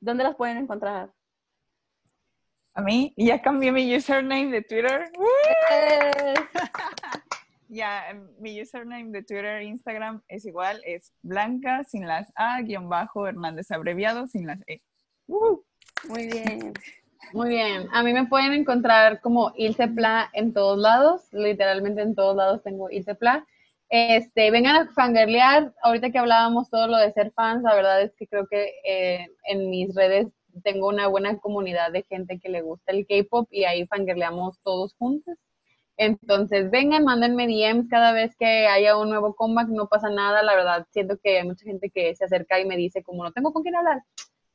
¿dónde 0.00 0.24
las 0.24 0.36
pueden 0.36 0.58
encontrar? 0.58 1.12
A 2.74 2.80
mí, 2.80 3.12
ya 3.16 3.42
cambié 3.42 3.72
mi 3.72 3.96
username 3.96 4.52
de 4.52 4.62
Twitter. 4.62 5.10
Ya, 7.70 8.18
mi 8.38 8.62
username 8.62 9.10
de 9.10 9.22
Twitter 9.22 9.60
e 9.60 9.64
Instagram 9.64 10.22
es 10.26 10.46
igual, 10.46 10.80
es 10.86 11.12
blanca 11.20 11.84
sin 11.84 12.06
las 12.06 12.32
A, 12.34 12.62
guion 12.62 12.88
bajo, 12.88 13.28
Hernández 13.28 13.70
abreviado 13.70 14.26
sin 14.26 14.46
las 14.46 14.58
E. 14.66 14.80
Uh, 15.26 15.60
muy 16.08 16.28
bien. 16.28 16.72
Muy 17.32 17.50
bien. 17.50 17.88
A 17.92 18.02
mí 18.02 18.12
me 18.12 18.26
pueden 18.26 18.52
encontrar 18.52 19.20
como 19.20 19.52
Ilse 19.56 19.88
Pla 19.88 20.30
en 20.32 20.52
todos 20.52 20.78
lados. 20.78 21.22
Literalmente 21.32 22.02
en 22.02 22.14
todos 22.14 22.36
lados 22.36 22.62
tengo 22.62 22.90
Ilse 22.90 23.14
Pla. 23.14 23.46
Este, 23.90 24.50
vengan 24.50 24.76
a 24.76 24.92
fangirlear. 24.92 25.74
Ahorita 25.82 26.10
que 26.10 26.18
hablábamos 26.18 26.70
todo 26.70 26.86
lo 26.88 26.96
de 26.96 27.12
ser 27.12 27.32
fans, 27.32 27.62
la 27.62 27.74
verdad 27.74 28.02
es 28.02 28.14
que 28.16 28.26
creo 28.26 28.46
que 28.46 28.72
eh, 28.84 29.26
en 29.44 29.70
mis 29.70 29.94
redes 29.94 30.28
tengo 30.62 30.88
una 30.88 31.06
buena 31.08 31.38
comunidad 31.38 31.92
de 31.92 32.02
gente 32.04 32.38
que 32.40 32.48
le 32.48 32.62
gusta 32.62 32.92
el 32.92 33.06
K-pop 33.06 33.48
y 33.50 33.64
ahí 33.64 33.86
fangirleamos 33.86 34.58
todos 34.62 34.94
juntos. 34.94 35.36
Entonces, 35.96 36.70
vengan, 36.70 37.04
mándenme 37.04 37.46
DMs 37.48 37.88
cada 37.88 38.12
vez 38.12 38.36
que 38.36 38.68
haya 38.68 38.96
un 38.96 39.10
nuevo 39.10 39.34
comeback, 39.34 39.68
no 39.68 39.88
pasa 39.88 40.08
nada, 40.08 40.42
la 40.44 40.54
verdad, 40.54 40.86
siento 40.92 41.18
que 41.22 41.38
hay 41.38 41.44
mucha 41.46 41.64
gente 41.64 41.90
que 41.90 42.14
se 42.14 42.24
acerca 42.24 42.60
y 42.60 42.64
me 42.64 42.76
dice, 42.76 43.02
como 43.02 43.24
no 43.24 43.32
tengo 43.32 43.52
con 43.52 43.64
quién 43.64 43.74
hablar, 43.74 44.02